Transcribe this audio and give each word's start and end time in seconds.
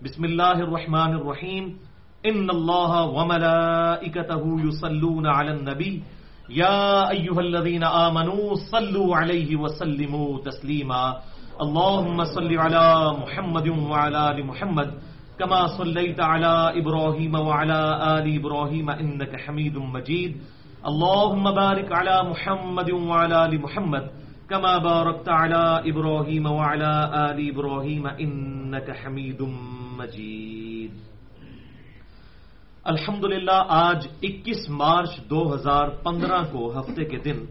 بسم 0.00 0.24
الله 0.24 0.52
الرحمن 0.52 1.12
الرحيم 1.20 1.76
إن 2.26 2.50
الله 2.50 3.04
وملائكته 3.04 4.42
يصلون 4.64 5.26
على 5.26 5.50
النبي 5.50 6.02
يا 6.48 7.10
أيها 7.10 7.40
الذين 7.40 7.84
آمنوا 7.84 8.54
صلوا 8.72 9.16
عليه 9.16 9.56
وسلموا 9.56 10.40
تسليما 10.40 11.16
اللهم 11.60 12.24
صل 12.24 12.58
على 12.58 13.16
محمد 13.22 13.68
وعلى 13.68 14.30
آل 14.30 14.46
محمد. 14.46 14.90
كما 15.38 15.66
صليت 15.78 16.20
على 16.20 16.80
إبراهيم 16.80 17.34
وعلى 17.34 17.80
آل 18.18 18.36
إبراهيم 18.36 18.90
إنك 18.90 19.36
حميد 19.36 19.76
مجيد 19.76 20.36
اللهم 20.86 21.44
بارك 21.50 21.92
على 21.92 22.16
محمد 22.30 22.90
وعلى 22.90 23.44
آل 23.44 23.60
محمد. 23.60 24.04
كما 24.50 24.78
باركت 24.78 25.28
على 25.28 25.82
إبراهيم 25.86 26.46
وعلى 26.46 26.92
آل 27.30 27.38
إبراهيم 27.52 28.06
إنك 28.06 28.90
حميد 28.90 29.42
مجيد 29.42 29.79
الحمدللہ، 32.84 33.64
آج 33.68 34.06
اکیس 34.22 34.68
مارچ 34.68 35.16
دو 35.30 35.54
ہزار 35.54 35.88
پندرہ 35.88 36.42
کو 36.52 36.80
ہفتے 36.80 37.04
کے 37.04 37.18
دن 37.18 37.44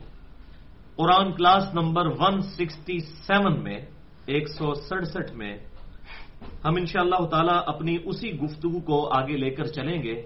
قرآن 0.95 1.31
class 1.31 1.73
number 1.73 2.05
one 2.05 2.41
sixty 2.41 2.99
seven 2.99 3.63
میں، 3.63 3.79
ایک 4.25 4.49
سو 4.49 4.73
سڑسٹھ 4.73 5.33
میں 5.33 5.57
ہم 6.65 6.75
انشاءاللہ 6.75 7.15
اللہ 7.15 7.29
تعالی 7.29 7.57
اپنی 7.67 7.97
اسی 8.05 8.39
گفتگو 8.39 8.79
کو 8.79 9.13
آگے 9.13 9.37
لے 9.37 9.49
کر 9.49 9.63
چلیں 9.63 10.03
گے، 10.03 10.21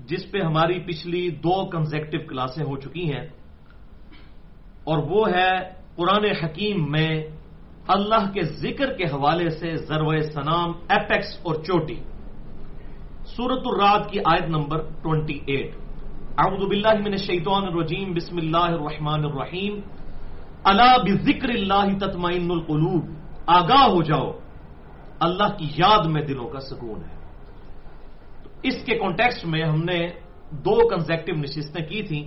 جس 0.00 0.30
پہ 0.30 0.38
ہماری 0.40 0.78
پچھلی 0.80 1.30
دو 1.30 1.70
کنزیکٹو 1.70 2.18
کلاسیں 2.28 2.64
ہو 2.64 2.76
چکی 2.76 3.12
ہیں۔ 3.12 3.26
اور 4.84 4.98
وہ 4.98 5.28
ہے 5.28 5.58
قرآن 5.96 6.24
حکیم 6.24 6.90
میں 6.90 7.22
اللہ 7.88 8.32
کے 8.32 8.42
ذکر 8.42 8.92
کے 8.92 9.04
حوالے 9.04 9.50
سے 9.50 9.76
ضرو 9.76 10.22
سنام 10.22 10.72
ایپیکس 10.88 11.38
اور 11.42 11.54
چوٹی۔ 11.54 11.94
سورت 13.24 13.62
الرات 13.64 14.10
کی 14.10 14.18
آیت 14.18 14.48
نمبر 14.48 14.78
28 15.04 15.70
اعوذ 16.38 16.68
باللہ 16.68 16.88
من 16.88 17.12
الشیطان 17.12 17.64
الرجیم، 17.64 18.12
بسم 18.12 18.36
اللہ 18.36 18.56
الرحمن 18.56 19.24
الرحیم۔ 19.24 19.80
الا 20.64 20.96
بذکر 20.96 21.48
اللہ 21.48 21.98
تطمئن 22.00 22.50
القلوب۔ 22.50 23.04
آگاہ 23.46 23.86
ہو 23.86 24.02
جاؤ۔ 24.02 24.32
اللہ 25.20 25.56
کی 25.58 25.66
یاد 25.76 26.06
میں 26.06 26.22
دلوں 26.22 26.48
کا 26.48 26.60
سکون 26.60 27.00
ہے۔ 27.04 27.16
اس 28.62 28.84
کے 28.84 28.98
کانٹیکسٹ 28.98 29.44
میں 29.44 29.62
ہم 29.62 29.82
نے 29.82 30.08
دو 30.50 30.88
کنزیکٹو 30.88 31.32
نشستیں 31.32 31.88
کی 31.88 32.02
تھیں۔ 32.02 32.24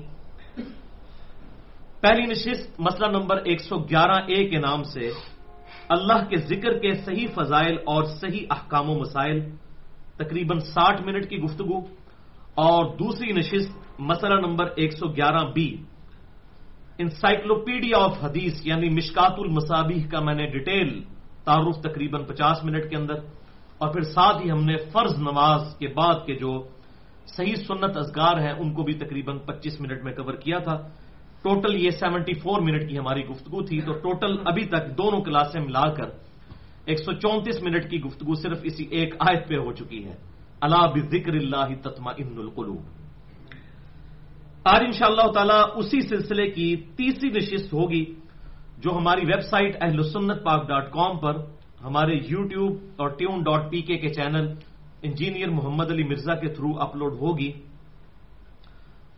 پہلی 2.02 2.26
نشست 2.26 2.80
مسئلہ 2.80 3.18
نمبر 3.18 3.38
ایک 3.38 3.62
سو 3.62 3.78
گیارہ 3.78 4.22
اے 4.28 4.50
کے 4.50 4.58
نام 4.58 4.84
سے۔ 4.84 5.12
اللہ 5.90 6.20
کے 6.30 6.38
ذکر 6.48 6.78
کے 6.80 6.92
صحیح 7.06 7.28
فضائل 7.34 7.76
اور 7.86 8.04
صحیح 8.22 8.46
احکام 8.50 8.90
و 8.90 8.96
مسائل، 9.00 9.40
تقریباً 10.18 10.60
ساٹھ 10.74 11.02
منٹ 11.02 11.30
کی 11.30 11.38
گفتگو 11.40 11.80
اور 12.58 12.82
دوسری 12.98 13.32
نشست 13.34 13.72
مسئلہ 14.00 14.40
نمبر 14.40 14.66
ایک 14.76 14.92
سو 14.94 15.08
گیارہ 15.10 15.44
بی۔ 15.54 15.70
انسائکلوپیڈیا 17.00 17.98
آف 17.98 18.16
حدیث 18.24 18.56
یعنی 18.66 18.90
مشکات 18.90 19.36
المصابیح 19.38 20.04
کا 20.12 20.20
میں 20.20 20.36
نے 20.36 20.46
ڈیٹیل 20.52 20.90
تعارف 21.46 21.78
تقریباً 21.82 22.24
پچاس 22.28 22.64
منٹ 22.64 22.90
کے 22.90 22.96
اندر، 22.96 23.18
اور 23.80 23.88
پھر 23.94 24.04
ساتھ 24.12 24.38
ہی 24.44 24.52
ہم 24.52 24.64
نے 24.66 24.76
فرض 24.92 25.14
نماز 25.20 25.62
کے 25.80 25.88
بعد 25.96 26.26
کے 26.26 26.36
جو 26.36 26.52
صحیح 27.36 27.56
سنت 27.68 27.98
ازگار 27.98 28.36
ہیں، 28.38 28.54
ان 28.60 28.74
کو 28.74 28.84
بھی 28.84 28.94
تقریباً 29.00 29.38
پچیس 29.48 29.80
منٹ 29.80 30.04
میں 30.04 30.14
کور 30.14 30.34
کیا 30.44 30.60
تھا۔ 30.60 30.76
ٹوٹل 31.44 31.76
یہ 31.76 31.90
سیونٹی 31.90 32.34
فور 32.34 32.62
منٹ 32.62 32.90
کی 32.90 32.98
ہماری 32.98 33.26
گفتگو 33.26 33.62
تھی، 33.62 33.82
تو 33.82 33.94
ٹوٹل 33.94 34.36
ابھی 34.46 34.66
تک 34.66 34.98
دونوں 34.98 35.22
کلاسیں 35.22 35.62
ملا 35.62 35.94
کر 35.94 36.10
ایک 36.86 37.00
سو 37.00 37.12
چونتیس 37.14 37.64
منٹ 37.64 37.90
کی 37.90 38.02
گفتگو 38.02 38.34
صرف 38.34 38.58
اسی 38.64 38.86
ایک 38.92 39.16
آیت 39.20 39.48
پہ 39.48 39.56
ہو 39.56 39.72
چکی 39.74 40.06
ہے۔ 40.06 40.16
اللہ 40.62 40.84
بکر 40.96 41.34
اللہ 41.34 41.70
تتما 41.82 42.12
ان 42.18 42.38
القلوب۔ 42.38 42.82
آج 44.64 44.82
ان 44.86 44.92
شاء 44.92 45.08
اللہ 45.08 45.32
تعالی 45.32 45.60
اسی 45.76 46.02
سلسلے 46.02 46.52
کی 46.52 46.76
تیسری 46.76 47.30
نشست 47.30 47.74
ہوگی 47.74 48.06
جو 48.78 48.98
ہماری 48.98 49.22
ویب 49.26 49.42
سائٹ 49.42 49.78
اہل 49.82 50.02
سنت 50.04 50.44
پاک 50.44 50.68
ڈاٹ 50.68 50.92
کام 50.92 51.18
پر، 51.18 51.36
ہمارے 51.84 52.14
یو 52.14 52.44
ٹیوب 52.48 52.74
اور 52.96 53.10
tune 53.10 53.44
dot 53.44 53.72
P 53.72 53.82
K 53.82 54.10
channel 54.10 54.54
engineer 55.02 55.50
Muhammad 55.50 55.92
Ali 55.92 56.04
Mirza 56.04 56.36
کے 56.36 56.48
تھرو 56.48 56.80
اپلوڈ 56.80 57.14
ہوگی۔ 57.14 57.52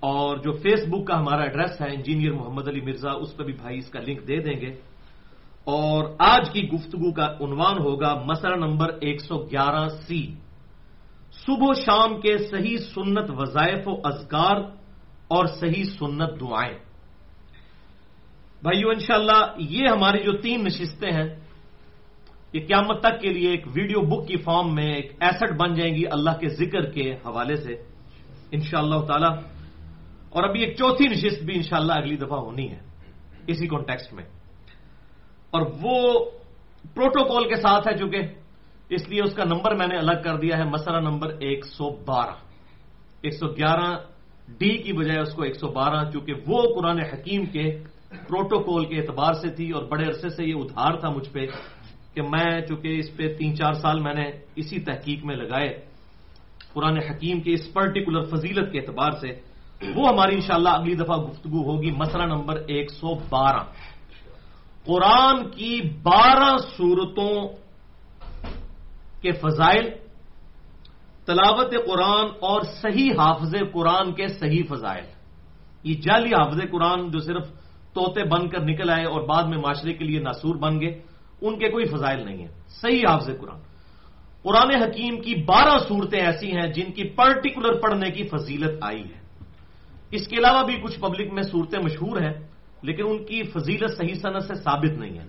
اور 0.02 0.38
جو 0.38 0.52
فیس 0.52 0.88
بک 0.88 1.08
کا 1.08 1.20
ہمارا 1.20 1.42
ایڈریس 1.42 1.82
ہے 1.82 1.94
انجینئر 1.94 2.32
محمد 2.32 2.68
علی 2.68 2.82
مرزا، 2.82 3.12
اس 3.12 3.38
پہ 3.38 3.44
بھی 3.44 3.54
بھائی 3.54 3.78
اس 3.78 3.90
کا 3.90 4.00
لنک 4.00 4.28
دے 4.28 4.38
دیں 4.38 4.62
گے۔ 4.62 4.74
اور 5.64 6.16
آج 6.20 6.50
کی 6.50 6.70
گفتگو 6.70 7.12
کا 7.12 7.26
عنوان 7.26 7.78
ہوگا 7.80 8.24
مسئلہ 8.26 8.56
نمبر 8.56 8.90
ایک 9.02 9.22
سو 9.22 9.38
گیارہ 9.38 9.88
سی۔ 9.88 10.34
صبح 11.32 11.68
و 11.70 11.74
شام 11.74 12.22
کے 12.22 12.38
صحیح 12.38 12.78
سنت 12.78 13.30
وظائف 13.30 13.88
و 13.88 13.92
اذکار 14.04 14.56
اور 15.28 15.46
صحیح 15.46 15.84
سنت 15.84 16.40
دعائیں۔ 16.40 16.78
بھائیو، 18.62 18.90
انشاءاللہ 18.90 19.54
یہ 19.58 19.88
ہماری 19.88 20.24
جو 20.24 20.32
تین 20.32 20.64
نشستیں 20.64 21.12
ہیں، 21.12 21.36
یہ 22.54 22.60
قیامت 22.68 23.00
تک 23.00 23.22
کے 23.22 23.30
لیے 23.30 23.50
ایک 23.50 23.68
ویڈیو 23.68 24.02
بک 24.02 24.28
کی 24.28 24.38
فارم 24.38 24.76
میں 24.76 24.94
ایک 24.94 25.12
ایسٹ 25.20 25.54
بن 25.60 25.74
جائیں 25.74 25.96
گی 25.96 26.04
اللہ 26.12 26.30
کے 26.30 26.50
ذکر 26.50 26.92
کے 26.92 27.14
حوالے 27.14 27.56
سے۔ 27.56 27.74
انشاءاللہ 28.52 28.96
اللہ 28.96 29.06
تعالی 29.06 29.61
اور 30.32 30.44
ابھی 30.44 30.64
ایک 30.64 30.78
چوتھی 30.78 31.08
نشست 31.08 31.44
بھی 31.44 31.56
انشاءاللہ 31.56 31.94
اگلی 31.94 32.16
دفعہ 32.16 32.40
ہونی 32.40 32.72
ہے، 32.72 32.80
اسی 33.48 33.68
کانٹیکسٹ 33.68 34.14
میں۔ 34.14 34.24
اور 35.52 35.62
وہ 35.82 36.26
پروٹوکول 36.96 37.50
کے 37.50 37.56
ساتھ 37.56 37.88
ہے 37.88 37.98
چونکہ 37.98 38.20
اس 38.90 39.10
لیے 39.10 39.22
اس 39.22 39.34
کا 39.34 39.44
نمبر 39.44 39.76
میں 39.76 39.88
نے 39.88 39.98
الگ 39.98 40.22
کر 40.24 40.38
دیا 40.38 40.58
ہے، 40.58 40.64
مسئلہ 40.64 41.00
نمبر 41.00 41.30
ایک 41.40 41.66
سو 41.66 41.90
بارہ۔ 41.90 42.36
ایک 43.22 43.34
سو 43.34 43.48
گیارہ 43.48 43.98
ڈی 44.58 44.78
کی 44.78 44.94
بجائے 44.94 45.20
اس 45.20 45.34
کو 45.34 45.44
ایک 45.44 45.56
سو 45.56 45.68
بارہ، 45.68 46.12
چونکہ 46.12 46.34
وہ 46.48 46.62
قرآن 46.76 47.00
حکیم 47.00 47.46
کے 47.46 47.80
پروٹوکول 48.10 48.86
کے 48.86 48.96
اعتبار 49.00 49.34
سے 49.34 49.50
تھی 49.50 49.72
اور 49.72 49.84
بڑے 49.84 50.06
عرصے 50.06 50.30
سے 50.30 50.44
یہ 50.46 50.56
ادھار 50.56 51.00
تھا 51.00 51.10
مجھ 51.10 51.30
پہ 51.30 51.46
کہ 52.14 52.22
میں 52.22 52.62
چونکہ 52.62 53.00
اس 53.00 53.16
پہ 53.16 53.34
تین 53.34 53.56
چار 53.56 53.74
سال 53.74 54.00
میں 54.00 54.14
نے 54.14 54.26
اسی 54.56 54.80
تحقیق 54.80 55.26
میں 55.26 55.36
لگائے، 55.36 55.70
قرآن 56.74 56.98
حکیم 56.98 57.42
کے 57.42 57.54
اس 57.54 57.74
پرٹیکولر 57.74 58.22
فضیلت 58.22 58.72
کے 58.72 58.80
اعتبار 58.80 59.12
سے 59.12 59.51
وہ 59.96 60.08
ہماری 60.08 60.36
انشاءاللہ 60.36 60.70
اگلی 60.70 60.96
دفعہ 60.96 61.18
گفتگو 61.18 61.64
ہوگی، 61.64 61.92
مسئلہ 61.92 62.24
نمبر 62.24 62.56
ایک 62.68 62.92
سو 62.92 63.16
بارہ۔ 63.16 63.64
قرآن 64.86 65.50
کی 65.50 65.82
بارہ 66.04 66.58
صورتوں 66.58 67.48
کے 69.22 69.32
فضائل، 69.32 69.90
تلاوت 71.26 71.72
قرآن 71.86 72.26
اور 72.40 72.62
صحیح 72.62 73.12
حافظ 73.18 73.56
قرآن 73.74 74.14
کے 74.14 74.28
صحیح 74.28 74.64
فضائل۔ 74.70 75.04
یہ 75.84 75.94
جعلی 75.94 76.30
حافظ 76.30 76.58
قرآن 76.72 77.12
جو 77.12 77.20
صرف 77.20 77.48
طوطے 77.94 78.24
بن 78.24 78.50
کر 78.50 78.60
نکل 78.60 78.90
آئے 78.90 79.06
اور 79.06 79.22
بعد 79.22 79.44
میں 79.44 79.58
معاشرے 79.58 79.94
کے 79.94 80.06
لیے 80.06 80.20
ناسور 80.20 80.56
بن 80.56 80.82
گئے، 80.82 81.02
ان 81.42 81.60
کے 81.60 81.70
کوئی 81.70 81.86
فضائل 81.86 82.26
نہیں 82.26 82.38
ہیں۔ 82.38 82.54
صحیح 82.68 83.02
حافظ 83.10 83.30
قرآن۔ 83.42 83.60
قرآن 84.44 84.84
حکیم 84.84 85.22
کی 85.22 85.36
بارہ 85.36 85.78
صورتیں 85.88 86.20
ایسی 86.20 86.52
ہیں 86.52 86.68
جن 86.68 86.92
کی 86.92 87.04
پرٹیکولر 87.04 87.80
پڑھنے 87.80 88.12
کی 88.12 88.24
فضیلت 88.24 88.78
آئی 88.82 89.04
ہے۔ 89.04 89.21
اس 90.12 90.28
کے 90.28 90.38
علاوہ 90.38 90.64
بھی 90.64 90.76
کچھ 90.76 91.00
پبلک 91.00 91.34
میں 91.34 91.44
صورتیں 91.44 91.80
مشہور 91.80 92.22
ہیں، 92.22 92.34
لیکن 92.84 93.04
ان 93.08 93.26
کی 93.26 93.44
فضیلت 93.44 93.98
صحیح 93.98 94.14
صنعت 94.14 94.44
سے 94.44 94.54
ثابت 94.56 94.98
نہیں 94.98 95.20
ہے۔ 95.20 95.26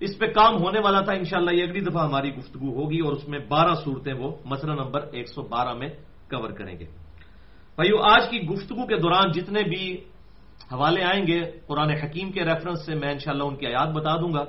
اس 0.00 0.18
پہ 0.18 0.26
کام 0.26 0.56
ہونے 0.62 0.80
والا 0.80 1.00
تھا 1.00 1.12
انشاءاللہ 1.12 1.50
یہ 1.50 1.62
اگلی 1.62 1.80
دفعہ 1.80 2.08
ہماری 2.08 2.36
گفتگو 2.36 2.82
ہوگی 2.82 2.98
اور 2.98 3.12
اس 3.12 3.28
میں 3.28 3.38
بارہ 3.38 3.74
صورتیں 3.74 4.14
وہ 4.14 4.36
مسئلہ 4.44 4.72
نمبر 4.72 5.06
ایک 5.12 5.28
سو 5.28 5.42
بارہ 5.42 5.74
میں 5.74 5.88
کور 6.30 6.50
کریں 6.50 6.78
گے۔ 6.78 6.84
بھائیو، 7.74 8.02
آج 8.02 8.28
کی 8.30 8.38
گفتگو 8.38 8.86
کے 8.86 8.96
دوران 8.96 9.32
جتنے 9.32 9.62
بھی 9.62 9.92
حوالے 10.72 11.02
آئیں 11.02 11.26
گے، 11.26 11.42
قرآن 11.66 11.90
حکیم 11.90 12.32
کے 12.32 12.44
ریفرنس 12.44 12.86
سے 12.86 12.94
میں 12.94 13.12
انشاءاللہ 13.12 13.44
ان 13.44 13.56
کی 13.56 13.66
آیات 13.66 13.88
بتا 13.88 14.16
دوں 14.16 14.32
گا۔ 14.32 14.44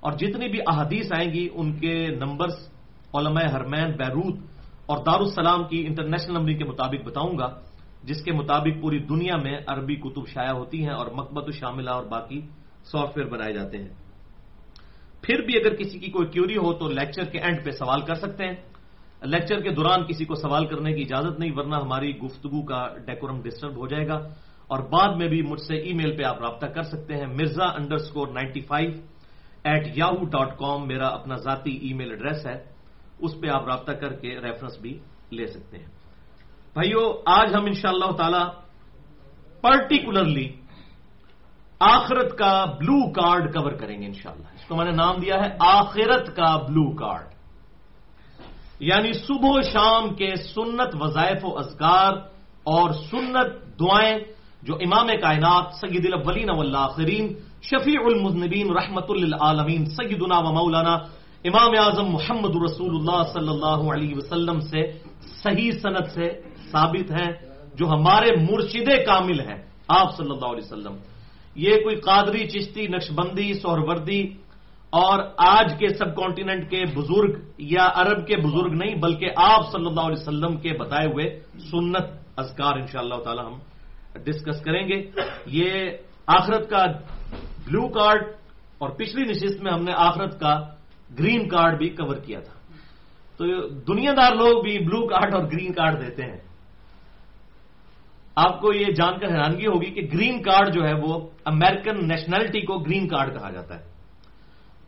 اور 0.00 0.12
جتنی 0.12 0.48
بھی 0.48 0.58
احادیث 0.66 1.12
آئیں 1.12 1.32
گی، 1.32 1.48
ان 1.54 1.72
کے 1.72 2.06
نمبرز 2.06 2.68
علماء 3.14 3.56
حرمین 3.56 3.90
بیروت 3.92 4.38
اور 4.86 4.98
دارالسلام 4.98 5.64
کی 5.64 5.86
انٹرنیشنل 5.86 6.34
نمبرنگ 6.34 6.58
کے 6.58 6.64
مطابق 6.64 7.06
بتاؤں 7.06 7.38
گا۔ 7.38 7.71
جس 8.02 8.22
کے 8.22 8.32
مطابق 8.32 8.82
پوری 8.82 8.98
دنیا 8.98 9.36
میں 9.36 9.58
عربی 9.66 9.96
کتب 9.96 10.28
شائع 10.28 10.52
ہوتی 10.52 10.82
ہیں 10.82 10.92
اور 10.92 11.06
مقبت 11.06 11.54
شاملہ 11.54 11.90
اور 11.90 12.04
باقی 12.04 12.40
سافٹ 12.84 13.18
ویئر 13.18 13.28
بنائے 13.28 13.52
جاتے 13.52 13.78
ہیں۔ 13.78 13.88
پھر 15.22 15.40
بھی 15.40 15.56
اگر 15.56 15.74
کسی 15.74 15.98
کی 15.98 16.10
کوئی 16.10 16.28
کیوری 16.28 16.56
ہو 16.56 16.72
تو 16.72 16.88
لیکچر 16.88 17.24
کے 17.24 17.38
اینڈ 17.38 17.64
پہ 17.64 17.70
سوال 17.70 18.00
کر 18.00 18.14
سکتے 18.14 18.44
ہیں۔ 18.44 18.54
لیکچر 19.22 19.60
کے 19.60 19.70
دوران 19.70 20.04
کسی 20.04 20.24
کو 20.24 20.34
سوال 20.34 20.66
کرنے 20.66 20.92
کی 20.92 21.02
اجازت 21.02 21.40
نہیں، 21.40 21.50
ورنہ 21.56 21.76
ہماری 21.76 22.18
گفتگو 22.18 22.62
کا 22.62 22.86
ڈیکورم 23.06 23.42
ڈسٹرب 23.42 23.76
ہو 23.76 23.86
جائے 23.86 24.08
گا۔ 24.08 24.14
اور 24.66 24.78
بعد 24.78 25.16
میں 25.16 25.28
بھی 25.28 25.42
مجھ 25.42 25.60
سے 25.60 25.76
ای 25.76 25.92
میل 25.92 26.16
پہ 26.16 26.22
آپ 26.22 26.40
رابطہ 26.40 26.66
کر 26.66 26.82
سکتے 26.82 27.16
ہیں۔ 27.16 27.26
Mirza 27.26 27.64
underscore 27.94 28.28
ninety 28.28 28.60
five 28.60 28.90
at 29.64 29.98
Yahoo 29.98 30.24
dot 30.24 30.58
com 30.58 30.88
میرا 30.88 31.08
اپنا 31.08 31.36
ذاتی 31.36 31.76
ای 31.76 31.92
میل 31.92 32.10
ایڈریس 32.10 32.46
ہے۔ 32.46 32.64
اس 33.18 33.40
پہ 33.40 33.48
آپ 33.48 33.66
رابطہ 33.66 33.92
کر 33.92 34.12
کے 34.12 34.40
ریفرنس 34.40 34.78
بھی 34.78 34.98
لے 35.32 35.46
سکتے 35.46 35.78
ہیں۔ 35.78 36.01
بھائیو، 36.74 37.12
آج 37.26 37.54
ہم 37.54 37.64
ان 37.64 37.72
شاء 37.72 37.90
اللہ 37.90 38.10
تعالی 38.10 38.44
پرٹیکولرلی 39.60 40.48
آخرت 41.80 42.38
کا 42.38 42.64
بلو 42.64 43.12
کارڈ 43.12 43.54
کور 43.54 43.72
کریں 43.72 44.02
گے 44.02 44.06
انشاءاللہ۔ 44.06 44.46
اس 44.54 44.64
کو 44.68 44.76
میں 44.76 44.84
نے 44.84 44.90
نام 44.90 45.16
دیا 45.16 45.34
ہے 45.34 45.56
آخرت 45.60 46.36
کا 46.36 46.56
بلو 46.56 46.96
کارڈ۔ 46.96 47.26
یعنی 48.80 49.12
صبح 49.12 49.48
و 49.48 49.62
شام 49.62 50.14
کے 50.14 50.36
سنت 50.36 50.96
وظائف 51.00 51.44
و 51.44 51.58
اذکار 51.58 52.12
اور 52.64 52.90
سنت 52.90 53.78
دعائیں 53.80 54.18
جو 54.62 54.74
امام 54.74 55.06
کائنات 55.06 55.74
سید 55.74 56.06
الاولین 56.06 56.50
والآخرین، 56.50 57.34
شفیع 57.62 58.00
المذنبین 58.04 58.76
رحمت 58.76 59.10
للعالمین 59.10 59.84
سیدنا 59.84 60.38
و 60.38 60.52
مولانا 60.52 60.94
امام 61.44 61.70
اعظم 61.78 62.06
محمد 62.06 62.56
رسول 62.64 62.96
اللہ 62.96 63.22
صلی 63.32 63.48
اللہ 63.48 63.92
علیہ 63.92 64.16
وسلم 64.16 64.60
سے، 64.60 64.92
صحیح 65.20 65.70
صنعت 65.82 66.10
سے 66.10 66.51
ثابت 66.72 67.10
ہیں، 67.10 67.32
جو 67.74 67.86
ہمارے 67.86 68.36
مرشد 68.36 68.88
کامل 69.06 69.40
ہیں۔ 69.40 69.62
آپ 69.88 70.16
صلی 70.16 70.30
اللہ 70.30 70.46
علیہ 70.46 70.64
وسلم۔ 70.64 70.96
یہ 71.54 71.76
کوئی 71.76 71.96
قادری، 71.96 72.48
چشتی، 72.48 72.86
نقشبندی، 72.86 73.52
سہروردی 73.54 74.22
اور 74.90 75.18
آج 75.36 75.74
کے 75.78 75.88
سب 75.88 76.16
کانٹیننٹ 76.16 76.70
کے 76.70 76.84
بزرگ 76.96 77.38
یا 77.58 77.88
عرب 77.94 78.26
کے 78.26 78.36
بزرگ 78.36 78.72
نہیں، 78.72 78.94
بلکہ 78.94 79.30
آپ 79.36 79.72
صلی 79.72 79.86
اللہ 79.86 80.00
علیہ 80.00 80.22
وسلم 80.22 80.56
کے 80.56 80.72
بتائے 80.78 81.06
ہوئے 81.06 81.40
سنت 81.70 82.04
اذکار 82.36 82.72
ان 82.72 82.86
شاء 82.86 83.00
اللہ 83.00 83.14
تعالی 83.14 83.40
ہم 83.40 83.58
ڈسکس 84.24 84.60
کریں 84.60 84.88
گے۔ 84.88 85.10
یہ 85.46 85.90
آخرت 86.26 86.70
کا 86.70 86.84
بلو 87.66 87.88
کارڈ 87.88 88.24
اور 88.78 88.88
پچھلی 88.88 89.22
نشست 89.22 89.62
میں 89.62 89.72
ہم 89.72 89.84
نے 89.84 89.92
آخرت 89.96 90.40
کا 90.40 90.60
گرین 91.18 91.48
کارڈ 91.48 91.78
بھی 91.78 91.88
کور 91.88 92.16
کیا 92.16 92.40
تھا۔ 92.40 92.52
تو 93.36 93.68
دنیا 93.68 94.12
دار 94.16 94.34
لوگ 94.34 94.62
بھی 94.62 94.78
بلو 94.78 95.06
کارڈ 95.06 95.34
اور 95.34 95.44
گرین 95.44 95.72
کارڈ 95.72 96.06
دیتے 96.06 96.22
ہیں۔ 96.22 96.51
آپ 98.34 98.60
کو 98.60 98.72
یہ 98.72 98.86
جان 98.86 99.18
کر 99.18 99.26
حیرانگی 99.26 99.66
ہوگی 99.66 99.90
کہ 99.90 100.16
گرین 100.16 100.42
کارڈ 100.42 100.74
جو 100.74 100.84
ہے 100.84 100.94
وہ 100.94 101.28
امریکن 101.44 102.08
نیشنلٹی 102.08 102.60
کو 102.60 102.78
گرین 102.78 103.08
کارڈ 103.08 103.38
کہا 103.38 103.50
جاتا 103.50 103.74
ہے۔ 103.74 103.84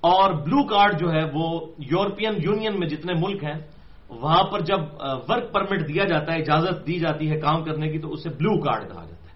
اور 0.01 0.31
بلو 0.31 0.67
کارڈ 0.67 1.01
جو 1.01 1.13
ہے 1.13 1.25
وہ 1.35 1.61
یورپین 1.79 2.33
یونین 2.43 2.79
میں 2.79 2.89
جتنے 2.89 3.13
ملک 3.15 3.45
ہیں، 3.45 3.61
وہاں 4.09 4.43
پر 4.43 4.61
جب 4.61 4.79
ورک 5.29 5.53
پرمٹ 5.53 5.89
دیا 5.89 6.05
جاتا 6.05 6.33
ہے، 6.33 6.39
اجازت 6.39 6.87
دی 6.87 6.99
جاتی 6.99 7.31
ہے 7.31 7.41
کام 7.41 7.65
کرنے 7.65 7.89
کی، 7.89 7.99
تو 7.99 8.13
اسے 8.13 8.29
بلو 8.29 8.61
کارڈ 8.61 8.83
کہا 8.83 9.05
جاتا 9.05 9.29
ہے۔ 9.29 9.33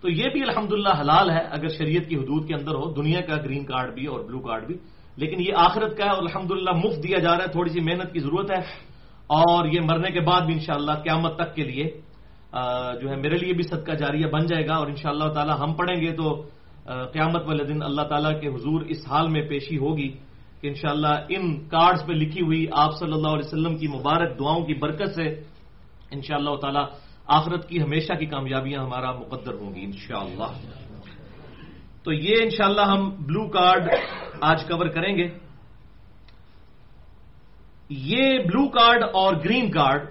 تو 0.00 0.10
یہ 0.10 0.28
بھی 0.28 0.42
الحمدللہ 0.42 1.00
حلال 1.00 1.30
ہے، 1.30 1.40
اگر 1.40 1.68
شریعت 1.68 2.08
کی 2.08 2.16
حدود 2.16 2.48
کے 2.48 2.54
اندر 2.54 2.74
ہو، 2.74 2.92
دنیا 2.92 3.20
کا 3.20 3.36
گرین 3.36 3.64
کارڈ 3.64 3.94
بھی 3.94 4.06
اور 4.06 4.20
بلو 4.20 4.38
کارڈ 4.38 4.66
بھی۔ 4.66 4.74
لیکن 5.16 5.40
یہ 5.40 5.52
آخرت 5.56 5.98
کا 5.98 6.04
ہے، 6.04 6.10
اور 6.10 6.22
الحمد 6.22 6.50
مفت 6.84 7.02
دیا 7.02 7.18
جا 7.18 7.30
رہا 7.30 7.44
ہے، 7.44 7.48
تھوڑی 7.48 7.70
سی 7.70 7.80
محنت 7.80 8.12
کی 8.12 8.18
ضرورت 8.18 8.50
ہے۔ 8.50 8.92
اور 9.26 9.66
یہ 9.66 9.80
مرنے 9.80 10.10
کے 10.10 10.20
بعد 10.20 10.40
بھی 10.40 10.54
انشاءاللہ 10.54 10.92
قیامت 10.92 11.36
تک 11.36 11.54
کے 11.54 11.62
لیے 11.62 12.11
جو 12.52 13.10
ہے 13.10 13.16
میرے 13.16 13.36
لیے 13.38 13.52
بھی 13.52 13.62
صدقہ 13.62 13.92
جاریہ 13.92 14.26
بن 14.26 14.46
جائے 14.46 14.66
گا 14.68 14.74
اور 14.74 14.86
ان 14.86 14.96
شاء 14.96 15.10
اللہ 15.10 15.32
تعالی 15.34 15.52
ہم 15.60 15.72
پڑھیں 15.74 16.00
گے 16.00 16.12
تو 16.16 16.26
قیامت 17.12 17.46
والے 17.46 17.64
دن 17.64 17.82
اللہ 17.82 18.02
تعالیٰ 18.02 18.40
کے 18.40 18.48
حضور 18.48 18.80
اس 18.92 19.06
حال 19.08 19.28
میں 19.28 19.42
پیشی 19.48 19.78
ہوگی 19.78 20.08
کہ 20.60 20.66
انشاءاللہ 20.68 21.14
ان 21.28 21.44
کارڈز 21.68 22.06
پہ 22.06 22.12
لکھی 22.12 22.42
ہوئی 22.42 22.66
آپ 22.72 22.90
صلی 22.98 23.12
اللہ 23.12 23.28
علیہ 23.28 23.46
وسلم 23.46 23.76
کی 23.76 23.86
مبارک 23.88 24.38
دعاؤں 24.38 24.64
کی 24.66 24.74
برکت 24.74 25.14
سے 25.14 25.26
انشاءاللہ 26.10 26.50
اللہ 26.50 26.60
تعالی 26.60 26.84
آخرت 27.28 27.68
کی 27.68 27.82
ہمیشہ 27.82 28.12
کی 28.12 28.26
کامیابیاں 28.26 28.82
ہمارا 28.82 29.10
مقدر 29.12 29.54
ہوں 29.54 29.74
گی 29.74 29.84
انشاءاللہ۔ 29.84 30.50
تو 32.04 32.12
یہ 32.12 32.42
انشاءاللہ 32.42 32.86
ہم 32.86 33.10
بلو 33.26 33.48
کارڈ 33.48 33.88
آج 34.40 34.64
کور 34.68 34.86
کریں 34.86 35.16
گے۔ 35.16 35.26
یہ 37.90 38.38
بلو 38.38 38.68
کارڈ 38.68 39.02
اور 39.02 39.34
گرین 39.44 39.70
کارڈ 39.70 40.02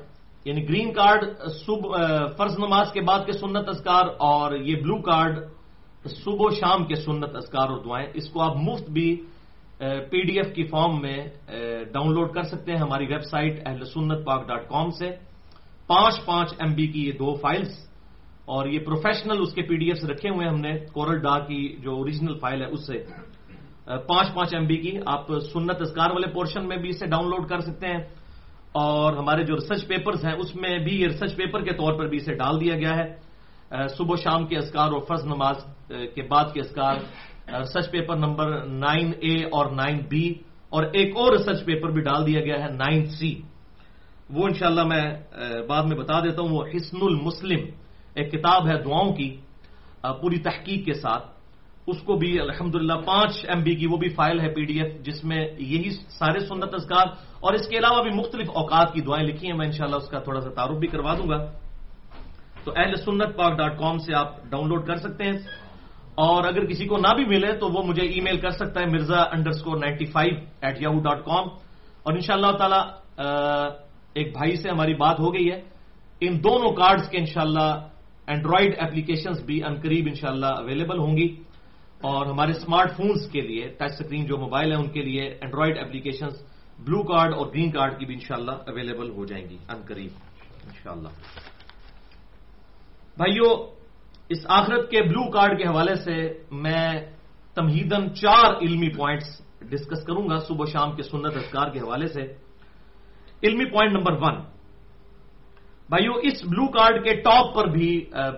یعنی 0.46 0.62
گرین 0.70 0.92
کارڈ 0.94 1.24
فرض 2.38 2.58
نماز 2.60 2.92
کے 2.94 3.02
بعد 3.02 3.26
کے 3.26 3.34
سنت 3.34 3.68
اذکار 3.70 4.06
اور 4.20 4.56
یہ 4.60 4.76
بلو 4.82 4.98
کارڈ، 5.02 5.34
صبح 6.06 6.46
و 6.46 6.50
شام 6.60 6.86
کے 6.86 6.96
سنت 6.96 7.36
اذکار 7.36 7.70
اور 7.70 7.80
دعائیں، 7.86 8.08
اس 8.14 8.30
کو 8.30 8.42
آپ 8.42 8.56
مفت 8.58 8.90
بھی 8.90 9.10
پی 10.10 10.22
ڈی 10.22 10.36
ایف 10.38 10.54
کی 10.56 10.64
فارم 10.68 11.02
میں 11.02 11.18
ڈاؤن 11.94 12.14
لوڈ 12.14 12.34
کر 12.34 12.44
سکتے 12.44 12.72
ہیں 12.72 12.80
ہماری 12.80 13.06
ویب 13.06 13.24
سائٹ 13.30 13.62
اہل 13.66 13.84
سنت 13.86 14.26
پاک 14.26 14.48
ڈاٹ 14.48 14.68
کام 14.70 14.90
سے۔ 15.00 15.10
پانچ 15.88 16.26
پانچ 16.26 16.54
ایم 16.60 16.74
بی 16.76 16.88
کی 16.88 17.02
یہ 17.08 17.14
دو 17.20 17.34
فائلز 17.42 17.72
اور 18.46 18.68
یہ 18.68 18.80
پروفیشنل 18.86 19.42
اس 19.42 19.54
کے 19.54 19.62
پی 19.62 19.76
ڈی 19.78 19.88
ایف 19.90 20.04
رکھے 20.10 20.30
ہوئے 20.30 20.48
ہم 20.48 20.60
نے، 20.60 20.74
کورل 20.94 21.20
ڈا 21.22 21.38
کی 21.48 21.62
جو 21.84 21.92
اوریجنل 21.92 22.36
فائل 22.42 22.62
ہے 22.62 22.70
اس 22.74 22.86
سے۔ 22.88 22.98
پانچ 24.08 24.28
پانچ 24.36 24.54
ایم 24.54 24.66
بی 24.68 24.78
کی، 24.78 24.94
آپ 25.06 25.32
سنت 25.54 25.82
اذکار 25.82 26.10
والے 26.12 26.28
پورشن 26.34 26.68
میں 26.68 26.78
بھی 26.78 26.90
اسے 26.90 27.06
ڈاؤن 27.06 27.30
لوڈ 27.30 27.50
کر 27.50 27.60
سکتے 27.60 27.88
ہیں۔ 27.88 28.02
اور 28.72 29.14
ہمارے 29.14 29.44
جو 29.44 29.56
ریسرچ 29.56 29.88
پیپرز 29.88 30.26
ہیں، 30.26 30.34
اس 30.34 30.56
میں 30.56 30.78
بھی 30.80 30.94
یہ 31.02 31.08
ریسرچ 31.08 31.36
پیپر 31.36 31.62
کے 31.64 31.74
طور 31.76 31.94
پر 32.00 32.08
بھی 32.08 32.18
اسے 32.18 32.34
ڈال 32.36 32.60
دیا 32.62 32.76
گیا 32.76 32.96
ہے۔ 32.96 33.08
صبح 33.98 34.16
شام 34.24 34.46
کے 34.48 34.58
اسکار 34.58 34.92
اور 34.92 35.02
فرض 35.08 35.26
نماز 35.26 35.58
کے 36.16 36.22
بعد 36.24 36.48
کے 36.54 36.60
اسکار 36.60 36.96
research 37.52 37.92
paper 37.92 38.16
number 38.16 38.48
nine 38.66 39.12
A 39.20 39.36
اور 39.52 39.72
نائن 39.72 39.98
بی 40.10 40.26
اور 40.72 40.84
ایک 40.94 41.16
اور 41.18 41.32
ریسرچ 41.32 41.66
پیپر 41.66 41.90
بھی 41.92 42.02
ڈال 42.02 42.28
دیا 42.28 42.42
گیا 42.42 42.58
ہے 42.64 42.70
نائن 42.76 43.06
سی 43.12 43.34
وہ 44.32 44.44
انشاءاللہ 44.48 44.84
میں 44.88 45.06
بعد 45.68 45.84
میں 45.84 45.98
بتا 45.98 46.20
دیتا 46.24 46.42
ہوں۔ 46.42 46.52
وہ 46.56 46.64
حسن 46.72 46.98
المسلم، 47.02 47.62
ایک 48.16 48.32
کتاب 48.32 48.68
ہے 48.68 48.76
دعاؤں 48.84 49.12
کی 49.14 49.30
پوری 50.22 50.40
تحقیق 50.40 50.86
کے 50.86 50.94
ساتھ۔ 50.94 51.26
اس 51.88 52.02
کو 52.02 52.16
بھی 52.16 52.40
الحمد 52.40 52.76
پانچ 53.06 53.46
ایم 53.48 53.64
بی 53.64 53.76
کی 53.76 53.88
وہ 53.88 53.98
بھی 53.98 54.10
فائل 54.10 54.40
ہے 54.40 54.54
پی 54.54 54.66
ڈی 54.66 54.82
ایف 54.82 55.02
جس 55.02 55.24
میں 55.24 55.48
یہی 55.58 55.90
سارے 55.90 56.40
سنت 56.40 56.74
اذکار 56.74 57.08
اور 57.40 57.54
اس 57.54 57.68
کے 57.68 57.78
علاوہ 57.78 58.04
بھی 58.04 58.12
مختلف 58.12 58.50
اوقات 58.54 58.94
کی 58.94 59.02
دعائیں 59.02 59.28
لکھی 59.28 59.48
ہیں، 59.48 59.58
میں 59.58 59.66
انشاءاللہ 59.66 59.96
اس 59.96 60.10
کا 60.10 60.20
تھوڑا 60.20 60.42
سا 60.42 60.50
تعارف 60.50 60.78
بھی 60.78 60.88
کروا 60.88 61.14
دوں 61.14 61.30
گا۔ 61.30 61.46
تو 62.64 62.72
اہل 62.76 62.96
سنت 62.96 63.38
پاک 63.38 63.58
ڈاٹ 63.58 63.80
کام 63.80 63.98
سے 63.98 64.16
آپ 64.16 64.44
ڈاؤن 64.44 64.68
لوڈ 64.68 64.88
کر 64.88 64.96
سکتے 64.96 65.24
ہیں۔ 65.24 65.32
اور 66.16 66.44
اگر 66.44 66.66
کسی 66.66 66.86
کو 66.86 66.98
نہ 66.98 67.16
بھی 67.16 67.26
ملے 67.26 67.54
تو 67.54 67.70
وہ 67.70 67.84
مجھے 67.84 68.04
ای 68.04 68.22
میل 68.22 68.38
کر 68.38 68.50
سکتا 68.50 68.80
ہے 68.80 68.86
Mirza 68.86 69.22
underscore 69.50 69.78
ninety 69.78 70.06
five 70.06 70.36
at 70.62 70.82
Yahoo 70.82 71.00
dot 71.00 71.26
com. 71.26 71.48
اور 72.04 72.14
ان 72.14 72.20
شاء 72.20 72.34
اللہ 72.34 72.52
تعالی 72.52 73.02
ایک 74.14 74.34
بھائی 74.34 74.56
سے 74.56 74.70
ہماری 74.70 74.94
بات 74.94 75.20
ہو 75.20 75.34
گئی 75.34 75.52
ہے۔ 75.52 75.62
ان 76.22 76.44
دونوں 76.44 76.72
کارڈز 76.72 77.10
کے 77.10 77.18
انشاءاللہ 77.18 77.88
اینڈرائڈ 78.28 78.76
ایپلیکیشنز 78.78 79.44
بھی 79.44 79.64
انقریب 79.64 80.06
انشاءاللہ 80.08 80.46
اویلیبل 80.46 81.00
ہوں 81.00 81.18
گی۔ 81.18 81.36
اور 82.02 82.26
ہمارے 82.26 82.52
اسمارٹ 82.52 82.96
فونز 82.98 83.30
کے 83.32 83.42
لیے 83.42 83.68
ٹچ 83.78 83.92
اسکرین 83.92 84.26
جو 84.26 84.38
موبائل 84.38 84.72
ہے 84.72 84.78
ان 84.78 84.90
کے 84.90 85.02
لیے 85.02 85.24
اینڈرائڈ 85.42 85.78
ایپلیکیشنز 85.78 86.36
بلو 86.86 87.02
کارڈ 87.04 87.34
اور 87.34 87.46
گرین 87.48 87.70
کارڈ 87.72 88.00
کی 88.00 88.06
بھی 88.06 88.14
انشاءاللہ 88.14 88.56
اویلیبل 88.68 89.10
ہو 89.10 89.26
جائیں 89.26 89.46
گی 89.50 89.58
انقریب 89.70 90.12
انشاءاللہ۔ 90.68 91.12
بھائیو، 93.18 93.48
اس 94.30 94.42
آخرت 94.50 94.90
کے 94.92 95.02
بلو 95.04 95.30
کارڈ 95.30 95.58
کے 95.58 95.66
حوالے 95.68 95.96
سے 95.96 96.16
میں 96.52 96.88
تمہیدن 97.58 98.14
چار 98.16 98.50
علمی 98.62 98.90
پوائنٹس 98.98 99.30
ڈسکس 99.70 100.02
کروں 100.08 100.26
گا 100.30 100.38
صبح 100.48 100.66
شام 100.74 100.96
کے 100.96 101.04
سنت 101.04 101.38
اذکار 101.38 101.68
کے 101.74 101.80
حوالے 101.80 102.08
سے۔ 102.08 102.22
علمی 103.44 103.66
پوائنٹ 103.72 103.92
نمبر 103.94 104.14
ون 104.22 104.36
بھائیو، 105.90 106.14
اس 106.24 106.38
بلو 106.46 106.66
کارڈ 106.72 107.04
کے 107.04 107.14
ٹاپ 107.22 107.56
پر 107.56 107.66
بھی 107.70 107.90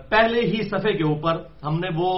پہلے 0.09 0.41
ہی 0.41 0.59
صفحے 0.69 0.93
کے 0.97 1.03
اوپر 1.03 1.43
ہم 1.63 1.79
نے 1.79 1.89
وہ 1.95 2.11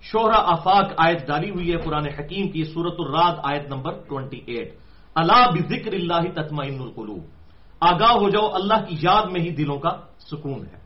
شوہرا 0.00 0.38
آفاق 0.38 0.92
آیت 0.96 1.26
ڈالی 1.26 1.50
ہوئی 1.50 1.72
ہے، 1.72 1.76
قرآن 1.76 2.06
حکیم 2.18 2.48
کی 2.48 2.64
سورت 2.64 2.94
الراد 2.98 3.34
آیت 3.42 3.68
نمبر 3.68 3.92
ٹوینٹی 4.08 4.40
ایٹ 4.46 4.74
اللہ 5.14 5.50
بکر 5.50 5.92
اللہ 5.92 6.32
تتمین 6.32 6.82
القلوب۔ 6.82 7.24
آگاہ 7.80 8.12
ہو 8.12 8.30
جاؤ، 8.30 8.48
اللہ 8.54 8.84
کی 8.88 8.96
یاد 9.02 9.22
میں 9.32 9.40
ہی 9.40 9.50
دلوں 9.50 9.78
کا 9.78 9.90
سکون 10.18 10.60
ہے۔ 10.60 10.80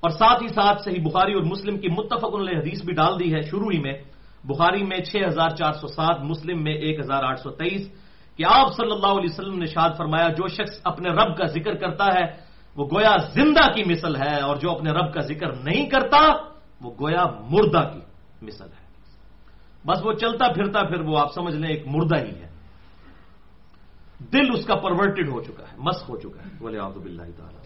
اور 0.00 0.10
ساتھ 0.10 0.42
ہی 0.42 0.48
ساتھ 0.48 0.82
صحیح 0.82 1.04
بخاری 1.04 1.34
اور 1.34 1.42
مسلم 1.42 1.78
کی 1.78 1.88
متفق 1.88 2.34
علیہ 2.34 2.58
حدیث 2.58 2.84
بھی 2.84 2.94
ڈال 2.94 3.20
دی 3.20 3.34
ہے 3.34 3.40
شروع 3.40 3.72
ہی 3.72 3.78
میں۔ 3.78 3.92
بخاری 4.44 4.82
میں 4.82 4.98
چھ 4.98 5.16
ہزار 5.28 5.48
چار 5.48 5.72
سو 5.72 5.86
سات، 5.86 6.20
مسلم 6.20 6.62
میں 6.62 6.72
ایک 6.72 7.00
ہزار 7.00 7.24
آٹھ 7.24 7.40
سو 7.40 7.50
تیئیس۔ 7.50 7.88
کہ 8.36 8.44
آپ 8.48 8.76
صلی 8.76 8.90
اللہ 8.90 9.06
علیہ 9.06 9.30
وسلم 9.32 9.58
نے 9.58 9.66
شاد 9.66 9.90
فرمایا، 9.98 10.28
جو 10.28 10.48
شخص 10.48 10.80
اپنے 10.84 11.08
رب 11.08 11.36
کا 11.36 11.44
ذکر 11.46 11.74
کرتا 11.74 12.04
ہے، 12.04 12.24
وہ 12.76 12.84
گویا 12.84 13.16
زندہ 13.34 13.72
کی 13.72 13.84
مثل 13.84 14.16
ہے، 14.16 14.40
اور 14.40 14.56
جو 14.56 14.70
اپنے 14.70 14.90
رب 14.90 15.14
کا 15.14 15.20
ذکر 15.20 15.52
نہیں 15.52 15.86
کرتا، 15.86 16.32
وہ 16.80 16.90
گویا 17.00 17.24
مردہ 17.50 17.88
کی۔ 17.92 18.13
مثل 18.44 18.64
ہے۔ 18.64 18.84
بس 19.86 20.06
وہ 20.06 20.12
چلتا 20.12 20.52
پھرتا 20.52 20.82
پھر 20.82 21.00
وہ 21.00 21.18
آپ 21.18 21.34
سمجھ 21.34 21.54
لیں 21.54 21.70
ایک 21.70 21.86
مردہ 21.86 22.16
ہی 22.16 22.30
ہے۔ 22.30 22.48
دل 24.32 24.58
اس 24.58 24.66
کا 24.66 24.74
پرورٹڈ 24.74 25.28
ہو 25.28 25.42
چکا 25.42 25.62
ہے 25.62 25.76
مس 25.78 26.08
ہو 26.08 26.16
چکا 26.16 26.44
ہے۔ 26.44 26.50
بولے 26.58 26.78
آب 26.78 26.96
بلّہ 26.96 27.22
تعالیٰ۔ 27.36 27.60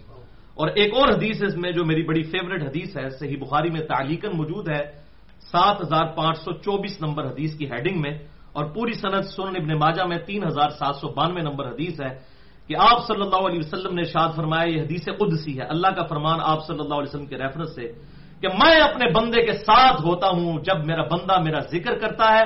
اور 0.55 0.69
ایک 0.69 0.95
اور 0.95 1.09
حدیث 1.09 1.43
اس 1.43 1.57
میں 1.57 1.73
جو 1.73 1.85
میری 1.85 2.03
بڑی 2.03 2.23
فیوریٹ 2.23 2.63
حدیث 2.63 2.97
ہے، 2.97 3.11
صحیح 3.11 3.37
بخاری 3.41 3.71
میں 3.71 3.81
تعلیقن 3.81 4.37
موجود 4.37 4.69
ہے۔ 4.69 5.09
سات 5.41 5.81
ہزار 5.81 6.05
پانچ 6.07 6.39
سو 6.39 6.53
چوبیس 6.53 7.01
نمبر 7.01 7.25
حدیث 7.27 7.57
کی 7.57 7.71
ہیڈنگ 7.71 8.01
میں 8.01 8.19
اور 8.53 8.65
پوری 8.65 8.93
صنعت 8.93 9.25
سنن 9.25 9.57
ابن 9.57 9.79
ماجہ 9.79 10.03
میں 10.03 10.19
تین 10.19 10.47
ہزار 10.47 10.71
سات 10.71 10.97
سو 10.97 11.09
بانوے 11.09 11.41
نمبر 11.41 11.69
حدیث 11.69 12.01
ہے 12.01 12.19
کہ 12.67 12.77
آپ 12.79 13.07
صلی 13.07 13.21
اللہ 13.21 13.37
علیہ 13.37 13.59
وسلم 13.59 13.95
نے 13.95 14.05
شاد 14.05 14.29
فرمایا، 14.37 14.65
یہ 14.65 14.83
حدیث 14.83 15.05
قدسی 15.05 15.59
ہے۔ 15.59 15.65
اللہ 15.65 15.87
کا 15.87 16.07
فرمان 16.07 16.39
آپ 16.43 16.67
صلی 16.67 16.81
اللہ 16.81 16.95
علیہ 16.95 17.09
وسلم 17.09 17.27
کے 17.27 17.37
ریفرنس 17.37 17.75
سے 17.75 17.93
کہ 18.41 18.49
میں 18.49 18.81
اپنے 18.81 19.11
بندے 19.11 19.43
کے 19.47 19.53
ساتھ 19.53 20.01
ہوتا 20.03 20.29
ہوں 20.29 20.61
جب 20.63 20.85
میرا 20.85 21.03
بندہ 21.03 21.41
میرا 21.43 21.61
ذکر 21.73 21.99
کرتا 21.99 22.27
ہے 22.39 22.45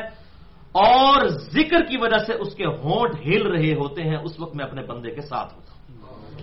اور 0.72 1.28
ذکر 1.28 1.80
کی 1.84 1.96
وجہ 1.96 2.18
سے 2.26 2.32
اس 2.32 2.54
کے 2.54 2.64
ہونٹ 2.64 3.12
ہل 3.26 3.42
رہے 3.46 3.74
ہوتے 3.74 4.02
ہیں، 4.02 4.16
اس 4.16 4.40
وقت 4.40 4.56
میں 4.56 4.64
اپنے 4.64 4.82
بندے 4.82 5.10
کے 5.10 5.20
ساتھ 5.20 5.54
ہوتا 5.54 5.72
ہوں۔ 5.72 5.82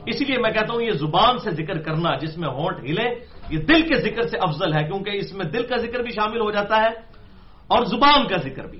اسی 0.05 0.25
لیے 0.25 0.37
میں 0.37 0.51
کہتا 0.51 0.73
ہوں، 0.73 0.81
یہ 0.81 0.91
زبان 0.91 1.37
سے 1.37 1.49
ذکر 1.51 1.77
کرنا 1.81 2.15
جس 2.15 2.37
میں 2.37 2.49
ہونٹ 2.49 2.77
ہلے، 2.79 3.07
یہ 3.49 3.57
دل 3.57 3.81
کے 3.81 3.95
ذکر 3.95 4.21
سے 4.21 4.37
افضل 4.37 4.73
ہے، 4.73 4.83
کیونکہ 4.83 5.09
اس 5.09 5.33
میں 5.33 5.45
دل 5.45 5.63
کا 5.63 5.77
ذکر 5.77 5.99
بھی 5.99 6.11
شامل 6.11 6.39
ہو 6.39 6.51
جاتا 6.51 6.75
ہے 6.77 6.91
اور 7.67 7.85
زبان 7.85 8.27
کا 8.27 8.37
ذکر 8.37 8.65
بھی۔ 8.67 8.79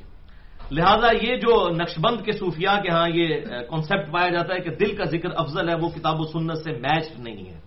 لہذا 0.72 1.10
یہ 1.22 1.36
جو 1.36 1.70
نقش 1.70 1.96
بند 2.00 2.22
کے 2.26 2.32
صوفیاء 2.32 2.78
کے 2.82 2.90
ہاں 2.90 3.10
یہ 3.10 3.28
کانسیپٹ 3.70 4.12
پایا 4.12 4.30
جاتا 4.30 4.54
ہے 4.54 4.60
کہ 4.60 4.70
دل 4.70 4.96
کا 4.96 5.04
ذکر 5.04 5.30
افضل 5.36 5.70
ہے، 5.70 5.76
وہ 5.76 5.90
کتاب 5.90 6.20
و 6.20 6.24
سنت 6.24 6.58
سے 6.58 6.72
میچ 6.72 7.06
نہیں 7.18 7.46
ہے۔ 7.50 7.60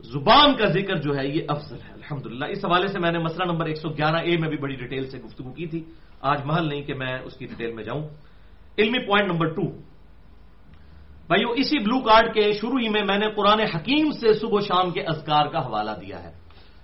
زبان 0.00 0.56
کا 0.56 0.66
ذکر 0.66 0.96
جو 0.96 1.16
ہے 1.18 1.28
یہ 1.28 1.42
افضل 1.48 1.76
ہے، 1.88 1.92
الحمدللہ۔ 1.92 2.44
اس 2.44 2.64
حوالے 2.64 2.88
سے 2.88 2.98
میں 2.98 3.12
نے 3.12 3.18
مسئلہ 3.18 3.52
نمبر 3.52 3.66
ایک 3.66 3.76
سو 3.76 3.88
گیارہ 3.88 4.16
اے 4.16 4.36
میں 4.36 4.48
بھی 4.48 4.56
بڑی 4.56 4.74
ڈیٹیل 4.74 5.10
سے 5.10 5.18
گفتگو 5.18 5.52
کی 5.52 5.66
تھی۔ 5.66 5.84
آج 6.20 6.40
محل 6.44 6.68
نہیں 6.68 6.82
کہ 6.82 6.94
میں 6.94 7.18
اس 7.24 7.36
کی 7.36 7.46
ڈیٹیل 7.46 7.72
میں 7.72 7.84
جاؤں۔ 7.84 8.02
علمی 8.78 9.06
پوائنٹ 9.06 9.32
نمبر 9.32 9.46
ٹو 9.46 9.62
بھائیو، 11.26 11.48
اسی 11.50 11.78
بلو 11.78 12.00
کارڈ 12.00 12.34
کے 12.34 12.52
شروع 12.52 12.80
ہی 12.80 12.88
میں 12.88 13.02
میں 13.02 13.18
نے 13.18 13.30
قرآن 13.30 13.60
حکیم 13.60 14.10
سے 14.12 14.32
صبح 14.32 14.50
و 14.52 14.60
شام 14.60 14.90
کے 14.90 15.02
اذکار 15.02 15.46
کا 15.46 15.58
حوالہ 15.66 15.90
دیا 15.90 16.22
ہے۔ 16.22 16.32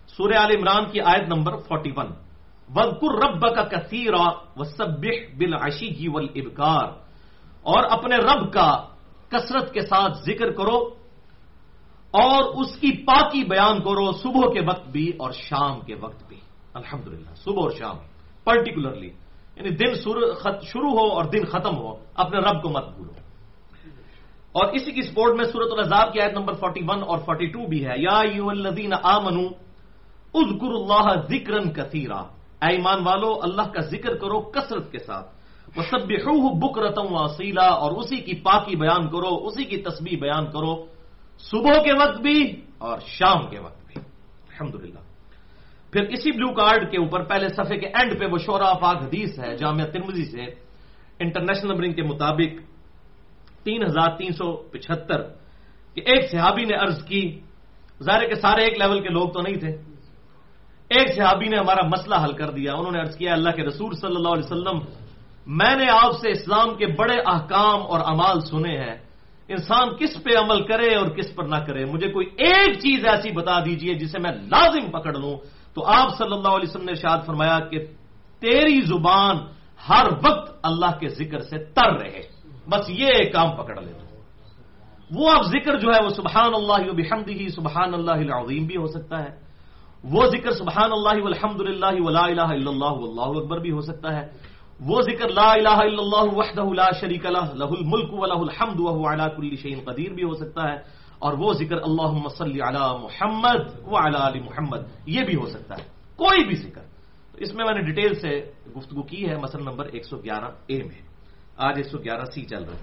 سورہ 0.06 0.35
عال 0.37 0.50
عمران 0.56 0.85
کی 0.92 1.00
آیت 1.00 1.28
نمبر 1.28 1.56
فورٹی 1.56 1.90
ون۔ 1.97 2.06
وزقر 2.75 3.28
رب 3.28 3.40
کا 3.40 3.62
کثیرا 3.62 4.28
و 4.56 4.64
سب 4.64 5.06
ابکار 6.35 6.85
اور 7.62 7.85
اپنے 7.90 8.16
رب 8.16 8.52
کا 8.52 8.85
کثرت 9.28 9.73
کے 9.73 9.80
ساتھ 9.80 10.12
ذکر 10.26 10.50
کرو۔ 10.50 11.03
اور 12.14 12.44
اس 12.44 12.76
کی 12.76 13.04
پاکی 13.04 13.44
بیان 13.44 13.78
کرو 13.78 14.12
صبح 14.12 14.52
کے 14.52 14.61
وقت 14.61 14.88
بھی 14.88 15.12
اور 15.18 15.30
شام 15.33 15.80
کے 15.80 15.94
وقت 15.94 16.28
بھی۔ 16.28 16.37
الحمدللہ، 16.75 17.35
صبح 17.35 17.62
اور 17.62 17.71
شام 17.71 17.97
پرٹیکولرلی 18.44 19.11
یعنی 19.56 19.71
دن 19.71 19.94
شروع 20.62 20.90
ہو 20.90 21.12
اور 21.12 21.25
دن 21.25 21.44
ختم 21.44 21.76
ہو، 21.76 21.97
اپنے 22.14 22.38
رب 22.38 22.62
کو 22.62 22.68
مت 22.68 22.88
بھولو۔ 22.97 23.12
اور 24.52 24.66
اسی 24.73 24.92
کی 24.92 25.02
سپورٹ 25.02 25.37
میں 25.37 25.44
سورت 25.44 25.68
الزاب 25.78 26.12
کی 26.12 26.21
آیت 26.21 26.33
نمبر 26.33 26.52
41 26.52 27.02
اور 27.02 27.18
42 27.18 27.66
بھی 27.68 27.87
ہے۔ 27.87 27.94
یا 27.97 28.18
الذین 28.47 28.92
آمنو 29.02 29.47
اذکر 30.35 30.66
اللہ 30.66 31.21
ذکر 31.28 31.83
کثیرا۔ 31.83 32.21
اے 32.62 32.71
ایمان 32.71 33.06
والو، 33.06 33.38
اللہ 33.42 33.62
کا 33.62 33.80
ذکر 33.80 34.16
کرو 34.16 34.40
کثرت 34.40 34.92
کے 34.92 34.99
ساتھ۔ 34.99 35.26
وہ 35.76 35.83
سب 35.90 36.06
بکرتم 36.59 37.14
واسیلا 37.14 37.66
اور 37.66 37.92
اسی 37.92 38.16
کی 38.16 38.35
پاکی 38.35 38.76
بیان 38.76 39.09
کرو، 39.09 39.47
اسی 39.47 39.64
کی 39.64 39.76
تسبیح 39.76 40.18
بیان 40.21 40.47
کرو۔ 40.47 40.93
صبح 41.38 41.82
کے 41.82 41.92
وقت 41.92 42.20
بھی 42.20 42.60
اور 42.78 42.98
شام 43.06 43.50
کے 43.50 43.58
وقت 43.58 43.86
بھی۔ 43.86 44.02
الحمدللہ۔ 44.48 44.98
پھر 45.92 46.02
اسی 46.02 46.32
بلو 46.32 46.52
کارڈ 46.52 46.90
کے 46.90 46.98
اوپر 46.98 47.24
پہلے 47.24 47.48
صفحے 47.48 47.76
کے 47.76 47.86
اینڈ 47.86 48.20
پہ 48.20 48.26
وہ 48.26 48.38
شورا 48.38 48.74
پاک 48.74 48.96
حدیث 48.96 49.38
ہے، 49.38 49.56
جامعہ 49.56 49.86
ترمزی 49.86 50.24
سے۔ 50.24 50.42
انٹرنیشنل 51.18 51.70
نمبرنگ 51.70 51.92
کے 51.92 52.02
مطابق 52.02 52.60
تین 53.64 53.82
ہزار 53.82 54.16
تین 54.16 54.32
سو 54.32 54.56
پچہتر 54.56 55.22
کہ 55.94 56.00
ایک 56.06 56.30
صحابی 56.30 56.64
نے 56.64 56.74
عرض 56.76 57.04
کی، 57.04 57.40
ظاہر 58.02 58.28
کے 58.28 58.34
سارے 58.34 58.62
ایک 58.62 58.78
لیول 58.78 59.02
کے 59.02 59.08
لوگ 59.08 59.28
تو 59.28 59.40
نہیں 59.40 59.56
تھے۔ 59.56 59.70
ایک 60.88 61.16
صحابی 61.16 61.48
نے 61.48 61.56
ہمارا 61.56 61.86
مسئلہ 61.86 62.14
حل 62.24 62.32
کر 62.32 62.50
دیا، 62.50 62.72
انہوں 62.72 62.92
نے 62.92 63.00
عرض 63.00 63.16
کیا، 63.16 63.32
اللہ 63.32 63.50
کے 63.50 63.62
رسول 63.62 63.94
صلی 63.94 64.16
اللہ 64.16 64.28
علیہ 64.28 64.44
وسلم، 64.44 64.78
میں 65.46 65.76
نے 65.76 65.84
آپ 65.90 66.12
سے 66.12 66.30
اسلام 66.30 66.76
کے 66.76 66.86
بڑے 66.86 67.16
احکام 67.26 67.82
اور 67.82 68.00
امال 68.04 68.40
سنے 68.40 68.78
ہیں۔ 68.78 69.03
انسان 69.48 69.96
کس 69.96 70.22
پہ 70.24 70.30
عمل 70.38 70.66
کرے 70.66 70.94
اور 70.94 71.06
کس 71.06 71.34
پر 71.34 71.44
نہ 71.44 71.56
کرے؟ 71.56 71.84
مجھے 71.84 72.10
کوئی 72.10 72.26
ایک 72.26 72.78
چیز 72.78 73.06
ایسی 73.06 73.30
بتا 73.30 73.60
دیجیے 73.64 73.94
جسے 73.94 74.18
میں 74.18 74.32
لازم 74.32 74.90
پکڑ 74.90 75.14
لوں۔ 75.14 75.36
تو 75.74 75.86
آپ 75.86 76.18
صلی 76.18 76.32
اللہ 76.32 76.48
علیہ 76.48 76.68
وسلم 76.68 76.84
نے 76.84 76.94
شاد 76.94 77.18
فرمایا 77.26 77.60
کہ 77.60 77.78
تیری 78.40 78.80
زبان 78.80 79.36
ہر 79.88 80.06
وقت 80.28 80.58
اللہ 80.62 80.98
کے 81.00 81.08
ذکر 81.08 81.38
سے 81.38 81.58
تر 81.58 81.92
رہے۔ 81.92 82.20
بس 82.68 82.90
یہ 82.90 83.06
ایک 83.06 83.32
کام 83.32 83.50
پکڑ 83.56 83.80
لے 83.80 83.92
تو۔ 83.92 84.04
وہ 85.14 85.30
اب 85.30 85.44
ذکر 85.44 85.78
جو 85.78 85.94
ہے 85.94 86.04
وہ 86.04 86.08
سبحان 86.08 86.50
اللہ 86.54 86.92
بحمدہ 86.92 87.48
سبحان 87.48 87.94
اللہ 87.94 88.10
العظیم 88.10 88.66
بھی 88.66 88.76
ہو 88.76 88.86
سکتا 88.86 89.22
ہے۔ 89.24 89.44
وہ 90.04 90.26
ذکر 90.26 90.50
سبحان 90.50 90.90
اللہ 90.92 91.26
الحمد 91.26 91.60
للہ 91.60 92.00
ولا 92.00 92.24
الہ 92.24 92.40
الا 92.40 92.70
اللہ 92.70 92.92
واللہ 92.92 93.40
اکبر 93.40 93.58
بھی 93.58 93.70
ہو 93.70 93.80
سکتا 93.80 94.16
ہے۔ 94.16 94.53
وہ 94.80 95.00
ذکر 95.02 95.28
لا 95.30 95.50
الہ 95.52 95.78
الا 95.80 96.02
اللہ 96.02 96.34
وحدہ 96.34 96.66
لا 96.74 96.90
شریک 97.00 97.26
لہ 97.26 97.46
لہ 97.54 97.70
الملک 97.70 98.12
ولہ 98.12 98.40
الحمد 98.40 98.80
وهو 98.80 99.02
علی 99.06 99.26
کل 99.36 99.56
شیء 99.56 99.74
قدیر 99.84 100.12
بھی 100.12 100.24
ہو 100.24 100.34
سکتا 100.34 100.62
ہے، 100.68 100.78
اور 101.18 101.32
وہ 101.38 101.52
ذکر 101.54 101.78
اللہم 101.80 102.28
صلی 102.28 102.60
علی 102.60 102.84
محمد 103.00 103.60
وعلی 103.86 104.18
ال 104.18 104.40
محمد، 104.40 104.82
یہ 105.06 105.22
بھی 105.24 105.36
ہو 105.36 105.46
سکتا 105.46 105.74
ہے، 105.78 105.84
کوئی 106.18 106.44
بھی 106.44 106.56
ذکر۔ 106.56 106.82
اس 107.34 107.54
میں 107.54 107.64
میں 107.64 107.74
نے 107.74 107.82
ڈیٹیل 107.82 108.14
سے 108.14 108.30
گفتگو 108.76 109.02
کی 109.02 109.28
ہے 109.28 109.36
مثلا 109.38 109.62
نمبر 109.62 109.86
111 109.94 110.50
اے 110.66 110.78
میں۔ 110.82 111.00
آج 111.56 111.74
ایک 111.78 111.86
سو 111.86 111.98
گیارہ 111.98 112.24
سی 112.34 112.42
چل 112.44 112.62
رہے 112.64 112.82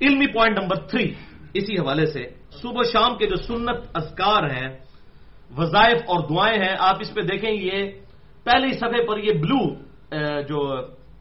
علمی 0.00 0.26
پوائنٹ 0.32 0.58
نمبر 0.58 0.76
تھری، 0.86 1.06
اسی 1.54 1.74
حوالے 1.78 2.06
سے 2.14 2.22
صبح 2.62 2.82
شام 2.92 3.18
کے 3.18 3.26
جو 3.26 3.36
سنت 3.42 3.78
اذکار 3.94 4.42
ہیں، 4.50 4.68
وظائف 5.50 5.98
اور 6.06 6.20
دعائیں 6.30 6.58
ہیں، 6.58 6.74
آپ 6.78 6.96
اس 7.00 7.10
پہ 7.14 7.20
دیکھیں، 7.26 7.50
یہ 7.50 7.78
پہلی 8.46 8.70
صفحے 8.78 9.00
پر 9.06 9.16
یہ 9.18 9.32
بلو 9.42 9.62
جو 10.10 10.58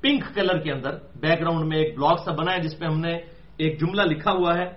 پنک 0.01 0.23
کلر 0.35 0.57
کے 0.63 0.71
اندر 0.71 0.93
بیک 1.19 1.39
گراؤنڈ 1.41 1.65
میں 1.67 1.77
ایک 1.77 1.97
بلاک 1.97 2.19
سا 2.25 2.31
بنا 2.31 2.51
ہے، 2.53 2.59
جس 2.61 2.77
پہ 2.79 2.85
ہم 2.85 2.99
نے 2.99 3.13
ایک 3.57 3.79
جملہ 3.79 4.01
لکھا 4.01 4.31
ہوا 4.31 4.53
ہے 4.57 4.67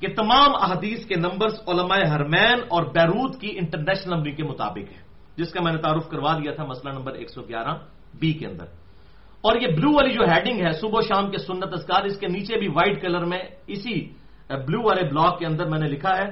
کہ 0.00 0.08
تمام 0.16 0.50
احادیث 0.56 1.06
کے 1.06 1.14
نمبرز 1.14 1.54
علماء 1.68 2.02
ہرمین 2.12 2.58
اور 2.68 2.82
بیروت 2.92 3.40
کی 3.40 3.50
انٹرنیشنل 3.58 4.14
نمبر 4.14 4.30
کے 4.36 4.44
مطابق 4.44 4.86
ہے 4.92 5.00
جس 5.36 5.52
کا 5.52 5.60
میں 5.62 5.72
نے 5.72 5.80
تعارف 5.80 6.08
کروا 6.10 6.32
دیا 6.38 6.52
تھا 6.52 6.64
مسئلہ 6.64 6.92
نمبر 6.92 7.12
ایک 7.20 7.30
سو 7.30 7.40
گیارہ 7.48 7.74
بی 8.20 8.32
کے 8.32 8.46
اندر۔ 8.46 8.66
اور 9.44 9.54
یہ 9.62 9.68
بلو 9.76 9.90
والی 9.94 10.12
جو 10.12 10.24
ہیڈنگ 10.28 10.58
ہے، 10.60 10.70
صبح 10.80 11.00
شام 11.08 11.30
کے 11.30 11.38
سنت 11.38 11.72
اسکار 11.72 12.04
اس 12.04 12.16
کے 12.20 12.26
نیچے 12.28 12.58
بھی 12.60 12.68
وائٹ 12.68 13.00
کلر 13.02 13.24
میں 13.24 13.42
اسی 13.72 13.96
بلو 14.66 14.80
والے 14.84 15.02
بلاک 15.08 15.38
کے 15.38 15.46
اندر 15.46 15.66
میں 15.70 15.80
نے 15.80 15.88
لکھا 15.88 16.12
ہے، 16.16 16.28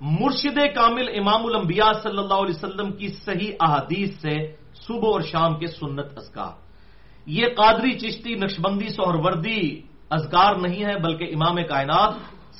مرشد 0.00 0.58
کامل 0.74 1.06
امام 1.20 1.42
الانبیاء 1.46 1.92
صلی 2.02 2.18
اللہ 2.18 2.38
علیہ 2.44 2.56
وسلم 2.56 2.88
کی 2.98 3.08
صحیح 3.24 3.52
احادیث 3.60 4.10
سے 4.20 4.36
صبح 4.86 5.12
اور 5.12 5.20
شام 5.20 5.58
کے 5.58 5.66
سنت 5.66 6.18
اسکار 6.18 6.70
یہ 7.26 7.46
قادری 7.56 7.98
چشتی، 7.98 8.34
نقشبندی 8.34 8.88
سہروردی 8.88 9.80
ازگار 10.10 10.54
نہیں 10.54 10.84
ہے 10.84 10.98
بلکہ 10.98 11.24
امام 11.24 11.56
کائنات، 11.68 12.12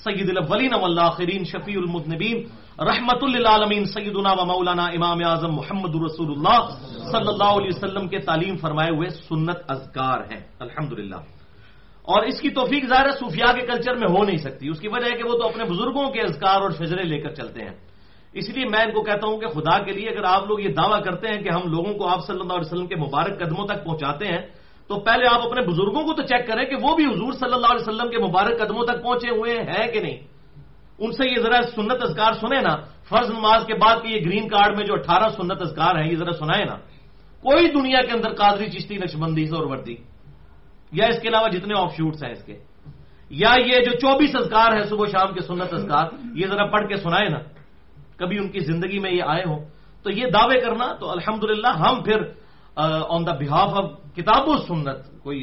سید 0.05 0.31
الاولین 0.31 0.75
والآخرین، 0.75 1.45
شفیع 1.45 1.79
المذنبین، 1.79 2.37
رحمت 2.81 3.25
للعالمین، 3.25 3.85
سیدنا 3.85 4.33
و 4.33 4.45
مولانا 4.45 4.85
امام 4.85 5.19
اعظم 5.27 5.55
محمد 5.55 5.95
رسول 5.95 6.31
اللہ 6.31 6.69
صلی 7.11 7.29
اللہ 7.29 7.51
علیہ 7.51 7.69
وسلم 7.69 8.09
کے 8.09 8.19
تعلیم 8.19 8.57
فرمائے 8.57 8.91
ہوئے 8.91 9.09
سنت 9.09 9.59
اذکار 9.69 10.19
ہیں۔ 10.19 10.41
الحمد 10.61 10.93
اور 12.03 12.23
اس 12.23 12.41
کی 12.41 12.51
توفیق 12.51 12.87
ظاہر 12.87 13.11
صوفیاء 13.11 13.53
کے 13.53 13.67
کلچر 13.67 13.95
میں 13.95 14.09
ہو 14.09 14.25
نہیں 14.25 14.37
سکتی۔ 14.37 14.69
اس 14.69 14.81
کی 14.81 14.89
وجہ 14.89 15.05
ہے 15.05 15.17
کہ 15.17 15.25
وہ 15.25 15.39
تو 15.39 15.49
اپنے 15.49 15.65
بزرگوں 15.65 16.11
کے 16.11 16.21
اذکار 16.21 16.61
اور 16.61 16.71
فجرے 16.71 17.03
لے 17.03 17.21
کر 17.21 17.35
چلتے 17.35 17.61
ہیں۔ 17.61 17.90
اس 18.35 18.47
لیے 18.55 18.65
میں 18.71 18.83
ان 18.85 18.93
کو 18.95 19.01
کہتا 19.03 19.27
ہوں 19.27 19.39
کہ 19.41 19.49
خدا 19.55 19.77
کے 19.85 19.93
لیے 19.93 20.09
اگر 20.09 20.25
آپ 20.25 20.43
لوگ 20.47 20.59
یہ 20.61 20.71
دعویٰ 20.71 21.03
کرتے 21.03 21.27
ہیں 21.29 21.41
کہ 21.43 21.51
ہم 21.51 21.63
لوگوں 21.67 21.93
کو 21.99 22.03
آپ 22.07 22.21
صلی 22.27 22.41
اللہ 22.41 22.55
علیہ 22.59 22.69
وسلم 22.71 22.87
کے 22.87 22.97
مبارک 22.97 23.35
قدموں 23.43 23.67
تک 23.67 23.79
پہنچاتے 23.85 24.27
ہیں، 24.27 24.43
تو 24.91 24.93
پہلے 25.07 25.25
آپ 25.27 25.41
اپنے 25.47 25.61
بزرگوں 25.67 26.03
کو 26.07 26.13
تو 26.15 26.23
چیک 26.23 26.47
کریں 26.47 26.65
کہ 26.71 26.77
وہ 26.83 26.91
بھی 26.97 27.05
حضور 27.07 27.33
صلی 27.33 27.55
اللہ 27.55 27.71
علیہ 27.73 27.85
وسلم 27.87 28.09
کے 28.11 28.19
مبارک 28.19 28.55
قدموں 28.59 28.85
تک 28.87 29.03
پہنچے 29.03 29.31
ہوئے 29.31 29.53
ہیں 29.71 29.87
کہ 29.93 30.01
نہیں۔ 30.01 30.19
ان 31.01 31.11
سے 31.13 31.25
یہ 31.27 31.39
ذرا 31.43 31.59
سنت 31.75 31.99
اذکار 32.03 32.33
سنیں 32.43 32.63
نا، 32.63 32.75
فرض 33.09 33.29
نماز 33.31 33.61
کے 33.67 33.75
بعد 33.75 33.97
کہ 34.03 34.09
یہ 34.09 34.21
گرین 34.27 34.47
کارڈ 34.49 34.71
میں 34.77 34.87
جو 34.87 34.95
اٹھارہ 34.95 35.29
سنت 35.35 35.59
اذکار 35.63 35.93
ہیں، 35.99 36.07
یہ 36.11 36.17
ذرا 36.17 36.33
سنائے 36.39 36.65
نا۔ 36.65 36.77
کوئی 37.43 37.65
دنیا 37.73 38.01
کے 38.07 38.13
اندر 38.13 38.31
قادری، 38.37 38.67
چشتی، 38.71 38.97
نقشبندی 38.99 39.45
اور 39.51 39.65
وردی 39.65 39.97
یا 40.93 41.05
اس 41.11 41.19
کے 41.23 41.27
علاوہ 41.29 41.49
جتنے 41.49 41.75
آف 41.75 41.91
شوٹس 41.97 42.23
ہیں 42.23 42.33
اس 42.33 42.43
کے، 42.47 42.57
یا 43.31 43.53
یہ 43.59 43.77
جو 43.87 43.93
چوبیس 43.99 44.33
اذکار 44.37 44.71
ہیں 44.77 44.85
صبح 44.91 45.07
شام 45.09 45.29
کے 45.35 45.41
سنت 45.41 45.71
اذکار، 45.73 46.07
یہ 46.35 46.47
ذرا 46.47 46.65
پڑھ 46.69 46.87
کے 46.89 46.97
سنائے 47.01 47.29
نا۔ 47.29 47.41
کبھی 48.21 48.37
ان 48.39 48.49
کی 48.53 48.61
زندگی 48.61 48.99
میں 49.01 49.13
یہ 49.13 49.25
آئے 49.27 49.45
ہوں۔ 49.49 49.61
تو 50.05 50.09
یہ 50.11 50.27
دعوے 50.29 50.61
کرنا، 50.61 50.87
تو 51.01 51.05
الحمد 51.11 51.43
ہم 51.65 51.97
پھر 52.05 52.21
آن 52.77 53.21
دا 53.27 53.33
بہاف 53.41 53.71
آف 53.75 53.89
کتاب 54.17 54.49
و 54.49 54.57
سنت، 54.69 54.99
کوئی 55.25 55.41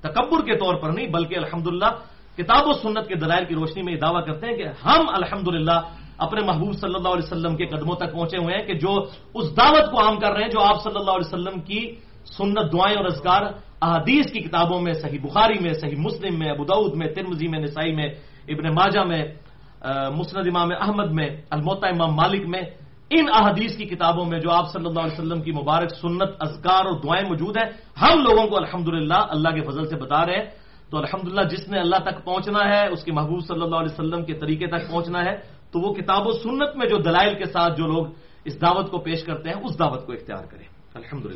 تکبر 0.00 0.40
کے 0.44 0.54
طور 0.56 0.74
پر 0.82 0.90
نہیں، 0.96 1.08
بلکہ 1.08 1.34
الحمدللہ 1.36 1.90
کتاب 2.38 2.62
و 2.66 2.72
سنت 2.82 3.04
کے 3.08 3.14
دلائل 3.14 3.44
کی 3.48 3.54
روشنی 3.54 3.82
میں 3.82 3.92
یہ 3.94 4.00
دعویٰ 4.00 4.24
کرتے 4.26 4.42
ہیں 4.46 4.56
کہ 4.56 4.66
ہم 4.84 5.02
الحمدللہ 5.08 5.78
اپنے 6.18 6.40
محبوب 6.46 6.72
صلی 6.80 6.94
اللہ 6.94 7.12
علیہ 7.14 7.26
وسلم 7.26 7.54
کے 7.56 7.64
قدموں 7.66 7.96
تک 7.96 8.12
پہنچے 8.12 8.38
ہوئے 8.38 8.52
ہیں 8.54 8.64
کہ 8.66 8.74
جو 8.84 8.92
اس 9.38 9.46
دعوت 9.56 9.86
کو 9.90 9.96
عام 10.02 10.16
کر 10.22 10.30
رہے 10.32 10.42
ہیں، 10.42 10.50
جو 10.50 10.60
آپ 10.60 10.78
صلی 10.82 10.98
اللہ 11.00 11.14
علیہ 11.16 11.30
وسلم 11.30 11.56
کی 11.68 11.80
سنت 12.38 12.66
دعائیں 12.72 12.96
اور 12.96 13.06
ازگار 13.06 13.42
احادیث 13.84 14.26
کی 14.32 14.40
کتابوں 14.46 14.80
میں، 14.80 14.94
صحیح 15.02 15.22
بخاری 15.22 15.58
میں، 15.64 15.72
صحیح 15.82 15.98
مسلم 15.98 16.34
میں 16.38 16.50
ابودعود 16.50 16.92
میں 16.94 17.08
ترمزی 17.14 17.48
میں، 17.48 17.60
نسائی 17.60 17.92
میں، 17.92 18.08
ابن 18.52 18.64
ماجہ 18.74 19.04
میں 19.10 19.22
مسند 19.84 20.46
امام 20.46 20.70
احمد 20.80 21.10
میں 21.12 21.28
الموتا 21.50 21.88
امام 21.88 22.14
مالک 22.14 22.42
میں، 22.46 22.62
ان 23.10 23.26
احادیث 23.34 23.76
کی 23.76 23.84
کتابوں 23.84 24.24
میں 24.24 24.40
جو 24.40 24.50
آپ 24.50 24.72
صلی 24.72 24.86
اللہ 24.86 25.00
علیہ 25.00 25.12
وسلم 25.12 25.42
کی 25.42 25.52
مبارک 25.52 25.90
سنت 25.94 26.30
ازگار 26.40 26.84
اور 26.86 27.00
دعائیں 27.00 27.28
موجود 27.28 27.56
ہیں، 27.56 27.70
ہم 28.00 28.18
لوگوں 28.18 28.46
کو 28.48 28.56
الحمد 28.56 28.88
اللہ 29.08 29.50
کے 29.50 29.60
فضل 29.60 29.88
سے 29.88 29.96
بتا 29.96 30.26
رہے 30.26 30.36
ہیں۔ 30.36 30.46
تو 30.90 30.98
الحمد 30.98 31.50
جس 31.50 31.68
نے 31.68 31.80
اللہ 31.80 31.96
تک 31.96 32.24
پہنچنا 32.24 32.60
ہے، 32.64 32.88
اس 32.88 33.04
کے 33.04 33.12
محبوب 33.12 33.40
صلی 33.46 33.62
اللہ 33.62 33.76
علیہ 33.76 33.92
وسلم 33.92 34.24
کے 34.24 34.34
طریقے 34.34 34.66
تک 34.66 34.90
پہنچنا 34.90 35.24
ہے، 35.24 35.36
تو 35.72 35.80
وہ 35.80 35.94
کتاب 35.94 36.26
و 36.26 36.32
سنت 36.32 36.76
میں 36.76 36.88
جو 36.88 36.96
دلائل 36.96 37.34
کے 37.34 37.44
ساتھ 37.44 37.76
جو 37.76 37.86
لوگ 37.86 38.06
اس 38.44 38.60
دعوت 38.60 38.90
کو 38.90 38.98
پیش 38.98 39.24
کرتے 39.24 39.48
ہیں، 39.48 39.56
اس 39.56 39.78
دعوت 39.78 40.06
کو 40.06 40.12
اختیار 40.12 40.44
کریں۔ 40.46 40.68
الحمد 40.94 41.26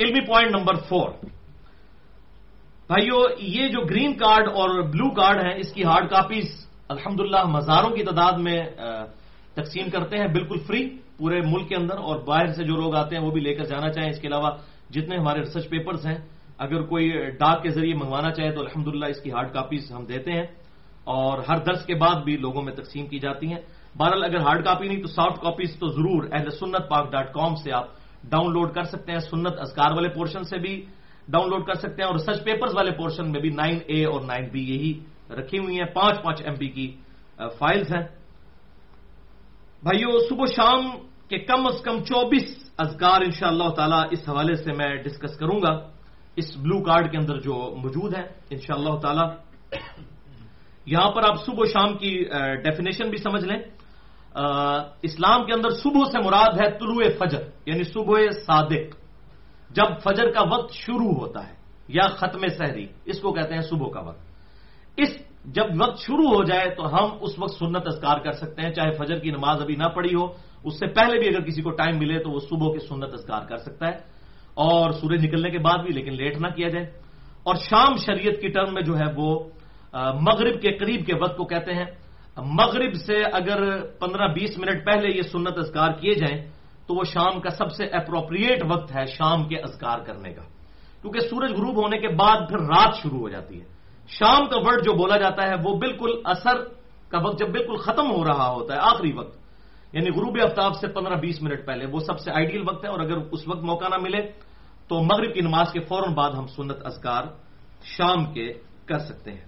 علمی 0.00 0.26
پوائنٹ 0.26 0.50
نمبر 0.54 0.74
فور۔ 0.74 1.10
بھائیو، 2.86 3.16
یہ 3.38 3.68
جو 3.68 3.80
گرین 3.80 4.14
کارڈ 4.14 4.48
اور 4.48 4.82
بلو 4.82 5.10
کارڈ 5.10 5.44
ہیں، 5.44 5.54
اس 5.54 5.72
کی 5.72 5.84
ہارڈ 5.84 6.10
کاپیز 6.10 6.67
الحمد 6.88 7.20
ہزاروں 7.56 7.90
کی 7.90 8.02
تعداد 8.02 8.32
میں 8.38 8.66
تقسیم 9.54 9.90
کرتے 9.90 10.16
ہیں، 10.18 10.26
بالکل 10.26 10.58
فری 10.66 10.98
پورے 11.18 11.40
ملک 11.40 11.68
کے 11.68 11.74
اندر 11.76 11.98
اور 11.98 12.18
باہر 12.18 12.46
سے 12.46 12.64
جو 12.64 12.76
لوگ 12.76 12.94
آتے 12.94 13.16
ہیں 13.16 13.22
وہ 13.22 13.30
بھی 13.30 13.40
لے 13.40 13.54
کر 13.54 13.64
جانا 13.64 13.92
چاہیں۔ 13.92 14.10
اس 14.10 14.20
کے 14.20 14.28
علاوہ 14.28 14.50
جتنے 14.90 15.16
ہمارے 15.16 15.38
ریسرچ 15.40 15.68
پیپرز 15.68 16.06
ہیں، 16.06 16.18
اگر 16.58 16.82
کوئی 16.82 17.10
ڈاک 17.30 17.62
کے 17.62 17.68
ذریعے 17.68 17.94
منگوانا 17.94 18.30
چاہے 18.30 18.50
تو 18.50 18.60
الحمد 18.60 19.04
اس 19.08 19.20
کی 19.20 19.32
ہارڈ 19.32 19.52
کاپیز 19.52 19.92
ہم 19.92 20.04
دیتے 20.04 20.32
ہیں۔ 20.32 20.46
اور 21.04 21.38
ہر 21.48 21.56
درس 21.56 21.84
کے 21.86 21.94
بعد 21.94 22.24
بھی 22.24 22.36
لوگوں 22.36 22.62
میں 22.62 22.72
تقسیم 22.72 23.06
کی 23.06 23.18
جاتی 23.18 23.46
ہیں۔ 23.46 23.60
بہرحال 23.96 24.24
اگر 24.24 24.40
ہارڈ 24.40 24.64
کاپی 24.64 24.88
نہیں 24.88 25.00
تو 25.00 25.08
سافٹ 25.08 25.42
کاپیز 25.42 25.76
تو 25.78 25.88
ضرور 25.88 26.28
اہل 26.32 26.50
سنت 26.50 26.88
پاک 26.88 27.12
ڈاٹ 27.12 27.32
کام 27.32 27.54
سے 27.54 27.72
آپ 27.72 27.86
ڈاؤن 28.24 28.52
لوڈ 28.52 28.74
کر 28.74 28.82
سکتے 28.82 29.12
ہیں۔ 29.12 29.18
سنت 29.18 29.52
ازکار 29.58 29.90
والے 29.92 30.08
پورشن 30.08 30.44
سے 30.44 30.58
بھی 30.58 30.84
ڈاؤن 31.28 31.48
لوڈ 31.50 31.66
کر 31.66 31.74
سکتے 31.74 32.02
ہیں 32.02 32.10
اور 32.10 32.14
ریسرچ 32.14 32.44
پیپرز 32.44 32.76
والے 32.76 32.90
پورشن 32.90 33.32
میں 33.32 33.40
بھی 33.40 33.50
نائن 33.50 33.78
اے 33.86 34.04
اور 34.04 34.20
نائن 34.20 34.48
بی 34.52 34.60
یہی 34.60 34.92
رکھی 35.30 35.58
ہوئی 35.58 35.76
ہیں، 35.78 35.86
پانچ 35.94 36.22
پانچ 36.22 36.42
ایم 36.42 36.54
بی 36.58 36.68
کی 36.68 36.88
فائلز 37.58 37.88
ہیں۔ 37.94 38.06
بھائیو، 39.82 40.18
صبح 40.28 40.46
شام 40.56 40.90
کے 41.28 41.38
کم 41.38 41.66
از 41.66 41.80
کم 41.84 42.02
چوبیس 42.04 42.48
ازکار 42.78 43.20
ان 43.20 43.30
شاء 43.30 43.48
اللہ 43.48 43.68
تعالی 43.76 44.00
اس 44.10 44.28
حوالے 44.28 44.54
سے 44.54 44.72
میں 44.72 44.96
ڈسکس 44.96 45.36
کروں 45.36 45.60
گا۔ 45.62 45.72
اس 46.36 46.56
بلو 46.56 46.82
کارڈ 46.82 47.10
کے 47.12 47.18
اندر 47.18 47.40
جو 47.40 47.54
موجود 47.76 48.14
ہے 48.14 48.24
ان 48.50 48.58
شاء 48.58 48.74
اللہ 48.74 48.94
تعالی۔ 48.98 49.26
یہاں 50.86 51.10
پر 51.10 51.22
آپ 51.28 51.44
صبح 51.44 51.62
و 51.62 51.66
شام 51.66 51.96
کی 51.98 52.12
ڈیفینیشن 52.64 53.10
بھی 53.10 53.18
سمجھ 53.18 53.44
لیں۔ 53.44 53.58
اسلام 55.02 55.44
کے 55.46 55.52
اندر 55.52 55.70
صبح 55.70 56.04
سے 56.12 56.18
مراد 56.24 56.60
ہے 56.60 56.70
طلوع 56.78 57.02
فجر 57.18 57.42
یعنی 57.66 57.84
صبح 57.84 58.20
صادق۔ 58.46 58.86
جب 59.70 59.98
فجر 60.04 60.30
کا 60.30 60.42
وقت 60.50 60.72
شروع 60.74 61.12
ہوتا 61.14 61.46
ہے 61.48 61.54
یا 61.88 62.06
ختم 62.08 62.46
سحری، 62.58 62.86
اس 63.04 63.20
کو 63.20 63.32
کہتے 63.32 63.54
ہیں 63.54 63.60
صبح 63.60 63.88
کا 63.90 64.00
وقت۔ 64.00 64.27
اس 64.98 65.18
جب 65.44 65.64
وقت 65.80 66.00
شروع 66.00 66.28
ہو 66.28 66.44
جائے 66.44 66.70
تو 66.70 66.94
ہم 66.94 67.08
اس 67.20 67.38
وقت 67.38 67.54
سنت 67.58 67.82
اذکار 67.86 68.18
کر 68.18 68.32
سکتے 68.32 68.62
ہیں، 68.62 68.70
چاہے 68.70 68.92
فجر 68.92 69.18
کی 69.18 69.30
نماز 69.30 69.62
ابھی 69.62 69.76
نہ 69.76 69.84
پڑی 69.84 70.14
ہو، 70.14 70.24
اس 70.64 70.78
سے 70.78 70.86
پہلے 70.86 71.18
بھی 71.18 71.28
اگر 71.28 71.40
کسی 71.40 71.62
کو 71.62 71.70
ٹائم 71.70 71.98
ملے 71.98 72.18
تو 72.18 72.30
وہ 72.30 72.38
صبح 72.38 72.72
کی 72.72 72.78
سنت 72.78 73.12
اذکار 73.12 73.42
کر 73.42 73.56
سکتا 73.56 73.86
ہے۔ 73.86 74.18
اور 74.54 74.90
سورج 74.90 75.26
نکلنے 75.26 75.50
کے 75.50 75.58
بعد 75.58 75.78
بھی، 75.78 75.94
لیکن 75.94 76.12
لیٹ 76.12 76.36
نہ 76.36 76.46
کیا 76.46 76.68
جائے۔ 76.68 76.84
اور 77.42 77.54
شام 77.54 77.96
شریعت 78.06 78.40
کی 78.40 78.48
ٹرم 78.48 78.74
میں 78.74 78.82
جو 78.82 78.98
ہے 78.98 79.04
وہ 79.16 79.38
مغرب 80.14 80.60
کے 80.60 80.76
قریب 80.78 81.06
کے 81.06 81.12
وقت 81.22 81.36
کو 81.36 81.44
کہتے 81.44 81.74
ہیں۔ 81.74 81.84
مغرب 82.36 82.94
سے 82.94 83.16
اگر 83.32 83.80
پندرہ 83.86 84.28
بیس 84.28 84.58
منٹ 84.58 84.86
پہلے 84.86 85.16
یہ 85.16 85.22
سنت 85.22 85.58
اذکار 85.58 85.92
کیے 85.92 86.14
جائیں، 86.14 86.50
تو 86.86 86.94
وہ 86.94 87.04
شام 87.04 87.40
کا 87.40 87.50
سب 87.50 87.72
سے 87.72 87.84
اپروپریٹ 87.86 88.64
وقت 88.70 88.96
ہے 88.96 89.06
شام 89.06 89.48
کے 89.48 89.56
اذکار 89.56 89.98
کرنے 89.98 90.32
کا۔ 90.32 90.42
کیونکہ 91.02 91.20
سورج 91.20 91.52
غروب 91.52 91.76
ہونے 91.76 91.98
کے 91.98 92.08
بعد 92.08 92.48
پھر 92.48 92.58
رات 92.58 92.94
شروع 93.02 93.18
ہو 93.18 93.28
جاتی 93.28 93.60
ہے۔ 93.60 93.77
شام 94.08 94.46
کا 94.46 94.56
ورڈ 94.56 94.84
جو 94.84 94.92
بولا 94.92 95.16
جاتا 95.16 95.48
ہے 95.48 95.54
وہ 95.64 95.78
بالکل 95.78 96.10
اثر 96.24 96.64
کا 97.08 97.18
وقت 97.22 97.38
جب 97.38 97.48
بالکل 97.50 97.76
ختم 97.76 98.10
ہو 98.10 98.24
رہا 98.24 98.50
ہوتا 98.50 98.74
ہے، 98.74 98.80
آخری 98.80 99.12
وقت۔ 99.12 99.38
یعنی 99.92 100.10
غروب 100.10 100.38
آفتاب 100.44 100.74
سے 100.74 100.88
پندرہ 100.88 101.14
بیس 101.14 101.42
منٹ 101.42 101.66
پہلے، 101.66 101.86
وہ 101.86 102.00
سب 102.00 102.18
سے 102.18 102.30
آئیڈیل 102.32 102.62
وقت 102.68 102.84
ہے 102.84 102.90
اور 102.90 103.00
اگر 103.00 103.16
اس 103.16 103.48
وقت 103.48 103.62
موقع 103.62 103.88
نہ 103.88 103.96
ملے 104.02 104.30
تو 104.88 105.02
مغرب 105.02 105.34
کی 105.34 105.40
نماز 105.40 105.72
کے 105.72 105.80
فوراً 105.80 106.14
بعد 106.14 106.30
ہم 106.30 106.46
سنت 106.46 106.76
اذکار 106.84 107.22
شام 107.84 108.32
کے 108.32 108.52
کر 108.86 108.98
سکتے 108.98 109.30
ہیں۔ 109.30 109.44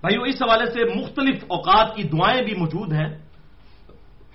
بھائیو، 0.00 0.22
اس 0.22 0.42
حوالے 0.42 0.66
سے 0.66 1.00
مختلف 1.00 1.44
اوقات 1.48 1.96
کی 1.96 2.02
دعائیں 2.02 2.42
بھی 2.42 2.54
موجود 2.54 2.92
ہیں۔ 2.92 3.18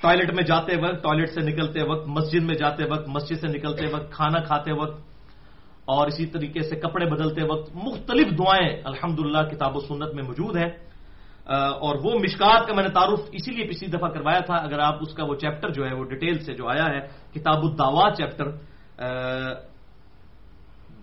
ٹوائلٹ 0.02 0.34
میں 0.34 0.44
جاتے 0.44 0.76
وقت، 0.82 1.04
ٹوائلٹ 1.04 1.30
سے 1.30 1.42
نکلتے 1.42 1.84
وقت، 1.84 2.08
مسجد 2.08 2.44
میں 2.44 2.56
جاتے 2.56 2.84
وقت، 2.86 3.08
مسجد 3.08 3.36
سے 3.36 3.48
نکلتے 3.48 3.88
وقت، 3.94 4.12
کھانا 4.12 4.40
کھاتے 4.40 4.74
وقت 4.74 5.11
اور 5.86 6.08
اسی 6.08 6.26
طریقے 6.26 6.62
سے 6.62 6.76
کپڑے 6.76 7.06
بدلتے 7.06 7.44
وقت 7.44 7.76
مختلف 7.76 8.28
دعائیں 8.38 8.70
الحمد 8.84 9.20
کتاب 9.52 9.76
و 9.76 9.80
سنت 9.80 10.14
میں 10.14 10.24
موجود 10.24 10.56
ہیں۔ 10.58 10.70
اور 11.82 11.96
وہ 12.04 12.12
مشکات 12.22 12.68
کا 12.68 12.74
میں 12.74 12.84
نے 12.84 12.90
تعارف 12.90 13.20
اسی 13.32 13.52
لیے 13.52 13.66
پچھلی 13.66 13.90
دفعہ 13.92 14.10
کروایا 14.10 14.40
تھا، 14.40 14.56
اگر 14.56 14.80
آپ 14.80 15.02
اس 15.02 15.14
کا 15.14 15.24
وہ 15.26 15.36
چیپٹر 15.36 15.70
جو 15.74 15.82
ہے، 15.86 15.94
وہ 15.94 16.06
ڈیٹیل 16.06 16.40
سے 16.46 16.54
جو 16.54 16.68
آیا 16.70 16.86
ہے، 16.86 17.02
کتاب 17.34 17.60
الدعوا 17.66 18.08
چیپٹر 18.18 18.48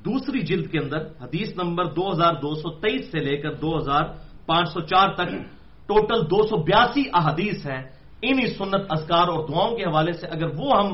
دوسری 0.05 0.41
جلد 0.41 0.67
کے 0.71 0.79
اندر 0.79 1.01
حدیث 1.21 1.49
نمبر 1.57 1.85
دو 1.93 2.05
ہزار 2.13 2.35
دو 2.41 2.55
سو 2.55 2.69
تیئیس 2.81 3.11
سے 3.11 3.19
لے 3.19 3.37
کر 3.37 3.53
دو 3.59 3.77
ہزار 3.77 4.05
پانچ 4.47 4.67
سو 4.73 4.81
چار 4.81 5.09
تک 5.19 5.29
ٹوٹل 5.89 6.21
دو 6.31 6.41
سو 6.49 6.57
بیاسی 6.63 7.03
احادیث 7.13 7.67
ہیں۔ 7.67 7.83
انہی 8.23 8.47
سنت 8.55 8.83
اذکار 8.91 9.27
اور 9.29 9.41
دعاؤں 9.49 9.77
کے 9.77 9.85
حوالے 9.85 10.13
سے 10.13 10.27
اگر 10.27 10.49
وہ 10.55 10.69
ہم 10.79 10.89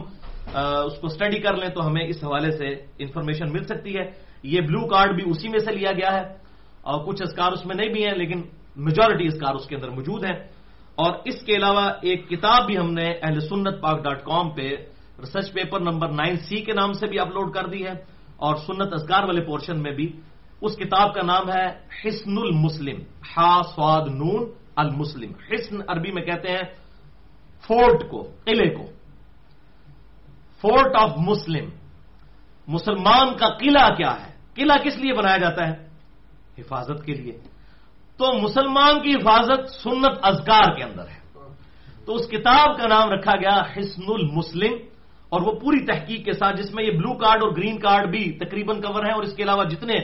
اس 0.52 1.00
کو 1.00 1.06
اسٹڈی 1.06 1.40
کر 1.40 1.56
لیں 1.56 1.68
تو 1.68 1.86
ہمیں 1.86 2.06
اس 2.06 2.24
حوالے 2.24 2.50
سے 2.50 2.68
انفارمیشن 2.98 3.52
مل 3.52 3.64
سکتی 3.64 3.96
ہے۔ 3.96 4.10
یہ 4.42 4.60
بلو 4.60 4.86
کارڈ 4.86 5.22
بھی 5.22 5.30
اسی 5.30 5.48
میں 5.48 5.58
سے 5.58 5.72
لیا 5.72 5.92
گیا 5.92 6.12
ہے۔ 6.12 6.22
اور 6.82 7.04
کچھ 7.04 7.22
اذکار 7.22 7.52
اس 7.52 7.66
میں 7.66 7.76
نہیں 7.76 7.88
بھی 7.88 8.06
ہیں، 8.06 8.14
لیکن 8.14 8.42
میجورٹی 8.76 9.26
اذکار 9.26 9.54
اس 9.54 9.66
کے 9.66 9.76
اندر 9.76 9.90
موجود 9.90 10.24
ہیں۔ 10.24 10.38
اور 10.94 11.14
اس 11.24 11.42
کے 11.42 11.56
علاوہ 11.56 11.90
ایک 12.02 12.28
کتاب 12.28 12.66
بھی 12.66 12.78
ہم 12.78 12.92
نے 12.92 13.14
اہل 13.22 13.40
سنت 13.40 13.80
پاک 13.80 14.04
ڈاٹ 14.04 14.24
کام 14.24 14.50
پہ 14.50 14.68
research 15.18 15.52
paper 15.52 15.80
number 15.80 16.08
nine 16.08 16.36
C 16.36 16.56
کے 16.56 16.72
نام 16.72 16.92
سے 16.92 17.06
بھی 17.06 17.18
اپلوڈ 17.18 17.54
کر 17.54 17.66
دی 17.66 17.86
ہے۔ 17.86 17.92
اور 18.36 18.56
سنت 18.56 18.92
اذکار 18.92 19.22
والے 19.22 19.40
پورشن 19.40 19.82
میں 19.82 19.92
بھی 19.92 20.12
اس 20.60 20.76
کتاب 20.76 21.14
کا 21.14 21.22
نام 21.22 21.50
ہے 21.50 21.66
حسن 22.04 22.38
المسلم، 22.38 22.96
ہا 23.36 23.60
سواد 23.74 24.02
نون 24.08 24.50
المسلم۔ 24.76 25.32
حسن 25.52 25.76
عربی 25.88 26.12
میں 26.12 26.22
کہتے 26.22 26.48
ہیں 26.48 26.62
فورٹ 27.68 28.10
کو، 28.10 28.22
قلعے 28.44 28.70
کو۔ 28.70 28.93
فورٹ 30.62 30.96
آف 30.96 31.10
مسلم 31.18 31.70
مسلمان 32.68 33.36
کا 33.36 33.48
قلعہ 33.48 33.94
کیا 33.94 34.12
ہے؟ 34.12 34.32
قلعہ 34.54 34.78
کس 34.78 34.96
لیے 34.96 35.12
بنایا 35.12 35.36
جاتا 35.36 35.68
ہے؟ 35.68 35.74
حفاظت 36.58 37.04
کے 37.04 37.14
لیے۔ 37.14 37.38
تو 38.16 38.32
مسلمان 38.38 39.02
کی 39.02 39.14
حفاظت 39.14 39.70
سنت 39.70 40.18
ازکار 40.22 40.76
کے 40.76 40.82
اندر 40.82 41.06
ہے۔ 41.08 41.20
تو 42.06 42.14
اس 42.14 42.28
کتاب 42.28 42.76
کا 42.76 42.86
نام 42.88 43.10
رکھا 43.10 43.32
گیا 43.36 43.56
حسن 43.76 44.02
المسلم 44.08 44.72
اور 45.28 45.40
وہ 45.40 45.52
پوری 45.52 45.86
تحقیق 45.86 46.24
کے 46.24 46.32
ساتھ، 46.32 46.56
جس 46.56 46.74
میں 46.74 46.84
یہ 46.84 46.90
بلو 46.90 47.14
کارڈ 47.14 47.42
اور 47.42 47.50
گرین 47.56 47.78
کارڈ 47.78 48.10
بھی 48.10 48.38
تقریباً 48.38 48.80
کور 48.80 49.04
ہیں، 49.04 49.12
اور 49.12 49.22
اس 49.22 49.34
کے 49.34 49.42
علاوہ 49.42 49.64
جتنے 49.64 49.94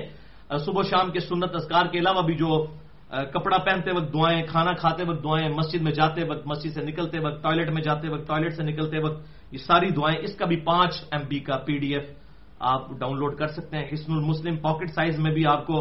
صبح 0.58 0.82
شام 0.82 1.10
کے 1.10 1.20
سنت 1.20 1.54
اذکار 1.54 1.86
کے 1.86 1.98
علاوہ 1.98 2.22
بھی 2.22 2.34
جو 2.34 2.66
کپڑا 3.10 3.58
پہنتے 3.58 3.90
وقت 3.90 4.12
دعائیں، 4.14 4.42
کھانا 4.46 4.72
کھاتے 4.72 5.02
وقت 5.02 5.22
دعائیں، 5.24 5.48
مسجد 5.48 5.82
میں 5.82 5.92
جاتے 5.92 6.24
وقت، 6.24 6.46
مسجد 6.46 6.70
سے 6.74 6.82
نکلتے 6.84 7.18
وقت، 7.18 7.42
ٹوائلٹ 7.42 7.70
میں 7.70 7.82
جاتے 7.82 8.08
وقت، 8.08 8.26
ٹوائلٹ 8.26 8.52
سے 8.54 8.62
نکلتے 8.62 8.98
وقت، 8.98 9.18
یہ 9.52 9.58
ساری 9.58 9.90
دعائیں، 9.90 10.18
اس 10.22 10.36
کا 10.36 10.44
بھی 10.46 10.56
پانچ 10.56 10.92
ایم 11.12 11.22
بی 11.28 11.38
کا 11.38 11.56
پی 11.66 11.78
ڈی 11.78 11.94
ایف 11.94 12.06
آپ 12.60 12.90
ڈاؤن 12.98 13.18
لوڈ 13.18 13.36
کر 13.38 13.48
سکتے 13.48 13.76
ہیں۔ 13.76 13.86
حسن 13.92 14.12
المسلم 14.12 14.56
پاکٹ 14.56 14.90
سائز 14.94 15.18
میں 15.18 15.32
بھی 15.32 15.46
آپ 15.46 15.66
کو 15.66 15.76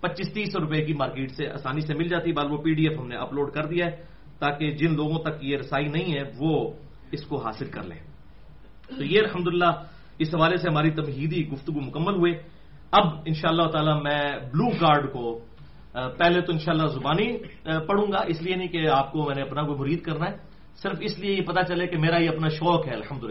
پچیس 0.00 0.32
تیس 0.34 0.56
روپے 0.56 0.84
کی 0.84 0.92
مارکیٹ 0.92 1.30
سے 1.32 1.48
آسانی 1.48 1.80
سے 1.80 1.94
مل 1.94 2.08
جاتی 2.08 2.32
بال 2.32 2.50
وہ 2.52 2.58
پی 2.62 2.74
ڈی 2.74 2.84
ایف 2.88 2.98
ہم 3.00 3.08
نے 3.08 3.16
اپلوڈ 3.16 3.52
کر 3.54 3.64
دیا 3.66 3.86
ہے 3.86 3.92
تاکہ 4.38 4.70
جن 4.76 4.94
لوگوں 4.94 5.18
تک 5.24 5.42
یہ 5.42 5.56
رسائی 5.56 5.88
نہیں 5.88 6.14
ہے، 6.14 6.22
وہ 6.38 6.52
اس 7.12 7.24
کو 7.24 7.36
حاصل 7.36 7.70
کر 7.70 7.82
لیں۔ 7.82 8.00
تو 8.88 9.02
یہ 9.04 9.18
الحمدللہ 9.18 9.70
اس 10.18 10.34
حوالے 10.34 10.56
سے 10.56 10.68
ہماری 10.68 10.90
تمہیدی 10.90 11.48
گفتگو 11.48 11.80
مکمل 11.80 12.14
ہوئے 12.14 12.32
اب 12.92 13.06
ان 13.24 13.34
شاء 13.34 13.48
اللہ 13.48 13.68
تعالی 13.72 13.94
میں 14.02 14.22
بلو 14.52 14.68
کارڈ 14.80 15.12
کو 15.12 15.24
پہلے 16.18 16.40
تو 16.40 16.52
انشاءاللہ 16.52 16.86
زبانی 16.94 17.28
پڑھوں 17.88 18.08
گا، 18.12 18.20
اس 18.30 18.38
لیے 18.42 18.54
نہیں 18.56 18.68
کہ 18.68 18.88
آپ 18.90 19.12
کو 19.12 19.26
میں 19.26 19.34
نے 19.34 19.42
اپنا 19.42 19.62
کوئی 19.62 19.78
مرید 19.78 20.00
کرنا 20.02 20.26
ہے، 20.30 20.36
صرف 20.82 20.98
اس 21.00 21.18
لیے 21.18 21.32
یہ 21.34 21.44
پتا 21.46 21.62
چلے 21.64 21.86
کہ 21.90 21.96
میرا 21.98 22.18
یہ 22.22 22.28
اپنا 22.28 22.48
شوق 22.58 22.86
ہے 22.88 22.94
الحمد 22.94 23.24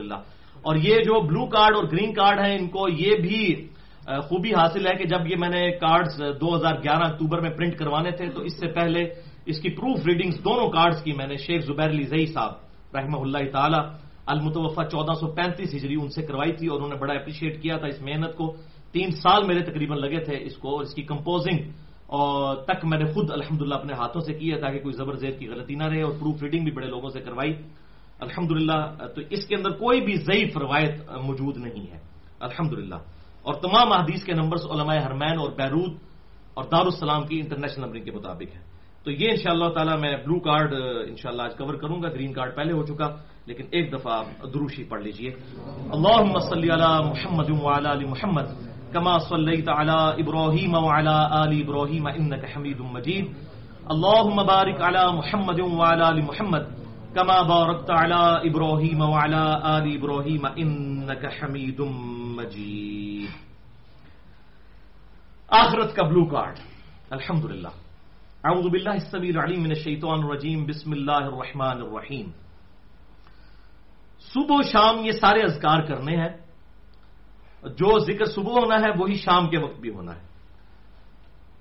اور 0.66 0.76
یہ 0.76 0.96
جو 1.08 1.14
بلو 1.30 1.46
کارڈ 1.48 1.74
اور 1.76 1.86
گرین 1.92 2.12
کارڈ 2.14 2.38
ہیں، 2.40 2.56
ان 2.60 2.68
کو 2.68 2.82
یہ 2.90 3.12
بھی 3.22 3.42
خوبی 4.28 4.52
حاصل 4.56 4.84
ہے 4.88 4.94
کہ 5.00 5.06
جب 5.12 5.22
یہ 5.28 5.38
میں 5.40 5.50
نے 5.50 5.64
کارڈز 5.80 6.14
دو 6.42 6.56
ہزار 6.56 6.76
گیارہ 6.84 7.06
اکتوبر 7.12 7.40
میں 7.42 7.52
پرنٹ 7.58 7.74
کروانے 7.78 8.12
تھے، 8.18 8.26
تو 8.36 8.42
اس 8.48 8.60
سے 8.60 8.68
پہلے 8.74 9.02
اس 9.48 9.58
کی 9.62 9.70
پروف 9.76 10.00
ریڈنگز 10.08 10.38
دونوں 10.44 10.68
کارڈز 10.72 11.00
کی 11.04 11.12
میں 11.20 11.28
نے 11.28 11.38
شیخ 11.46 11.62
زبیر 11.66 11.90
علی 11.90 12.04
زئی 12.12 12.26
صاحب 12.36 12.96
رحمہ 12.96 13.20
اللہ 13.24 13.44
تعالی 13.52 13.82
المتوفا 14.28 14.84
چودہ 14.92 15.14
سو 15.20 15.28
پینتیس 15.32 15.70
ہجری 15.76 15.96
ان 15.96 16.10
سے 16.12 16.22
کروائی 16.28 16.52
تھی 16.60 16.68
اور 16.68 16.78
انہوں 16.78 16.94
نے 16.94 17.00
بڑا 17.00 17.14
اپریشیٹ 17.14 17.62
کیا 17.62 17.78
تھا 17.80 17.88
اس 17.88 18.02
محنت 18.02 18.36
کو۔ 18.36 18.46
تین 18.92 19.10
سال 19.24 19.48
میرے 19.48 19.62
تقریباً 19.64 20.00
لگے 20.00 20.20
تھے 20.24 20.36
اس 20.48 20.56
کو 20.58 20.68
اور 20.76 20.84
اس 20.84 20.94
کی 20.96 21.04
کمپوزنگ۔ 21.04 21.60
اور 22.08 22.56
تک 22.56 22.86
میں 22.86 23.00
نے 23.00 23.14
خود 23.14 23.32
الحمدللہ 23.32 23.76
اپنے 23.76 23.94
ہاتھوں 23.94 24.22
سے 24.22 24.34
کیا 24.34 24.58
تاکہ 24.60 24.80
کوئی 24.80 24.94
زبر 24.94 25.16
زیر 25.16 25.32
کی 25.32 25.48
غلطی 25.48 25.76
نہ 25.76 25.84
رہے 25.84 26.02
اور 26.02 26.12
پروف 26.12 26.44
ریڈنگ 26.44 26.64
بھی 26.64 26.72
بڑے 26.72 26.88
لوگوں 26.88 27.10
سے 27.10 27.20
کروائی۔ 27.20 27.54
الحمدللہ، 28.20 29.08
تو 29.16 29.22
اس 29.30 29.46
کے 29.46 29.56
اندر 29.56 29.70
کوئی 29.70 30.02
بھی 30.02 30.16
ضعیف 30.16 30.58
روایت 30.58 31.10
موجود 31.24 31.58
نہیں 31.58 31.92
ہے۔ 31.92 32.00
الحمدللہ۔ 32.40 32.96
اور 33.42 33.54
تمام 33.54 33.92
احادیث 33.92 34.24
کے 34.24 34.34
نمبرز 34.34 34.66
علماء 34.72 35.08
حرمین 35.08 35.40
اور 35.40 35.52
بیرود 35.52 35.94
اور 36.54 36.64
دارالسلام 36.64 37.24
کی 37.24 37.40
انٹرنیشنل 37.40 37.84
نمبرنگ 37.86 38.04
کے 38.04 38.12
مطابق 38.12 38.56
ہے 38.56 38.62
تو 39.04 39.12
یہ 39.12 39.30
ان 39.30 39.36
شاء 39.36 39.52
اللہ 39.52 39.70
تعالیٰ 39.70 40.00
میں 40.00 40.18
بلو 40.18 40.40
کارڈ 40.40 40.74
انشاءاللہ 41.10 41.42
آج 41.42 41.58
کور 41.58 41.74
کروں 41.74 42.04
گا۔ 42.04 42.10
گرین 42.10 42.34
کارڈ 42.34 42.56
پہلے 42.56 42.74
ہو 42.74 42.86
چکا، 42.86 43.16
لیکن 43.46 43.64
ایک 43.72 43.94
دفعہ 43.94 44.24
دروشی 44.46 44.84
پڑھ 44.84 45.02
لیجیے۔ 45.02 45.30
اللہم 45.92 46.40
صلی 46.40 46.70
علی 46.70 47.10
محمد 47.10 47.50
وعلا 47.50 47.92
علی 47.92 48.06
محمد۔ 48.06 48.77
کما 48.94 49.18
صلیت 49.30 49.70
علی 49.70 50.00
ابراہیم 50.24 50.76
وعلا 50.76 51.18
آل 51.42 51.54
ابراہیم 51.62 52.08
انکا 52.08 52.48
حمید 52.56 52.80
مجید 52.80 53.26
اللہم 53.94 54.46
بارک 54.48 54.82
علی 54.90 55.06
محمد 55.16 55.60
وعلا 55.60 56.10
علی 56.10 56.22
محمد 56.22 56.66
کما 57.16 57.42
بارکت 57.50 57.90
علی 57.90 58.50
ابراہیم 58.50 59.02
وعلا 59.02 59.46
آل 59.76 59.88
ابراہیم 59.96 60.46
انکا 60.56 61.30
حمید 61.42 61.80
مجید 62.38 63.46
آخرت 65.50 65.96
کا 65.96 66.04
بلو 66.04 66.26
کارڈ 66.26 66.60
الحمدللہ. 67.10 67.68
اعوذ 68.44 68.66
باللہ 68.72 68.90
السمیع 68.90 69.32
العلیم 69.36 69.62
من 69.64 69.72
الشیطان 69.72 70.24
الرجیم. 70.24 70.66
بسم 70.66 70.92
اللہ 70.92 71.24
الرحمن 71.32 71.82
الرحیم. 71.82 72.28
صبح 74.34 74.56
و 74.56 74.62
شام 74.72 75.06
یہ 75.06 75.12
سارے 75.12 75.42
اذکار 75.42 75.82
کرنے 75.88 76.16
ہیں. 76.18 76.34
جو 77.64 78.00
ذکر 78.00 78.26
صبح 78.26 78.52
ہونا 78.52 78.76
ہے 78.76 78.88
وہی 79.00 79.16
شام 79.16 79.50
کے 79.50 79.58
وقت 79.58 79.80
بھی 79.80 79.90
ہونا 79.90 80.16
ہے۔ 80.16 80.28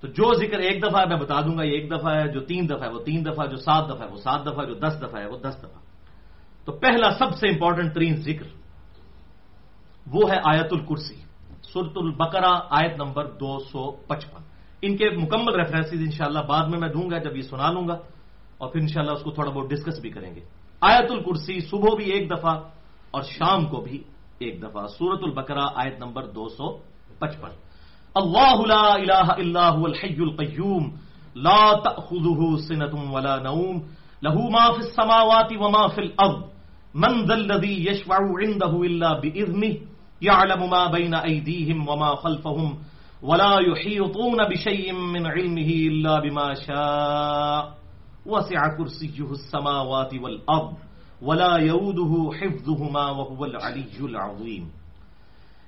تو 0.01 0.07
جو 0.07 0.33
ذکر 0.33 0.59
ایک 0.59 0.83
دفعہ 0.83 1.01
ہے 1.01 1.05
میں 1.05 1.17
بتا 1.17 1.41
دوں 1.41 1.57
گا، 1.57 1.63
یہ 1.63 1.71
ایک 1.71 1.91
دفعہ 1.91 2.15
ہے، 2.15 2.27
جو 2.27 2.39
تین 2.41 2.69
دفعہ 2.69 2.83
ہے، 2.83 2.89
وہ 2.89 3.03
تین 3.03 3.25
دفعہ، 3.25 3.45
جو 3.45 3.55
سات 3.55 3.85
دفعہ 3.85 4.07
ہے، 4.07 4.11
وہ 4.11 4.17
سات 4.17 4.45
دفعہ، 4.45 4.65
جو 4.65 4.73
دس 4.73 4.95
دفعہ 5.01 5.21
ہے، 5.21 5.25
وہ 5.25 5.37
دس 5.37 5.55
دفعہ۔ 5.57 5.79
تو 6.65 6.71
پہلا 6.71 7.09
سب 7.11 7.35
سے 7.37 7.47
امپورٹنٹ 7.47 7.93
ترین 7.93 8.15
ذکر 8.15 8.45
وہ 10.07 10.31
ہے 10.31 10.37
آیت 10.45 10.67
الکرسی 10.71 11.15
سرت 11.73 11.93
البقرہ، 11.95 12.59
آیت 12.69 12.95
نمبر 12.97 13.25
دو 13.25 13.59
سو 13.59 13.91
پچپن۔ 13.91 14.41
ان 14.81 14.97
کے 14.97 15.09
مکمل 15.09 15.55
ریفرنسز 15.55 15.99
انشاءاللہ 15.99 16.39
بعد 16.39 16.67
میں 16.67 16.79
میں 16.79 16.89
دوں 16.89 17.09
گا، 17.11 17.17
جب 17.17 17.35
یہ 17.37 17.41
سنا 17.41 17.71
لوں 17.71 17.87
گا، 17.87 17.97
اور 18.57 18.69
پھر 18.69 18.81
انشاءاللہ 18.81 19.11
اس 19.11 19.23
کو 19.23 19.31
تھوڑا 19.31 19.51
بہت 19.51 19.69
ڈسکس 19.69 19.99
بھی 19.99 20.09
کریں 20.09 20.35
گے۔ 20.35 20.41
آیت 20.81 21.11
الکرسی 21.11 21.59
صبح 21.59 21.95
بھی 21.95 22.05
ایک 22.05 22.29
دفعہ 22.29 22.59
اور 23.11 23.21
شام 23.21 23.65
کو 23.65 23.81
بھی 23.81 24.03
ایک 24.39 24.61
دفعہ 24.61 24.87
سورت 24.87 25.19
البقرہ 25.23 25.65
آیت 25.75 25.99
نمبر 25.99 26.23
دو 26.35 26.47
سو 26.49 26.77
پچپن۔ 27.19 27.53
اللہ 28.15 28.57
لا 28.65 28.85
الہ 28.93 29.27
الا 29.37 29.65
هو 29.69 29.85
الحی 29.85 30.19
القیوم، 30.23 30.83
لا 31.35 31.73
تأخذه 31.85 32.41
سنة 32.67 32.93
ولا 33.13 33.35
نوم 33.39 33.81
له 34.25 34.49
ما 34.49 34.65
في 34.73 34.81
السماوات 34.85 35.51
وما 35.61 35.87
في 35.87 36.01
الأرض 36.01 36.41
من 36.93 37.25
ذا 37.25 37.33
الذي 37.33 37.75
يشفع 37.89 38.17
عنده 38.17 38.73
إلا 38.83 39.13
بإذنه 39.21 39.73
يعلم 40.21 40.69
ما 40.69 40.85
بين 40.95 41.13
أيديهم 41.13 41.89
وما 41.89 42.15
خلفهم 42.15 42.77
ولا 43.21 43.53
يحيطون 43.59 44.43
بشيء 44.49 44.93
من 44.93 45.25
علمه 45.25 45.69
إلا 45.89 46.19
بما 46.19 46.53
شاء، 46.53 47.63
وسع 48.25 48.61
كرسيه 48.77 49.29
السماوات 49.31 50.13
والأرض 50.13 50.73
ولا 51.21 51.57
يوده 51.57 52.29
حفظهما 52.39 53.05
وهو 53.09 53.43
العلي 53.43 54.05
العظيم۔ 54.05 54.67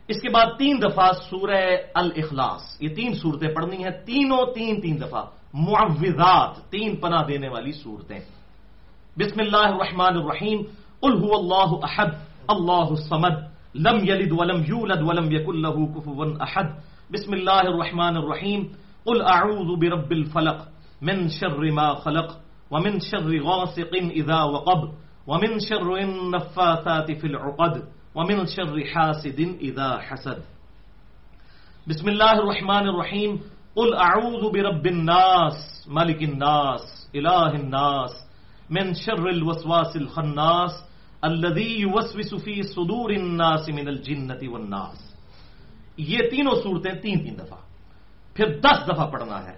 اس 0.08 0.22
کے 0.22 0.30
بعد 0.30 0.46
تین 0.58 0.78
دفعہ 0.82 1.12
سورہ 1.30 1.76
الاخلاص، 1.94 2.82
یہ 2.82 2.96
تین 2.96 3.14
صورتیں 3.14 3.48
پڑھنی 3.56 3.84
ہیں، 3.84 4.06
تینوں 4.06 4.54
تین 4.54 4.82
تین 4.82 5.02
دفعہ 5.02 5.26
معوذات 5.54 6.72
تین 6.72 6.96
پناہ 6.96 7.24
دینے 7.28 7.50
والی 7.50 7.72
صورتیں۔ 7.72 8.20
بسم 9.18 9.42
اللہ 9.42 9.58
الرحمن 9.58 10.18
الرحیم، 10.18 10.62
قل 11.00 11.24
هو 11.24 11.38
اللہ 11.38 11.86
احد، 11.86 12.08
اللہ 12.48 12.88
الصمد، 12.90 13.36
لم 13.76 13.98
یلد 14.04 14.32
ولم 14.32 14.62
یولد 14.68 15.02
ولم 15.02 15.32
یکن 15.32 15.62
له 15.62 15.86
کفوا 15.86 16.26
احد۔ 16.40 16.64
بسم 17.12 17.32
اللہ 17.32 17.52
الرحمن 17.52 18.18
الرحیم، 18.18 18.64
قل 19.04 19.22
اعوذ 19.22 19.80
برب 19.80 20.12
الفلق، 20.12 20.68
من 21.02 21.28
شر 21.28 21.72
ما 21.72 21.94
خلق، 21.94 22.38
ومن 22.72 23.00
شر 23.00 23.42
غاسق 23.44 23.96
اذا 24.16 24.44
وقب۔ 24.44 25.09
ومن 25.28 25.60
شر 25.60 25.96
النفاثات 25.96 27.12
في 27.12 27.28
العقد 27.28 27.84
ومن 28.16 28.46
شر 28.46 28.76
حاسد 28.94 29.40
اذا 29.62 29.90
حسد. 30.10 30.40
بسم 31.88 32.08
اللہ 32.08 32.34
الرحمن 32.44 32.88
الرحیم 32.88 33.36
قل 33.76 33.94
اعوذ 33.94 34.44
برب 34.52 34.86
الناس 34.86 35.88
ملک 35.88 36.24
الناس 36.24 36.82
الہ 37.14 37.52
الناس، 37.54 38.12
من 38.70 38.94
شر 38.94 39.28
الوسواس 39.28 39.96
الخناس 39.96 40.74
الذي 41.24 41.82
يوسوس 41.82 42.34
في 42.44 42.62
صدور 42.64 43.10
الناس 43.10 43.70
من 43.70 43.88
الجنة 43.88 44.42
والناس. 44.52 44.98
یہ 45.98 46.18
تینوں 46.32 46.62
صورتیں 46.64 46.92
تین 47.02 47.24
تین 47.24 47.38
دفعہ. 47.38 47.58
پھر 48.34 48.60
دس 48.60 48.88
دفعہ 48.88 49.10
پڑھنا 49.12 49.46
ہے. 49.46 49.56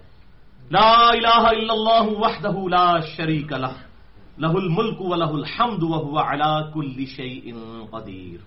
لا 0.70 1.08
الہ 1.08 1.42
الا 1.48 1.72
اللہ 1.72 2.06
وحدہ 2.18 2.56
لا 2.68 3.00
شریک 3.16 3.52
لہ 3.52 3.91
لہ 4.42 4.54
الملک 4.54 5.00
و 5.00 5.14
لہ 5.14 5.32
الحمد 5.32 5.82
وهو 5.82 6.18
على 6.18 6.70
كل 6.74 7.04
شيء 7.06 7.52
قدیر۔ 7.90 8.40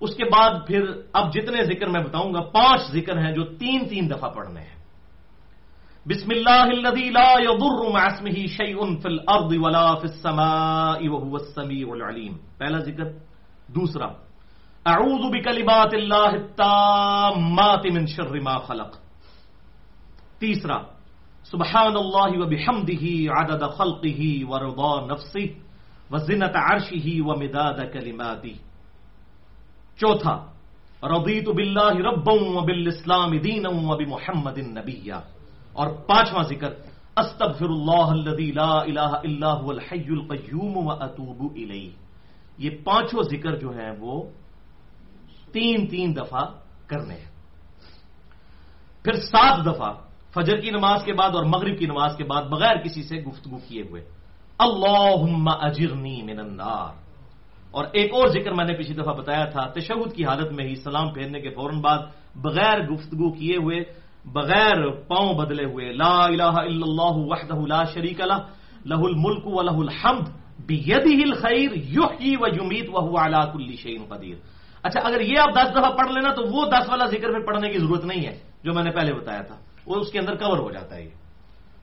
اس 0.00 0.14
کے 0.14 0.24
بعد 0.24 0.66
پھر 0.66 0.82
اب 1.12 1.32
جتنے 1.32 1.64
ذکر 1.64 1.86
میں 1.86 2.00
بتاؤں 2.00 2.34
گا، 2.34 2.40
پانچ 2.40 2.80
ذکر 2.92 3.18
ہیں 3.18 3.32
جو 3.32 3.44
تین 3.44 3.88
تین 3.88 4.10
دفعہ 4.10 4.30
پڑھنے 4.30 4.60
ہیں۔ 4.60 4.76
بسم 6.06 6.28
اللہ 6.30 6.68
الذي 6.78 7.10
لا 7.10 7.32
يضر 7.40 7.90
مع 7.92 8.06
اسمه 8.06 8.46
شيء 8.46 8.76
في 9.02 9.08
الارض 9.08 9.52
ولا 9.56 9.94
في 9.94 10.06
السماء 10.08 10.98
وهو 11.08 11.36
السميع 11.36 11.86
العليم 11.90 12.36
پہلا 12.58 12.78
ذکر، 12.78 13.04
دوسرا، 13.68 14.06
اعوذ 14.86 15.30
بکلمات 15.32 15.94
اللہ 15.94 16.32
التامات 16.32 17.86
من 17.92 18.06
شر 18.06 18.40
ما 18.40 18.58
خلق۔ 18.58 18.96
تیسرا 20.38 20.95
سبحان 21.46 21.96
اللہ 21.96 22.32
وبحمده 22.38 23.10
عدد 23.32 23.64
خلقه 23.72 24.28
ورضا 24.52 24.92
نفسه 25.02 26.14
وزنة 26.14 26.62
عرشه 26.62 27.12
ومداد 27.26 27.82
كلماته 27.88 28.54
چوتھا 30.00 30.32
رضیت 31.12 31.50
باللہ 31.52 32.00
ربا 32.06 32.34
وبالاسلام 32.54 33.36
دینا 33.44 33.70
وبمحمد 33.90 34.58
نبیا 34.70 35.20
اور 35.74 35.92
پانچواں 36.08 36.42
ذکر 36.48 36.72
استغفر 37.16 37.74
اللہ 37.74 38.10
الذي 38.14 38.48
لا 38.52 38.72
الہ 38.80 39.12
الا 39.20 39.52
هو 39.52 39.70
الحی 39.70 40.08
القیوم 40.16 40.80
واتوب 40.88 41.44
الیہ 41.44 42.64
یہ 42.64 42.80
پانچوں 42.84 43.28
ذکر 43.30 43.60
جو 43.60 43.76
ہیں 43.78 43.92
وہ 44.00 44.18
تین 45.52 45.86
تین 45.94 46.16
دفعہ 46.16 46.44
کرنے 46.88 47.14
ہیں 47.14 47.30
پھر 49.04 49.20
سات 49.28 49.64
دفعہ 49.66 49.92
فجر 50.36 50.60
کی 50.60 50.70
نماز 50.70 51.04
کے 51.04 51.12
بعد 51.12 51.30
اور 51.30 51.44
مغرب 51.44 51.78
کی 51.78 51.86
نماز 51.86 52.16
کے 52.16 52.24
بعد 52.24 52.42
بغیر 52.42 52.76
کسی 52.76 53.02
سے 53.02 53.16
گفتگو 53.16 53.56
کیے 53.68 53.82
ہوئے۔ 53.82 54.04
اللہم 54.58 55.48
اجرنی 55.48 56.22
من 56.22 56.38
النار۔ 56.38 57.06
اور 57.70 57.84
ایک 57.92 58.14
اور 58.14 58.28
ذکر 58.28 58.52
میں 58.52 58.64
نے 58.64 58.74
پچھلی 58.74 59.02
دفعہ 59.02 59.14
بتایا 59.14 59.44
تھا، 59.44 59.66
تشہد 59.66 60.12
کی 60.14 60.24
حالت 60.24 60.52
میں 60.52 60.64
ہی 60.64 60.74
سلام 60.74 61.12
پھیرنے 61.12 61.40
کے 61.40 61.50
فوراً 61.50 61.80
بعد 61.80 61.98
بغیر 62.36 62.80
گفتگو 62.80 63.32
کیے 63.32 63.56
ہوئے، 63.56 63.80
بغیر 64.24 64.90
پاؤں 64.90 65.34
بدلے 65.34 65.64
ہوئے، 65.64 65.92
لا 65.92 66.24
الہ 66.24 66.42
الا 66.42 66.86
اللہ 66.86 67.16
وحدہ 67.16 67.66
لا 67.66 67.84
شریک 67.84 68.20
لہ 68.20 68.40
لہ 68.84 68.94
الملک 68.94 69.46
و 69.46 69.62
لہ 69.62 69.76
الحمد 69.76 70.28
بیدہ 70.66 71.22
الخیر 71.22 71.70
یحیی 71.72 72.36
و 72.40 72.46
یمیت 72.46 72.90
وہو 72.92 73.26
علا 73.26 73.44
کل 73.44 73.74
شیء 73.74 73.98
قدیر۔ 74.08 74.34
اچھا 74.82 75.00
اگر 75.00 75.20
یہ 75.20 75.34
آپ 75.38 75.54
دس 75.54 75.70
دفعہ 75.70 75.90
پڑھ 75.96 76.12
لینا 76.12 76.34
تو 76.34 76.42
وہ 76.42 76.66
دس 76.66 76.88
والا 76.88 77.06
ذکر 77.06 77.30
پھر 77.30 77.46
پڑھنے 77.46 77.68
کی 77.68 77.78
ضرورت 77.78 78.04
نہیں 78.04 78.26
ہے، 78.26 78.38
جو 78.64 78.72
میں 78.74 78.84
نے 78.84 78.90
پہلے 78.90 79.12
بتایا 79.12 79.42
تھا۔ 79.42 79.65
وہ 79.86 79.96
اس 79.96 80.12
کے 80.12 80.18
اندر 80.18 80.34
کور 80.34 80.58
ہو 80.58 80.70
جاتا 80.70 80.96
ہے 80.96 81.04
یہ۔ 81.04 81.10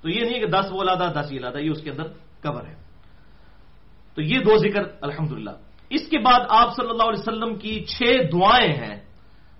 تو 0.01 0.09
یہ 0.09 0.21
نہیں 0.21 0.39
کہ 0.39 0.47
دس 0.47 0.65
وہ 0.71 0.83
لادا 0.83 1.21
دس 1.21 1.31
یہ 1.31 1.39
لادا 1.39 1.59
یہ 1.59 1.69
اس 1.69 1.81
کے 1.81 1.89
اندر 1.89 2.03
کور 2.43 2.65
ہے۔ 2.65 2.75
تو 4.15 4.21
یہ 4.21 4.39
دو 4.39 4.57
ذکر، 4.57 4.81
الحمدللہ۔ 5.01 5.49
اس 5.89 6.01
کے 6.09 6.19
بعد 6.19 6.39
آپ 6.49 6.75
صلی 6.75 6.89
اللہ 6.89 7.03
علیہ 7.03 7.19
وسلم 7.19 7.55
کی 7.55 7.83
چھ 7.83 8.03
دعائیں 8.33 8.73
ہیں 8.73 9.05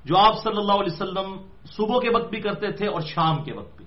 جو 0.06 0.18
آپ 0.18 0.44
صلی 0.44 0.58
اللہ 0.58 0.72
علیہ 0.72 0.94
وسلم 0.94 1.38
صبح 1.66 2.00
کے 2.00 2.10
وقت 2.10 2.30
بھی 2.30 2.42
کرتے 2.42 2.72
تھے 2.72 2.88
اور 2.88 3.02
شام 3.02 3.44
کے 3.44 3.54
وقت 3.54 3.78
بھی۔ 3.78 3.86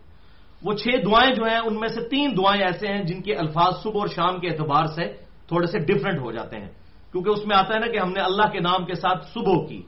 وہ 0.62 0.72
چھ 0.72 0.88
دعائیں 0.88 1.34
جو 1.34 1.44
ہیں، 1.44 1.58
ان 1.58 1.80
میں 1.80 1.88
سے 1.88 2.08
تین 2.08 2.34
دعائیں 2.36 2.62
ایسے 2.62 2.86
ہیں 2.86 3.02
جن 3.02 3.22
کے 3.22 3.34
الفاظ 3.34 3.82
صبح 3.82 4.00
اور 4.00 4.06
شام 4.06 4.40
کے 4.40 4.48
اعتبار 4.48 4.84
سے 4.84 5.12
تھوڑے 5.48 5.66
سے 5.66 5.78
ڈفرنٹ 5.78 6.18
ہو 6.20 6.32
جاتے 6.32 6.58
ہیں۔ 6.58 6.70
کیونکہ 7.12 7.30
اس 7.30 7.46
میں 7.46 7.56
آتا 7.56 7.74
ہے 7.74 7.78
نا 7.78 7.86
کہ 7.86 7.98
ہم 7.98 8.12
نے 8.12 8.20
اللہ 8.20 8.50
کے 8.52 8.60
نام 8.60 8.84
کے 8.84 8.94
ساتھ 8.94 9.26
صبح 9.26 9.66
کی۔ 9.68 9.82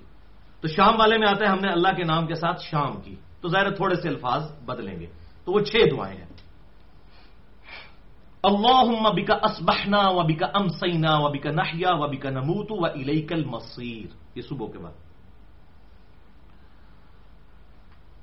تو 0.61 0.69
شام 0.69 1.01
والے 1.01 1.19
میں 1.19 1.29
آتا 1.29 1.45
ہے 1.45 1.51
ہم 1.51 1.59
نے 1.59 1.69
اللہ 1.69 1.89
کے 1.97 2.05
نام 2.05 2.27
کے 2.27 2.35
ساتھ 2.35 2.63
شام 2.63 3.01
کی۔ 3.01 3.17
تو 3.42 3.50
ظاہر 3.50 3.76
تھوڑے 3.76 3.96
سے 3.96 4.08
الفاظ 4.10 4.44
بدلیں 4.66 5.00
گے 5.00 5.08
تو 5.46 5.52
وہ 5.52 5.60
چھ 5.62 5.90
دعائیں 5.92 6.18
ہیں 6.18 6.32
اللہ 8.44 9.12
بک 9.12 9.32
اسبحنا 9.44 10.08
و 10.10 10.24
بک 10.24 10.44
امسینا 10.54 11.18
و 11.18 11.30
بک 11.30 11.46
نحیا 11.54 11.94
و 11.94 12.08
بک 12.08 12.26
نموت 12.32 12.72
و 12.72 12.86
الیک 12.86 13.32
المصیر 13.34 14.08
یہ 14.36 14.42
صبح 14.42 14.68
کے 14.74 14.80
بعد 14.80 15.02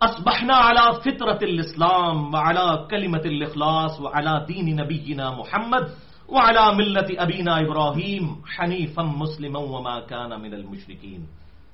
اسبحنا 0.01 0.59
على 0.61 0.85
فطرت 1.01 1.43
الاسلام 1.43 2.35
وعلى 2.35 2.87
کلمت 2.91 3.27
الاخلاص 3.27 4.01
وعلى 4.01 4.35
دین 4.49 4.77
نبینا 4.77 5.31
محمد 5.33 5.91
وعلى 6.29 6.65
ملت 6.77 7.11
ابینا 7.19 7.55
ابراہیم 7.57 8.33
حنیفا 8.51 9.03
مسلما 9.03 9.59
وما 9.67 9.99
كان 10.07 10.41
من 10.41 10.55
المشرکین 10.55 11.25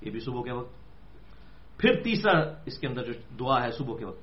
یہ 0.02 0.10
بھی 0.10 0.20
صبح 1.80 1.80
کے 1.80 1.80
وقت 1.80 1.80
پھر 1.80 2.02
تیسرا 2.02 2.38
اس 2.66 2.78
کے 2.78 2.86
اندر 2.86 3.02
جو 3.02 3.12
دعا 3.40 3.62
ہے 3.64 3.70
صبح 3.78 3.96
کے 3.98 4.04
وقت 4.04 4.20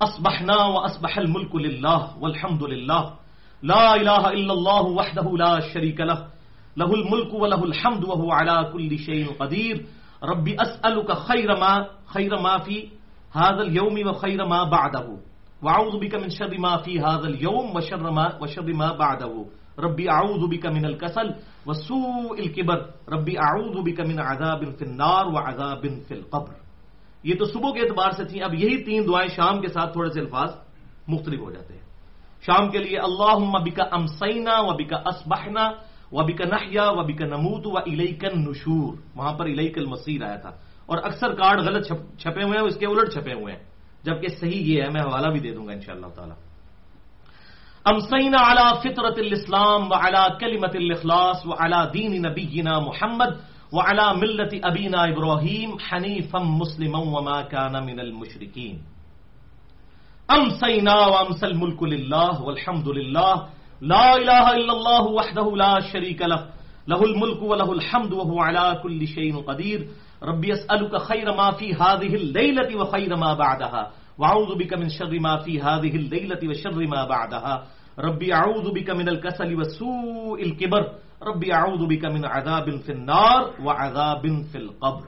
اسبحنا 0.00 0.56
و 0.64 0.78
اسبح 0.84 1.12
الملک 1.16 1.54
للہ 1.56 2.00
والحمد 2.20 2.62
للہ 2.62 3.02
لا 3.62 3.84
الہ 3.92 4.22
الا 4.30 4.52
اللہ 4.52 4.88
وحدہ 4.98 5.28
لا 5.38 5.52
شریک 5.72 6.00
لہ 6.00 6.18
لہ 6.76 6.90
الملک 6.96 7.34
و 7.34 7.46
لہ 7.46 7.62
الحمد 7.62 8.04
وهو 8.04 8.32
على 8.32 8.56
كل 8.72 8.96
شيء 8.98 9.26
قدیر 9.38 9.76
ربی 10.22 10.56
اسألک 10.58 11.10
خیر 11.26 11.54
ما 11.54 11.72
خیر 12.06 12.36
ما 12.38 12.56
فی 12.58 12.80
هذا 13.32 13.62
اليوم 13.62 13.96
وخير 14.08 14.44
ما 14.46 14.64
بعده 14.64 15.16
واعوذ 15.62 15.98
بك 16.00 16.14
من 16.14 16.30
شر 16.30 16.58
ما 16.58 16.76
في 16.78 17.00
هذا 17.00 17.26
اليوم 17.26 17.76
وشر 17.76 18.10
ما 18.10 18.26
وشر 18.42 18.72
ما 18.74 18.92
بعده 18.92 19.46
ربی 19.78 20.08
اعوذ 20.10 20.46
بك 20.48 20.66
من 20.68 20.84
الكسل 20.84 21.34
وسوء 21.66 22.38
الكبر 22.38 22.86
ربی 23.08 23.38
اعوذ 23.38 23.82
بك 23.82 24.00
من 24.02 24.20
عذاب 24.20 24.70
في 24.70 24.84
النار 24.84 25.28
وعذاب 25.28 25.82
في 26.08 26.14
القبر 26.14 26.52
یہ 27.23 27.35
تو 27.35 27.45
صبح 27.45 27.71
کے 27.71 27.79
اعتبار 27.79 28.11
سے 28.11 28.25
تھیں، 28.25 28.41
اب 28.41 28.53
یہی 28.53 28.83
تین 28.83 29.07
دعائیں 29.07 29.29
شام 29.29 29.61
کے 29.61 29.67
ساتھ 29.67 29.91
تھوڑے 29.91 30.09
سے 30.09 30.19
الفاظ 30.19 30.49
مختلف 31.07 31.39
ہو 31.39 31.51
جاتے 31.51 31.73
ہیں۔ 31.73 31.81
شام 32.41 32.69
کے 32.69 32.77
لیے 32.77 32.97
اللہ 32.97 33.59
بکا 33.59 33.83
امسینا 33.91 34.59
و 34.59 34.77
بکا 34.77 34.97
اسبحنا 34.97 35.71
و 36.11 36.23
بکا 36.23 36.45
نحیا 36.45 36.89
و 36.89 37.03
بکا 37.03 37.25
نموت 37.25 37.67
و 37.67 37.77
الیکن 37.77 38.39
نشور 38.39 38.93
وہاں 39.15 39.33
پر 39.33 39.45
الیک 39.45 39.77
المسیر 39.77 40.23
آیا 40.23 40.35
تھا۔ 40.35 40.49
اور 40.85 40.97
اکثر 41.03 41.33
کارڈ 41.33 41.59
غلط 41.59 41.87
چھپے 42.19 42.43
ہوئے 42.43 42.59
ہیں، 42.59 42.65
اس 42.65 42.75
کے 42.75 42.85
الٹ 42.85 43.13
چھپے 43.13 43.33
ہوئے 43.33 43.53
ہیں۔ 43.53 43.63
جبکہ 44.03 44.27
صحیح 44.27 44.75
یہ 44.75 44.81
ہے، 44.83 44.89
میں 44.89 45.01
حوالہ 45.01 45.27
بھی 45.27 45.39
دے 45.39 45.51
دوں 45.51 45.67
گا 45.67 45.71
ان 45.71 45.81
شاء 45.81 45.93
اللہ 45.93 46.07
تعالی۔ 46.07 46.33
امسینا 47.85 48.37
اعلی 48.37 48.79
فطرت 48.79 49.13
الاسلام 49.17 49.91
و 49.91 49.93
اعلی 49.93 50.37
کلیمت 50.39 50.75
الاخلاص 50.75 51.45
و 51.45 51.51
اعلی 51.51 51.77
دین 51.93 52.21
نبینا 52.21 52.79
محمد 52.79 53.50
وعلى 53.71 54.13
ملة 54.13 54.51
أبينا 54.63 55.09
إبراهيم 55.09 55.79
حنيفا 55.79 56.39
مسلما 56.39 56.99
وما 56.99 57.41
كان 57.41 57.85
من 57.85 57.99
المشركين. 57.99 58.81
أمسينا 60.31 61.07
وأمسى 61.07 61.45
الملك 61.45 61.83
لله 61.83 62.43
والحمد 62.43 62.87
لله. 62.87 63.35
لا 63.81 64.15
إله 64.15 64.45
إلا 64.55 64.73
الله 64.73 65.03
وحده 65.07 65.55
لا 65.55 65.79
شريك 65.79 66.21
له. 66.21 66.49
له 66.87 67.03
الملك 67.03 67.41
وله 67.41 67.71
الحمد 67.73 68.13
وهو 68.13 68.39
على 68.39 68.79
كل 68.83 69.07
شيء 69.07 69.41
قدير. 69.41 69.87
ربي 70.23 70.53
أسألك 70.53 70.97
خير 70.97 71.33
ما 71.33 71.51
في 71.51 71.73
هذه 71.73 72.15
الليلة 72.15 72.75
وخير 72.75 73.15
ما 73.15 73.33
بعدها. 73.33 73.91
وأعوذ 74.17 74.55
بك 74.57 74.73
من 74.73 74.89
شر 74.89 75.19
ما 75.19 75.37
في 75.37 75.61
هذه 75.61 75.95
الليلة 75.95 76.49
وشر 76.49 76.87
ما 76.87 77.05
بعدها. 77.05 77.63
ربي 77.99 78.33
أعوذ 78.33 78.71
بك 78.71 78.89
من 78.89 79.09
الكسل 79.09 79.55
وسوء 79.55 80.43
الكبر. 80.43 80.83
ربی 81.27 81.51
اعوذ 81.51 81.81
بک 81.89 82.05
من 82.05 82.25
عذاب 82.25 82.69
فی 82.85 82.93
النار 82.93 83.41
و 83.65 83.69
عذاب 83.69 84.25
فی 84.51 84.57
القبر۔ 84.57 85.07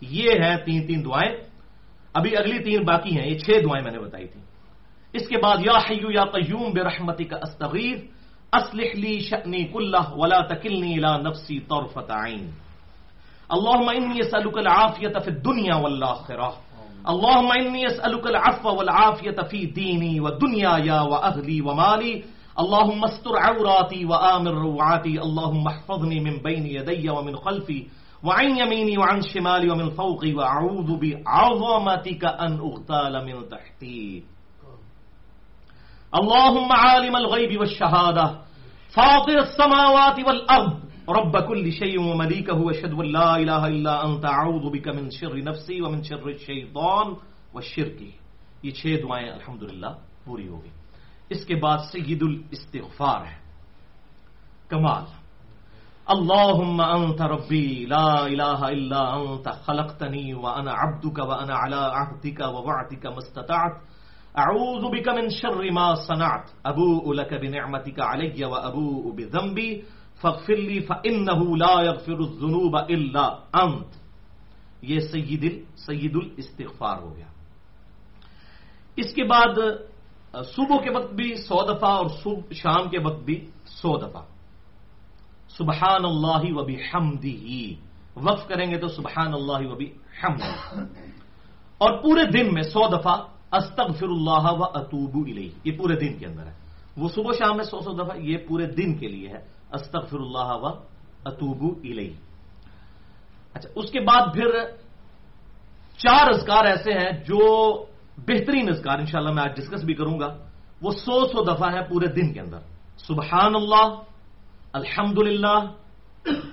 یہ 0.00 0.30
ہے 0.42 0.56
تین 0.64 0.86
تین 0.86 1.04
دعائیں۔ 1.04 1.36
ابھی 2.14 2.36
اگلی 2.36 2.58
تین 2.58 2.84
باقی 2.84 3.18
ہیں، 3.18 3.26
یہ 3.30 3.38
چھ 3.38 3.50
دعائیں 3.50 3.84
میں 3.84 3.92
نے 3.92 3.98
بتائی 3.98 4.26
تھی 4.26 4.40
اس 5.12 5.28
کے 5.28 5.38
بعد 5.38 5.58
یا 5.60 5.78
حیو 5.90 6.10
یا 6.10 6.24
قیوم 6.24 6.72
برحمتک 6.72 7.34
استغیر 7.42 7.96
اصلح 8.52 8.90
لی 8.94 9.18
شأنی 9.18 9.64
کلہ 9.64 10.10
ولا 10.16 10.40
تکلنی 10.40 10.98
الى 10.98 11.22
نفسی 11.22 11.60
طرفت 11.60 12.10
عین۔ 12.10 12.50
اللهم 13.50 13.88
انی 13.88 14.18
اسألک 14.20 14.58
العافیت 14.58 15.24
فی 15.24 15.30
الدنیا 15.30 15.76
والآخرہ 15.76 16.50
اللهم 17.04 17.50
انی 17.50 17.86
اسألک 17.86 18.26
العفو 18.26 18.76
والعافیت 18.76 19.40
فی 19.50 19.66
دینی 19.66 20.20
و 20.20 20.28
دنیا 20.30 21.02
و 21.02 21.14
اہلی 21.14 21.60
اللهم 22.58 23.04
استر 23.04 23.36
عوراتي 23.36 24.04
وآمن 24.04 24.48
روعاتي. 24.48 25.22
اللهم 25.22 25.66
احفظني 25.66 26.20
من 26.20 26.36
بين 26.42 26.66
يدي 26.66 27.10
ومن 27.10 27.36
خلفي 27.36 27.86
وعن 28.24 28.56
يميني 28.56 28.98
وعن 28.98 29.22
شمالي 29.22 29.70
ومن 29.70 29.90
فوقي. 29.90 30.34
وأعوذ 30.34 30.96
بعظمتك 30.96 32.24
أن 32.24 32.58
أغتال 32.58 33.26
من 33.26 33.48
تحتي. 33.48 34.22
اللهم 36.14 36.72
عالم 36.72 37.16
الغيب 37.16 37.60
والشهادة. 37.60 38.26
فاطر 38.94 39.38
السماوات 39.38 40.18
والأرض. 40.18 40.80
رب 41.08 41.36
كل 41.36 41.72
شيء 41.72 42.00
ومليكه. 42.00 42.54
وأشهد 42.54 42.92
أن 42.92 43.06
لا 43.12 43.36
إله 43.36 43.66
إلا 43.66 44.04
أنت. 44.04 44.24
أعوذ 44.24 44.70
بك 44.70 44.88
من 44.88 45.10
شر 45.10 45.44
نفسي 45.44 45.82
ومن 45.82 46.02
شر 46.02 46.28
الشيطان 46.28 47.14
والشرك. 47.54 48.00
یہ 48.62 48.70
چھ 48.70 48.86
دعائیں 49.02 49.30
الحمدللہ 49.30 49.86
پوری 50.24 50.48
ہو 50.48 50.60
اس 51.30 51.44
کے 51.44 51.54
بعد 51.54 51.78
سید 51.78 52.22
الاستغفار 52.22 53.26
ہے۔ 53.26 53.38
کمال۔ 54.68 55.04
اللهم 56.06 56.80
انت 56.80 57.22
ربي 57.22 57.86
لا 57.86 58.14
اله 58.14 58.66
الا 58.66 59.12
انت 59.12 59.48
خلقتني 59.64 60.32
وانا 60.32 60.70
عبدك 60.70 61.18
وانا 61.18 61.54
على 61.54 61.74
عهدك 61.74 62.40
ووعدك 62.40 63.06
ما 63.06 63.16
استطعت۔ 63.16 63.72
اعوذ 64.34 64.82
بك 64.90 65.08
من 65.08 65.28
شر 65.28 65.70
ما 65.70 65.94
صنعت۔ 65.94 66.50
ابوء 66.62 67.14
لك 67.14 67.32
بنعمتك 67.32 68.00
علي 68.00 68.44
وابوء 68.44 69.14
بذنبي 69.14 69.80
فاغفر 70.20 70.56
لي 70.56 70.80
فانه 70.80 71.56
لا 71.56 71.82
يغفر 71.82 72.18
الذنوب 72.18 72.76
الا 72.76 73.26
انت۔ 73.52 73.96
یہ 74.82 75.00
سید 75.00 75.64
سید 75.76 76.16
الاستغفار 76.16 76.98
ہو 76.98 77.16
گیا۔ 77.16 77.26
اس 78.96 79.14
کے 79.14 79.24
بعد 79.24 79.58
صبح 80.32 80.76
کے 80.76 80.90
وقت 80.90 81.12
بھی 81.12 81.34
سو 81.34 81.74
دفعہ 81.74 81.90
اور 81.90 82.08
صبح 82.08 82.52
شام 82.52 82.88
کے 82.88 82.98
وقت 82.98 83.22
بھی 83.24 83.50
سو 83.66 83.98
دفعہ۔ 83.98 84.22
سبحان 85.48 86.04
اللہ 86.04 86.52
وبی 86.52 86.76
حمدی 86.76 87.36
ہی 87.36 87.74
وقف 88.16 88.48
کریں 88.48 88.70
گے 88.70 88.78
تو 88.78 88.88
سبحان 88.88 89.34
اللہ 89.34 89.72
وبی 89.72 89.92
حمد 90.22 90.78
اور 91.78 92.02
پورے 92.02 92.24
دن 92.24 92.54
میں 92.54 92.62
سو 92.62 92.98
دفعہ 92.98 93.22
استغفر 93.52 94.06
اللہ 94.06 94.52
و 94.52 94.64
اطوب 94.64 95.26
الیہ۔ 95.28 95.50
یہ 95.64 95.78
پورے 95.78 95.96
دن 95.96 96.18
کے 96.18 96.26
اندر 96.26 96.46
ہے۔ 96.46 96.54
وہ 96.96 97.08
صبح 97.08 97.32
شام 97.32 97.56
میں 97.56 97.64
سو 97.64 97.80
سو 97.80 97.92
دفعہ، 97.92 98.16
یہ 98.16 98.38
پورے 98.48 98.66
دن 98.66 98.98
کے 98.98 99.08
لیے 99.08 99.28
ہے۔ 99.28 99.48
استغفر 99.72 100.18
اللہ 100.18 100.56
و 100.56 100.66
اطوب 101.24 101.78
الیہ۔ 101.84 102.14
اچھا 103.54 103.68
اس 103.74 103.90
کے 103.90 104.00
بعد 104.00 104.34
پھر 104.34 104.46
چار 105.96 106.26
اذکار 106.28 106.64
ایسے 106.64 106.92
ہیں 106.92 107.24
جو 107.24 107.84
بہترین 108.26 108.68
اذکار 108.68 108.98
انشاءاللہ 108.98 109.32
میں 109.32 109.42
آج 109.42 109.56
ڈسکس 109.56 109.84
بھی 109.84 109.94
کروں 109.94 110.20
گا۔ 110.20 110.36
وہ 110.82 110.90
سو 110.90 111.26
سو 111.26 111.44
دفعہ 111.44 111.72
ہے 111.72 111.82
پورے 111.88 112.06
دن 112.06 112.32
کے 112.32 112.40
اندر۔ 112.40 112.58
سبحان 112.98 113.54
اللہ 113.54 113.88
الحمد 114.72 115.18
للہ 115.18 115.58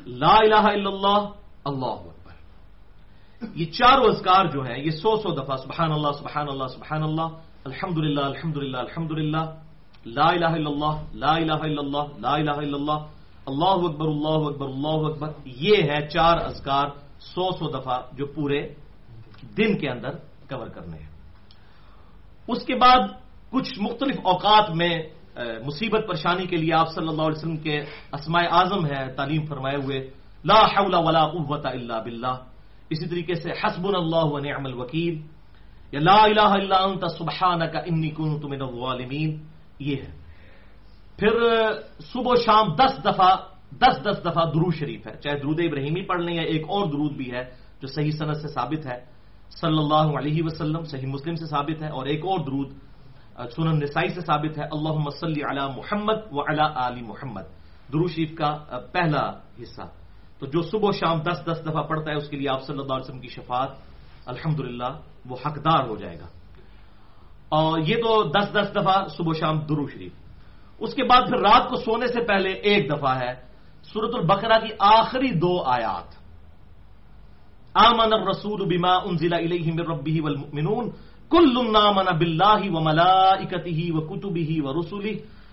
لا 0.05 0.35
الہ 0.35 0.65
الا 0.75 0.89
اللہ 0.89 1.21
اللہ 1.65 1.85
اکبر۔ 1.85 2.35
یہ 3.55 3.65
چاروں 3.65 4.05
اذکار 4.05 4.45
جو 4.45 4.61
ہیں، 4.61 4.79
یہ 4.85 4.91
سو 4.91 5.15
سو 5.15 5.29
دفعہ 5.31 5.57
سبحان 5.57 5.91
اللہ 5.91 6.11
سبحان 6.19 6.47
اللہ 6.49 6.67
سبحان 6.67 7.03
اللہ 7.03 7.27
الحمد 7.63 7.97
للہ 7.97 8.21
الحمد 8.21 8.57
للہ 8.57 8.77
الحمد 8.77 9.11
للہ 9.11 9.43
لا 10.05 10.27
الہ 10.27 10.45
الا 10.45 10.69
اللہ، 10.69 10.95
لا 11.13 11.33
الہ 11.35 11.59
الا 11.67 11.81
اللہ، 11.81 12.05
لا 12.19 12.33
الہ 12.35 12.51
الا 12.51 12.77
اللہ 12.77 12.99
اللہ 13.45 13.89
اکبر 13.89 14.07
اللہ 14.07 14.49
اکبر 14.49 14.67
اللہ 14.67 15.09
اکبر۔ 15.09 15.29
یہ 15.45 15.75
ہے 15.83 16.07
چار 16.07 16.37
اذکار 16.37 16.87
سو 17.19 17.51
سو 17.51 17.79
دفعہ 17.79 18.01
جو 18.13 18.25
پورے 18.25 18.73
دن 19.57 19.77
کے 19.77 19.89
اندر 19.89 20.09
کور 20.49 20.67
کرنے 20.67 20.97
ہیں۔ 20.97 21.16
اس 22.47 22.65
کے 22.65 22.75
بعد 22.75 23.07
کچھ 23.49 23.79
مختلف 23.79 24.15
اوقات 24.23 24.69
میں 24.69 24.97
مصیبت 25.65 26.01
پریشانی 26.07 26.45
کے 26.45 26.55
لیے 26.55 26.73
آپ 26.73 26.89
صلی 26.89 27.07
اللہ 27.07 27.21
علیہ 27.21 27.37
وسلم 27.37 27.57
کے 27.57 27.79
اسماء 28.13 28.43
اعظم 28.51 28.85
ہے 28.85 29.13
تعلیم 29.13 29.45
فرمائے 29.45 29.75
ہوئے، 29.75 30.09
لا 30.45 30.65
حول 30.65 30.93
ولا 30.93 31.27
قوت 31.27 31.65
الا 31.65 32.01
باللہ۔ 32.01 32.37
اسی 32.89 33.07
طریقے 33.07 33.35
سے 33.35 33.51
حسب 33.51 33.87
اللہ 33.87 34.25
و 34.25 34.39
نعم 34.39 34.65
الوکیل۔ 34.65 35.21
یا 35.91 35.99
لا 35.99 36.23
الہ 36.23 36.63
الا 36.63 36.75
انت، 36.75 37.05
سبحانک 37.17 37.75
انی 37.75 38.09
کنت 38.09 38.45
من 38.45 38.61
الظالمین۔ 38.61 39.43
یہ 39.79 39.95
ہے۔ 39.95 40.11
پھر 41.17 41.31
صبح 41.99 42.31
و 42.31 42.35
شام 42.35 42.75
دس 42.75 43.05
دفعہ، 43.05 43.35
دس 43.71 44.03
دس 44.03 44.19
دفعہ 44.21 44.45
درود 44.45 44.75
شریف 44.75 45.07
ہے۔ 45.07 45.15
چاہے 45.23 45.39
درود 45.39 45.59
ابراہیمی 45.59 46.01
پڑھ 46.01 46.21
لیں 46.21 46.35
یا 46.35 46.41
ایک 46.41 46.61
اور 46.61 46.85
درود 46.87 47.11
بھی 47.11 47.31
ہے 47.31 47.43
جو 47.81 47.87
صحیح 47.87 48.11
صنعت 48.11 48.37
سے 48.37 48.47
ثابت 48.47 48.85
ہے۔ 48.85 49.16
صلی 49.49 49.77
اللہ 49.77 50.17
علیہ 50.17 50.43
وسلم 50.43 50.83
صحیح 50.83 51.07
مسلم 51.07 51.35
سے 51.35 51.45
ثابت 51.45 51.83
ہے 51.83 51.87
اور 51.87 52.05
ایک 52.05 52.25
اور 52.25 52.39
درود 52.39 52.73
سنن 53.55 53.79
نسائی 53.79 54.09
سے 54.09 54.21
ثابت 54.21 54.57
ہے 54.57 54.63
اللہ 54.63 54.89
مسلی 54.89 55.41
علی 55.49 55.77
محمد 55.77 56.13
و 56.31 56.41
علی 56.41 56.61
علی 56.75 57.01
محمد۔ 57.01 57.41
درو 57.93 58.07
شریف 58.07 58.35
کا 58.35 58.57
پہلا 58.91 59.31
حصہ۔ 59.61 59.81
تو 60.39 60.45
جو 60.45 60.61
صبح 60.61 60.89
و 60.89 60.91
شام 60.91 61.19
دس 61.19 61.41
دس 61.45 61.61
دفعہ 61.69 61.81
پڑھتا 61.81 62.11
ہے، 62.11 62.15
اس 62.15 62.29
کے 62.29 62.37
لیے 62.37 62.49
آپ 62.49 62.63
صلی 62.63 62.79
اللہ 62.79 62.93
علیہ 62.93 63.03
وسلم 63.03 63.19
کی 63.19 63.27
شفاعت 63.27 63.69
الحمد 64.25 64.59
وہ 65.25 65.35
حقدار 65.45 65.87
ہو 65.87 65.95
جائے 65.95 66.19
گا۔ 66.19 66.27
اور 67.49 67.79
یہ 67.79 67.95
تو 67.95 68.23
دس 68.23 68.53
دس 68.53 68.71
دفعہ 68.71 69.07
صبح 69.07 69.29
و 69.29 69.33
شام 69.33 69.59
درو 69.59 69.87
شریف۔ 69.87 70.11
اس 70.79 70.93
کے 70.93 71.03
بعد 71.03 71.21
پھر 71.27 71.37
رات 71.37 71.69
کو 71.69 71.75
سونے 71.75 72.07
سے 72.07 72.21
پہلے 72.27 72.49
ایک 72.49 72.91
دفعہ 72.91 73.19
ہے 73.19 73.33
سورت 73.83 74.15
البقرہ 74.15 74.59
کی 74.59 74.73
آخری 74.79 75.31
دو 75.31 75.63
آیات۔ 75.63 76.16
آمن 77.77 78.13
الرسول 78.13 78.65
بما 78.65 78.95
أنزل 78.97 79.33
الیہ 79.33 79.71
من 79.73 79.79
ربہ 79.79 80.21
والمؤمنون. 80.21 80.89
کل 81.29 81.75
آمن 81.75 82.17
باللہ 82.17 82.71
وملائکتہ 82.71 83.79
وکتبہ 83.91 84.49
ورسلہ 84.63 85.07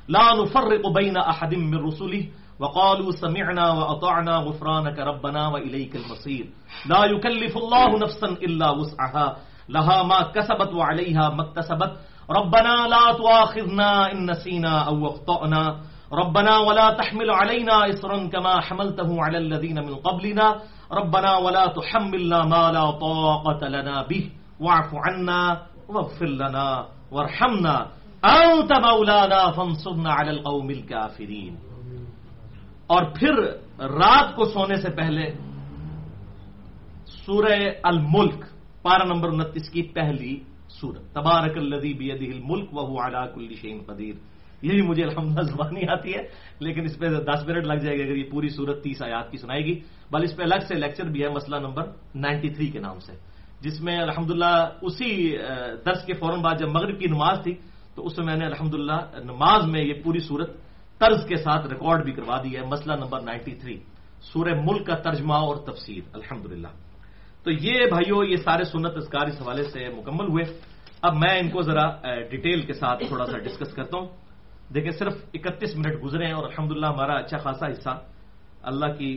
لا 0.09 0.35
نفرق 0.35 0.85
بین 0.95 1.17
أحد 1.17 1.53
من 1.53 1.85
رسلہ 1.89 2.23
وقالوا 2.61 3.13
سمعنا 3.13 3.71
وأطعنا 3.73 4.39
غفرانك 4.39 4.99
ربنا 4.99 5.49
وإليك 5.49 5.97
المصير. 5.97 6.45
لا 6.87 7.05
يكلف 7.05 7.57
الله 7.57 7.89
نفسا 7.99 8.27
إلا 8.27 8.71
وسعها. 8.71 9.27
لها 9.69 10.03
ما 10.03 10.21
كسبت 10.23 10.71
وعليها 10.75 11.29
ما 11.29 11.43
اكتسبت. 11.43 11.93
ربنا 12.31 12.75
لا 12.87 13.13
تؤاخذنا 13.13 14.13
إن 14.13 14.31
نسينا 14.31 14.79
أو 14.79 15.07
أخطأنا. 15.07 15.65
ربنا 16.13 16.59
ولا 16.59 16.91
تحمل 16.91 17.31
علينا 17.31 17.91
اسرا 17.91 18.27
كما 18.31 18.61
حملته 18.61 19.23
على 19.23 19.39
الذين 19.39 19.79
من 19.83 19.95
قبلنا. 19.95 20.47
ربنا 20.93 21.33
ولا 21.37 21.67
تحملنا 21.67 22.45
ما 22.45 22.73
لا 22.73 22.91
طاقة 22.91 23.69
لنا 23.69 24.03
به. 24.03 24.25
واعف 24.61 24.95
عنا 24.95 25.41
واغفر 25.89 26.27
لنا 26.27 26.69
وارحمنا. 27.11 27.77
أنت 28.25 28.73
مولانا 28.73 29.51
فانصرنا 29.57 30.11
على 30.13 30.31
القوم 30.31 30.69
الكافرين. 30.71 31.55
اور 32.87 33.03
پھر 33.17 33.35
رات 33.81 34.37
کو 34.37 34.45
سونے 34.45 34.77
سے 34.77 34.91
پہلے 34.97 35.25
سورہ 37.25 37.81
الملک 37.83 38.45
پارا 38.83 39.05
نمبر 39.05 39.29
انتیس 39.29 39.69
کی 39.73 39.83
پہلی 39.97 40.35
سورت 40.69 41.15
تبارک 41.15 41.57
الذی 41.57 41.93
بیدہ 41.99 42.25
الملک 42.37 42.69
وہو 42.75 42.95
علا 43.07 43.27
کل 43.35 43.49
شین 43.61 43.79
قدیر. 43.87 44.15
یہ 44.63 44.73
بھی 44.73 44.83
مجھے 44.83 45.03
الحمدللہ 45.05 45.43
زبانی 45.53 45.89
آتی 45.89 46.15
ہے، 46.15 46.23
لیکن 46.61 46.85
اس 46.85 46.99
پہ 46.99 47.09
دس 47.25 47.41
منٹ 47.47 47.65
لگ 47.65 47.79
جائے 47.85 47.99
گا 47.99 48.05
اگر 48.05 48.17
یہ 48.17 48.31
پوری 48.31 48.49
صورت 48.49 48.83
تیس 48.83 49.03
آیات 49.03 49.31
کی 49.31 49.39
سنائے 49.39 49.65
گی. 49.65 49.75
بل 50.15 50.23
اس 50.25 50.37
پہ 50.37 50.43
الگ 50.43 50.61
سے 50.69 50.75
لیکچر 50.79 51.07
بھی 51.11 51.21
ہے، 51.25 51.29
مسئلہ 51.29 51.59
نمبر 51.67 51.85
نائنٹی 52.15 52.49
تھری 52.55 52.69
کے 52.71 52.79
نام 52.79 52.99
سے۔ 53.03 53.15
جس 53.65 53.81
میں 53.83 53.99
الحمدللہ 53.99 54.55
اسی 54.87 55.11
درس 55.87 56.01
کے 56.07 56.15
فوراً 56.21 56.39
بعد 56.45 56.57
جب 56.61 56.71
مغرب 56.71 56.97
کی 57.01 57.07
نماز 57.11 57.37
تھی، 57.43 57.55
تو 57.95 57.99
اس 58.07 58.15
میں 58.19 58.27
میں 58.27 58.37
نے 58.37 58.47
الحمدللہ 58.47 58.99
نماز 59.25 59.63
میں 59.73 59.83
یہ 59.83 59.95
پوری 60.05 60.21
صورت 60.29 60.51
طرز 61.01 61.21
کے 61.27 61.37
ساتھ 61.37 61.67
ریکارڈ 61.67 62.05
بھی 62.05 62.13
کروا 62.13 62.37
دی 62.45 62.53
ہے، 62.57 62.63
مسئلہ 62.75 62.95
نمبر 63.03 63.21
نائنٹی 63.29 63.55
تھری، 63.61 63.77
سورہ 64.31 64.55
ملک 64.67 64.87
کا 64.87 64.97
ترجمہ 65.07 65.37
اور 65.47 65.57
تفسیر، 65.67 66.03
الحمدللہ۔ 66.19 66.73
تو 67.43 67.49
یہ 67.51 67.77
بھائیو، 67.93 68.17
یہ 68.25 68.37
سارے 68.47 68.65
سنت 68.65 68.95
اذکار 68.97 69.27
اس 69.27 69.39
حوالے 69.43 69.65
سے 69.73 69.81
مکمل 69.99 70.27
ہوئے۔ 70.33 70.45
اب 71.07 71.13
میں 71.23 71.35
ان 71.41 71.49
کو 71.51 71.61
ذرا 71.69 71.87
ڈیٹیل 72.31 72.61
کے 72.69 72.73
ساتھ 72.73 73.01
تھوڑا 73.09 73.27
سا 73.27 73.37
ڈسکس 73.39 73.73
کرتا 73.75 73.95
ہوں۔ 73.99 74.09
دیکھیں، 74.75 74.95
صرف 75.01 75.15
اکتیس 75.35 75.73
منٹ 75.77 75.95
گزرے 76.05 76.25
ہیں 76.27 76.37
اور 76.39 76.45
الحمدللہ 76.51 76.87
ہمارا 76.87 77.15
اچھا 77.23 77.39
خاصا 77.45 77.67
حصہ 77.73 77.95
اللہ 78.71 78.91
کی 78.99 79.13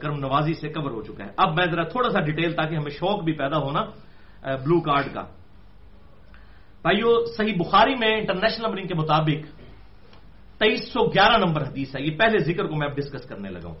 کرم 0.00 0.16
نوازی 0.18 0.54
سے 0.60 0.68
کور 0.72 0.90
ہو 0.90 1.02
چکا 1.02 1.24
ہے۔ 1.24 1.30
اب 1.36 1.48
میں 1.56 1.66
ذرا 1.70 1.84
تھوڑا 1.92 2.10
سا 2.10 2.20
ڈیٹیل 2.20 2.52
تاکہ 2.56 2.74
ہمیں 2.74 2.96
شوق 2.98 3.22
بھی 3.24 3.32
پیدا 3.32 3.58
ہونا 3.58 3.82
بلو 4.64 4.80
کارڈ 4.80 5.06
کا۔ 5.14 5.24
بھائیو، 6.82 7.08
صحیح 7.36 7.56
بخاری 7.58 7.94
میں 8.00 8.12
انٹرنیشنل 8.16 8.64
نمبرنگ 8.64 8.86
کے 8.86 8.94
مطابق 8.94 9.40
تیئیس 10.60 10.82
سو 10.92 11.00
گیارہ 11.14 11.36
نمبر 11.44 11.62
حدیث 11.68 11.94
ہے۔ 11.96 12.00
یہ 12.02 12.18
پہلے 12.18 12.38
ذکر 12.48 12.64
کو 12.66 12.74
میں 12.76 12.88
اب 12.88 12.96
ڈسکس 12.96 13.24
کرنے 13.28 13.48
لگا 13.50 13.68
ہوں۔ 13.68 13.80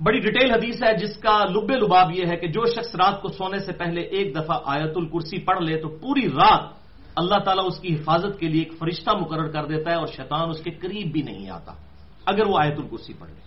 بڑی 0.00 0.20
ڈیٹیل 0.20 0.50
حدیث 0.52 0.82
ہے، 0.82 0.92
جس 0.96 1.16
کا 1.16 1.36
لب 1.48 1.70
لباب 1.72 2.10
یہ 2.12 2.24
ہے 2.28 2.36
کہ 2.36 2.48
جو 2.52 2.62
شخص 2.68 2.94
رات 2.94 3.20
کو 3.22 3.28
سونے 3.28 3.58
سے 3.58 3.72
پہلے 3.72 4.00
ایک 4.12 4.34
دفعہ 4.36 4.56
آیت 4.64 4.96
الکرسی 4.96 5.38
پڑھ 5.44 5.62
لے 5.64 5.80
تو 5.80 5.88
پوری 5.88 6.28
رات 6.30 6.64
اللہ 7.16 7.38
تعالیٰ 7.44 7.64
اس 7.66 7.80
کی 7.80 7.94
حفاظت 7.94 8.38
کے 8.40 8.46
لیے 8.48 8.62
ایک 8.62 8.72
فرشتہ 8.78 9.10
مقرر 9.16 9.48
کر 9.48 9.64
دیتا 9.66 9.90
ہے 9.90 9.96
اور 9.96 10.08
شیطان 10.12 10.48
اس 10.50 10.60
کے 10.60 10.70
قریب 10.70 11.12
بھی 11.12 11.22
نہیں 11.22 11.48
آتا، 11.50 11.72
اگر 12.26 12.44
وہ 12.46 12.56
آیت 12.60 12.76
الکرسی 12.76 13.14
پڑھ 13.16 13.30
لے۔ 13.30 13.40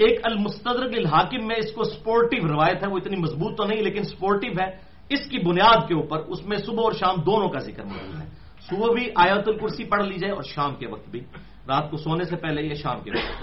ایک 0.00 0.20
المستدرک 0.22 0.94
الحاکم 0.96 1.46
میں 1.46 1.56
اس 1.56 1.72
کو 1.72 1.84
سپورٹو 1.84 2.48
روایت 2.48 2.86
ہے، 2.86 2.88
وہ 2.88 2.96
اتنی 2.96 3.16
مضبوط 3.16 3.56
تو 3.56 3.64
نہیں، 3.64 3.82
لیکن 3.82 4.02
سپورٹو 4.02 4.46
ہے۔ 4.46 4.70
اس 5.08 5.20
کی 5.28 5.38
بنیاد 5.38 5.88
کے 5.88 5.94
اوپر، 5.94 6.18
اس 6.18 6.46
میں 6.46 6.58
صبح 6.58 6.82
اور 6.82 6.92
شام 6.92 7.14
دونوں 7.26 7.48
کا 7.48 7.58
ذکر 7.58 7.82
موجود 7.82 8.20
ہے۔ 8.20 8.28
صبح 8.60 8.94
بھی 8.94 9.10
آیت 9.14 9.48
الکرسی 9.48 9.84
پڑھ 9.84 10.02
لی 10.02 10.18
جائے 10.18 10.32
اور 10.32 10.42
شام 10.42 10.74
کے 10.74 10.86
وقت 10.86 11.08
بھی۔ 11.08 11.20
رات 11.68 11.90
کو 11.90 11.96
سونے 11.96 12.24
سے 12.24 12.36
پہلے 12.36 12.62
یا 12.62 12.74
شام 12.74 13.00
کے 13.00 13.10
وقت۔ 13.10 13.42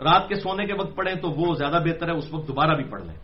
رات 0.00 0.28
کے 0.28 0.34
سونے 0.34 0.66
کے 0.66 0.74
وقت 0.74 0.96
پڑھیں 0.96 1.14
تو 1.14 1.30
وہ 1.30 1.54
زیادہ 1.54 1.82
بہتر 1.84 2.08
ہے، 2.08 2.14
اس 2.14 2.32
وقت 2.32 2.48
دوبارہ 2.48 2.74
بھی 2.76 2.84
پڑھ 2.84 3.02
لیں۔ 3.02 3.14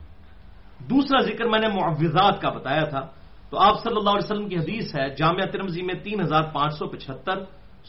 دوسرا 0.91 1.21
ذکر 1.21 1.45
میں 1.45 1.61
نے 1.61 1.69
معوضات 1.69 2.41
کا 2.41 2.49
بتایا 2.49 2.85
تھا۔ 2.85 3.07
تو 3.51 3.59
آپ 3.59 3.83
صلی 3.83 3.97
اللہ 3.97 4.11
علیہ 4.11 4.33
وسلم 4.33 4.49
کی 4.49 4.57
حدیث 4.57 4.95
ہے، 4.95 5.15
جامعہ 5.15 5.47
ترمزی 5.47 5.83
میں 5.83 5.95
تین 5.95 6.21
ہزار 6.21 6.43
پانچ 6.43 6.75
سو 6.79 6.87
پچہتر 6.87 7.45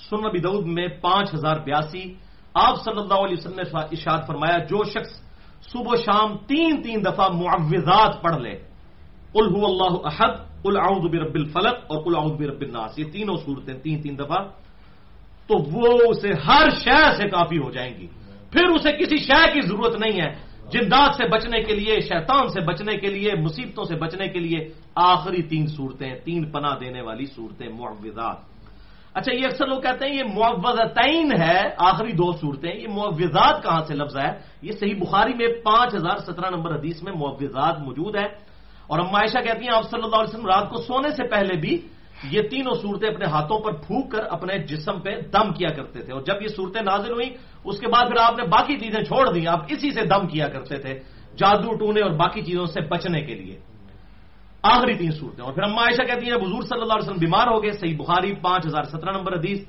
سن 0.09 0.21
بدعود 0.21 0.65
میں 0.65 0.87
پانچ 0.87 1.33
ہزار 1.33 1.55
بیاسی 1.55 2.13
آپ 2.53 2.75
صلی 2.83 2.99
اللہ 2.99 3.13
علیہ 3.13 3.37
وسلم 3.37 3.55
نے 3.55 3.79
اشاد 3.91 4.27
فرمایا، 4.27 4.57
جو 4.57 4.83
شخص 4.83 5.21
صبح 5.71 5.91
و 5.91 5.95
شام 5.95 6.37
تین 6.37 6.81
تین 6.81 7.05
دفعہ 7.05 7.29
معوضات 7.29 8.21
پڑھ 8.21 8.41
لے 8.41 8.51
الح 9.35 9.59
اللہ 9.63 10.07
احد 10.07 10.37
الاؤد 10.65 11.11
برب 11.11 11.35
الفلق 11.35 11.75
اور 11.87 12.03
الاؤد 12.05 12.39
برب 12.39 12.61
الناس، 12.61 12.99
یہ 12.99 13.03
تینوں 13.11 13.35
صورتیں 13.35 13.73
تین 13.73 14.01
تین 14.01 14.19
دفعہ، 14.19 14.45
تو 15.47 15.55
وہ 15.71 16.09
اسے 16.09 16.31
ہر 16.47 16.69
شے 16.69 17.15
سے 17.15 17.29
کافی 17.29 17.57
ہو 17.57 17.71
جائیں 17.71 17.97
گی۔ 17.97 18.07
پھر 18.51 18.65
اسے 18.65 18.91
کسی 18.91 19.17
شے 19.17 19.53
کی 19.53 19.61
ضرورت 19.61 19.99
نہیں 19.99 20.21
ہے۔ 20.21 20.35
جندات 20.69 21.15
سے 21.15 21.27
بچنے 21.27 21.63
کے 21.63 21.75
لیے، 21.75 21.99
شیطان 21.99 22.47
سے 22.47 22.61
بچنے 22.61 22.97
کے 22.97 23.07
لیے، 23.07 23.35
مصیبتوں 23.35 23.83
سے 23.83 23.95
بچنے 23.95 24.27
کے 24.27 24.39
لیے 24.39 24.69
آخری 24.95 25.41
تین 25.41 25.67
صورتیں، 25.67 26.15
تین 26.23 26.51
پناہ 26.51 26.77
دینے 26.79 27.01
والی 27.01 27.25
صورتیں، 27.25 27.69
معوضات۔ 27.69 28.52
اچھا 29.13 29.31
یہ 29.31 29.45
اکثر 29.45 29.67
لوگ 29.67 29.81
کہتے 29.81 30.05
ہیں 30.05 30.15
یہ 30.17 30.25
معوضتین 30.33 31.27
ہے، 31.41 31.59
آخری 31.77 32.13
دو 32.17 32.31
صورتیں، 32.41 32.73
یہ 32.73 32.87
معوضات 32.89 33.55
کہاں 33.63 33.83
سے 33.87 33.93
لفظ 33.93 34.15
ہے 34.17 34.31
یہ 34.61 34.71
صحیح 34.71 34.97
بخاری 34.99 35.33
میں 35.33 35.47
پانچ 35.63 35.89
ہزار 35.95 36.17
سترہ 36.25 36.49
نمبر 36.49 36.71
حدیث 36.75 37.03
میں 37.03 37.13
معوضات 37.13 37.75
موجود 37.79 38.15
ہے 38.15 38.27
اور 38.89 38.97
ام 38.99 39.13
عائشہ 39.15 39.41
کہتی 39.45 39.63
ہیں، 39.65 39.75
آپ 39.75 39.85
صلی 39.85 40.03
اللہ 40.03 40.19
علیہ 40.21 40.33
وسلم 40.33 40.49
رات 40.49 40.65
کو 40.69 40.77
سونے 40.81 41.09
سے 41.13 41.23
پہلے 41.29 41.53
بھی 41.61 41.73
یہ 42.31 42.41
تینوں 42.49 42.75
صورتیں 42.81 43.09
اپنے 43.09 43.25
ہاتھوں 43.25 43.59
پر 43.59 43.71
پھونک 43.85 44.11
کر 44.11 44.23
اپنے 44.29 44.53
جسم 44.69 44.99
پہ 45.03 45.11
دم 45.29 45.53
کیا 45.53 45.69
کرتے 45.69 45.99
تھے۔ 46.01 46.11
اور 46.13 46.21
جب 46.21 46.41
یہ 46.41 46.47
صورتیں 46.47 46.81
نازل 46.81 47.11
ہوئی 47.11 47.29
اس 47.65 47.77
کے 47.79 47.87
بعد 47.87 48.05
پھر 48.09 48.17
آپ 48.17 48.35
نے 48.39 48.43
باقی 48.47 48.75
چیزیں 48.79 49.03
چھوڑ 49.03 49.23
دی 49.33 49.47
آپ 49.47 49.61
اسی 49.69 49.89
سے 49.91 50.01
دم 50.09 50.27
کیا 50.27 50.47
کرتے 50.47 50.75
تھے، 50.77 50.93
جادو 51.37 51.71
ٹونے 51.77 52.01
اور 52.01 52.13
باقی 52.17 52.41
چیزوں 52.41 52.65
سے 52.65 52.79
بچنے 52.81 53.21
کے 53.21 53.33
لیے۔ 53.35 53.57
آخری 54.63 54.93
تین 54.93 55.11
صورتیں 55.11 55.45
اور 55.45 55.53
پھر 55.53 55.63
اما 55.63 55.81
عائشہ 55.81 56.01
کہتی 56.01 56.25
ہیں، 56.25 56.33
حضور 56.33 56.61
صلی 56.61 56.81
اللہ 56.81 56.93
علیہ 56.93 57.05
وسلم 57.05 57.17
بیمار 57.17 57.47
ہو 57.47 57.63
گئے، 57.63 57.71
صحیح 57.71 57.97
بخاری، 57.97 58.35
پانچ 58.35 58.65
ہزار 58.65 58.83
سترہ 58.83 59.11
نمبر 59.11 59.33
حدیث۔ 59.33 59.59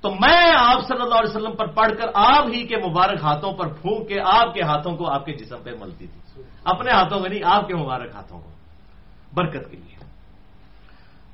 تو 0.00 0.10
میں 0.10 0.54
آپ 0.58 0.80
صلی 0.88 1.02
اللہ 1.02 1.14
علیہ 1.14 1.36
وسلم 1.36 1.56
پر 1.56 1.66
پڑھ 1.66 1.92
کر 1.98 2.06
آپ 2.14 2.46
ہی 2.52 2.66
کے 2.66 2.76
مبارک 2.76 3.18
ہاتھوں 3.22 3.52
پر 3.52 3.68
پھونک 3.68 4.08
کے 4.08 4.20
آپ 4.20 4.54
کے 4.54 4.62
ہاتھوں 4.62 4.96
کو 4.96 5.10
آپ 5.10 5.24
کے 5.24 5.32
جسم 5.32 5.56
پہ 5.64 5.70
ملتی 5.80 6.06
تھی۔ 6.06 6.42
اپنے 6.64 6.90
ہاتھوں 6.90 7.20
میں 7.20 7.30
نہیں، 7.30 7.40
آپ 7.44 7.68
کے 7.68 7.74
مبارک 7.74 8.10
ہاتھوں 8.14 8.40
کو۔ 8.40 8.50
برکت 9.34 9.70
کے 9.70 9.76
لیے۔ 9.76 10.04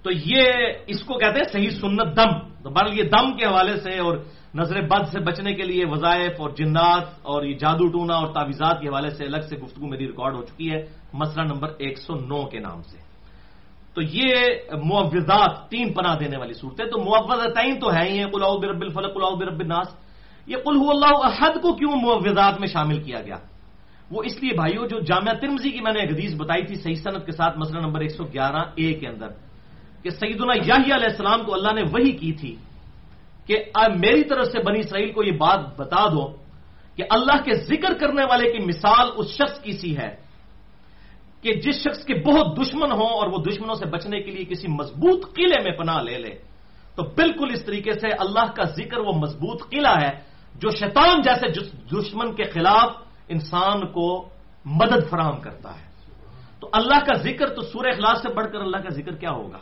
تو 0.03 0.11
یہ 0.11 0.43
اس 0.87 1.03
کو 1.05 1.19
کہتے 1.19 1.39
ہیں 1.39 1.53
صحیح 1.53 1.71
سنت 1.71 2.17
دم۔ 2.17 2.63
تو 2.63 2.71
بہرحال 2.71 2.99
یہ 2.99 3.05
دم 3.05 3.37
کے 3.37 3.45
حوالے 3.45 3.81
سے 3.81 3.99
اور 3.99 4.17
نظر 4.55 4.81
بد 4.81 5.05
سے 5.13 5.19
بچنے 5.21 5.55
کے 5.55 5.63
لیے 5.63 5.85
وظائف 5.87 6.41
اور 6.41 6.51
جنات 6.51 7.07
اور 7.23 7.45
یہ 7.45 7.55
جادو 7.55 7.87
ٹونا 7.87 8.15
اور 8.15 8.29
تعویزات 8.35 8.81
کے 8.81 8.89
حوالے 8.89 9.11
سے 9.11 9.25
الگ 9.25 9.43
سے 9.49 9.57
گفتگو 9.57 9.87
میری 9.87 10.07
ریکارڈ 10.07 10.35
ہو 10.35 10.43
چکی 10.43 10.71
ہے، 10.71 10.81
مسئلہ 11.15 11.45
نمبر 11.47 11.69
ایک 11.79 11.99
سو 11.99 12.15
نو 12.15 12.47
کے 12.51 12.59
نام 12.59 12.83
سے۔ 12.83 12.99
تو 13.95 14.03
یہ 14.03 14.31
معوضات 14.83 15.71
تین 15.71 15.93
پناہ 15.93 16.19
دینے 16.19 16.37
والی 16.37 16.55
صورتیں، 16.55 16.87
تو 16.87 16.99
معوضتین 16.99 17.79
تو 17.79 17.95
ہے 17.95 18.05
ہی 18.11 18.19
ہیں 18.19 18.27
قلاؤ 18.27 18.59
برب 18.59 18.81
الفلق 18.83 19.15
قلاؤ 19.15 19.35
برب 19.37 19.61
الناس۔ 19.61 19.89
یہ 20.47 20.57
قل 20.65 20.77
اللہ 20.91 21.15
احد 21.27 21.55
کو 21.63 21.73
کیوں 21.73 21.95
معوضات 22.03 22.61
میں 22.61 22.69
شامل 22.69 23.03
کیا 23.03 23.23
گیا؟ 23.23 23.39
وہ 24.11 24.23
اس 24.27 24.43
لیے 24.43 24.53
بھائیوں 24.55 24.87
جو 24.87 24.99
جامعہ 25.01 25.35
ترمزی 25.35 25.71
کی 25.71 25.81
میں 25.81 25.93
نے 25.93 26.01
حدیث 26.01 26.35
بتائی 26.35 26.67
تھی 26.67 26.75
صحیح 26.75 26.99
صنعت 27.03 27.27
کے 27.27 27.33
ساتھ، 27.33 27.59
مسئلہ 27.59 27.81
نمبر 27.87 28.01
ایک 28.01 28.11
سو 28.11 28.25
گیارہ 28.25 28.63
اے 28.75 28.93
کے 28.95 29.07
اندر، 29.07 29.31
کہ 30.03 30.11
سیدنا 30.11 30.55
یاہی 30.67 30.91
علیہ 30.91 31.11
السلام 31.15 31.45
کو 31.47 31.55
اللہ 31.55 31.73
نے 31.75 31.83
وہی 31.93 32.13
کی 32.13 32.33
تھی۔ 32.33 32.57
کہ 33.51 33.67
میری 33.99 34.23
طرف 34.23 34.47
سے 34.47 34.63
بنی 34.63 34.81
اسرائیل 34.81 35.11
کو 35.11 35.27
یہ 35.27 35.35
بات 35.35 35.75
بتا 35.75 36.07
دو 36.07 36.39
کہ 36.95 37.03
اللہ 37.11 37.43
کے 37.43 37.55
ذکر 37.67 37.99
کرنے 37.99 38.23
والے 38.31 38.47
کی 38.53 38.63
مثال 38.63 39.11
اس 39.17 39.27
شخص 39.27 39.59
کی 39.59 39.73
سی 39.73 39.99
ہے 39.99 40.23
کہ 41.43 41.51
جس 41.59 41.83
شخص 41.83 42.05
کے 42.07 42.15
بہت 42.15 42.47
دشمن 42.63 42.93
ہوں 42.93 43.11
اور 43.11 43.27
وہ 43.27 43.39
دشمنوں 43.43 43.75
سے 43.75 43.87
بچنے 43.91 44.23
کے 44.23 44.31
لیے 44.31 44.45
کسی 44.45 44.69
مضبوط 44.71 45.35
قلعے 45.35 45.61
میں 45.65 45.73
پناہ 45.73 46.03
لے 46.03 46.19
لے، 46.19 46.35
تو 46.95 47.03
بالکل 47.03 47.49
اس 47.55 47.65
طریقے 47.65 47.93
سے 47.93 48.09
اللہ 48.15 48.47
کا 48.55 48.65
ذکر 48.79 48.99
وہ 48.99 49.13
مضبوط 49.19 49.71
قلعہ 49.71 49.97
ہے 50.03 50.13
جو 50.55 50.71
شیطان 50.71 51.23
جیسے 51.23 51.47
دشمن 51.91 52.35
کے 52.35 52.45
خلاف 52.55 52.91
انسان 53.29 53.87
کو 53.87 54.29
مدد 54.65 55.11
فراہم 55.11 55.41
کرتا 55.41 55.71
ہے۔ 55.75 55.87
تو 56.61 56.69
اللہ 56.73 57.01
کا 57.03 57.15
ذکر 57.27 57.47
تو 57.55 57.63
سورہ 57.63 57.89
اخلاص 57.89 58.23
سے 58.23 58.29
بڑھ 58.35 58.53
کر 58.53 58.61
اللہ 58.61 58.77
کا 58.77 58.91
ذکر 58.95 59.15
کیا 59.17 59.31
ہوگا؟ 59.31 59.59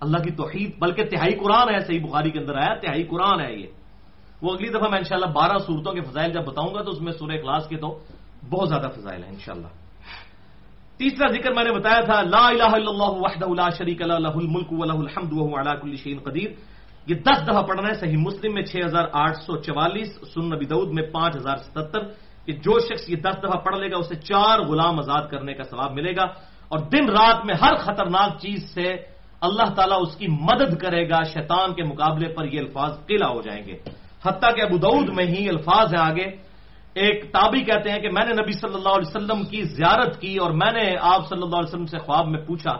اللہ 0.00 0.18
کی 0.18 0.30
توحید، 0.30 0.78
بلکہ 0.78 1.04
تہائی 1.04 1.32
قرآن 1.32 1.74
ہے، 1.74 1.80
صحیح 1.80 2.00
بخاری 2.00 2.30
کے 2.30 2.38
اندر 2.38 2.54
آیا، 2.54 2.74
تہائی 2.74 3.02
قرآن 3.02 3.40
ہے 3.40 3.52
یہ۔ 3.52 3.66
وہ 4.42 4.54
اگلی 4.54 4.68
دفعہ 4.68 4.88
میں 4.88 4.98
انشاءاللہ 4.98 5.32
بارہ 5.32 5.58
صورتوں 5.58 5.92
کے 5.92 6.00
فضائل 6.00 6.32
جب 6.32 6.44
بتاؤں 6.44 6.74
گا 6.74 6.82
تو 6.82 6.90
اس 6.90 7.00
میں 7.00 7.12
سورہ 7.12 7.32
اخلاص 7.32 7.68
کے 7.68 7.76
تو 7.76 7.98
بہت 8.50 8.68
زیادہ 8.68 8.86
فضائل 8.96 9.22
ہیں 9.22 9.30
انشاءاللہ۔ 9.30 9.66
تیسرا 10.96 11.32
ذکر 11.32 11.52
میں 11.52 11.64
نے 11.64 11.72
بتایا 11.72 12.00
تھا، 12.00 12.22
لا 12.22 12.48
الہ 12.48 12.62
الا 12.62 12.90
اللہ 12.90 13.10
وحدہ 13.10 13.54
لا 13.54 13.68
شریک 13.70 14.02
له 14.02 14.32
الملک 14.34 14.72
وله 14.72 15.00
الحمد 15.00 15.32
وهو 15.32 15.58
على 15.58 15.70
كل 15.80 15.96
شيء 15.96 16.18
قدیر۔ 16.18 16.50
یہ 17.06 17.14
دس 17.14 17.42
دفعہ 17.46 17.62
پڑھنا 17.62 17.88
ہے 17.88 17.94
صحیح 17.94 18.16
مسلم 18.16 18.54
میں 18.54 18.62
چھ 18.62 18.76
ہزار 18.84 19.04
آٹھ 19.12 19.36
سو 19.36 19.56
چوالیس 19.56 20.18
سن 20.34 20.44
نبی 20.44 20.64
دعود 20.64 20.88
میں 20.88 21.02
پانچ 21.02 21.36
ہزار 21.36 21.56
ستر 21.56 22.00
کہ 22.46 22.52
جو 22.52 22.78
شخص 22.78 23.10
یہ 23.10 23.16
دس 23.16 23.36
دفعہ 23.38 23.60
پڑھ 23.60 23.76
لے 23.76 23.90
گا، 23.90 23.96
اسے 23.96 24.14
چار 24.14 24.58
غلام 24.58 24.98
آزاد 24.98 25.28
کرنے 25.30 25.54
کا 25.54 25.62
ثواب 25.62 25.92
ملے 25.92 26.16
گا۔ 26.16 26.24
اور 26.68 26.78
دن 26.78 27.08
رات 27.08 27.46
میں 27.46 27.54
ہر 27.54 27.76
خطرناک 27.76 28.38
چیز 28.40 28.74
سے 28.74 29.15
اللہ 29.40 29.74
تعالیٰ 29.74 29.98
اس 30.02 30.16
کی 30.16 30.26
مدد 30.26 30.76
کرے 30.76 31.08
گا، 31.08 31.22
شیطان 31.22 31.74
کے 31.74 31.82
مقابلے 31.82 32.28
پر 32.28 32.44
یہ 32.44 32.60
الفاظ 32.60 33.06
قلعہ 33.06 33.30
ہو 33.30 33.42
جائیں 33.42 33.64
گے۔ 33.66 33.76
حتیٰ 34.26 34.54
کہ 34.56 34.62
ابو 34.62 34.78
دعود 34.78 35.08
میں 35.08 35.26
ہی 35.26 35.48
الفاظ 35.48 35.94
ہیں 35.94 36.00
آگے۔ 36.00 36.46
ایک 36.94 37.32
تابی 37.32 37.60
کہتے 37.60 37.90
ہیں 37.90 38.00
کہ 38.00 38.10
میں 38.10 38.24
نے 38.26 38.42
نبی 38.42 38.52
صلی 38.52 38.74
اللہ 38.74 38.88
علیہ 38.88 39.16
وسلم 39.16 39.44
کی 39.44 39.62
زیارت 39.62 40.20
کی 40.20 40.36
اور 40.36 40.50
میں 40.50 40.72
نے 40.72 40.96
آپ 41.00 41.28
صلی 41.28 41.42
اللہ 41.42 41.56
علیہ 41.56 41.68
وسلم 41.68 41.86
سے 41.86 41.98
خواب 41.98 42.28
میں 42.28 42.40
پوچھا، 42.46 42.72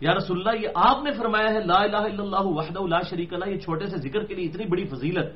یا 0.00 0.14
رسول 0.14 0.48
اللہ، 0.48 0.62
یہ 0.62 0.68
آپ 0.74 1.02
نے 1.02 1.10
فرمایا 1.10 1.48
ہے 1.54 1.60
لا 1.60 1.82
الہ 1.82 1.96
الا 1.96 2.22
اللہ 2.22 2.44
وحدہ 2.44 2.86
لا 2.86 3.00
شریک 3.00 3.34
اللہ، 3.34 3.48
یہ 3.48 3.58
چھوٹے 3.58 3.86
سے 3.86 3.96
ذکر 3.96 4.24
کے 4.24 4.34
لیے 4.34 4.46
اتنی 4.48 4.64
بڑی 4.64 4.84
فضیلت۔ 4.84 5.28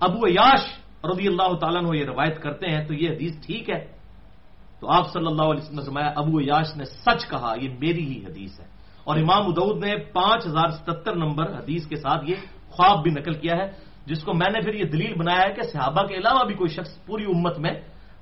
ابو 0.00 0.26
عیاش 0.26 0.60
رضی 1.04 1.26
اللہ 1.28 1.56
تعالیٰ 1.56 1.82
نے 1.82 1.98
یہ 1.98 2.04
روایت 2.04 2.42
کرتے 2.42 2.66
ہیں، 2.66 2.84
تو 2.84 2.94
یہ 2.94 3.10
حدیث 3.10 3.46
ٹھیک 3.46 3.70
ہے۔ 3.70 3.86
تو 4.80 4.92
آپ 4.92 5.12
صلی 5.12 5.26
اللہ 5.26 5.42
علیہ 5.42 5.62
وسلم 5.62 5.78
نے 5.78 5.84
فرمایا، 5.84 6.12
ابو 6.16 6.38
عیاش 6.40 6.76
نے 6.76 6.84
سچ 6.84 7.28
کہا، 7.30 7.54
یہ 7.60 7.68
میری 7.80 8.04
ہی 8.06 8.24
حدیث 8.26 8.60
ہے۔ 8.60 8.71
اور 9.04 9.16
امام 9.16 9.46
ادعود 9.46 9.84
نے 9.84 9.96
پانچ 9.96 10.46
ہزار 10.46 10.68
ستر 10.70 11.14
نمبر 11.14 11.54
حدیث 11.54 11.86
کے 11.86 11.96
ساتھ 11.96 12.30
یہ 12.30 12.34
خواب 12.68 13.02
بھی 13.02 13.10
نقل 13.10 13.34
کیا 13.34 13.56
ہے، 13.56 13.70
جس 14.06 14.24
کو 14.24 14.34
میں 14.34 14.50
نے 14.50 14.60
پھر 14.60 14.74
یہ 14.74 14.84
دلیل 14.84 15.14
بنایا 15.14 15.42
ہے 15.48 15.52
کہ 15.52 15.62
صحابہ 15.62 16.02
کے 16.02 16.14
علاوہ 16.14 16.44
بھی 16.44 16.54
کوئی 16.54 16.68
شخص 16.68 17.06
پوری 17.06 17.24
امت 17.24 17.58
میں 17.58 17.70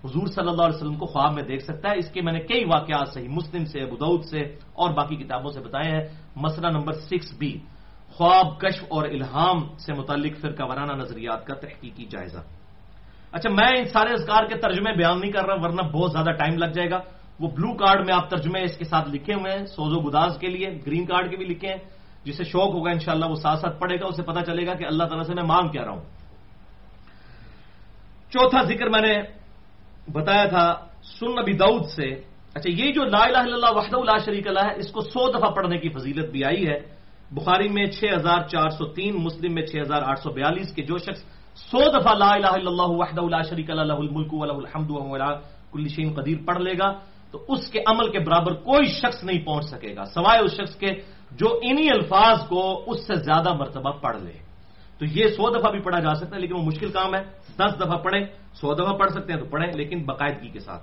حضور 0.04 0.26
صلی 0.26 0.48
اللہ 0.48 0.62
علیہ 0.62 0.76
وسلم 0.76 0.94
کو 0.94 1.06
خواب 1.06 1.32
میں 1.34 1.42
دیکھ 1.42 1.62
سکتا 1.62 1.90
ہے۔ 1.90 1.98
اس 1.98 2.10
کے 2.10 2.20
میں 2.20 2.32
نے 2.32 2.40
کئی 2.40 2.64
واقعات 2.64 3.08
صحیح 3.08 3.28
مسلم 3.28 3.64
سے 3.64 3.80
ابود 3.80 4.24
سے 4.24 4.40
اور 4.72 4.92
باقی 4.92 5.16
کتابوں 5.16 5.50
سے 5.50 5.60
بتائے 5.60 5.90
ہیں۔ 5.90 6.08
مسئلہ 6.36 6.66
نمبر 6.66 6.92
سکس 6.92 7.38
بی 7.38 7.58
خواب، 8.08 8.60
کشف 8.60 8.84
اور 8.88 9.04
الہام 9.04 9.76
سے 9.76 9.92
متعلق 9.92 10.40
فرقہ 10.40 10.62
وارانہ 10.62 10.92
نظریات 10.92 11.46
کا 11.46 11.54
تحقیقی 11.54 12.04
جائزہ۔ 12.04 12.38
اچھا 13.32 13.50
میں 13.50 13.78
ان 13.78 13.84
سارے 13.84 14.12
اذکار 14.12 14.44
کے 14.44 14.54
ترجمے 14.54 14.92
بیان 14.96 15.20
نہیں 15.20 15.32
کر 15.32 15.44
رہا 15.44 15.54
ورنہ 15.54 15.82
بہت 15.82 16.12
زیادہ 16.12 16.30
ٹائم 16.30 16.58
لگ 16.58 16.66
جائے 16.66 16.90
گا۔ 16.90 16.98
وہ 17.40 17.48
بلو 17.48 17.72
کارڈ 17.74 18.00
میں 18.06 18.14
آپ 18.14 18.30
ترجمے 18.30 18.60
اس 18.62 18.76
کے 18.76 18.84
ساتھ 18.84 19.08
لکھے 19.08 19.34
ہوئے 19.34 19.52
ہیں، 19.52 19.66
سوزو 19.66 19.98
گداز 20.00 20.32
کے 20.40 20.48
لیے 20.48 20.68
گرین 20.86 21.04
کارڈ 21.06 21.30
کے 21.30 21.36
بھی 21.36 21.46
لکھے 21.46 21.68
ہیں، 21.68 21.80
جسے 22.24 22.44
شوق 22.44 22.70
ہوگا 22.74 22.90
انشاءاللہ 22.90 23.26
وہ 23.26 23.34
ساتھ 23.34 23.60
ساتھ 23.60 23.80
پڑھے 23.80 23.96
گا، 24.00 24.06
اسے 24.06 24.22
پتا 24.22 24.40
چلے 24.44 24.66
گا 24.66 24.74
کہ 24.74 24.84
اللہ 24.84 25.04
تعالیٰ 25.04 25.26
سے 25.26 25.34
میں 25.34 25.48
مانگ 25.48 25.68
کیا 25.68 25.84
رہا 25.84 25.92
ہوں۔ 25.92 26.04
چوتھا 28.32 28.60
ذکر 28.62 28.88
میں 28.88 29.00
نے 29.00 29.14
بتایا 30.12 30.44
تھا 30.44 30.66
سن 31.18 31.30
نبی 31.32 31.52
دعود 31.56 31.84
سے۔ 31.96 32.08
اچھا 32.54 32.70
یہ 32.70 32.92
جو 32.92 33.04
لا 33.04 33.22
الہ 33.24 33.42
الا 33.46 33.56
اللہ 33.56 33.72
وحدہ 33.78 34.04
لا 34.04 34.16
شریک 34.24 34.46
اللہ 34.48 34.64
ہے، 34.64 34.74
اس 34.76 34.90
کو 34.92 35.00
سو 35.00 35.32
دفعہ 35.32 35.50
پڑھنے 35.50 35.78
کی 35.78 35.88
فضیلت 35.88 36.28
بھی 36.30 36.44
آئی 36.44 36.62
ہے۔ 36.68 36.78
بخاری 37.32 37.68
میں 37.68 37.86
چھ 37.86 38.04
ہزار 38.04 38.40
چار 38.52 38.68
سو 38.68 38.84
تین، 38.92 39.14
مسلم 39.16 39.54
میں 39.54 39.66
چھ 39.66 39.76
ہزار 39.80 40.02
آٹھ 40.02 40.20
سو 40.20 40.30
بیالیس 40.30 40.74
کے 40.74 40.82
جو 40.82 40.98
شخص 40.98 41.22
سو 41.70 41.78
دفعہ 41.78 42.14
لا 42.14 42.30
الہ 42.36 42.52
الا 42.58 42.70
اللہ 42.70 42.90
وحدہ 43.00 43.22
لا 43.30 43.40
شریک 43.42 43.70
اللہ 43.70 44.00
الملک 44.04 44.32
الحمد 44.34 44.90
کل 45.72 45.88
شین 45.88 46.12
قدیر 46.12 46.38
پڑھ 46.46 46.62
لے 46.62 46.74
گا۔ 46.78 46.88
تو 47.30 47.44
اس 47.48 47.70
کے 47.70 47.80
عمل 47.86 48.10
کے 48.10 48.18
برابر 48.18 48.52
کوئی 48.52 48.86
شخص 48.86 49.24
نہیں 49.24 49.44
پہنچ 49.44 49.64
سکے 49.64 49.96
گا، 49.96 50.04
سوائے 50.04 50.40
اس 50.40 50.52
شخص 50.52 50.74
کے 50.76 50.88
جو 51.30 51.58
انہی 51.62 51.88
الفاظ 51.90 52.48
کو 52.48 52.84
اس 52.86 53.06
سے 53.06 53.14
زیادہ 53.14 53.52
مرتبہ 53.52 53.90
پڑھ 53.90 54.22
لے۔ 54.22 54.32
تو 54.98 55.04
یہ 55.04 55.26
سو 55.26 55.58
دفعہ 55.58 55.70
بھی 55.70 55.80
پڑھا 55.80 55.98
جا 55.98 56.14
سکتا 56.14 56.36
ہے، 56.36 56.40
لیکن 56.40 56.54
وہ 56.54 56.62
مشکل 56.62 56.90
کام 56.90 57.14
ہے۔ 57.14 57.22
دس 57.56 57.80
دفعہ 57.80 57.96
پڑھیں، 57.96 58.26
سو 58.54 58.74
دفعہ 58.74 58.92
پڑھ 58.92 59.10
سکتے 59.10 59.32
ہیں 59.32 59.40
تو 59.40 59.46
پڑھیں، 59.46 59.72
لیکن 59.72 60.04
باقاعدگی 60.04 60.48
کے 60.48 60.60
ساتھ۔ 60.60 60.82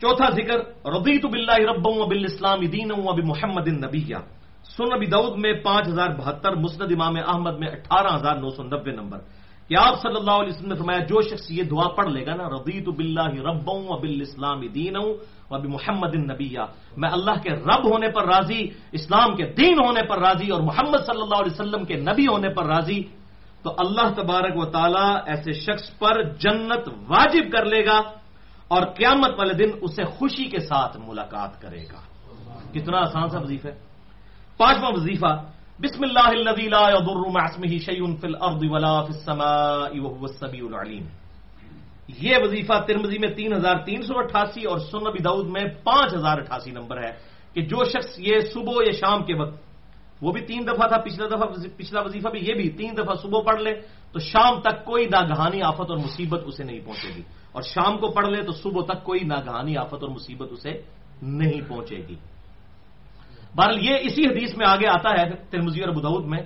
چوتھا 0.00 0.30
ذکر 0.30 0.88
ربیت 0.88 1.24
بلّہ 1.24 1.52
رب 1.52 2.08
بل 2.08 2.24
اسلام 2.24 2.60
دین 2.60 2.92
ابی 3.08 3.22
محمد 3.22 3.68
نبیہ 3.68 4.16
سن 4.76 4.84
نبی 4.84 5.06
دعود 5.06 5.38
میں 5.38 5.52
پانچ 5.52 5.88
ہزار 5.88 6.08
بہتر، 6.08 6.54
مسند 6.54 6.92
امام 6.92 7.16
احمد 7.16 7.58
میں 7.58 7.68
اٹھارہ 7.68 8.14
ہزار 8.14 8.36
نو 8.36 8.48
سو 8.48 8.62
نبے 8.62 8.90
نمبر۔ 8.90 9.18
کہ 9.70 9.78
آپ 9.78 10.02
صلی 10.02 10.18
اللہ 10.18 10.36
علیہ 10.42 10.50
وسلم 10.50 10.72
نے 10.74 10.78
فرمایا، 10.82 11.06
جو 11.06 11.18
شخص 11.30 11.46
یہ 11.54 11.62
دعا 11.70 11.94
پڑھ 11.94 12.10
لے 12.10 12.26
گا 12.26 12.34
نا 12.34 12.50
ربیت 12.50 12.90
بلّہ 12.90 13.38
رب 13.38 13.68
بل 14.02 14.20
اسلام 14.20 14.66
دین 14.74 14.96
ہوں 14.98 15.10
ابھی 15.46 15.68
محمد 15.70 16.14
نبیہ 16.26 16.64
میں 16.98 17.10
اللہ 17.10 17.36
کے 17.38 17.50
رب 17.62 17.82
ہونے 17.86 18.10
پر 18.10 18.26
راضی، 18.26 18.62
اسلام 18.98 19.38
کے 19.38 19.44
دین 19.54 19.78
ہونے 19.78 20.02
پر 20.10 20.18
راضی 20.18 20.50
اور 20.50 20.60
محمد 20.66 21.06
صلی 21.06 21.22
اللہ 21.22 21.38
علیہ 21.42 21.54
وسلم 21.54 21.82
کے 21.86 21.96
نبی 22.02 22.26
ہونے 22.26 22.50
پر 22.50 22.66
راضی، 22.66 23.00
تو 23.62 23.68
اللہ 23.78 24.08
تبارک 24.18 24.56
و 24.58 24.64
تعالی 24.74 25.06
ایسے 25.30 25.52
شخص 25.62 25.86
پر 26.02 26.14
جنت 26.42 26.84
واجب 27.06 27.44
کر 27.54 27.64
لے 27.70 27.86
گا 27.86 27.98
اور 28.74 28.82
قیامت 28.98 29.38
والے 29.38 29.54
دن 29.54 29.70
اسے 29.82 30.04
خوشی 30.18 30.46
کے 30.50 30.60
ساتھ 30.66 30.98
ملاقات 30.98 31.62
کرے 31.62 31.84
گا. 31.86 32.00
کتنا 32.74 32.98
آسان 33.06 33.28
سا 33.30 33.38
وظیفہ 33.38 33.68
ہے. 33.68 33.78
پانچواں 34.58 34.92
وظیفہ 34.98 35.32
بسم 35.82 36.02
اللہ 36.04 36.26
الذي 36.30 36.64
لا 36.68 36.80
يضر 36.90 37.20
مع 37.34 37.42
اسمه 37.42 37.76
شيء 37.82 38.08
في 38.14 38.26
الارض 38.26 38.64
ولا 38.72 38.90
في 39.04 39.12
السماء 39.12 39.92
وهو 39.92 40.24
السميع 40.24 40.64
العليم 40.64 41.04
یہ 42.24 42.42
وظیفہ 42.42 42.76
ترمزی 42.88 43.18
میں 43.18 43.30
تین 43.38 43.52
ہزار 43.52 43.76
تین 43.86 44.02
سو 44.02 44.18
اٹھاسی 44.18 44.64
اور 44.68 44.78
سن 44.88 45.06
نبی 45.06 45.22
دعود 45.24 45.46
میں 45.48 45.64
پانچ 45.84 46.14
ہزار 46.14 46.38
اٹھاسی 46.38 46.70
نمبر 46.70 47.00
ہے 47.04 47.12
کہ 47.54 47.60
جو 47.70 47.84
شخص 47.92 48.18
یہ 48.20 48.40
صبح 48.52 48.76
یا 48.86 48.92
شام 49.00 49.24
کے 49.24 49.34
وقت 49.34 49.56
وہ 50.22 50.32
بھی 50.32 50.40
تین 50.46 50.66
دفعہ 50.68 50.88
تھا، 50.88 50.98
پچھلا 51.00 51.26
دفعہ 51.32 51.48
پچھلا 51.76 52.00
وظیفہ 52.00 52.28
بھی 52.28 52.40
یہ 52.48 52.54
بھی 52.60 52.68
تین 52.76 52.92
دفعہ 52.98 53.14
صبح 53.22 53.40
پڑھ 53.40 53.60
لے 53.62 53.72
تو 54.12 54.18
شام 54.20 54.60
تک 54.60 54.84
کوئی 54.84 55.04
ناگہانی، 55.08 55.62
آفت 55.62 55.88
اور 55.90 55.98
مصیبت 55.98 56.42
اسے 56.46 56.64
نہیں 56.64 56.80
پہنچے 56.84 57.08
گی۔ 57.16 57.24
اور 57.56 57.62
شام 57.72 57.96
کو 57.98 58.10
پڑھ 58.12 58.28
لے 58.28 58.42
تو 58.42 58.52
صبح 58.52 58.82
تک 58.84 59.00
کوئی 59.08 59.20
ناگہانی، 59.24 59.76
آفت 59.84 60.00
اور 60.04 60.12
مصیبت 60.12 60.52
اسے 60.52 60.72
نہیں 61.40 61.60
پہنچے 61.68 61.98
گی۔ 62.08 62.16
بہرحال 63.56 63.84
یہ 63.84 63.96
اسی 64.00 64.26
حدیث 64.26 64.56
میں 64.56 64.66
آگے 64.66 64.86
آتا 64.86 65.10
ہے 65.10 65.30
ترمزی 65.50 65.80
اور 65.80 65.94
بدعود 65.94 66.24
میں 66.24 66.38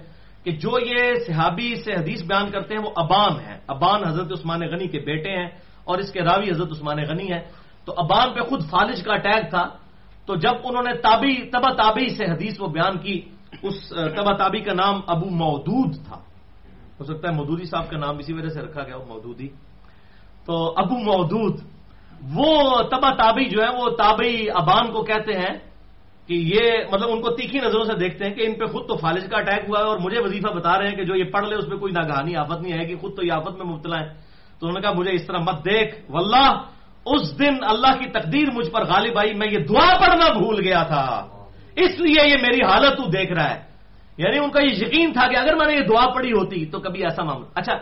کہ 0.44 0.50
جو 0.50 0.78
یہ 0.80 1.14
صحابی 1.26 1.76
سے 1.76 1.92
حدیث 1.92 2.22
بیان 2.22 2.50
کرتے 2.50 2.74
ہیں 2.74 2.84
وہ 2.84 2.90
ابان 2.96 3.32
ہیں۔ 3.40 3.58
ابان 3.66 4.04
حضرت 4.04 4.32
عثمان 4.32 4.60
غنی 4.60 4.88
کے 4.88 4.98
بیٹے 4.98 5.30
ہیں 5.30 5.48
اور 5.84 5.98
اس 5.98 6.12
کے 6.12 6.20
راوی 6.20 6.50
حضرت 6.50 6.68
عثمان 6.70 6.96
غنی 6.96 7.32
ہیں۔ 7.32 7.42
تو 7.84 7.94
ابان 7.96 8.34
پہ 8.34 8.40
خود 8.40 8.70
فالج 8.70 9.02
کا 9.02 9.12
اٹیک 9.12 9.50
تھا۔ 9.50 9.68
تو 10.26 10.34
جب 10.34 10.52
انہوں 10.64 10.82
نے 10.82 10.94
تابی 10.94 11.50
تبا 11.50 11.72
تابی 11.72 12.08
سے 12.08 12.24
حدیث 12.24 12.60
وہ 12.60 12.66
بیان 12.66 12.98
کی، 12.98 13.20
اس 13.62 13.88
تبا 13.88 14.36
تابی 14.36 14.60
کا 14.60 14.72
نام 14.74 15.00
ابو 15.06 15.30
مودود 15.30 15.94
تھا۔ 16.06 16.16
ہو 17.00 17.04
سکتا 17.04 17.28
ہے 17.28 17.34
مودودی 17.34 17.64
صاحب 17.64 17.90
کا 17.90 17.98
نام 17.98 18.18
اسی 18.18 18.32
وجہ 18.32 18.48
سے 18.48 18.60
رکھا 18.60 18.82
گیا 18.82 18.96
مودودی۔ 18.96 19.48
تو 20.46 20.74
ابو 20.76 20.94
مودود، 20.98 21.60
وہ 22.34 22.82
تبا 22.82 23.14
تابی 23.14 23.44
جو 23.44 23.62
ہے 23.62 23.68
وہ 23.68 23.90
تابی 23.90 24.50
ابان 24.54 24.92
کو 24.92 25.02
کہتے 25.02 25.32
ہیں۔ 25.32 25.73
کہ 26.28 26.34
یہ 26.34 26.72
مطلب 26.92 27.08
ان 27.10 27.20
کو 27.20 27.30
تیکھی 27.30 27.58
نظروں 27.58 27.84
سے 27.84 27.94
دیکھتے 27.94 28.24
ہیں 28.24 28.34
کہ 28.34 28.46
ان 28.46 28.54
پہ 28.54 28.64
خود 28.64 28.88
تو 28.88 28.96
فالج 28.96 29.30
کا 29.30 29.36
اٹیک 29.38 29.68
ہوا 29.68 29.80
ہے 29.80 29.84
اور 29.84 29.98
مجھے 29.98 30.20
وظیفہ 30.20 30.52
بتا 30.52 30.78
رہے 30.78 30.88
ہیں 30.88 30.96
کہ 30.96 31.04
جو 31.04 31.14
یہ 31.16 31.24
پڑھ 31.24 31.48
لے 31.48 31.56
اس 31.56 31.70
پہ 31.70 31.76
کوئی 31.76 31.92
ناگہانی 31.92 32.36
آفت 32.36 32.62
نہیں 32.62 32.78
آئے 32.78 32.88
گی، 32.88 32.94
خود 32.94 33.16
تو 33.16 33.26
یہ 33.26 33.32
آفت 33.32 33.56
میں 33.56 33.66
مبتلا 33.66 34.00
ہے 34.00 34.08
تو 34.60 34.66
انہوں 34.66 34.80
نے 34.80 34.80
کہا، 34.80 34.92
مجھے 34.92 35.12
اس 35.12 35.26
طرح 35.26 35.38
مت 35.38 35.64
دیکھ۔ 35.64 36.10
واللہ، 36.10 36.62
اس 37.06 37.38
دن 37.38 37.54
اللہ 37.62 37.98
کی 37.98 38.10
تقدیر 38.10 38.50
مجھ 38.52 38.70
پر 38.70 38.84
غالب 38.84 39.18
آئی، 39.18 39.34
میں 39.34 39.46
یہ 39.52 39.58
دعا 39.58 39.98
پڑھنا 39.98 40.32
بھول 40.32 40.60
گیا 40.64 40.82
تھا۔ 40.82 41.26
اس 41.76 42.00
لیے 42.00 42.28
یہ 42.28 42.34
میری 42.42 42.64
حالت 42.64 42.96
تو 42.96 43.04
دیکھ 43.10 43.32
رہا 43.32 43.54
ہے۔ 43.54 43.74
یعنی 44.16 44.38
ان 44.38 44.50
کا 44.50 44.60
یہ 44.60 44.70
یقین 44.70 45.12
تھا 45.12 45.28
کہ 45.28 45.36
اگر 45.36 45.54
میں 45.54 45.66
نے 45.66 45.74
یہ 45.74 45.86
دعا 45.86 46.06
پڑھی 46.06 46.30
ہوتی 46.30 46.66
تو 46.66 46.78
کبھی 46.78 47.02
ایسا 47.02 47.22
معاملہ 47.22 47.46
اچھا 47.54 47.72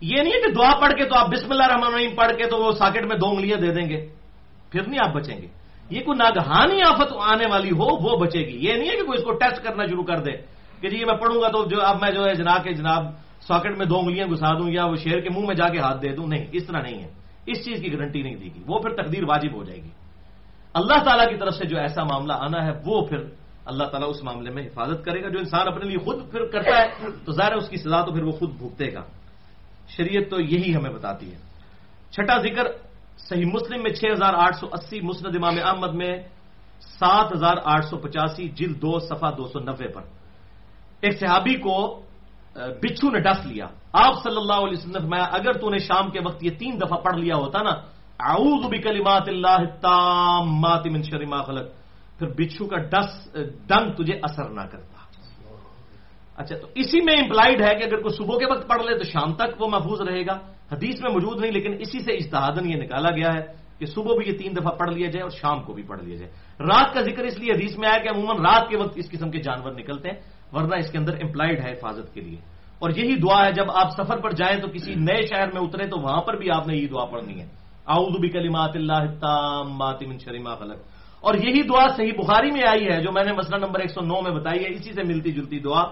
یہ 0.00 0.16
نہیں 0.22 0.32
ہے 0.32 0.40
کہ 0.40 0.52
دعا 0.52 0.78
پڑھ 0.80 0.92
کے 0.92 1.04
تو 1.04 1.16
آپ 1.16 1.26
بسم 1.28 1.46
اللہ 1.50 1.62
الرحمن 1.62 1.84
الرحیم 1.84 2.16
پڑھ 2.16 2.32
کے 2.36 2.44
تو 2.44 2.58
وہ 2.58 2.72
ساکٹ 2.72 3.02
میں 3.02 3.16
دو 3.16 3.28
انگلیاں 3.28 3.58
دے 3.58 3.70
دیں 3.70 3.88
گے۔ 3.88 4.08
پھر 4.72 4.82
نہیں 4.86 5.08
آپ 5.08 5.14
بچیں 5.14 5.42
گے۔ 5.42 5.59
یہ 5.90 6.00
کوئی 6.00 6.18
ناگہانی 6.18 6.82
آفت 6.82 7.12
آنے 7.20 7.44
والی 7.50 7.70
ہو، 7.70 7.84
وہ 7.84 8.20
بچے 8.20 8.38
گی۔ 8.38 8.68
یہ 8.68 8.72
نہیں 8.72 8.90
ہے 8.90 8.96
کہ 8.96 9.02
کوئی 9.02 9.18
اس 9.18 9.24
کو 9.24 9.32
ٹیسٹ 9.32 9.64
کرنا 9.64 9.86
شروع 9.86 10.04
کر 10.04 10.18
دے 10.18 10.32
کہ 10.80 10.88
جی 10.88 11.04
میں 11.04 11.14
پڑھوں 11.14 11.42
گا 11.42 11.48
تو 11.48 11.64
جو 11.64 11.82
اب 11.82 11.96
میں 12.00 12.10
جو 12.10 12.24
ہے 12.24 12.34
جناب 12.34 12.64
کے 12.64 12.72
جناب 12.72 13.04
ساکٹ 13.40 13.78
میں 13.78 13.86
دو 13.86 13.98
انگلیاں 13.98 14.26
گھسا 14.26 14.58
دوں 14.58 14.70
یا 14.70 14.84
وہ 14.84 14.96
شیر 14.96 15.20
کے 15.20 15.28
منہ 15.30 15.46
میں 15.46 15.54
جا 15.54 15.68
کے 15.68 15.78
ہاتھ 15.78 16.02
دے 16.02 16.08
دوں۔ 16.08 16.26
نہیں، 16.26 16.46
اس 16.52 16.66
طرح 16.66 16.82
نہیں 16.82 17.02
ہے۔ 17.02 17.08
اس 17.46 17.64
چیز 17.64 17.80
کی 17.80 17.92
گارنٹی 17.92 18.22
نہیں 18.22 18.34
دی 18.34 18.44
گی 18.44 18.62
وہ 18.66 18.78
پھر 18.78 19.02
تقدیر 19.02 19.24
واجب 19.24 19.54
ہو 19.54 19.64
جائے 19.64 19.82
گی۔ 19.82 19.88
اللہ 20.74 21.04
تعالیٰ 21.04 21.28
کی 21.28 21.36
طرف 21.36 21.54
سے 21.54 21.66
جو 21.66 21.78
ایسا 21.78 22.02
معاملہ 22.04 22.32
آنا 22.32 22.66
ہے، 22.66 22.70
وہ 22.86 23.06
پھر 23.06 23.18
اللہ 23.64 23.84
تعالیٰ 23.84 24.08
اس 24.10 24.22
معاملے 24.22 24.50
میں 24.50 24.66
حفاظت 24.66 25.04
کرے 25.04 25.22
گا۔ 25.22 25.28
جو 25.28 25.38
انسان 25.38 25.68
اپنے 25.68 25.88
لیے 25.88 25.98
خود 25.98 26.30
پھر 26.30 26.44
کرتا 26.44 26.82
ہے، 26.82 26.88
تو 27.24 27.32
ظاہر 27.32 27.52
اس 27.52 27.68
کی 27.68 27.76
سزا 27.76 28.04
تو 28.04 28.12
پھر 28.12 28.22
وہ 28.22 28.30
خود 28.30 28.50
بھگتے 28.50 28.94
گا۔ 28.94 29.02
شریعت 29.88 30.30
تو 30.30 30.40
یہی 30.40 30.74
ہمیں 30.74 30.90
بتاتی 30.90 31.32
ہے۔ 31.32 31.38
چھٹا 32.10 32.36
ذکر 32.42 32.89
صحیح 33.28 33.48
مسلم 33.54 33.82
میں 33.82 33.92
چھ 33.92 34.04
ہزار 34.12 34.34
آٹھ 34.34 34.56
سو 34.56 34.66
اسی 34.72 35.00
مسند 35.00 35.34
امام 35.36 35.56
احمد 35.62 35.92
میں 35.94 36.14
سات 36.98 37.26
ہزار 37.32 37.56
آٹھ 37.64 37.86
سو 37.86 37.96
پچاسی 37.96 38.48
جلد 38.58 38.76
دو 38.82 38.98
صفحہ 38.98 39.30
دو 39.36 39.44
سو 39.52 39.58
نبے 39.60 39.88
پر۔ 39.94 40.02
ایک 41.02 41.14
صحابی 41.20 41.54
کو 41.64 41.76
بچھو 42.82 43.10
نے 43.10 43.20
ڈس 43.20 43.40
لیا۔ 43.46 43.66
آپ 43.92 44.14
صلی 44.22 44.36
اللہ 44.36 44.58
علیہ 44.66 44.78
وسلم 44.78 45.08
میں 45.10 45.20
اگر 45.20 45.52
تو 45.60 45.70
نے 45.70 45.78
شام 45.78 46.10
کے 46.10 46.20
وقت 46.26 46.40
یہ 46.44 46.52
تین 46.58 46.72
دفعہ 46.80 46.98
پڑھ 46.98 47.18
لیا 47.18 47.36
ہوتا 47.36 47.58
نا، 47.62 47.74
اعوذ 48.20 48.62
بکلمات 48.72 49.28
اللہ 49.28 49.56
التامات 49.64 50.84
من 50.86 51.02
شر 51.02 51.24
ما 51.24 51.40
خلق، 51.42 51.66
پھر 52.18 52.28
بچھو 52.38 52.66
کا 52.66 52.78
ڈس 52.92 53.10
ڈنگ 53.68 53.86
تجھے 53.96 54.16
اثر 54.22 54.48
نہ 54.50 54.64
کرتا۔ 54.70 54.98
اچھا 56.40 56.54
تو 56.56 56.66
اسی 56.74 57.00
میں 57.04 57.16
امپلائڈ 57.22 57.58
ہے 57.62 57.72
کہ 57.76 57.84
اگر 57.84 58.00
کوئی 58.02 58.14
صبح 58.16 58.36
کے 58.38 58.46
وقت 58.50 58.64
پڑھ 58.68 58.82
لے 58.82 58.98
تو 58.98 59.04
شام 59.04 59.30
تک 59.40 59.60
وہ 59.60 59.68
محفوظ 59.68 60.00
رہے 60.08 60.26
گا۔ 60.26 60.36
حدیث 60.72 61.00
میں 61.02 61.10
موجود 61.10 61.40
نہیں، 61.40 61.52
لیکن 61.52 61.72
اسی 61.78 61.98
سے 62.00 62.12
اجتہادن 62.12 62.70
یہ 62.70 62.76
نکالا 62.76 63.10
گیا 63.10 63.32
ہے 63.34 63.46
کہ 63.78 63.86
صبح 63.86 64.14
بھی 64.16 64.32
یہ 64.32 64.38
تین 64.38 64.56
دفعہ 64.56 64.72
پڑھ 64.72 64.94
لیا 64.94 65.10
جائے 65.10 65.22
اور 65.22 65.30
شام 65.30 65.62
کو 65.62 65.72
بھی 65.72 65.82
پڑھ 65.82 66.02
لیا 66.02 66.16
جائے۔ 66.16 66.32
رات 66.60 66.94
کا 66.94 67.00
ذکر 67.00 67.22
اس 67.22 67.38
لیے 67.38 67.52
حدیث 67.52 67.78
میں 67.78 67.88
آیا 67.88 67.98
کہ 68.02 68.08
عموماً 68.08 68.36
رات 68.36 68.68
کے 68.68 68.76
وقت 68.76 68.92
اس 68.96 69.10
قسم 69.10 69.30
کے 69.30 69.38
جانور 69.38 69.72
نکلتے 69.72 70.08
ہیں، 70.08 70.16
ورنہ 70.52 70.74
اس 70.74 70.90
کے 70.90 70.98
اندر 70.98 71.12
امپلائڈ 71.22 71.64
ہے 71.64 71.72
حفاظت 71.72 72.14
کے 72.14 72.20
لیے۔ 72.20 72.36
اور 72.78 72.90
یہی 72.90 73.16
دعا 73.16 73.46
ہے، 73.46 73.52
جب 73.52 73.70
آپ 73.70 73.90
سفر 73.90 74.16
پر 74.16 74.30
جائیں 74.30 74.60
تو 74.60 74.68
کسی 74.68 74.94
نئے 74.94 75.22
شہر 75.22 75.46
میں 75.52 75.62
اترے 75.62 75.86
تو 75.86 76.00
وہاں 76.00 76.20
پر 76.20 76.36
بھی 76.36 76.50
آپ 76.50 76.68
نے 76.68 76.76
یہی 76.76 76.86
دعا 76.86 77.04
پڑھنی 77.04 77.40
ہے۔ 77.40 77.46
آؤد 77.86 78.20
بھی 78.20 78.28
کلیمات 78.28 78.70
اللہ 78.74 79.62
من 80.08 80.18
شریما 80.18 80.54
خلق۔ 80.54 80.78
اور 81.20 81.34
یہی 81.34 81.62
دعا 81.62 81.88
صحیح 81.96 82.12
بخاری 82.18 82.50
میں 82.50 82.62
آئی 82.68 82.88
ہے، 82.88 83.00
جو 83.00 83.12
میں 83.12 83.24
نے 83.24 83.32
مسئلہ 83.32 83.66
نمبر 83.66 83.80
ایک 83.80 83.90
سو 83.90 84.00
نو 84.00 84.20
میں 84.20 84.30
بتائی 84.30 84.64
ہے۔ 84.64 84.68
اسی 84.68 84.92
سے 84.92 85.02
ملتی 85.02 85.32
جلتی 85.32 85.58
دعا 85.58 85.84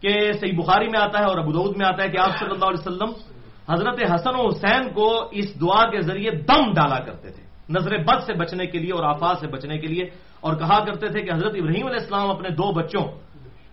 کہ 0.00 0.32
صحیح 0.32 0.58
بخاری 0.58 0.88
میں 0.88 1.00
آتا 1.00 1.18
ہے 1.18 1.24
اور 1.24 1.38
ابود 1.38 1.76
میں 1.76 1.86
آتا 1.86 2.02
ہے 2.02 2.08
کہ 2.08 2.18
آپ 2.18 2.38
صلی 2.38 2.50
اللہ 2.50 2.64
علیہ 2.64 2.86
وسلم 2.86 3.37
حضرت 3.70 4.10
حسن 4.14 4.34
و 4.34 4.48
حسین 4.48 4.92
کو 4.92 5.28
اس 5.30 5.60
دعا 5.60 5.90
کے 5.90 6.00
ذریعے 6.00 6.30
دم 6.30 6.72
ڈالا 6.72 6.98
کرتے 6.98 7.30
تھے۔ 7.30 7.42
نظر 7.68 7.96
بد 7.96 8.22
سے 8.26 8.34
بچنے 8.34 8.66
کے 8.66 8.78
لیے 8.78 8.92
اور 8.92 9.04
آفات 9.04 9.38
سے 9.38 9.46
بچنے 9.46 9.78
کے 9.78 9.86
لیے 9.86 10.04
اور 10.40 10.54
کہا 10.54 10.84
کرتے 10.84 11.08
تھے 11.08 11.20
کہ 11.20 11.32
حضرت 11.32 11.52
ابراہیم 11.54 11.86
علیہ 11.86 12.00
السلام 12.00 12.30
اپنے 12.30 12.48
دو 12.48 12.72
بچوں، 12.72 13.04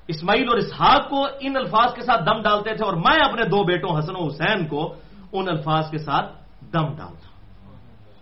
اسماعیل 0.08 0.50
اور 0.50 0.58
اسحاق 0.58 1.10
کو 1.10 1.28
ان 1.40 1.56
الفاظ 1.56 1.94
کے 1.94 2.02
ساتھ 2.02 2.26
دم 2.26 2.42
ڈالتے 2.42 2.76
تھے 2.76 2.86
اور 2.86 2.94
میں 2.94 3.26
اپنے 3.26 3.44
دو 3.44 3.64
بیٹوں 3.64 4.00
حسن 4.00 4.16
و 4.16 4.28
حسین 4.28 4.68
کو 4.68 4.96
ان 5.32 5.50
الفاظ 5.50 5.90
کے 5.92 5.98
ساتھ 5.98 6.34
دم 6.74 6.86
ڈالتا۔ 6.86 7.28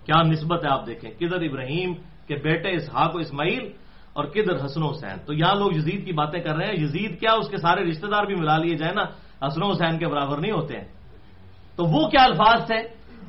کیا 0.05 0.21
نسبت 0.21 0.65
ہے 0.65 0.69
آپ 0.69 0.87
دیکھیں، 0.87 1.11
کدھر 1.11 1.41
ابراہیم 1.41 1.93
کے 2.27 2.35
بیٹے 2.35 2.69
اسحاق 2.69 3.15
و 3.15 3.17
اسماعیل 3.17 3.71
اور 4.13 4.25
کدھر 4.25 4.65
حسن 4.65 4.83
و 4.83 4.89
حسین؟ 4.89 5.17
تو 5.25 5.33
یہاں 5.33 5.55
لوگ 5.55 5.71
یزید 5.73 6.05
کی 6.05 6.11
باتیں 6.11 6.39
کر 6.39 6.55
رہے 6.55 6.65
ہیں۔ 6.65 6.83
یزید 6.83 7.19
کیا 7.19 7.31
اس 7.31 7.49
کے 7.49 7.57
سارے 7.57 7.89
رشتہ 7.89 8.07
دار 8.07 8.23
بھی 8.23 8.35
ملا 8.35 8.57
لیے 8.57 8.75
جائیں 8.75 8.95
نا؟ 8.95 9.03
حسن 9.47 9.63
و 9.63 9.71
حسین 9.71 9.97
کے 9.97 10.07
برابر 10.07 10.37
نہیں 10.37 10.51
ہوتے 10.51 10.77
ہیں۔ 10.77 11.02
تو 11.75 11.83
وہ 11.83 12.07
کیا 12.09 12.23
الفاظ 12.23 12.65
تھے؟ 12.65 12.79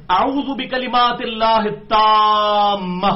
اعوذ 0.09 0.49
بکلمات 0.59 1.21
اللہ 1.21 1.63
التامہ، 1.65 3.15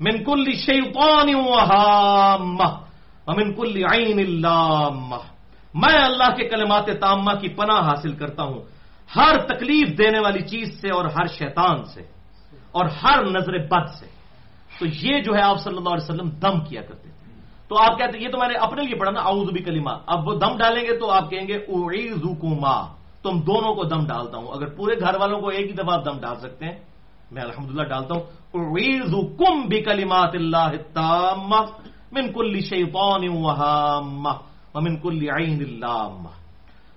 من 0.00 0.24
کل 0.24 0.52
شیطان 0.52 1.34
وہامہ 1.34 2.68
ومن 3.26 3.54
کل 3.54 3.74
عین 3.92 4.18
اللامہ۔ 4.18 5.20
میں 5.74 5.98
اللہ 5.98 6.30
کے 6.36 6.48
کلمات 6.48 6.86
تامہ 7.00 7.32
کی 7.40 7.48
پناہ 7.48 7.80
حاصل 7.82 8.12
کرتا 8.12 8.42
ہوں، 8.42 8.60
ہر 9.16 9.34
تکلیف 9.46 9.98
دینے 9.98 10.18
والی 10.18 10.42
چیز 10.42 10.80
سے 10.80 10.88
اور 10.90 11.04
ہر 11.04 11.26
شیطان 11.26 11.84
سے، 11.84 12.02
اور 12.72 12.84
ہر 13.02 13.24
نظر 13.24 13.58
بد 13.66 13.86
سے۔ 13.98 14.06
تو 14.78 14.86
یہ 14.86 15.20
جو 15.20 15.34
ہے 15.34 15.42
آپ 15.42 15.58
صلی 15.58 15.76
اللہ 15.76 15.88
علیہ 15.88 16.04
وسلم 16.04 16.28
دم 16.28 16.60
کیا 16.60 16.82
کرتے 16.82 17.08
تھے۔ 17.08 17.32
تو 17.68 17.74
آپ 17.82 17.98
کہتے 17.98 18.18
ہیں، 18.18 18.24
یہ 18.24 18.30
تو 18.30 18.38
میں 18.38 18.48
نے 18.48 18.54
اپنے 18.54 18.82
لیے 18.82 18.94
پڑھا 18.94 19.12
نا، 19.12 19.20
اعوذ 19.20 19.48
بھی 19.50 19.62
کلمہ 19.62 19.90
اب 20.06 20.28
وہ 20.28 20.34
دم 20.34 20.56
ڈالیں 20.56 20.82
گے 20.82 20.98
تو 20.98 21.10
آپ 21.10 21.30
کہیں 21.30 21.48
گے، 21.48 21.56
اعیذکما۔ 21.68 22.95
تم 23.26 23.36
دونوں 23.46 23.72
کو 23.74 23.82
دم 23.84 24.02
ڈالتا 24.06 24.36
ہوں۔ 24.38 24.48
اگر 24.56 24.68
پورے 24.76 24.94
گھر 25.00 25.14
والوں 25.20 25.40
کو 25.40 25.48
ایک 25.48 25.66
ہی 25.70 25.74
دفعہ 25.74 25.96
دم 26.04 26.16
ڈال 26.20 26.36
سکتے 26.40 26.64
ہیں، 26.64 26.78
میں 27.30 27.42
الحمدللہ 27.42 27.84
ڈالتا 27.88 28.12
ہوں۔ 28.14 28.24
اعیذکم 28.54 29.54
بکلمات 29.70 30.34
اللہ 30.34 30.70
التامہ 30.78 31.60
من 32.14 32.24
کل 32.32 32.54
شیطان 32.70 33.22
وہامہ 33.28 34.34
ومن 34.74 34.94
کل 34.96 35.20
عین 35.36 35.60
اللامہ۔ 35.68 36.32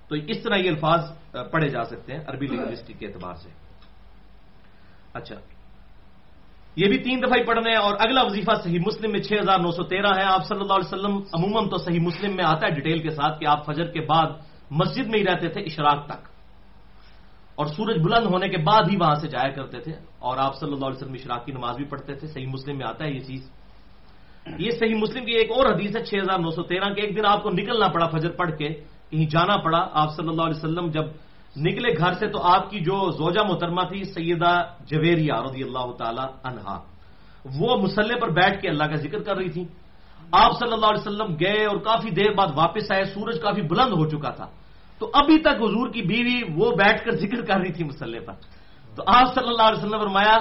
تو 0.07 0.15
اس 0.15 0.37
طرح 0.43 0.57
یہ 0.57 0.69
الفاظ 0.69 1.01
پڑھے 1.51 1.67
جا 1.69 1.83
سکتے 1.85 2.13
ہیں 2.13 2.21
عربی 2.27 2.47
لنگوسٹک 2.47 2.99
کے 2.99 3.05
اعتبار 3.07 3.35
سے۔ 3.41 3.49
اچھا 5.13 5.35
یہ 6.75 6.87
بھی 6.87 6.97
تین 6.97 7.17
دفعہ 7.21 7.37
ہی 7.37 7.43
پڑھنے 7.43 7.69
ہیں 7.69 7.77
اور 7.77 7.93
اگلا 7.99 8.21
وظیفہ 8.23 8.53
صحیح 8.63 8.79
مسلم 8.87 9.11
میں 9.11 9.19
چھ 9.19 9.33
ہزار 9.41 9.59
نو 9.59 9.71
سو 9.71 9.83
تیرہ 9.83 10.11
ہے۔ 10.17 10.23
آپ 10.23 10.43
صلی 10.45 10.61
اللہ 10.61 10.73
علیہ 10.73 10.91
وسلم، 10.91 11.15
عموماً 11.33 11.69
تو 11.69 11.77
صحیح 11.77 11.99
مسلم 11.99 12.35
میں 12.35 12.45
آتا 12.45 12.63
ہے 12.65 12.71
ڈیٹیل 12.71 12.99
کے 12.99 13.09
ساتھ 13.09 13.39
کہ 13.39 13.45
آپ 13.45 13.65
فجر 13.65 13.87
کے 13.93 14.01
بعد 14.05 14.29
مسجد 14.71 15.07
میں 15.07 15.19
ہی 15.19 15.25
رہتے 15.25 15.49
تھے 15.49 15.61
اشراق 15.61 16.05
تک۔ 16.05 16.27
اور 17.55 17.65
سورج 17.65 17.97
بلند 18.03 18.25
ہونے 18.25 18.49
کے 18.49 18.57
بعد 18.57 18.81
ہی 18.89 18.95
وہاں 18.95 19.15
سے 19.15 19.27
جایا 19.27 19.49
کرتے 19.49 19.79
تھے۔ 19.79 19.91
اور 20.19 20.37
آپ 20.37 20.55
صلی 20.55 20.73
اللہ 20.73 20.85
علیہ 20.85 20.97
وسلم 20.97 21.13
اشراق 21.13 21.45
کی 21.45 21.51
نماز 21.51 21.75
بھی 21.75 21.85
پڑھتے 21.85 22.15
تھے۔ 22.15 22.27
صحیح 22.27 22.47
مسلم 22.47 22.77
میں 22.77 22.87
آتا 22.87 23.05
ہے 23.05 23.11
یہ 23.11 23.19
چیز۔ 23.19 23.51
یہ 24.57 24.71
صحیح 24.71 24.95
مسلم 24.95 25.25
کی 25.25 25.31
ایک 25.31 25.51
اور 25.51 25.73
حدیث 25.73 25.97
ہے 25.97 26.03
چھ 26.05 26.15
ہزار 26.15 26.39
نو 26.39 26.49
سو 26.49 26.63
تیرہ 26.63 26.93
کے 26.93 27.01
ایک 27.01 27.17
دن 27.17 27.25
آپ 27.25 27.43
کو 27.43 27.49
نکلنا 27.49 27.87
پڑا 27.87 28.07
فجر 28.07 28.29
پڑھ 28.29 28.57
کے 28.57 28.69
کہیں 29.09 29.25
جانا 29.25 29.57
پڑا۔ 29.57 29.87
آپ 29.91 30.15
صلی 30.15 30.27
اللہ 30.27 30.41
علیہ 30.41 30.57
وسلم 30.57 30.87
جب 30.87 31.03
نکلے 31.57 31.97
گھر 31.97 32.13
سے 32.13 32.27
تو 32.27 32.41
آپ 32.41 32.69
کی 32.69 32.79
جو 32.79 33.11
زوجہ 33.11 33.47
محترمہ 33.47 33.81
تھی، 33.81 34.03
سیدہ 34.03 34.63
جویریہ 34.79 35.33
رضی 35.33 35.63
اللہ 35.63 35.91
تعالی 35.97 36.25
عنہا 36.43 36.83
وہ 37.59 37.81
مسلح 37.81 38.15
پر 38.21 38.29
بیٹھ 38.29 38.61
کے 38.61 38.69
اللہ 38.69 38.83
کا 38.83 38.95
ذکر 38.95 39.23
کر 39.23 39.35
رہی 39.35 39.49
تھی 39.49 39.65
آپ 40.31 40.51
صلی 40.59 40.73
اللہ 40.73 40.85
علیہ 40.85 41.07
وسلم 41.07 41.35
گئے 41.39 41.65
اور 41.65 41.77
کافی 41.77 42.09
دیر 42.09 42.31
بعد 42.31 42.47
واپس 42.55 42.91
آئے، 42.91 43.03
سورج 43.03 43.41
کافی 43.41 43.61
بلند 43.61 43.91
ہو 43.91 44.09
چکا 44.09 44.29
تھا۔ 44.29 44.45
تو 44.99 45.11
ابھی 45.13 45.39
تک 45.39 45.47
حضور 45.47 45.89
کی 45.89 46.01
بیوی 46.01 46.41
وہ 46.55 46.71
بیٹھ 46.71 47.05
کر 47.05 47.11
ذکر 47.11 47.45
کر 47.45 47.55
رہی 47.55 47.71
تھی 47.71 47.83
مسلح 47.83 48.19
پر۔ 48.25 48.33
تو 48.95 49.03
آپ 49.07 49.35
صلی 49.35 49.47
اللہ 49.47 49.61
علیہ 49.61 49.77
وسلم 49.77 49.99
فرمایا 49.99 50.37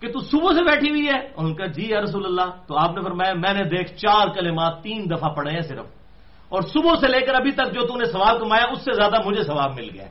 کہ 0.00 0.12
تو 0.12 0.20
صبح 0.20 0.52
سے 0.52 0.64
بیٹھی 0.64 0.90
ہوئی 0.90 1.06
ہے۔ 1.06 1.32
ان 1.36 1.54
کا 1.54 1.66
جی 1.66 1.86
یا 1.88 2.00
رسول 2.00 2.24
اللہ، 2.26 2.50
تو 2.66 2.78
آپ 2.78 2.96
نے 2.96 3.02
فرمایا، 3.02 3.34
میں 3.34 3.54
نے 3.54 3.64
دیکھ 3.64 3.92
چار 3.92 4.28
کلمات، 4.28 4.82
تین 4.82 5.04
دفعہ 5.04 5.32
پڑھے 5.34 5.50
ہیں 5.50 5.60
صرف۔ 5.60 5.86
اور 6.48 6.62
صبح 6.62 6.94
سے 7.00 7.08
لے 7.08 7.20
کر 7.20 7.34
ابھی 7.34 7.52
تک 7.52 7.74
جو 7.74 7.86
تم 7.86 7.98
نے 7.98 8.04
ثواب 8.04 8.40
کمایا 8.40 8.64
اس 8.72 8.78
سے 8.78 8.92
زیادہ 8.92 9.14
مجھے 9.24 9.42
ثواب 9.42 9.74
مل 9.74 9.90
گیا 9.94 10.06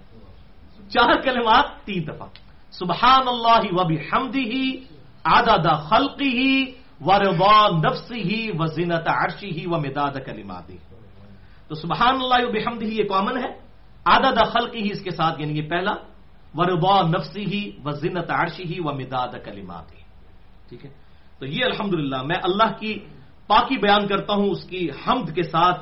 چار 0.90 1.22
کلمات، 1.22 1.86
تین 1.86 2.08
دفعہ۔ 2.08 2.28
سبحان 2.72 3.28
اللہ 3.28 3.82
و 3.82 3.88
بھی 3.88 3.96
حمدی 3.96 4.44
ہی 4.44 4.84
آداد 5.24 5.90
خلقی 5.90 6.38
ہی 6.38 6.85
و 7.02 7.80
نفسی 7.84 8.22
ہی 8.22 8.52
و 8.60 8.66
زینت 8.66 9.08
عرشی 9.08 9.52
ہی 9.52 9.66
و 9.66 9.76
مداد 9.78 10.16
کلماتی 10.26 10.78
تو 11.68 11.76
سبحان 11.76 12.16
اللہ 12.16 12.48
و 12.48 12.52
بحمدی 12.52 12.86
ہی 12.86 12.98
یہ 12.98 13.08
کامن 13.10 13.38
ہے. 13.38 13.52
آداد 14.06 14.38
خلقی 14.54 14.82
ہی 14.82 14.92
اس 14.92 15.02
کے 15.02 15.12
ساتھ 15.12 15.42
یعنی 15.42 15.58
یہ 15.60 15.70
پہلا 15.70 15.94
و 16.56 16.62
نفسی 17.08 17.44
ہی 17.46 17.62
و 17.84 17.92
زینت 17.92 18.32
عرشی 18.32 18.64
ہی 18.64 18.80
و 18.80 18.94
مداد 18.94 19.34
کلماتی 19.44 20.02
ٹھیک 20.70 20.86
ہے؟ 20.86 20.92
تو 21.40 21.46
یہ 21.46 21.66
الحمدللہ، 21.66 22.22
میں 22.24 22.40
اللہ 22.44 22.70
کی 22.80 22.94
پاکی 23.48 23.78
بیان 23.78 24.08
کرتا 24.08 24.34
ہوں 24.34 24.50
اس 24.50 24.64
کی 24.64 24.90
حمد 25.04 25.36
کے 25.36 25.44
ساتھ، 25.44 25.80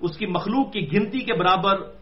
اس 0.00 0.16
کی 0.16 0.26
مخلوق 0.26 0.72
کی 0.72 0.80
گنتی 0.92 1.20
کے 1.20 1.34
برابر 1.34 1.95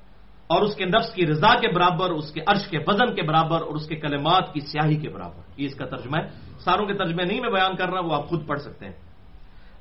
اور 0.47 0.63
اس 0.63 0.75
کے 0.75 0.85
نفس 0.85 1.15
کی 1.15 1.27
رضا 1.27 1.55
کے 1.61 1.69
برابر، 1.69 2.11
اس 2.11 2.33
کے 2.33 2.41
عرش 2.47 2.69
کے 2.71 2.79
وزن 2.87 3.15
کے 3.15 3.23
برابر 3.23 3.61
اور 3.63 3.75
اس 3.75 3.87
کے 3.87 3.97
کلمات 3.97 4.53
کی 4.53 4.61
سیاہی 4.61 4.97
کے 4.97 5.09
برابر۔ 5.09 5.43
یہ 5.57 5.67
اس 5.67 5.75
کا 5.75 5.87
ترجمہ 5.87 6.17
ہے۔ 6.17 6.29
ساروں 6.59 6.87
کے 6.87 6.95
ترجمے 6.95 7.25
نہیں 7.25 7.41
میں 7.41 7.51
بیان 7.51 7.77
کر 7.77 7.89
رہا، 7.89 8.01
وہ 8.01 8.15
آپ 8.15 8.29
خود 8.29 8.47
پڑھ 8.47 8.61
سکتے 8.61 8.85
ہیں۔ 8.85 8.93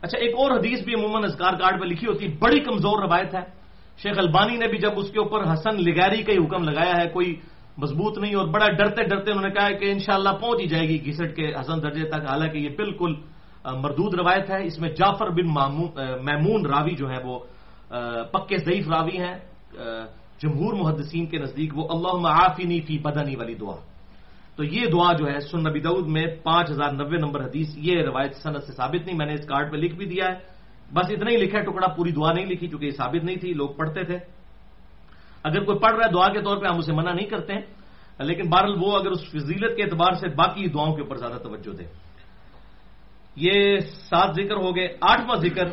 اچھا 0.01 0.19
ایک 0.19 0.35
اور 0.37 0.51
حدیث 0.51 0.83
بھی 0.83 0.93
عموماً 0.93 1.23
ازکار 1.23 1.53
کارڈ 1.53 1.81
پہ 1.81 1.85
لکھی 1.85 2.07
ہوتی، 2.07 2.27
بڑی 2.27 2.59
کمزور 2.59 3.01
روایت 3.01 3.35
ہے۔ 3.35 3.45
شیخ 3.97 4.17
البانی 4.17 4.57
نے 4.57 4.67
بھی 4.67 4.77
جب 4.77 4.91
اس 4.95 5.11
کے 5.11 5.19
اوپر 5.19 5.53
حسن 5.53 5.83
لگاری 5.83 6.23
کا 6.23 6.31
ہی 6.33 6.37
حکم 6.37 6.63
لگایا 6.63 7.03
ہے، 7.03 7.09
کوئی 7.09 7.35
مضبوط 7.77 8.17
نہیں 8.17 8.35
اور 8.35 8.47
بڑا 8.47 8.67
ڈرتے 8.71 9.03
ڈرتے 9.03 9.31
انہوں 9.31 9.47
نے 9.47 9.53
کہا 9.53 9.69
کہ 9.69 9.91
انشاءاللہ 9.91 10.29
پہنچ 10.29 10.59
ہی 10.61 10.67
جائے 10.67 10.87
گی 10.89 11.05
گھسٹ 11.05 11.35
کے 11.35 11.53
حسن 11.59 11.81
درجے 11.83 12.03
تک۔ 12.09 12.29
حالانکہ 12.29 12.57
یہ 12.57 12.69
بالکل 12.69 13.13
مردود 13.65 14.13
روایت 14.13 14.49
ہے۔ 14.49 14.65
اس 14.65 14.79
میں 14.79 14.89
جعفر 14.89 15.29
بن 15.29 15.47
میمون 16.25 16.65
راوی 16.65 16.95
جو 16.95 17.09
ہے 17.09 17.19
وہ 17.23 17.39
پکے 18.33 18.57
ضعیف 18.57 18.87
راوی 18.87 19.17
ہیں۔ 19.17 19.35
جمہور 20.41 20.73
محدثین 20.73 21.25
کے 21.25 21.37
نزدیک 21.37 21.77
وہ 21.77 21.87
اللہ 21.89 22.13
معافینی 22.13 22.81
فی 22.81 22.97
بدنی 22.97 23.35
والی 23.35 23.55
دعا۔ 23.55 23.75
تو 24.55 24.63
یہ 24.63 24.85
دعا 24.85 25.13
جو 25.13 25.27
ہے 25.27 25.39
سن 25.39 25.59
نبی 25.59 25.79
دعود 25.79 26.07
میں 26.07 26.25
پانچ 26.43 26.69
ہزار 26.69 26.91
نبے 26.93 27.17
نمبر 27.17 27.45
حدیث، 27.45 27.67
یہ 27.77 28.01
روایت 28.01 28.35
صنعت 28.35 28.63
سے 28.63 28.73
ثابت 28.73 29.05
نہیں، 29.05 29.17
میں 29.17 29.25
نے 29.25 29.33
اس 29.33 29.45
کارڈ 29.45 29.71
پہ 29.71 29.77
لکھ 29.77 29.95
بھی 29.95 30.05
دیا 30.05 30.25
ہے۔ 30.25 30.35
بس 30.93 31.05
اتنا 31.09 31.31
ہی 31.31 31.37
لکھا 31.37 31.59
ہے، 31.59 31.63
ٹکڑا 31.63 31.87
پوری 31.87 32.11
دعا 32.11 32.33
نہیں 32.33 32.45
لکھی 32.45 32.67
چونکہ 32.67 32.85
یہ 32.85 32.91
ثابت 32.91 33.23
نہیں 33.23 33.35
تھی، 33.35 33.53
لوگ 33.53 33.69
پڑھتے 33.69 34.03
تھے۔ 34.03 34.17
اگر 35.43 35.63
کوئی 35.63 35.79
پڑھ 35.79 35.95
رہا 35.95 36.07
ہے 36.07 36.11
دعا 36.11 36.27
کے 36.27 36.41
طور 36.41 36.57
پہ، 36.57 36.67
ہم 36.67 36.77
اسے 36.77 36.93
منع 36.93 37.13
نہیں 37.13 37.27
کرتے 37.27 37.53
ہیں۔ 37.53 37.61
لیکن 38.19 38.49
بہرحال 38.49 38.75
وہ 38.79 38.97
اگر 38.97 39.11
اس 39.11 39.29
فضیلت 39.29 39.77
کے 39.77 39.83
اعتبار 39.83 40.13
سے 40.13 40.27
باقی 40.27 40.67
دعاؤں 40.67 40.95
کے 40.95 41.01
اوپر 41.01 41.15
زیادہ 41.15 41.37
توجہ 41.43 41.75
دے۔ 41.77 41.83
یہ 43.35 43.77
سات 43.79 44.35
ذکر 44.35 44.55
ہو 44.55 44.75
گئے، 44.75 44.97
آٹھواں 45.01 45.35
ذکر 45.35 45.65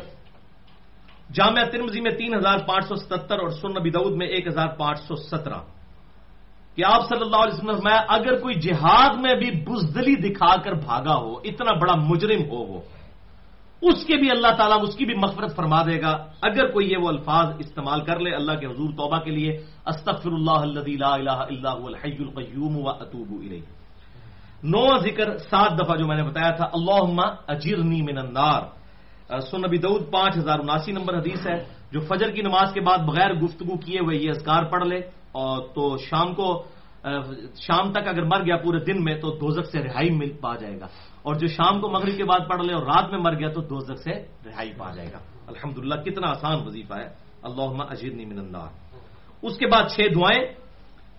جامعہ 1.33 1.65
ترمزی 1.65 2.01
میں 2.01 2.11
تین 2.11 2.35
ہزار 2.35 2.57
پانچ 2.57 2.85
سو 2.85 2.95
ستر 2.95 3.39
اور 3.39 3.49
سن 3.49 3.67
نبی 3.67 3.89
دعود 3.89 4.13
میں 4.13 4.27
ایک 4.27 4.47
ہزار 4.47 4.67
پانچ 4.67 4.99
سو 4.99 5.15
سترہ۔ 5.15 5.57
کہ 6.75 6.85
آپ 6.85 7.09
صلی 7.09 7.21
اللہ 7.21 7.35
علیہ 7.35 7.53
وسلم 7.53 7.79
میں 7.83 7.99
اگر 8.07 8.39
کوئی 8.39 8.55
جہاد 8.55 9.09
میں 9.15 9.35
بھی 9.35 9.51
بزدلی 9.51 10.15
دکھا 10.15 10.61
کر 10.61 10.71
بھاگا 10.71 11.15
ہو، 11.15 11.33
اتنا 11.33 11.73
بڑا 11.73 11.93
مجرم 11.95 12.41
ہو 12.49 12.57
وہ، 12.57 12.81
اس 13.81 14.05
کے 14.05 14.15
بھی 14.15 14.31
اللہ 14.31 14.47
تعالیٰ 14.57 14.77
اس 14.81 14.95
کی 14.95 15.05
بھی 15.05 15.13
مغفرت 15.15 15.55
فرما 15.55 15.81
دے 15.81 16.01
گا۔ 16.01 16.25
اگر 16.41 16.71
کوئی 16.71 16.91
یہ 16.91 16.97
وہ 16.97 17.07
الفاظ 17.07 17.55
استعمال 17.59 18.01
کر 18.01 18.19
لے 18.19 18.35
اللہ 18.35 18.51
کے 18.51 18.65
حضور 18.65 18.89
توبہ 18.89 19.19
کے 19.19 19.31
لیے 19.31 19.51
استغفر 19.85 20.31
اللہ 20.31 20.65
لا 20.97 21.13
الہ 21.13 21.29
الا 21.29 21.77
هو 21.79 21.87
الحی 21.87 22.17
القیوم 22.19 22.77
و 22.77 22.89
اتوب 22.89 23.27
الیہ۔ 23.31 23.61
نو 24.63 24.97
ذکر، 24.97 25.37
سات 25.37 25.71
دفعہ 25.79 25.95
جو 25.95 26.07
میں 26.07 26.15
نے 26.15 26.23
بتایا 26.23 26.49
تھا، 26.49 26.65
اللہم 26.65 27.19
اجرنی 27.47 28.01
من 28.01 28.17
النار۔ 28.17 28.80
سن 29.39 29.61
نبی 29.61 29.77
دعود 29.77 30.11
پانچ 30.11 30.37
ہزار 30.37 30.59
اناسی 30.59 30.91
نمبر 30.91 31.17
حدیث 31.17 31.47
ہے، 31.47 31.63
جو 31.91 31.99
فجر 31.99 32.31
کی 32.31 32.41
نماز 32.41 32.73
کے 32.73 32.81
بعد 32.81 32.97
بغیر 32.97 33.33
گفتگو 33.33 33.77
کیے 33.77 33.99
ہوئے 33.99 34.17
یہ 34.17 34.29
اذکار 34.29 34.63
پڑھ 34.63 34.87
لے۔ 34.87 34.97
اور 35.31 35.67
تو 35.75 35.97
شام 35.97 36.33
کو 36.33 36.63
شام 37.55 37.91
تک 37.91 38.07
اگر 38.07 38.23
مر 38.23 38.45
گیا 38.45 38.57
پورے 38.57 38.79
دن 38.79 39.03
میں 39.03 39.21
تو 39.21 39.29
دوزک 39.29 39.65
سے 39.71 39.79
رہائی 39.79 40.09
مل 40.09 40.33
پا 40.41 40.55
جائے 40.55 40.79
گا۔ 40.79 40.87
اور 41.21 41.35
جو 41.35 41.47
شام 41.47 41.81
کو 41.81 41.89
مغرب 41.89 42.17
کے 42.17 42.23
بعد 42.23 42.39
پڑھ 42.49 42.61
لے 42.61 42.73
اور 42.73 42.83
رات 42.83 43.11
میں 43.11 43.19
مر 43.19 43.39
گیا 43.39 43.49
تو 43.49 43.61
دوزک 43.61 43.97
سے 43.97 44.11
رہائی 44.45 44.71
پا 44.77 44.91
جائے 44.91 45.07
گا۔ 45.13 45.17
الحمد 45.47 46.05
کتنا 46.05 46.29
آسان 46.29 46.67
وظیفہ 46.67 46.93
ہے۔ 46.93 47.07
اللہ 47.43 47.83
اجرنی 47.89 48.25
من 48.25 48.39
النار۔ 48.39 48.67
اس 49.41 49.57
کے 49.57 49.67
بعد 49.67 49.83
چھ 49.95 50.01
دعائیں۔ 50.15 50.53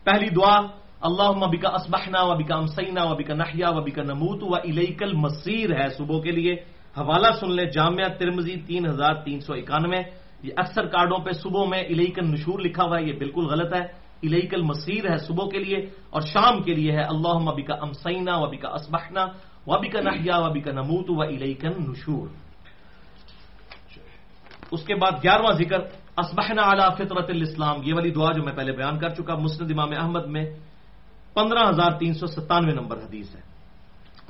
پہلی 0.05 0.29
دعا 0.29 0.57
اللہ 1.01 1.47
بکا 1.47 1.69
اسبحنا 1.69 2.23
و 2.23 2.35
بکا 2.35 2.57
امسینا 2.57 3.03
و 3.05 3.15
بکا 3.15 3.35
نحیا 3.35 3.71
و 3.71 3.81
بکا 3.81 4.03
نموت 4.03 4.43
و 4.43 4.55
الیکل 4.55 5.13
مسیر 5.13 5.81
ہے 5.81 5.89
صبح 5.89 6.21
کے 6.21 6.31
لیے۔ 6.31 6.57
حوالہ 6.97 7.30
سن 7.40 7.51
لیں 7.53 7.70
جامعہ 7.70 8.09
ترمزی 8.18 8.57
تین 8.66 8.86
ہزار 8.86 9.14
تین 9.24 9.40
سو 9.40 9.53
اکانوے۔ 9.53 10.03
یہ 10.43 10.53
اکثر 10.57 10.86
کارڈوں 10.86 11.18
پہ 11.24 11.32
صبح 11.32 11.64
میں 11.64 11.80
الیکن 11.80 12.30
نشور 12.30 12.59
لکھا 12.61 12.84
ہوا 12.84 12.99
ہے، 12.99 13.05
یہ 13.05 13.12
بالکل 13.18 13.47
غلط 13.47 13.74
ہے۔ 13.74 14.03
الیکل 14.22 14.62
مسیر 14.62 15.11
ہے 15.11 15.16
صبح 15.16 15.49
کے 15.51 15.59
لیے 15.59 15.78
اور 16.11 16.22
شام 16.22 16.62
کے 16.62 16.74
لیے 16.74 16.93
ہے 16.93 17.03
اللہ 17.03 17.38
مبی 17.38 17.62
کا 17.62 17.74
امسینا 17.74 18.36
وبی 18.38 18.57
کا 18.57 18.68
اسبحنا 18.68 19.26
وبی 19.66 19.88
کا 19.88 20.01
نحیا 20.01 20.38
وبی 20.38 20.61
کا 20.61 20.72
نموت 20.72 21.11
و 21.11 21.22
الیکن 21.22 21.90
نشور 21.90 22.28
اس 24.70 24.82
کے 24.86 24.95
بعد 24.95 25.12
گیارہواں 25.22 25.53
ذکر 25.53 25.78
اسبحنا 26.16 26.62
علی 26.62 26.86
فطرت 26.99 27.30
الاسلام۔ 27.30 27.76
یہ 27.84 27.95
والی 27.95 28.11
دعا 28.11 28.32
جو 28.32 28.43
میں 28.43 28.53
پہلے 28.53 28.72
بیان 28.72 28.99
کر 28.99 29.09
چکا، 29.09 29.34
مسند 29.34 29.70
امام 29.70 29.90
احمد 29.99 30.26
میں 30.26 30.45
پندرہ 31.34 31.68
ہزار 31.68 31.90
تین 31.99 32.14
سو 32.14 32.26
ستانوے 32.26 32.72
نمبر 32.72 32.97
حدیث 32.97 33.34
ہے۔ 33.34 33.51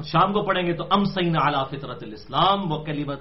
شام 0.02 0.32
کو 0.32 0.42
پڑھیں 0.42 0.66
گے 0.66 0.72
تو 0.72 0.84
ام 0.90 1.04
سعین 1.04 1.36
اعلیٰ 1.36 1.64
فطرت 1.70 2.02
الاسلام 2.02 2.72
و 2.72 2.76
کلیمت 2.84 3.20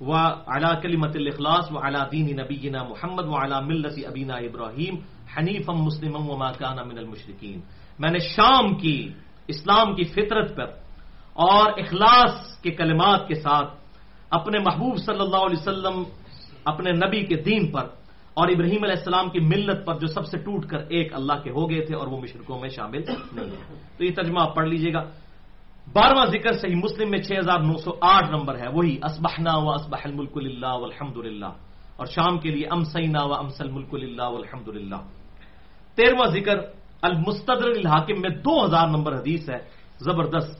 و 0.00 0.12
اعلیٰ 0.14 0.74
کلیمت 0.82 1.16
الاخلاص 1.16 1.72
و 1.72 1.78
اعلیٰ 1.78 2.04
دین 2.12 2.26
نبینا 2.36 2.82
محمد 2.82 3.26
و 3.26 3.34
اعلیٰ 3.36 3.62
ملت 3.62 3.98
ابینا 4.06 4.34
ابراہیم 4.34 4.94
حنیف 5.36 5.68
مسلم 5.68 6.14
و 6.16 6.36
ماکان 6.36 6.78
من 6.88 6.98
المشرقین 6.98 7.60
میں 7.98 8.10
نے 8.10 8.18
شام 8.18 8.74
کی 8.74 8.98
اسلام 9.48 9.94
کی 9.94 10.04
فطرت 10.04 10.56
پر 10.56 10.68
اور 11.36 11.66
اخلاص 11.78 12.34
کے 12.62 12.70
کلمات 12.70 13.28
کے 13.28 13.34
ساتھ 13.34 13.70
اپنے 14.30 14.58
محبوب 14.58 14.96
صلی 14.96 15.20
اللہ 15.20 15.42
علیہ 15.46 15.60
وسلم، 15.60 16.02
اپنے 16.64 16.90
نبی 16.92 17.20
کے 17.26 17.36
دین 17.42 17.70
پر 17.72 17.86
اور 18.34 18.48
ابراہیم 18.48 18.82
علیہ 18.84 18.98
السلام 18.98 19.30
کی 19.30 19.40
ملت 19.40 19.86
پر 19.86 19.94
جو 19.98 20.06
سب 20.06 20.24
سے 20.26 20.38
ٹوٹ 20.38 20.66
کر 20.66 20.80
ایک 20.88 21.14
اللہ 21.14 21.36
کے 21.44 21.50
ہو 21.50 21.70
گئے 21.70 21.84
تھے 21.84 21.94
اور 21.94 22.06
وہ 22.06 22.20
مشرقوں 22.20 22.58
میں 22.60 22.68
شامل 22.68 23.02
نہیں 23.32 23.50
ہے 23.50 23.76
تو 23.98 24.04
یہ 24.04 24.12
ترجمہ 24.16 24.40
آپ 24.40 24.54
پڑھ 24.54 24.68
لیجیے 24.68 24.92
گا۔ 24.92 25.02
بارہواں 25.86 26.26
ذکر 26.30 26.52
صحیح 26.62 26.78
مسلم 26.78 27.10
میں 27.10 27.22
چھ 27.26 27.32
ہزار 27.38 27.60
نو 27.66 27.76
سو 27.84 27.90
آٹھ 28.00 28.30
نمبر 28.30 28.54
ہے، 28.58 28.68
وہی 28.72 28.94
اسبحنا 29.02 29.54
و 29.58 29.68
اسبح 29.70 30.02
الملک 30.04 30.36
اللہ 30.36 30.78
الحمد 30.88 31.16
للہ، 31.16 31.52
اور 31.98 32.06
شام 32.06 32.38
کے 32.38 32.48
لیے 32.54 32.66
ام 32.70 32.82
سینا 32.88 33.22
و 33.24 33.32
امسل 33.34 33.68
ملک 33.70 33.92
اللہ 33.94 34.32
الحمد 34.40 34.68
للہ۔ 34.68 35.00
تیرواں 35.96 36.28
ذکر 36.32 36.56
المستدر 37.02 37.68
الحاکم 37.76 38.16
میں 38.22 38.32
دو 38.40 38.54
ہزار 38.64 38.86
نمبر 38.88 39.12
حدیث 39.20 39.42
ہے، 39.50 39.60
زبردست۔ 40.00 40.54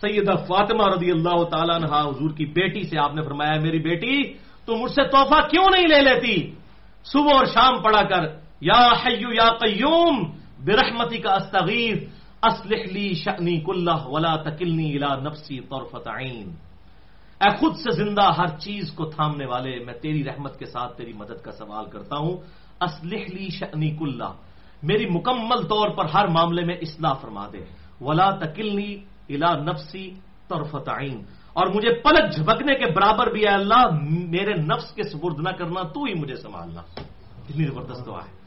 سیدہ 0.00 0.34
فاطمہ 0.48 0.84
رضی 0.94 1.10
اللہ 1.10 1.38
تعالیٰ 1.52 1.76
عنہ 1.76 1.90
حضور 1.92 2.30
کی 2.38 2.44
بیٹی 2.56 2.82
سے 2.88 2.96
آپ 2.98 3.12
نے 3.14 3.22
فرمایا، 3.22 3.60
میری 3.60 3.80
بیٹی، 3.84 4.16
تو 4.64 4.70
مجھ 4.80 4.92
سے 4.96 5.02
تحفہ 5.12 5.40
کیوں 5.50 5.68
نہیں 5.74 5.88
لے 5.92 6.00
لیتی؟ 6.08 6.36
صبح 7.04 7.32
اور 7.36 7.46
شام 7.52 7.82
پڑھا 7.82 8.02
کر، 8.08 8.22
یا 8.60 8.80
حیو 9.02 9.30
یا 9.34 9.48
قیوم 9.60 10.14
برحمتی 10.64 11.18
کا 11.18 11.32
استغیث 11.34 11.98
اسلح 12.42 12.82
لی 12.92 13.14
شأنی 13.14 13.60
کلہ 13.60 14.06
ولا 14.06 14.34
تکلنی 14.36 14.96
الى 14.96 15.10
نفسی 15.24 15.60
طرفت 15.60 16.08
عین 16.08 16.50
اے 17.40 17.50
خود 17.56 17.74
سے 17.76 17.90
زندہ 17.90 18.26
ہر 18.38 18.58
چیز 18.58 18.90
کو 18.96 19.04
تھامنے 19.04 19.46
والے، 19.46 19.84
میں 19.84 19.94
تیری 20.00 20.24
رحمت 20.24 20.58
کے 20.58 20.64
ساتھ 20.64 20.96
تیری 20.96 21.12
مدد 21.12 21.40
کا 21.44 21.52
سوال 21.52 21.86
کرتا 21.92 22.16
ہوں. 22.16 22.36
اسلح 22.80 23.22
لی 23.36 23.48
شأنی 23.48 23.90
کلہ 23.96 24.30
میری 24.82 25.06
مکمل 25.08 25.68
طور 25.68 25.88
پر 25.96 26.04
ہر 26.04 26.26
معاملے 26.28 26.64
میں 26.64 26.76
اصلاح 26.80 27.14
فرما 27.20 27.46
دے. 27.52 27.64
ولا 28.00 28.30
تکلنی 28.40 28.92
الى 29.28 29.50
نفسی 29.64 30.06
طرفت 30.48 30.88
عین. 30.88 31.18
اور 31.52 31.66
مجھے 31.66 31.92
پلک 32.00 32.24
جھپکنے 32.32 32.74
کے 32.74 32.86
برابر 32.92 33.26
بھی 33.32 33.42
ہے 33.44 33.54
اللہ، 33.60 33.82
میرے 34.32 34.54
نفس 34.64 34.92
کے 34.96 35.02
سپرد 35.02 35.38
نہ 35.44 35.52
کرنا، 35.58 35.82
تو 35.92 36.04
ہی 36.04 36.14
مجھے 36.14 36.36
سنبھالنا. 36.36 36.82
کتنی 37.48 37.64
زبردست 37.64 38.06
دعا 38.06 38.24
ہے. 38.24 38.39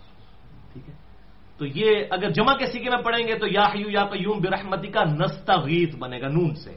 تو 1.63 1.79
یہ 1.79 2.05
اگر 2.09 2.29
جمع 2.29 2.53
کے 2.53 2.65
سیکھے 2.65 2.89
میں 2.89 3.03
پڑھیں 3.03 3.27
گے 3.27 3.37
تو 3.37 3.47
یا 3.47 3.61
حیو 3.61 3.89
یا 3.89 4.05
قیوم 4.05 4.37
برحمتی 4.37 4.87
کا 4.87 5.03
نستغیث 5.03 5.95
بنے 5.95 6.21
گا 6.21 6.27
نون 6.27 6.55
سے۔ 6.55 6.75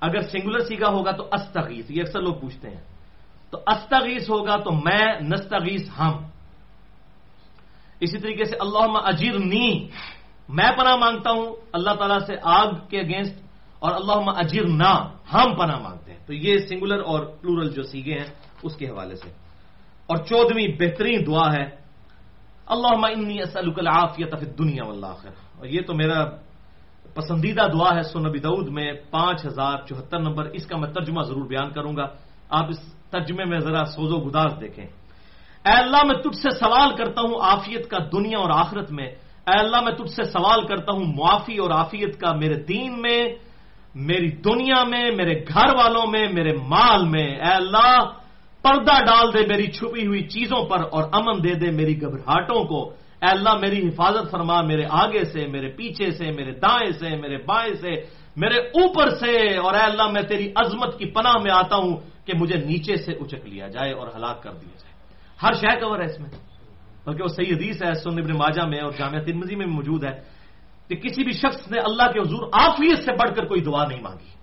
اگر 0.00 0.20
سنگولر 0.20 0.58
سیکھا 0.58 0.88
ہوگا 0.88 1.10
تو 1.10 1.28
استغیث، 1.32 1.90
یہ 1.90 2.02
اکثر 2.02 2.20
لوگ 2.20 2.34
پوچھتے 2.34 2.70
ہیں۔ 2.70 2.80
تو 3.50 3.58
استغیث 3.66 4.30
ہوگا 4.30 4.56
تو 4.56 4.72
میں، 4.72 5.20
نستغیث 5.20 5.90
ہم۔ 5.98 6.12
اسی 8.00 8.18
طریقے 8.18 8.44
سے 8.44 8.56
اللہ 8.60 8.98
اجیر 9.04 9.38
نی 9.38 9.88
میں 10.48 10.70
پناہ 10.78 10.96
مانگتا 10.96 11.30
ہوں، 11.30 11.56
اللہ 11.72 11.90
تعالیٰ 11.90 12.18
سے 12.26 12.34
آگ 12.42 12.68
کے 12.90 13.00
اگینسٹ، 13.00 13.38
اور 13.78 13.94
اللہ 13.94 14.30
اجیر 14.36 14.66
نہ 14.66 15.12
ہم 15.32 15.54
پناہ 15.54 15.78
مانگتے 15.78 16.12
ہیں۔ 16.12 16.18
تو 16.26 16.32
یہ 16.34 16.58
سنگولر 16.58 17.02
اور 17.02 17.24
پلورل 17.24 17.72
جو 17.72 17.82
سیگے 17.82 18.12
ہیں، 18.12 18.26
اس 18.62 18.76
کے 18.76 18.86
حوالے 18.86 19.14
سے۔ 19.14 19.28
اور 20.06 20.16
چودہویں 20.16 20.68
بہترین 20.78 21.26
دعا 21.26 21.52
ہے 21.52 21.80
اللہ 22.70 23.06
انی 23.06 23.42
اسلک 23.42 23.78
العافیت 23.78 24.38
فی 24.40 24.46
دنیا 24.46 24.86
والآخرہ 24.86 25.30
اور 25.58 25.66
یہ 25.66 25.80
تو 25.86 25.94
میرا 25.94 26.24
پسندیدہ 27.14 27.62
دعا 27.72 27.96
ہے 27.96 28.02
سنبی 28.02 28.38
دعود 28.38 28.68
میں 28.68 28.92
پانچ 29.10 29.46
ہزار 29.46 29.78
چوہتر 29.88 30.18
نمبر۔ 30.18 30.44
اس 30.44 30.66
کا 30.66 30.76
میں 30.76 30.92
ترجمہ 30.92 31.22
ضرور 31.22 31.46
بیان 31.46 31.72
کروں 31.72 31.96
گا۔ 31.96 32.06
آپ 32.50 32.64
اس 32.68 32.94
ترجمے 33.10 33.44
میں 33.44 33.58
ذرا 33.58 33.84
سوز 33.84 34.12
و 34.12 34.16
گداز 34.16 34.52
دیکھیں۔ 34.60 34.86
اے 35.64 35.72
اللہ، 35.72 36.04
میں 36.04 36.14
تجھ 36.14 36.36
سے 36.36 36.50
سوال 36.50 36.96
کرتا 36.96 37.20
ہوں 37.20 37.34
آفیت 37.42 37.90
کا 37.90 37.98
دنیا 38.12 38.38
اور 38.38 38.50
آخرت 38.54 38.92
میں۔ 38.92 39.06
اے 39.46 39.58
اللہ، 39.58 39.80
میں 39.80 39.92
تجھ 39.92 40.10
سے 40.10 40.24
سوال 40.24 40.66
کرتا 40.66 40.92
ہوں 40.92 41.04
معافی 41.04 41.56
اور 41.56 41.70
آفیت 41.70 42.20
کا 42.20 42.32
میرے 42.32 42.54
دین 42.54 43.02
میں، 43.02 43.28
میری 43.94 44.30
دنیا 44.30 44.84
میں، 44.84 45.10
میرے 45.10 45.44
گھر 45.48 45.74
والوں 45.74 46.06
میں، 46.06 46.28
میرے 46.32 46.56
مال 46.68 47.04
میں۔ 47.04 47.28
اے 47.28 47.52
اللہ 47.52 47.98
پردہ 48.62 49.04
ڈال 49.04 49.34
دے 49.34 49.46
میری 49.46 49.66
چھپی 49.66 50.06
ہوئی 50.06 50.22
چیزوں 50.22 50.64
پر 50.64 50.78
اور 50.90 51.04
امن 51.12 51.44
دے 51.44 51.54
دے 51.54 51.70
میری 51.70 52.02
گھبراہٹوں 52.02 52.64
کو۔ 52.64 52.88
اے 52.90 53.30
اللہ، 53.30 53.54
میری 53.60 53.88
حفاظت 53.88 54.30
فرما، 54.30 54.60
میرے 54.60 54.82
آگے 54.90 55.24
سے، 55.24 55.46
میرے 55.46 55.68
پیچھے 55.68 56.10
سے، 56.10 56.24
میرے 56.30 56.52
دائیں 56.52 56.92
سے، 56.92 57.16
میرے 57.16 57.36
بائیں 57.36 57.74
سے، 57.74 57.90
میرے 58.36 58.58
اوپر 58.58 59.10
سے۔ 59.10 59.56
اور 59.56 59.74
اے 59.74 59.80
اللہ، 59.80 60.06
میں 60.06 60.22
تیری 60.22 60.52
عظمت 60.54 60.98
کی 60.98 61.04
پناہ 61.04 61.36
میں 61.42 61.50
آتا 61.50 61.76
ہوں 61.76 61.96
کہ 62.24 62.32
مجھے 62.38 62.56
نیچے 62.56 62.96
سے 62.96 63.12
اچک 63.12 63.46
لیا 63.46 63.68
جائے 63.68 63.92
اور 63.92 64.08
ہلاک 64.16 64.42
کر 64.42 64.50
دیا 64.50 64.76
جائے۔ 64.78 64.94
ہر 65.42 65.52
شہ 65.52 65.80
کور 65.80 65.98
ہے 65.98 66.04
اس 66.04 66.20
میں۔ 66.20 66.30
بلکہ 67.06 67.22
وہ 67.22 67.28
صحیح 67.28 67.54
حدیث 67.54 67.82
ہے 67.82 67.94
سن 67.94 68.10
ابن 68.10 68.32
ماجہ 68.32 68.66
میں 68.66 68.80
اور 68.80 68.92
جامعہ 68.98 69.22
ترمزی 69.22 69.56
میں 69.56 69.66
موجود 69.66 70.04
ہے 70.04 70.20
کہ 70.88 70.96
کسی 70.96 71.24
بھی 71.24 71.32
شخص 71.32 71.70
نے 71.70 71.80
اللہ 71.80 72.02
کے 72.02 72.20
حضور 72.20 72.48
آفیت 72.52 72.98
سے 72.98 73.12
بڑھ 73.12 73.36
کر 73.36 73.44
کوئی 73.44 73.60
دعا 73.60 73.84
نہیں 73.84 74.02
مانگی۔ 74.02 74.39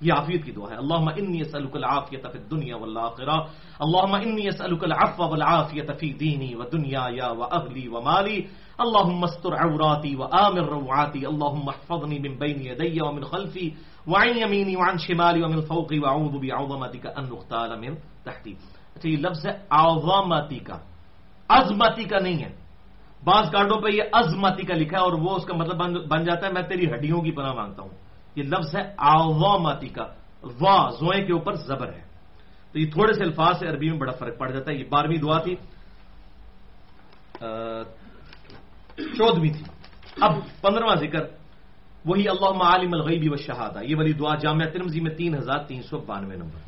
یہ 0.00 0.12
عافیت 0.12 0.44
کی 0.44 0.52
دعا 0.52 0.70
ہے۔ 0.70 0.76
اللہ 0.76 0.94
انی 0.94 1.40
اسألک 1.40 1.76
العافیت 1.76 2.22
فی 2.32 2.38
الدنیا 2.38 2.76
والآخرہ۔ 2.76 3.36
اللہم 3.80 4.14
انی 4.14 4.48
اسألک 4.48 4.84
العفو 4.84 5.28
والعافیت 5.28 6.00
فی 6.00 6.12
دینی 6.12 6.54
و 6.54 6.62
دنیا 6.72 7.06
یا 7.10 7.32
و 7.32 7.42
اغلی 7.42 7.88
و 7.88 8.00
مالی۔ 8.00 8.42
اللہم 8.78 9.24
استر 9.24 9.52
عوراتی 9.52 10.16
و 10.16 10.22
آمر 10.22 10.62
روعاتی 10.62 11.26
اللہم 11.26 11.68
احفظنی 11.68 12.18
من 12.18 12.36
بین 12.36 12.66
یدی 12.66 12.98
و 13.00 13.12
من 13.12 13.22
خلفی۔ 13.22 13.70
وعن 14.06 14.38
یمینی 14.38 14.76
وعن 14.76 14.98
شمالی 14.98 15.42
ومن 15.42 15.60
فوقی 15.60 15.98
وعوذ 15.98 16.32
بعظمتی 16.32 16.98
کا 16.98 17.10
ان 17.16 17.24
نختال 17.24 17.78
من 17.78 17.94
تحتی۔ 18.24 18.54
اچھا 18.94 19.08
یہ 19.08 19.16
لفظ 19.16 19.46
ہے 19.46 19.52
عظمتی 19.70 20.58
کا 20.58 20.78
عظمتی 21.48 22.04
کا 22.04 22.18
نہیں 22.18 22.44
ہے۔ 22.44 22.56
بعض 23.24 23.50
کارڈوں 23.50 23.80
پہ 23.80 23.88
یہ 23.88 24.02
عظمتی 24.12 24.62
کا 24.62 24.74
لکھا 24.74 24.98
ہے 24.98 25.02
اور 25.02 25.12
وہ 25.12 25.36
اس 25.36 25.44
کا 25.44 25.56
مطلب 25.56 26.08
بن 26.08 26.24
جاتا 26.24 26.46
ہے، 26.46 26.52
میں 26.52 26.62
تیری 26.62 26.86
ہڈیوں 26.92 27.20
کی 27.20 27.30
پناہ 27.30 27.52
مانگتا 27.52 27.82
ہوں۔ 27.82 28.09
یہ 28.36 28.42
لفظ 28.42 28.76
ہے 28.76 28.94
آواتی 28.96 29.88
کا۔ 29.88 30.04
وا 30.60 30.90
زوئے 30.90 31.24
کے 31.24 31.32
اوپر 31.32 31.52
زبر 31.52 31.92
ہے۔ 31.92 32.02
تو 32.72 32.78
یہ 32.78 32.90
تھوڑے 32.90 33.12
سے 33.12 33.24
الفاظ 33.24 33.58
سے 33.58 33.66
عربی 33.66 33.90
میں 33.90 33.98
بڑا 33.98 34.12
فرق 34.12 34.38
پڑ 34.38 34.50
جاتا 34.50 34.72
ہے۔ 34.72 34.76
یہ 34.76 34.84
بارہویں 34.90 35.16
دعا 35.16 35.38
تھی۔ 35.38 35.54
چودہویں 38.96 39.52
تھی۔ 39.52 39.64
اب 40.20 40.32
پندرہواں 40.60 40.96
ذکر۔ 40.96 41.20
وہی 42.04 42.28
اللہ 42.28 42.64
عالم 42.64 42.92
الغیبی 42.92 43.28
و 43.28 43.36
شہادہ 43.36 43.78
یہ 43.84 43.96
والی 43.96 44.12
دعا 44.12 44.34
جامعہ 44.34 44.68
ترمزی 44.70 45.00
میں 45.00 45.14
تین 45.14 45.34
ہزار 45.34 45.58
تین 45.58 45.82
سو 45.82 45.98
بانوے 45.98 46.36
نمبر۔ 46.36 46.58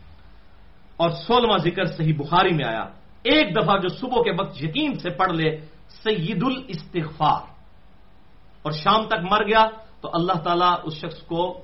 اور 0.97 1.11
سولہواں 1.11 1.59
ذکر 1.59 1.85
صحیح 1.85 2.15
بخاری 2.19 2.55
میں 2.55 2.65
آیا۔ 2.65 2.85
ایک 3.23 3.57
دفعہ 3.57 3.79
جو 3.79 3.89
صبح 3.89 4.23
کے 4.23 4.33
وقت 4.33 4.63
یقین 4.63 4.99
سے 4.99 5.11
پڑھ 5.11 5.33
لے 5.33 5.61
سید 5.89 6.43
الاستغفار 6.43 7.41
اور 8.63 8.73
شام 8.73 9.07
تک 9.07 9.33
مر 9.33 9.43
گیا۔ 9.47 9.65
تو 10.03 10.11
اللہ 10.13 10.33
تعالیٰ 10.33 10.75
اس 10.83 10.95
شخص 10.95 11.23
کو 11.23 11.61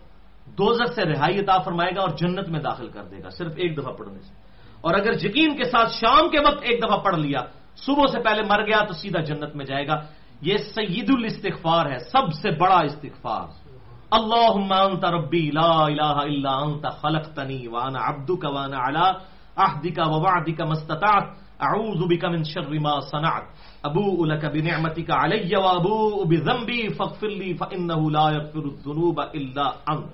دوزر 0.46 0.84
سے 0.84 1.02
رہائی 1.02 1.38
عطا 1.38 1.58
فرمائے 1.58 1.96
گا 1.96 2.00
اور 2.00 2.08
جنت 2.08 2.48
میں 2.48 2.60
داخل 2.60 2.88
کر 2.88 3.02
دے 3.02 3.16
گا، 3.24 3.28
صرف 3.28 3.52
ایک 3.56 3.78
دفعہ 3.78 3.92
پڑھنے 3.92 4.18
سے۔ 4.18 4.34
اور 4.80 4.94
اگر 4.94 5.24
یقین 5.24 5.56
کے 5.56 5.64
ساتھ 5.64 5.92
شام 5.92 6.28
کے 6.28 6.38
وقت 6.40 6.58
ایک 6.62 6.82
دفعہ 6.82 6.98
پڑھ 6.98 7.16
لیا، 7.16 7.40
صبح 7.76 8.06
سے 8.12 8.20
پہلے 8.20 8.42
مر 8.42 8.66
گیا 8.66 8.84
تو 8.84 8.94
سیدھا 8.94 9.20
جنت 9.20 9.56
میں 9.56 9.64
جائے 9.64 9.86
گا۔ 9.86 10.00
یہ 10.40 10.56
سید 10.56 11.10
الاستغفار 11.14 11.86
ہے، 11.86 11.98
سب 11.98 12.32
سے 12.42 12.50
بڑا 12.50 12.78
استغفار۔ 12.78 13.68
اللہ 14.10 14.74
انت 14.74 15.04
ربی، 15.04 15.50
لا 15.50 15.84
الہ 15.84 16.02
الا 16.02 16.52
انت، 16.52 16.86
خلقتنی، 17.02 17.66
وانا 17.66 17.98
عبدک، 18.02 18.44
وانا 18.44 18.76
علی 18.88 19.10
عہدک 19.56 20.00
ووعدک 20.06 20.60
مستطاعت 20.60 21.24
اعوذ 21.60 21.98
بک 22.10 22.24
من 22.24 22.44
شر 22.44 22.78
ما 22.78 23.00
صنعت. 23.00 23.42
ابو 23.82 24.24
لك 24.24 24.44
بنعمتك 24.44 25.10
علي 25.10 25.54
وابو 25.54 26.24
بذنبي. 26.24 26.88
فاغفر 26.88 27.28
لي 27.28 27.52
فانه 27.52 28.08
لا 28.08 28.30
يغفر 28.30 28.64
الذنوب 28.64 29.20
الا 29.20 29.70
انت 29.86 30.06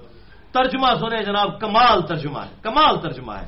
ترجمہ 0.52 0.86
سنے 1.00 1.22
جناب، 1.22 1.60
کمال 1.60 2.02
ترجمہ 2.02 2.38
ہے، 2.38 2.54
کمال 2.62 3.00
ترجمہ 3.00 3.32
ہے۔ 3.32 3.46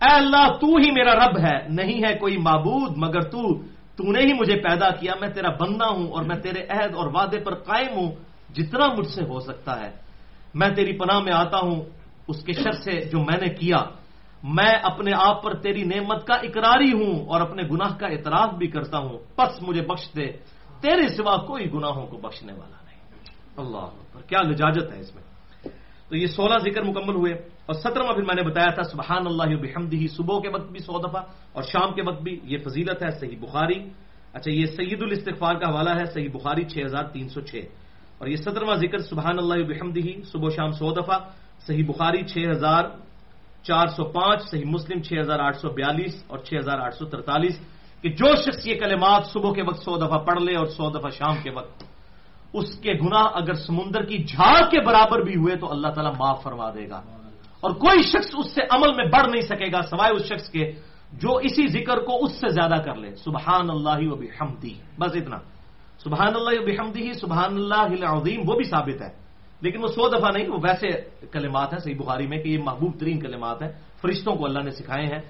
اے 0.00 0.14
اللہ، 0.14 0.52
تو 0.60 0.66
ہی 0.66 0.90
میرا 0.90 1.14
رب 1.14 1.38
ہے، 1.38 1.68
نہیں 1.68 2.04
ہے 2.04 2.18
کوئی 2.18 2.36
معبود، 2.36 2.92
مگر 2.96 3.20
تو 3.20 3.58
تو 3.96 4.12
نے 4.12 4.20
ہی 4.20 4.32
مجھے 4.32 4.56
پیدا 4.56 4.90
کیا۔ 4.90 5.12
میں 5.20 5.28
تیرا 5.28 5.48
بندہ 5.48 5.84
ہوں 5.84 6.08
اور 6.08 6.22
میں 6.22 6.36
تیرے 6.36 6.62
عہد 6.68 6.94
اور 6.94 7.06
وعدے 7.06 7.38
پر 7.38 7.54
قائم 7.54 7.96
ہوں، 7.96 8.12
جتنا 8.54 8.86
مجھ 8.98 9.06
سے 9.06 9.24
ہو 9.24 9.40
سکتا 9.40 9.80
ہے۔ 9.80 9.90
میں 10.54 10.68
تیری 10.68 10.98
پناہ 10.98 11.20
میں 11.20 11.32
آتا 11.32 11.58
ہوں، 11.58 11.80
اس 12.28 12.42
کے 12.42 12.52
شر 12.52 12.72
سے 12.72 13.00
جو 13.00 13.18
میں 13.18 13.38
نے 13.40 13.48
کیا 13.48 13.76
میں 14.46 14.72
اپنے 14.82 15.10
آپ 15.14 15.42
پر 15.42 15.54
تیری 15.54 15.82
نعمت 15.82 16.26
کا 16.26 16.34
اقراری 16.34 16.92
ہوں 16.92 17.26
اور 17.26 17.40
اپنے 17.40 17.62
گناہ 17.62 17.96
کا 17.96 18.06
اعتراف 18.06 18.54
بھی 18.54 18.66
کرتا 18.66 18.98
ہوں، 18.98 19.18
پس 19.36 19.62
مجھے 19.62 19.82
بخش 19.82 20.16
دے 20.16 20.26
تیرے 20.80 21.08
سوا 21.08 21.36
کوئی 21.36 21.72
گناہوں 21.72 22.06
کو 22.06 22.16
بخشنے 22.16 22.52
والا 22.52 22.76
نہیں۔ 22.84 23.00
اللہ 23.56 23.86
پر 24.12 24.20
کیا 24.20 24.42
لجاجت 24.42 24.92
ہے 24.92 25.00
اس 25.00 25.14
میں۔ 25.14 25.22
تو 26.08 26.16
یہ 26.16 26.26
سولہ 26.26 26.58
ذکر 26.58 26.82
مکمل 26.82 27.14
ہوئے 27.14 27.32
اور 27.34 27.74
سترواں 27.74 28.12
پھر 28.12 28.22
میں 28.22 28.34
نے 28.34 28.42
بتایا 28.42 28.70
تھا 28.70 28.82
سبحان 28.82 29.26
اللہ 29.26 29.56
بحمدہ، 29.56 30.06
صبح 30.16 30.40
کے 30.40 30.48
وقت 30.48 30.70
بھی 30.70 30.78
سو 30.78 30.98
دفعہ 30.98 31.22
اور 31.52 31.62
شام 31.62 31.94
کے 31.94 32.02
وقت 32.02 32.22
بھی 32.22 32.40
یہ 32.44 32.58
فضیلت 32.58 33.02
ہے، 33.02 33.10
صحیح 33.10 33.36
بخاری۔ 33.40 33.88
اچھا 34.32 34.50
یہ 34.50 34.66
سید 34.66 35.02
الاستغفار 35.02 35.54
کا 35.54 35.70
حوالہ 35.70 35.90
ہے، 35.90 36.04
صحیح 36.04 36.28
بخاری 36.34 36.64
چھ 36.64 36.78
ہزار 36.84 37.04
تین 37.04 37.28
سو 37.28 37.40
چھ۔ 37.40 37.56
اور 38.18 38.28
یہ 38.28 38.36
سترواں 38.36 38.76
ذکر 38.76 38.98
سبحان 38.98 39.38
اللہ 39.38 39.54
بحمدہ، 39.54 40.22
صبح 40.24 40.48
شام 40.56 40.70
سو 40.70 40.92
دفعہ، 40.92 41.18
صحیح 41.66 41.84
بخاری 41.88 42.22
چھ 42.22 42.38
ہزار 42.50 42.84
چار 43.66 43.86
سو 43.86 44.04
پانچ، 44.04 44.50
صحیح 44.50 44.64
مسلم، 44.66 45.02
چھ 45.02 45.12
ہزار 45.20 45.38
آٹھ 45.38 45.56
سو 45.56 45.68
بیالیس 45.68 46.24
اور 46.26 46.38
چھ 46.38 46.54
ہزار 46.58 46.78
آٹھ 46.78 46.94
سو 46.94 47.04
ترتالیس 47.04 47.60
کہ 48.02 48.08
جو 48.08 48.36
شخص 48.36 48.66
یہ 48.66 48.78
کلمات 48.80 49.26
صبح 49.26 49.52
کے 49.52 49.62
وقت 49.62 49.82
سو 49.82 49.96
دفعہ 49.96 50.18
پڑھ 50.18 50.42
لے 50.42 50.56
اور 50.56 50.66
سو 50.66 50.90
دفعہ 50.90 51.10
شام 51.10 51.34
کے 51.42 51.50
وقت، 51.50 51.84
اس 52.52 52.76
کے 52.78 52.92
گناہ 52.92 53.24
اگر 53.34 53.54
سمندر 53.54 54.04
کی 54.04 54.24
جھاگ 54.24 54.62
کے 54.70 54.80
برابر 54.86 55.20
بھی 55.20 55.36
ہوئے 55.36 55.56
تو 55.56 55.70
اللہ 55.70 55.88
تعالیٰ 55.88 56.12
معاف 56.18 56.42
فرما 56.42 56.70
دے 56.70 56.88
گا۔ 56.88 57.02
اور 57.60 57.70
کوئی 57.70 58.02
شخص 58.02 58.30
اس 58.38 58.54
سے 58.54 58.60
عمل 58.70 58.94
میں 58.96 59.04
بڑھ 59.04 59.28
نہیں 59.28 59.40
سکے 59.40 59.72
گا 59.72 59.80
سوائے 59.80 60.12
اس 60.12 60.24
شخص 60.24 60.50
کے 60.50 60.72
جو 61.12 61.36
اسی 61.36 61.68
ذکر 61.68 61.98
کو 61.98 62.24
اس 62.24 62.32
سے 62.32 62.48
زیادہ 62.48 62.82
کر 62.84 62.94
لے۔ 62.94 63.14
سبحان 63.14 63.70
اللہ 63.70 64.12
و 64.12 64.14
بحمدی 64.14 64.74
بس 64.98 65.10
اتنا۔ 65.14 65.38
سبحان 65.98 66.32
اللہ 66.34 66.60
و 66.60 66.66
بحمدی 66.66 67.12
سبحان 67.12 67.54
اللہ 67.54 68.04
عظیم 68.04 68.40
وہ 68.48 68.54
بھی 68.54 68.64
ثابت 68.64 69.02
ہے۔ 69.02 69.25
لیکن 69.60 69.82
وہ 69.82 69.86
سو 69.86 70.08
دفعہ 70.08 70.30
نہیں، 70.32 70.48
وہ 70.48 70.58
ویسے 70.62 70.88
کلمات 71.26 71.72
ہیں، 71.72 71.78
صحیح 71.78 71.96
بخاری 71.98 72.26
میں 72.26 72.38
کہ 72.38 72.48
یہ 72.48 72.58
محبوب 72.58 73.00
ترین 73.00 73.20
کلمات 73.20 73.62
ہیں، 73.62 73.72
فرشتوں 74.02 74.36
کو 74.36 74.44
اللہ 74.44 74.58
نے 74.58 74.70
سکھائے 74.70 75.06
ہیں۔ 75.06 75.20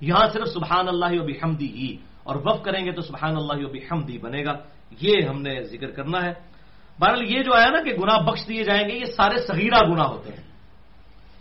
یہاں 0.00 0.26
صرف 0.32 0.48
سبحان 0.48 0.88
اللہ 0.88 1.20
و 1.20 1.26
بحمدی 1.26 1.68
ہی، 1.68 1.96
اور 2.24 2.36
وف 2.36 2.62
کریں 2.62 2.84
گے 2.84 2.92
تو 2.92 3.00
سبحان 3.00 3.36
اللہ 3.36 3.66
و 3.66 3.68
بحمدی 3.68 4.18
بنے 4.18 4.44
گا۔ 4.44 4.52
یہ 5.00 5.22
ہم 5.28 5.42
نے 5.42 5.62
ذکر 5.62 5.90
کرنا 5.90 6.22
ہے۔ 6.22 6.32
بہرحال 7.00 7.30
یہ 7.30 7.42
جو 7.42 7.54
آیا 7.54 7.70
نا 7.70 7.82
کہ 7.82 7.94
گناہ 7.94 8.18
بخش 8.18 8.48
دیے 8.48 8.62
جائیں 8.62 8.88
گے، 8.88 8.94
یہ 8.94 9.04
سارے 9.04 9.38
صغیرہ 9.38 9.88
گناہ 9.90 10.06
ہوتے 10.06 10.30
ہیں۔ 10.30 10.42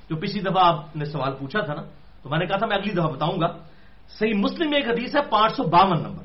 جو 0.09 0.15
پچھلی 0.15 0.41
دفعہ 0.41 0.63
آپ 0.63 0.95
نے 0.95 1.05
سوال 1.05 1.33
پوچھا 1.39 1.59
تھا 1.59 1.73
نا، 1.73 1.81
تو 2.23 2.29
میں 2.29 2.39
نے 2.39 2.45
کہا 2.45 2.57
تھا 2.57 2.65
میں 2.65 2.77
اگلی 2.77 2.93
دفعہ 2.93 3.07
بتاؤں 3.07 3.41
گا۔ 3.41 3.57
صحیح 4.19 4.33
مسلم 4.33 4.69
میں 4.69 4.77
ایک 4.77 4.87
حدیث 4.87 5.15
ہے، 5.15 5.21
پانچ 5.29 5.55
سو 5.55 5.63
باون 5.63 6.03
نمبر، 6.03 6.23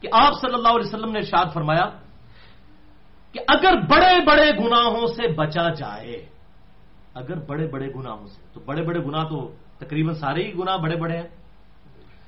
کہ 0.00 0.08
آپ 0.12 0.32
صلی 0.40 0.54
اللہ 0.54 0.68
علیہ 0.68 0.88
وسلم 0.88 1.12
نے 1.12 1.18
ارشاد 1.18 1.46
فرمایا 1.54 1.84
کہ 3.32 3.40
اگر 3.48 3.74
بڑے 3.88 4.14
بڑے 4.24 4.48
گناہوں 4.58 5.06
سے 5.06 5.28
بچا 5.32 5.68
جائے، 5.68 6.16
اگر 7.14 7.36
بڑے 7.48 7.66
بڑے 7.66 7.88
گناہوں 7.96 8.26
سے، 8.26 8.40
تو 8.52 8.60
بڑے 8.60 8.82
بڑے 8.82 9.00
گناہ 9.00 9.24
تو 9.28 9.38
تقریباً 9.78 10.14
سارے 10.14 10.42
ہی 10.44 10.52
گناہ 10.58 10.76
بڑے 10.76 10.96
بڑے 10.96 11.16
ہیں۔ 11.16 11.28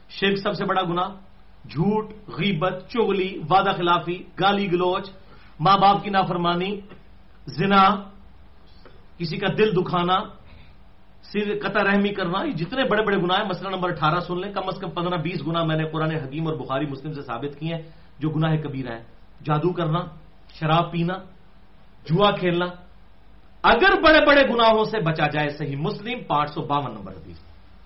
شرک 0.08 0.36
سب 0.36 0.52
سے 0.54 0.64
بڑا 0.64 0.82
گناہ، 0.82 1.08
جھوٹ، 1.68 2.04
غیبت 2.28 2.74
چگلی 2.88 3.30
وعدہ 3.50 3.72
خلافی، 3.76 4.16
گالی 4.40 4.66
گلوچ، 4.72 5.10
ماں 5.60 5.76
باپ 5.78 5.96
کی 6.04 6.10
نافرمانی، 6.10 6.72
زنا، 7.46 7.84
کسی 9.18 9.36
کا 9.36 9.48
دل 9.58 9.70
دکھانا، 9.76 10.16
سر 11.22 11.46
قطع 11.62 11.82
رحمی 11.84 12.12
کرنا، 12.14 12.38
یہ 12.44 12.52
جتنے 12.52 12.84
بڑے 12.84 13.02
بڑے 13.04 13.16
گناہ 13.16 13.36
ہیں، 13.40 13.48
مسئلہ 13.48 13.68
نمبر 13.68 13.88
اٹھارہ 13.90 14.20
سن 14.20 14.40
لیں۔ 14.40 14.52
کم 14.52 14.68
از 14.68 14.76
کم 14.80 14.90
پندرہ 14.90 15.16
بیس 15.20 15.40
گنا 15.46 15.62
میں 15.64 15.76
نے 15.76 15.84
قرآن 15.92 16.10
حکیم 16.10 16.44
اور 16.48 16.56
بخاری 16.56 16.86
مسلم 16.86 17.12
سے 17.12 17.22
ثابت 17.22 17.52
کیے 17.58 17.74
ہیں، 17.74 17.82
جو 18.20 18.28
گناہ 18.30 18.56
کبیرہ 18.64 18.92
ہے 18.92 19.02
جادو 19.44 19.72
کرنا 19.72 20.00
شراب 20.60 20.92
پینا، 20.92 21.14
جوا 22.04 22.30
کھیلنا۔ 22.30 22.64
اگر 23.62 24.00
بڑے 24.02 24.26
بڑے 24.26 24.54
گناہوں 24.54 24.84
سے 24.84 25.00
بچا 25.00 25.26
جائے 25.26 25.48
صحیح 25.48 25.76
مسلم، 25.76 26.18
پانچ 26.26 26.50
سو 26.50 26.62
باون 26.62 26.94
نمبر 26.94 27.12
حدیث۔ 27.12 27.38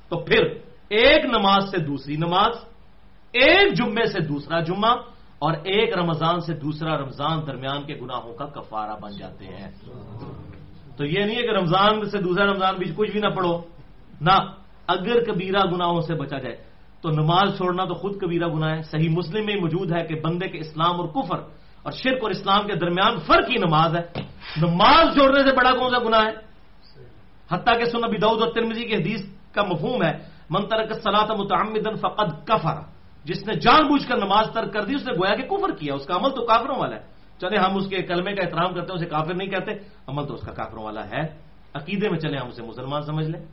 تو 0.09 0.19
پھر 0.19 0.45
ایک 0.89 1.25
نماز 1.25 1.71
سے 1.71 1.79
دوسری 1.79 2.17
نماز، 2.17 2.53
ایک 3.33 3.75
جمعے 3.75 4.07
سے 4.07 4.21
دوسرا 4.21 4.61
جمعہ 4.61 4.97
اور 5.39 5.53
ایک 5.53 5.99
رمضان 5.99 6.41
سے 6.41 6.55
دوسرا 6.55 6.99
رمضان 6.99 7.47
درمیان 7.47 7.83
کے 7.83 7.95
گناہوں 7.95 8.35
کا 8.35 8.47
کفارہ 8.47 9.01
بن 9.01 9.11
جاتے 9.19 9.45
ہیں۔ 9.45 9.71
تو 10.97 11.05
یہ 11.05 11.25
نہیں 11.25 11.37
ہے 11.37 11.43
کہ 11.43 11.51
رمضان 11.51 12.05
سے 12.05 12.19
دوسرا 12.19 12.47
رمضان 12.47 12.75
بھی 12.75 12.93
کچھ 12.97 13.11
بھی 13.11 13.21
نہ 13.21 13.29
پڑھو۔ 13.29 13.63
نہ، 14.21 14.53
اگر 14.87 15.25
کبیرہ 15.25 15.71
گناہوں 15.75 16.01
سے 16.01 16.15
بچا 16.15 16.39
جائے۔ 16.39 16.57
تو 17.01 17.11
نماز 17.11 17.57
چھوڑنا 17.57 17.85
تو 17.85 17.95
خود 17.95 18.21
کبیرہ 18.21 18.47
گناہ 18.47 18.77
ہے۔ 18.77 18.83
صحیح 18.83 19.09
مسلم 19.09 19.47
میں 19.47 19.57
موجود 19.57 19.93
ہے 19.93 20.07
کہ 20.07 20.21
بندے 20.21 20.49
کے 20.49 20.59
اسلام 20.59 21.01
اور 21.01 21.09
کفر 21.09 21.39
اور 21.83 21.93
شرک 21.93 22.19
اور 22.23 22.31
اسلام 22.31 22.67
کے 22.67 22.75
درمیان 22.75 23.19
فرق 23.19 23.51
ہی 23.51 23.55
نماز 23.55 23.97
ہے۔ 23.97 24.21
نماز 24.57 25.15
چھوڑنے 25.15 25.51
سے 25.51 25.57
بڑا 25.57 25.71
کون 25.71 25.91
سا 25.91 25.99
گناہ 25.99 26.21
ہے؟ 26.21 26.49
حتیٰ 27.55 27.79
کہ 27.79 27.85
سن 27.85 28.05
ابی 28.05 28.19
دعود 28.19 28.43
اور 28.43 28.53
ترمزی 28.53 28.85
کی 28.85 28.95
حدیث 28.95 29.21
کا 29.53 29.63
مفہوم 29.63 30.05
ہے 30.05 30.13
منترک 30.51 31.03
صلاح 31.03 31.35
متعمدن 31.39 31.95
فقد 31.95 32.47
کفر 32.47 32.99
جس 33.25 33.47
نے 33.47 33.55
جان 33.55 33.87
بوجھ 33.87 34.09
کر 34.09 34.17
نماز 34.17 34.49
ترک 34.55 34.73
کر 34.73 34.83
دی، 34.83 34.95
اس 34.95 35.07
نے 35.07 35.13
گویا 35.13 35.35
کہ 35.35 35.43
کفر 35.43 35.71
کیا، 35.71 35.95
اس 35.95 36.07
کا 36.07 36.17
عمل 36.17 36.31
تو 36.31 36.47
کافروں 36.47 36.77
والا 36.77 36.97
ہے۔ 36.97 37.01
چلے 37.41 37.57
ہم 37.57 37.77
اس 37.77 37.89
کے 37.89 38.03
کلمے 38.03 38.35
کا 38.35 38.43
احترام 38.45 38.75
کرتے 38.75 38.87
ہیں، 38.93 38.95
اسے 38.95 39.07
کافر 39.07 39.35
نہیں 39.35 39.49
کہتے، 39.49 39.73
عمل 40.07 40.27
تو 40.27 40.35
اس 40.35 40.41
کا 40.41 40.53
کافروں 40.53 40.85
والا 40.85 41.11
ہے۔ 41.11 41.21
عقیدے 41.75 42.11
میں 42.11 42.19
چلے 42.19 42.37
ہم 42.37 42.49
اسے 42.49 42.63
مسلمان 42.63 43.03
سمجھ 43.03 43.27
لیں۔ 43.27 43.47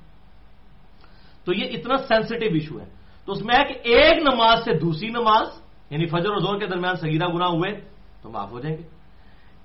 تو 1.46 1.54
یہ 1.54 1.78
اتنا 1.78 1.98
سینسٹیو 1.98 2.54
ایشو 2.54 2.80
ہے۔ 2.80 2.86
تو 3.26 3.32
اس 3.32 3.42
میں 3.42 3.56
ہے 3.56 3.74
کہ 3.74 3.80
ایک 3.84 4.18
نماز 4.34 4.64
سے 4.64 4.74
دوسری 4.74 5.10
نماز 5.10 5.48
یعنی 5.90 6.06
فجر 6.06 6.30
و 6.30 6.40
زور 6.40 6.60
کے 6.60 6.66
درمیان 6.66 6.96
سگیرہ 6.96 7.28
گنا 7.28 7.48
ہوئے 7.48 7.95
تو 8.26 8.32
معاف 8.32 8.52
ہو 8.52 8.60
جائیں 8.60 8.78
گے۔ 8.78 8.84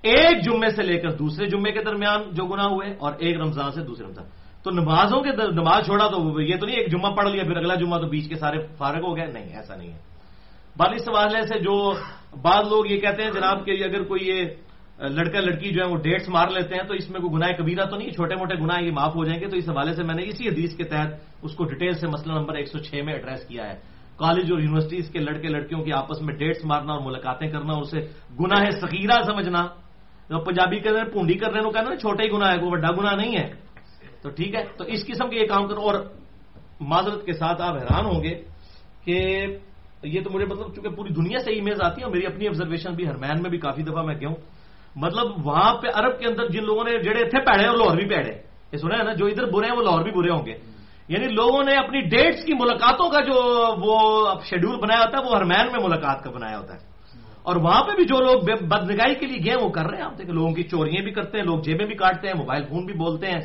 ایک 0.01 0.45
جمعے 0.45 0.69
سے 0.69 0.83
لے 0.83 0.97
کر 0.97 1.09
دوسرے 1.09 1.45
جمعے 1.45 1.71
کے 1.71 1.83
درمیان 1.83 2.21
جو 2.31 2.45
گنا 2.45 2.65
ہوئے 2.65 2.95
اور 2.99 3.13
ایک 3.19 3.37
رمضان 3.37 3.71
سے 3.71 3.81
دوسرے 3.81 4.05
رمضان۔ 4.05 4.25
تو 4.63 4.71
نمازوں 4.71 5.21
کے 5.21 5.29
نماز 5.51 5.85
چھوڑا 5.85 6.07
تو 6.07 6.41
یہ 6.41 6.55
تو 6.57 6.65
نہیں 6.65 6.77
ایک 6.77 6.91
جمعہ 6.91 7.15
پڑھ 7.15 7.29
لیا، 7.29 7.43
پھر 7.43 7.57
اگلا 7.57 7.75
جمعہ 7.75 7.99
تو 7.99 8.07
بیچ 8.07 8.29
کے 8.29 8.35
سارے 8.35 8.57
فارغ 8.77 9.01
ہو 9.01 9.17
گئے۔ 9.17 9.25
نہیں، 9.25 9.55
ایسا 9.55 9.75
نہیں 9.75 9.91
ہے۔ 9.91 9.97
بالی 10.77 10.97
سوالے 10.97 11.41
سے 11.41 11.59
جو 11.59 11.93
بعض 12.41 12.67
لوگ 12.69 12.85
یہ 12.85 12.97
کہتے 12.97 13.23
ہیں، 13.23 13.31
جناب، 13.31 13.65
کہ 13.65 13.83
اگر 13.83 14.03
کوئی 14.03 14.27
یہ 14.27 14.45
لڑکا 14.99 15.39
لڑکی 15.39 15.69
جو 15.69 15.85
ہے 15.85 15.89
وہ 15.89 15.97
ڈیٹس 15.97 16.29
مار 16.29 16.47
لیتے 16.47 16.75
ہیں 16.75 16.83
تو 16.83 16.93
اس 16.93 17.09
میں 17.09 17.19
کوئی 17.19 17.33
گناہ 17.33 17.51
کبیرہ 17.51 17.85
تو 17.85 17.95
نہیں؟ 17.95 18.09
چھوٹے 18.09 18.35
موٹے 18.35 18.55
گناہ 18.55 18.81
یہ 18.81 18.91
معاف 18.91 19.15
ہو 19.15 19.25
جائیں 19.25 19.41
گے۔ 19.41 19.47
تو 19.47 19.57
اس 19.57 19.69
حوالے 19.69 19.93
سے 19.93 20.03
میں 20.03 20.15
نے 20.15 20.23
اسی 20.23 20.47
حدیث 20.47 20.75
کے 20.75 20.83
تحت 20.83 21.07
اس 21.41 21.55
کو 21.55 21.63
ڈیٹیل 21.63 21.93
سے 21.93 22.07
مسئلہ 22.07 22.33
نمبر 22.33 22.53
ایک 22.53 22.67
سو 22.67 22.79
چھ 22.79 22.95
میں 22.95 23.13
ایڈریس 23.13 23.45
کیا 23.47 23.73
ہے۔ 23.73 23.90
کالج 24.21 24.51
اور 24.51 24.59
یونیورسٹیز 24.59 25.09
کے 25.09 25.19
لڑکے 25.19 25.47
لڑکیوں 25.47 25.83
کی 25.83 25.93
آپس 25.93 26.21
میں 26.21 26.35
ڈیٹس 26.35 26.65
مارنا 26.65 26.93
اور 26.93 27.01
ملاقاتیں 27.05 27.47
کرنا 27.47 27.73
اور 27.73 27.81
اسے 27.81 27.99
گناہ 28.39 28.69
سکیرہ 28.69 29.23
سمجھنا۔ 29.23 29.67
پنجابی 30.27 30.79
کے 30.79 30.89
اندر 30.89 31.09
پونڈی 31.09 31.33
کرنے 31.33 31.59
کو 31.61 31.69
کہنا 31.69 31.95
چھوٹا 31.95 32.23
ہی 32.23 32.31
گناہ 32.31 32.51
ہے، 32.51 32.57
کوئی 32.57 32.71
بڑا 32.71 32.91
گناہ 32.91 33.15
نہیں 33.15 33.37
ہے۔ 33.37 33.53
تو 34.21 34.29
ٹھیک 34.29 34.55
ہے، 34.55 34.63
تو 34.77 34.83
اس 34.83 35.07
قسم 35.07 35.29
کے 35.29 35.35
یہ 35.35 35.47
کام 35.47 35.67
کرو۔ 35.67 35.81
اور 35.81 35.95
معذرت 36.79 37.25
کے 37.25 37.33
ساتھ 37.33 37.61
آپ 37.61 37.75
حیران 37.75 38.05
ہوں 38.05 38.23
گے 38.23 38.43
کہ 39.05 39.45
یہ 40.03 40.21
تو 40.23 40.29
مجھے 40.29 40.45
مطلب 40.45 40.75
چونکہ 40.75 40.89
پوری 40.89 41.13
دنیا 41.13 41.39
سے 41.39 41.51
ای 41.51 41.61
میز 41.61 41.81
آتی 41.81 42.01
ہے 42.01 42.05
اور 42.05 42.13
میری 42.13 42.25
اپنی 42.25 42.47
آبزرویشن 42.47 42.93
بھی 42.93 43.07
ہرمین 43.07 43.41
میں 43.41 43.49
بھی 43.49 43.57
کافی 43.57 43.83
دفعہ 43.83 44.03
میں 44.03 44.15
کہوں 44.15 44.35
مطلب 44.95 45.47
وہاں 45.47 45.75
پہ 45.75 45.87
عرب 45.93 46.19
کے 46.19 46.27
اندر 46.27 46.47
جن 46.47 46.63
لوگوں 46.63 46.83
نے 46.83 47.03
جڑے 47.03 47.29
تھے 47.29 47.39
پیڑے 47.39 47.67
اور 47.67 47.77
لاہور 47.77 47.95
بھی 47.97 48.09
پیڑے 48.09 48.41
یہ 48.71 48.77
سنا 48.77 48.97
ہے 48.97 49.03
نا، 49.03 49.13
جو 49.13 49.25
ادھر 49.25 49.45
برے 49.51 49.67
ہیں، 49.67 49.77
وہ 49.77 49.83
لاہور 49.83 50.01
بھی 50.01 50.11
برے 50.11 50.29
ہوں 50.29 50.45
گے۔ 50.45 50.53
یعنی 51.11 51.27
لوگوں 51.27 51.63
نے 51.63 51.75
اپنی 51.75 52.01
ڈیٹس 52.01 52.43
کی 52.43 52.53
ملاقاتوں 52.53 53.09
کا 53.09 53.19
جو 53.19 53.41
وہ 53.77 54.27
شیڈول 54.49 54.75
بنایا 54.75 55.05
ہوتا 55.05 55.17
ہے، 55.17 55.29
وہ 55.29 55.35
ہرمین 55.35 55.65
میں 55.65 55.83
ملاقات 55.83 56.23
کا 56.23 56.31
بنایا 56.31 56.59
ہوتا 56.59 56.73
ہے۔ 56.73 56.79
اور 57.43 57.55
وہاں 57.55 57.83
پہ 57.83 57.91
بھی 57.95 58.05
جو 58.05 58.19
لوگ 58.19 58.67
بدنگائی 58.67 59.15
کے 59.15 59.25
لیے 59.25 59.39
گئے، 59.45 59.65
وہ 59.65 59.69
کر 59.69 59.85
رہے 59.85 59.97
ہیں۔ 59.97 60.05
آپ 60.05 60.17
دیکھیں، 60.17 60.33
لوگوں 60.33 60.51
کی 60.51 60.63
چوریاں 60.63 61.03
بھی 61.03 61.11
کرتے 61.11 61.37
ہیں، 61.37 61.45
لوگ 61.45 61.59
جیبیں 61.59 61.85
بھی 61.85 61.95
کاٹتے 61.95 62.27
ہیں 62.27 62.33
موبائل 62.35 62.63
فون 62.63 62.85
بھی 62.85 62.93
بولتے 62.93 63.27
ہیں۔ 63.27 63.39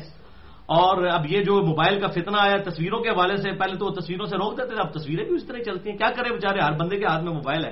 اور 0.65 1.07
اب 1.07 1.25
یہ 1.31 1.43
جو 1.43 1.61
موبائل 1.61 1.99
کا 1.99 2.07
فتنہ 2.07 2.37
آیا، 2.39 2.69
تصویروں 2.69 2.99
کے 2.99 3.09
حوالے 3.09 3.37
سے 3.37 3.51
پہلے 3.51 3.77
تو 3.77 3.85
وہ 3.85 3.91
تصویروں 3.91 4.25
سے 4.25 4.35
روک 4.35 4.57
دیتے 4.57 4.69
تھے، 4.69 4.81
اب 4.81 4.93
تصویریں 4.93 5.25
بھی 5.25 5.35
اس 5.35 5.47
طرح 5.47 5.57
چلتی 5.57 5.89
ہیں۔ 5.89 5.97
کیا 5.97 6.09
کرے 6.09 6.29
بےچارے 6.29 6.59
ہر 6.59 6.71
بندے 6.71 6.99
کے 6.99 7.05
ہاتھ 7.05 7.23
میں 7.23 7.33
موبائل 7.33 7.65
ہے۔ 7.65 7.71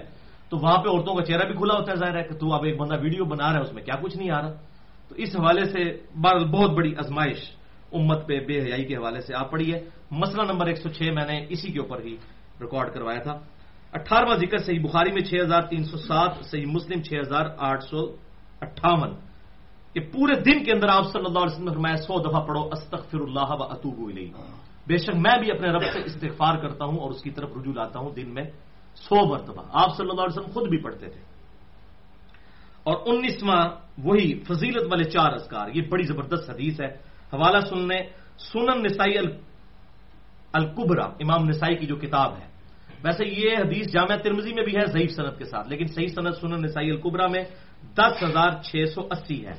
تو 0.50 0.58
وہاں 0.58 0.78
پہ 0.78 0.90
عورتوں 0.90 1.16
کا 1.16 1.26
چہرہ 1.26 1.46
بھی 1.46 1.56
کھلا 1.56 1.74
ہوتا 1.74 1.92
ہے، 1.92 1.98
ظاہر 1.98 2.18
ہے 2.18 2.24
کہ 2.24 2.36
تو 2.36 2.54
اب 2.54 2.64
ایک 2.64 2.80
بندہ 2.80 3.02
ویڈیو 3.02 3.26
بنا 3.26 3.48
رہا 3.48 3.56
ہے، 3.56 3.62
اس 3.62 3.74
میں 3.74 3.84
کیا 3.84 3.96
کچھ 3.96 4.18
نہیں 4.18 4.32
آ 4.32 4.42
رہا۔ 4.42 4.52
تو 5.10 5.16
اس 5.16 5.36
حوالے 5.40 5.66
سے 5.66 5.98
بہت 6.52 6.72
بڑی 6.72 6.94
ازمائش 6.98 7.55
امت 7.96 8.28
پہ 8.28 8.40
بے 8.40 8.62
حیائی 8.62 8.86
کے 8.86 8.96
حوالے 8.96 9.22
سے 9.22 9.36
آپ 9.36 9.52
پڑھی 9.52 9.74
ہے 9.74 9.80
مسئلہ 10.12 10.42
نمبر 10.52 10.68
ایک 10.68 10.78
سو 10.78 10.90
چھ 10.90 11.04
میں 11.04 11.26
نے 11.26 11.46
اسی 11.50 11.72
کے 11.72 11.80
اوپر 11.80 12.02
ہی 12.02 12.18
ریکارڈ 12.62 12.94
کروایا 12.94 13.20
تھا۔ 13.20 13.40
اٹھارہواں 13.94 14.38
ذکر 14.38 14.58
صحیح 14.58 14.80
بخاری 14.84 15.12
میں 15.12 15.22
چھ 15.22 15.36
ہزار 15.42 15.62
تین 15.62 15.84
سو 15.84 15.98
سات، 15.98 16.46
صحیح 16.46 16.66
مسلم 16.66 17.02
چھ 17.02 17.14
ہزار 17.22 17.46
آٹھ 17.58 17.84
سو 17.84 18.16
اٹھاون۔ 18.62 19.16
کہ 19.94 20.00
پورے 20.00 20.40
دن 20.42 20.64
کے 20.64 20.72
اندر 20.72 20.88
آپ 20.88 21.04
صلی 21.14 21.24
اللہ 21.28 21.40
علیہ 21.40 21.56
وسلم 21.56 21.74
فرمایا، 21.74 21.98
سو 21.98 22.30
دفعہ 22.30 22.46
پڑھو 22.46 22.70
استغفر 22.72 23.20
اللہ 23.20 23.50
و 23.50 23.64
اطوب 23.64 24.10
الیہ۔ 24.10 24.32
بے 24.88 24.98
شک 24.98 25.16
میں 25.16 25.40
بھی 25.40 25.52
اپنے 25.52 25.68
رب 25.68 25.84
سے 25.94 26.00
استغفار 26.06 26.58
کرتا 26.58 26.86
ہوں 26.86 26.98
اور 26.98 27.12
اس 27.12 27.22
کی 27.22 27.30
طرف 27.30 27.50
رجوع 27.62 27.74
لاتا 27.74 28.00
ہوں 28.00 28.12
دن 28.12 28.34
میں 28.34 28.44
سو 28.96 29.30
مرتبہ۔ 29.30 29.64
آپ 29.74 29.98
صلی 29.98 30.10
اللہ 30.10 30.22
علیہ 30.22 30.40
وسلم 30.40 30.54
خود 30.54 30.70
بھی 30.70 30.78
پڑھتے 30.78 31.08
تھے۔ 31.10 31.22
اور 32.84 32.98
انیسواں 33.06 33.70
وہی 33.98 34.40
فضیلت 34.40 34.84
والے 34.92 35.04
چار 35.04 35.34
ازکار 35.34 35.68
یہ 35.74 35.82
بڑی 35.90 36.04
زبردست 36.04 36.50
حدیث 36.50 36.82
ہے۔ 36.82 37.05
حوالہ 37.34 37.60
سننے، 37.60 38.02
سنن 38.38 38.84
نسائی 38.84 39.18
القبرا 40.54 41.04
امام 41.04 41.50
نسائی 41.50 41.76
کی 41.76 41.86
جو 41.86 41.96
کتاب 41.96 42.38
ہے۔ 42.38 42.48
ویسے 43.04 43.26
یہ 43.26 43.58
حدیث 43.58 43.88
جامعہ 43.88 44.18
ترمزی 44.18 44.54
میں 44.54 44.64
بھی 44.64 44.76
ہے، 44.76 44.86
ضعیف 44.86 45.12
صنعت 45.16 45.38
کے 45.38 45.46
ساتھ، 45.46 45.70
لیکن 45.70 45.88
صحیح 45.88 46.08
صنعت 46.08 46.36
سنن 46.38 46.62
نسائی 46.62 46.92
القبرا 46.92 47.28
میں 47.28 47.44
دس 47.98 48.24
ہزار 48.24 48.52
چھ 48.64 48.76
سو 48.96 49.02
اسی 49.02 49.46
ہے۔ 49.46 49.54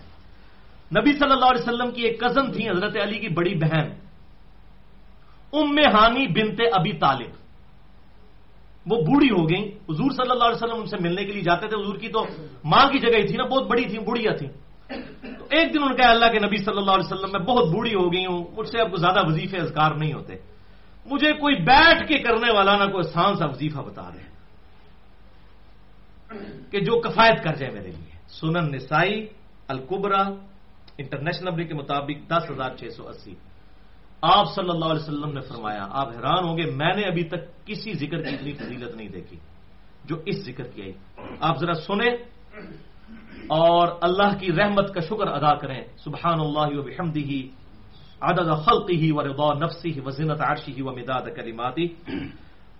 نبی 1.01 1.13
صلی 1.13 1.33
اللہ 1.33 1.45
علیہ 1.45 1.63
وسلم 1.63 1.91
کی 1.91 2.03
ایک 2.03 2.21
کزن 2.21 2.53
تھی 2.53 2.71
حضرت 2.71 2.97
علی 3.03 3.19
کی 3.19 3.29
بڑی 3.29 3.55
بہن۔ 3.55 3.89
ام 5.53 5.79
ہانی 5.79 6.27
بنتے 6.27 6.63
ابھی 6.73 6.93
طالب۔ 6.93 7.31
وہ 8.91 9.03
بوڑھی 9.03 9.31
ہو 9.31 9.49
گئی 9.49 9.69
حضور 9.69 10.11
صلی 10.11 10.31
اللہ 10.31 10.45
علیہ 10.45 10.65
وسلم 10.65 10.81
ان 10.81 10.87
سے 10.87 10.97
ملنے 11.01 11.25
کے 11.25 11.33
لیے 11.33 11.43
جاتے 11.43 11.69
تھے۔ 11.69 11.83
حضور 11.83 11.97
کی 11.97 12.09
تو 12.09 12.27
ماں 12.65 12.91
کی 12.91 12.99
جگہ 12.99 13.17
ہی 13.17 13.27
تھی 13.27 13.37
نا، 13.37 13.45
بہت 13.45 13.67
بڑی 13.67 13.85
تھی 13.85 13.99
بڑھیا 13.99 14.33
تھی 14.33 14.47
تو 15.23 15.45
ایک 15.51 15.75
دن 15.75 15.83
ان 15.83 15.97
کا 15.97 16.11
اللہ 16.11 16.27
کے 16.27 16.39
نبی 16.39 16.57
صلی 16.57 16.79
اللہ 16.79 16.91
علیہ 16.91 17.15
وسلم، 17.15 17.31
میں 17.33 17.41
بہت 17.41 17.69
بوڑھی 17.69 17.95
ہو 17.95 18.13
گئی 18.13 18.27
ہوں، 18.27 18.45
مجھ 18.57 18.69
سے 18.69 18.81
اب 18.81 18.91
کو 18.91 18.97
زیادہ 18.97 19.27
وظیفے 19.27 19.57
اذکار 19.57 19.91
نہیں 19.91 20.13
ہوتے۔ 20.13 20.35
مجھے 21.07 21.33
کوئی 21.33 21.55
بیٹھ 21.55 22.09
کے 22.09 22.19
کرنے 22.19 22.53
والا 22.53 22.77
نہ 22.77 22.91
کوئی 22.91 23.09
آسان 23.09 23.35
سا 23.35 23.47
وظیفہ 23.47 23.79
بتا 23.79 24.11
دے 24.11 24.37
کہ 26.71 26.81
جو 26.81 27.01
کفایت 27.01 27.45
کر 27.45 27.55
جائے 27.55 27.73
میرے 27.73 27.91
لیے۔ 27.91 28.19
سنن 28.29 28.75
نسائی 28.75 29.27
القبرا 29.69 30.23
انٹرنیشنل 30.99 31.49
نمبر 31.51 31.63
کے 31.63 31.75
مطابق 31.75 32.31
دس 32.31 32.51
ہزار 32.51 32.77
چھ 32.77 32.85
سو 32.97 33.09
اسی۔ 33.09 33.35
آپ 34.23 34.55
صلی 34.55 34.71
اللہ 34.71 34.85
علیہ 34.85 35.03
وسلم 35.03 35.33
نے 35.33 35.41
فرمایا، 35.41 35.87
آپ 35.91 36.09
حیران 36.09 36.45
ہوں 36.45 36.59
گے، 36.59 36.71
میں 36.71 36.95
نے 36.97 37.03
ابھی 37.03 37.23
تک 37.23 37.67
کسی 37.67 37.93
ذکر 37.93 38.23
کی 38.23 38.35
اتنی 38.35 38.53
فضیلت 38.53 38.97
نہیں 38.97 39.09
دیکھی 39.09 39.37
جو 40.05 40.17
اس 40.27 40.45
ذکر 40.45 40.65
کی 40.65 40.83
آئی۔ 40.83 40.93
آپ 41.41 41.59
ذرا 41.59 41.75
سنیں۔ 41.75 42.17
اور 43.49 43.89
اللہ 44.01 44.39
کی 44.41 44.53
رحمت 44.53 44.95
کا 44.95 45.01
شکر 45.01 45.27
ادا 45.27 45.55
کریں۔ 45.55 45.85
سبحان 46.05 46.41
اللہ 46.41 46.79
و 46.79 46.83
بحمدہ 46.83 47.19
ہی 47.19 47.49
عدد 48.21 48.65
خلقی 48.65 48.97
ہی 48.97 49.13
و 49.13 49.23
رضا 49.23 49.55
نفسی 49.55 49.93
ہی 49.93 50.01
و 50.01 50.11
زنت 50.11 50.41
عرشی 50.41 50.73
ہی 50.73 50.83
و 50.83 50.85
مداد 50.85 51.23
کلماتی۔ 51.37 51.89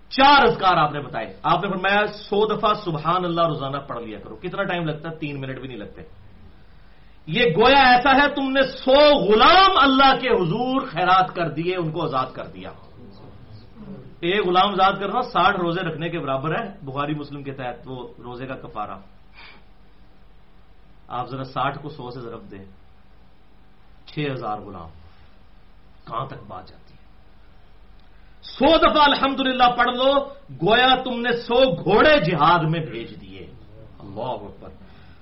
چار 0.09 0.45
اذکار 0.45 0.77
آپ 0.77 0.93
نے 0.93 0.99
بتائے۔ 0.99 1.39
آپ 1.43 1.63
نے 1.63 1.69
فرمایا، 1.69 2.07
سو 2.07 2.55
دفعہ 2.55 2.73
سبحان 2.73 3.25
اللہ 3.25 3.47
روزانہ 3.47 3.77
پڑھ 3.77 4.03
لیا 4.03 4.19
کرو۔ 4.19 4.35
کتنا 4.35 4.63
ٹائم 4.63 4.85
لگتا 4.85 5.09
ہے؟ 5.09 5.15
تین 5.15 5.41
منٹ 5.41 5.59
بھی 5.59 5.67
نہیں 5.67 5.77
لگتے۔ 5.77 6.01
یہ 7.27 7.43
گویا 7.43 7.83
ایسا 7.83 8.23
ہے، 8.23 8.35
تم 8.35 8.51
نے 8.51 8.61
سو 8.61 9.15
غلام 9.15 9.71
اللہ 9.81 10.19
کے 10.21 10.29
حضور 10.29 10.81
خیرات 10.87 11.35
کر 11.35 11.49
دیے، 11.49 11.75
ان 11.75 11.91
کو 11.91 12.03
آزاد 12.03 12.25
کر 12.33 12.45
دیا۔ 12.45 12.69
ایک 14.19 14.47
غلام 14.47 14.69
آزاد 14.69 14.93
کرنا 14.99 15.21
ساٹھ 15.21 15.59
روزے 15.59 15.81
رکھنے 15.81 16.09
کے 16.09 16.19
برابر 16.19 16.51
ہے۔ 16.51 16.85
بخاری 16.85 17.13
مسلم 17.13 17.43
کے 17.43 17.51
تحت 17.51 17.75
وہ 17.85 18.07
روزے 18.23 18.45
کا 18.47 18.55
کفارہ۔ 18.55 19.16
آپ 21.07 21.27
ذرا 21.29 21.43
ساٹھ 21.43 21.77
کو 21.81 21.89
سو 21.89 22.11
سے 22.11 22.19
ضرب 22.19 22.51
دیں۔ 22.51 22.65
چھ 24.05 24.19
ہزار 24.33 24.57
غلام۔ 24.57 24.89
کہاں 26.07 26.25
تک 26.25 26.43
بات 26.47 26.67
جاتی 26.67 26.93
ہے؟ 26.93 26.97
سو 28.41 28.77
دفعہ 28.77 29.03
الحمدللہ 29.03 29.63
پڑھ 29.77 29.95
لو، 29.95 30.25
گویا 30.67 30.95
تم 31.03 31.21
نے 31.21 31.31
سو 31.37 31.83
گھوڑے 31.83 32.19
جہاد 32.19 32.59
میں 32.59 32.79
بھیج 32.79 33.21
دیے۔ 33.21 33.47
اللہ 33.99 34.21
اکبر۔ 34.21 34.69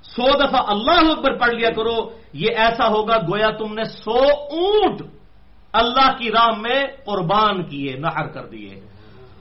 سو 0.03 0.37
دفعہ 0.37 0.61
اللہ 0.67 1.11
اکبر 1.11 1.37
پڑھ 1.37 1.53
لیا 1.53 1.69
کرو، 1.69 2.09
یہ 2.33 2.47
ایسا 2.57 2.87
ہوگا، 2.87 3.17
گویا 3.17 3.49
تم 3.49 3.73
نے 3.73 3.83
سو 3.83 4.19
اونٹ 4.51 5.01
اللہ 5.73 6.17
کی 6.17 6.31
راہ 6.31 6.57
میں 6.57 6.83
قربان 7.05 7.63
کیے، 7.63 7.97
نہر 7.97 8.27
کر 8.27 8.45
دیے۔ 8.45 8.75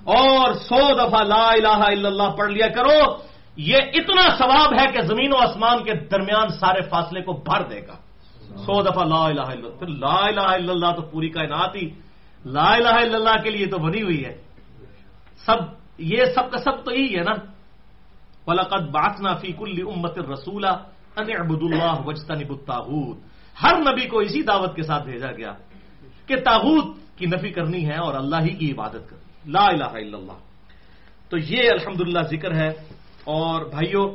اور 0.04 0.52
سو 0.52 0.94
دفعہ 0.94 1.22
لا 1.22 1.48
الہ 1.48 1.68
الا 1.68 2.08
اللہ 2.08 2.36
پڑھ 2.36 2.50
لیا 2.50 2.68
کرو 2.68 3.16
یہ 3.56 3.76
اتنا 3.76 4.36
ثواب 4.38 4.80
ہے 4.80 4.86
کہ 4.92 5.02
زمین 5.02 5.32
و 5.32 5.36
آسمان 5.36 5.84
کے 5.84 5.94
درمیان 5.94 6.48
سارے 6.48 6.80
فاصلے 6.80 7.20
کو 7.20 7.32
بھر 7.32 7.62
دے 7.62 7.80
گا۔ 7.86 7.96
سو 8.56 8.82
دفعہ 8.82 9.04
لا 9.04 9.24
الہ 9.24 9.40
الا 9.40 9.52
اللہ۔ 9.52 9.78
پھر 9.78 9.86
لا 9.86 10.26
الہ 10.26 10.40
الا 10.40 10.72
اللہ 10.72 10.90
تو 10.96 11.02
پوری 11.02 11.28
کائنات 11.28 11.76
ہی۔ 11.76 11.90
لا 12.44 12.74
الہ 12.74 12.88
الا 12.88 13.16
اللہ 13.16 13.42
کے 13.42 13.50
لیے 13.50 13.66
تو 13.66 13.78
بنی 13.78 14.02
ہوئی 14.02 14.24
ہے۔ 14.24 14.42
سب، 15.46 15.56
یہ 15.98 16.24
سب 16.24 16.50
کا 16.50 16.58
سب 16.58 16.84
تو 16.84 16.90
یہی 16.92 17.18
ہے 17.18 17.22
نا۔ 17.22 17.32
ولاقت 18.46 18.82
بات 18.82 19.40
فی 19.40 19.52
کل 19.52 19.88
امت 19.88 20.18
رسولہ 20.18 20.66
ان 21.16 21.26
ابود 21.38 21.62
اللہ 21.62 22.06
وجتا 22.06 22.34
نبود 22.34 23.18
ہر 23.62 23.78
نبی 23.78 24.08
کو 24.08 24.18
اسی 24.18 24.42
دعوت 24.42 24.76
کے 24.76 24.82
ساتھ 24.82 25.04
بھیجا 25.04 25.32
گیا 25.32 25.52
کہ 26.26 26.36
تاغوت 26.36 26.96
کی 27.16 27.26
نفی 27.26 27.50
کرنی 27.50 27.86
ہے 27.86 27.96
اور 27.96 28.14
اللہ 28.14 28.36
ہی 28.36 28.48
کی 28.48 28.72
عبادت 28.72 29.10
کرنی۔ 29.10 29.52
لا 29.52 29.66
الہ 29.66 29.84
الا 29.84 30.18
اللہ۔ 30.18 30.38
تو 31.28 31.38
یہ 31.38 31.70
الحمدللہ 31.70 32.22
ذکر 32.22 32.54
ہے۔ 32.54 32.72
اور 33.24 33.64
بھائیوں 33.64 34.08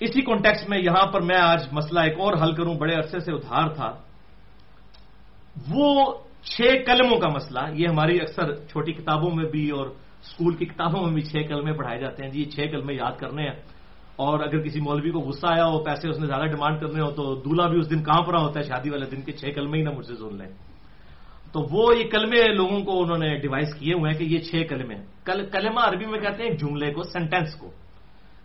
اسی 0.00 0.20
کانٹیکس 0.20 0.68
میں 0.68 0.78
یہاں 0.78 1.06
پر 1.12 1.20
میں 1.20 1.36
آج 1.36 1.66
مسئلہ 1.72 2.00
ایک 2.00 2.20
اور 2.20 2.32
حل 2.42 2.54
کروں، 2.54 2.74
بڑے 2.74 2.94
عرصے 2.94 3.20
سے 3.20 3.32
ادھار 3.32 3.68
تھا۔ 3.68 3.96
وہ 5.70 6.14
چھ 6.42 6.62
کلموں 6.86 7.20
کا 7.20 7.28
مسئلہ، 7.28 7.60
یہ 7.74 7.88
ہماری 7.88 8.16
اکثر 8.16 8.54
چھوٹی 8.54 8.92
کتابوں 8.92 9.30
میں 9.30 9.50
بھی 9.50 9.70
اور 9.70 9.86
اسکول 9.86 10.56
کی 10.56 10.64
کتابوں 10.64 11.02
میں 11.02 11.12
بھی 11.12 11.22
چھ 11.22 11.36
کلمے 11.48 11.72
پڑھائے 11.72 12.00
جاتے 12.00 12.24
ہیں۔ 12.24 12.30
جی 12.30 12.44
چھ 12.44 12.60
کلمے 12.60 12.94
یاد 12.94 13.20
کرنے 13.20 13.42
ہیں۔ 13.42 13.56
اور 14.16 14.40
اگر 14.40 14.60
کسی 14.60 14.80
مولوی 14.80 15.10
کو 15.10 15.18
غصہ 15.18 15.46
آیا 15.46 15.66
ہو، 15.66 15.84
پیسے 15.84 16.08
اس 16.08 16.18
نے 16.20 16.26
زیادہ 16.26 16.44
ڈیمانڈ 16.44 16.80
کرنے 16.80 17.02
ہو 17.02 17.10
تو 17.10 17.34
دولہا 17.34 17.66
بھی 17.66 17.78
اس 17.78 17.90
دن 17.90 18.04
کہاں 18.04 18.22
پڑا 18.22 18.40
ہوتا 18.40 18.60
ہے، 18.60 18.64
شادی 18.64 18.90
والے 18.90 19.06
دن 19.06 19.20
کے 19.20 19.32
چھ 19.32 19.44
کلمے 19.54 19.78
ہی 19.78 19.82
نہ 19.82 19.90
مجھ 19.90 20.06
سے 20.06 20.14
سن 20.14 20.36
لیں۔ 20.36 20.69
تو 21.52 21.66
وہ 21.70 21.96
یہ 21.98 22.10
کلمے 22.10 22.54
لوگوں 22.54 22.80
کو 22.80 23.02
انہوں 23.02 23.18
نے 23.18 23.38
ڈیوائس 23.38 23.74
کیے 23.74 23.94
ہوئے 23.94 24.12
ہیں 24.12 24.18
کہ 24.18 24.24
یہ 24.24 24.38
چھ 24.38 24.68
کلمے 24.68 24.94
ہیں۔ 24.94 25.04
کلمہ 25.52 25.80
عربی 25.80 26.06
میں 26.06 26.20
کہتے 26.20 26.42
ہیں 26.42 26.50
جملے 26.50 26.92
کو 26.92 27.02
سینٹینس 27.02 27.54
کو۔ 27.54 27.70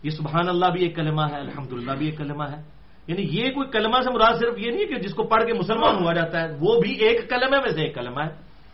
یہ 0.03 0.09
سبحان 0.09 0.49
اللہ 0.49 0.65
بھی 0.65 0.83
ایک 0.83 0.95
کلمہ 0.95 1.21
ہے 1.21 1.39
الحمد 1.39 1.97
بھی 1.97 2.05
ایک 2.05 2.17
کلمہ 2.17 2.43
ہے۔ 2.43 2.75
یعنی 3.07 3.27
یہ 3.31 3.51
کوئی 3.51 3.69
کلمہ 3.71 4.01
سے 4.01 4.13
مراد 4.13 4.33
صرف 4.39 4.53
یہ 4.57 4.71
نہیں 4.71 4.85
کہ 4.85 4.95
جس 4.95 5.13
کو 5.13 5.23
پڑھ 5.23 5.45
کے 5.45 5.53
مسلمان 5.53 6.03
ہوا 6.03 6.13
جاتا 6.13 6.41
ہے، 6.41 6.47
وہ 6.59 6.81
بھی 6.81 6.93
ایک 6.93 7.29
کلمے 7.29 7.57
میں 7.57 7.69
سے 7.69 7.81
ایک 7.81 7.95
کلمہ 7.95 8.19
ہے۔ 8.19 8.29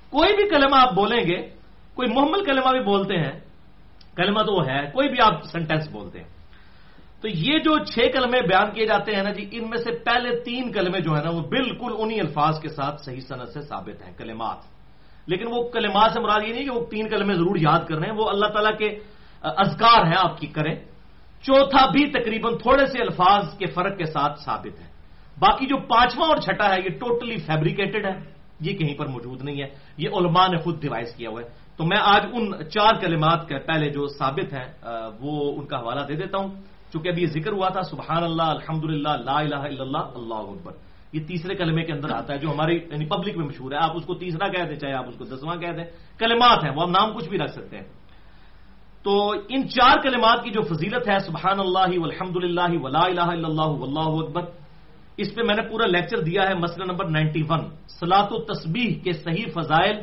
کوئی 0.10 0.36
بھی 0.36 0.50
کلمہ 0.50 0.76
آپ 0.76 0.94
بولیں 0.94 1.28
گے، 1.28 1.50
کوئی 1.94 2.14
محمل 2.14 2.44
کلمہ 2.44 2.72
بھی 2.72 2.80
بولتے 2.80 3.16
ہیں، 3.18 3.40
کلمہ 4.16 4.40
تو 4.40 4.60
وہ 4.60 4.68
ہے، 4.70 4.92
کوئی 4.94 5.10
بھی 5.10 5.18
آپ 5.22 5.44
سینٹینس 5.44 5.90
بولتے 5.92 6.20
ہیں۔ 6.20 6.28
تو 7.22 7.28
یہ 7.28 7.60
جو 7.60 7.86
چھ 7.86 8.00
کلمے 8.14 8.42
بیان 8.42 8.74
کیے 8.74 8.86
جاتے 8.86 9.16
ہیں 9.16 9.24
نا 9.24 9.32
جی 9.32 9.50
ان 9.52 9.70
میں 9.70 9.78
سے 9.78 9.92
پہلے 9.92 10.40
تین 10.40 10.72
کلمے 10.72 11.00
جو 11.00 11.18
ہے 11.18 11.24
نا، 11.24 11.30
وہ 11.30 11.42
بالکل 11.42 11.94
انہی 11.98 12.20
الفاظ 12.20 12.60
کے 12.60 12.68
ساتھ 12.68 13.02
صحیح 13.02 13.20
صنعت 13.20 13.50
سے 13.50 13.62
ثابت 13.62 14.08
ہیں، 14.08 14.14
کلمات۔ 14.18 14.58
لیکن 15.28 15.46
وہ 15.48 15.70
کلمات 15.70 16.12
سے 16.12 16.20
مراد 16.20 16.42
یہ 16.48 16.54
نہیں 16.54 16.64
کہ 16.64 16.72
وہ 16.72 16.86
تین 16.86 17.10
کلمے 17.10 17.34
ضرور 17.34 17.56
یاد 17.56 17.80
کر 17.80 17.96
رہے 17.96 18.10
ہیں، 18.10 18.18
وہ 18.18 18.30
اللہ 18.30 18.46
تعالیٰ 18.46 18.78
کے 18.78 19.00
ازکار 19.42 20.06
ہیں 20.06 20.18
آپ 20.18 20.40
کی 20.40 20.48
کریں۔ 20.48 20.76
چوتھا 21.42 21.86
بھی 21.92 22.12
تقریباً 22.12 22.58
تھوڑے 22.58 22.86
سے 22.86 23.02
الفاظ 23.02 23.58
کے 23.58 23.66
فرق 23.66 23.98
کے 23.98 24.06
ساتھ 24.06 24.40
ثابت 24.40 24.80
ہے 24.80 24.88
باقی 25.40 25.66
جو 25.66 25.78
پانچواں 25.78 26.28
اور 26.28 26.38
چھٹا 26.38 26.70
ہے، 26.70 26.78
یہ 26.86 26.90
ٹوٹلی 26.90 27.38
فیبریکیٹڈ 27.38 28.06
ہے۔ 28.06 28.20
یہ 28.60 28.78
کہیں 28.78 28.98
پر 28.98 29.08
موجود 29.08 29.42
نہیں 29.42 29.62
ہے۔ 29.62 29.68
یہ 29.98 30.10
علماء 30.10 30.48
نے 30.48 30.58
خود 30.58 30.82
ڈیوائز 30.82 31.16
کیا 31.16 31.30
ہوا 31.30 31.42
ہے۔ 31.42 31.48
تو 31.78 31.84
میں 31.84 31.98
آج 32.02 32.26
ان 32.34 32.70
چار 32.70 32.94
کلمات 33.02 33.48
کے 33.48 33.60
پہلے 33.60 33.90
جو 33.90 34.08
ثابت 34.08 34.54
ہیں 34.54 34.74
وہ 35.20 35.60
ان 35.60 35.66
کا 35.66 35.78
حوالہ 35.78 36.02
دے 36.08 36.16
دیتا 36.16 36.38
ہوں۔ 36.38 36.50
چونکہ 36.94 37.10
ابھی 37.10 37.22
یہ 37.22 37.28
ذکر 37.28 37.52
ہوا 37.52 37.70
تھا، 37.70 37.82
سبحان 37.82 38.24
اللہ 38.24 38.44
الحمد 38.44 38.84
للہ 38.84 39.10
لا 39.10 39.40
الہ 39.40 39.56
الا 39.56 39.84
اللہ 39.84 39.98
اللہ 39.98 40.34
اکبر۔ 40.34 40.72
یہ 41.14 41.20
تیسرے 41.28 41.56
کلمے 41.56 41.84
کے 41.84 41.94
اندر 41.94 42.12
آتا 42.12 42.34
ہے 42.34 42.38
جو 42.38 42.52
ہماری 42.52 42.76
یعنی 42.76 43.06
پبلک 43.06 43.38
میں 43.38 43.46
مشہور 43.46 43.72
ہے۔ 43.72 43.78
آپ 43.78 43.92
اس 43.96 44.06
کو 44.06 44.16
تیسرا 44.16 44.48
کہہ 44.48 44.64
دیں، 44.64 44.76
چاہے 44.76 44.94
آپ 44.94 45.08
اس 45.08 45.16
کو 45.16 45.26
دسواں 45.26 45.56
کہہ 45.56 45.72
دیں۔ 45.72 45.84
کلمات 46.18 46.64
ہیں، 46.64 46.72
وہ 46.76 46.84
ہم 46.84 46.92
نام 46.92 47.14
کچھ 47.14 47.30
بھی 47.30 47.38
رکھ 47.38 47.52
سکتے 47.52 47.78
ہیں۔ 47.78 47.84
تو 49.04 49.32
ان 49.50 49.70
چار 49.70 49.98
کلمات 50.04 50.44
کی 50.44 50.52
جو 50.52 50.62
فضیلت 50.62 51.10
ہے، 51.10 51.20
سبحان 51.20 51.60
اللہ 51.60 52.04
الحمد 52.04 52.44
للہ 52.44 52.82
ولا 52.82 53.00
الہ 53.00 53.22
الا 53.22 53.48
اللہ، 53.48 53.68
واللہ 53.68 54.26
اکبر، 54.26 54.42
اس 55.18 55.36
پہ 55.36 55.42
میں 55.44 55.56
نے 55.56 55.70
پورا 55.70 55.86
لیکچر 55.86 56.18
دیا 56.18 56.50
ہے 56.50 56.54
مسئلہ 56.54 56.86
نمبر 56.86 57.10
نائنٹی 57.10 57.42
ون 57.50 57.60
سلاط 57.88 58.32
و 58.32 58.54
تسبیح 58.54 59.00
کے 59.04 59.14
صحیح 59.14 59.46
فضائل 59.56 59.98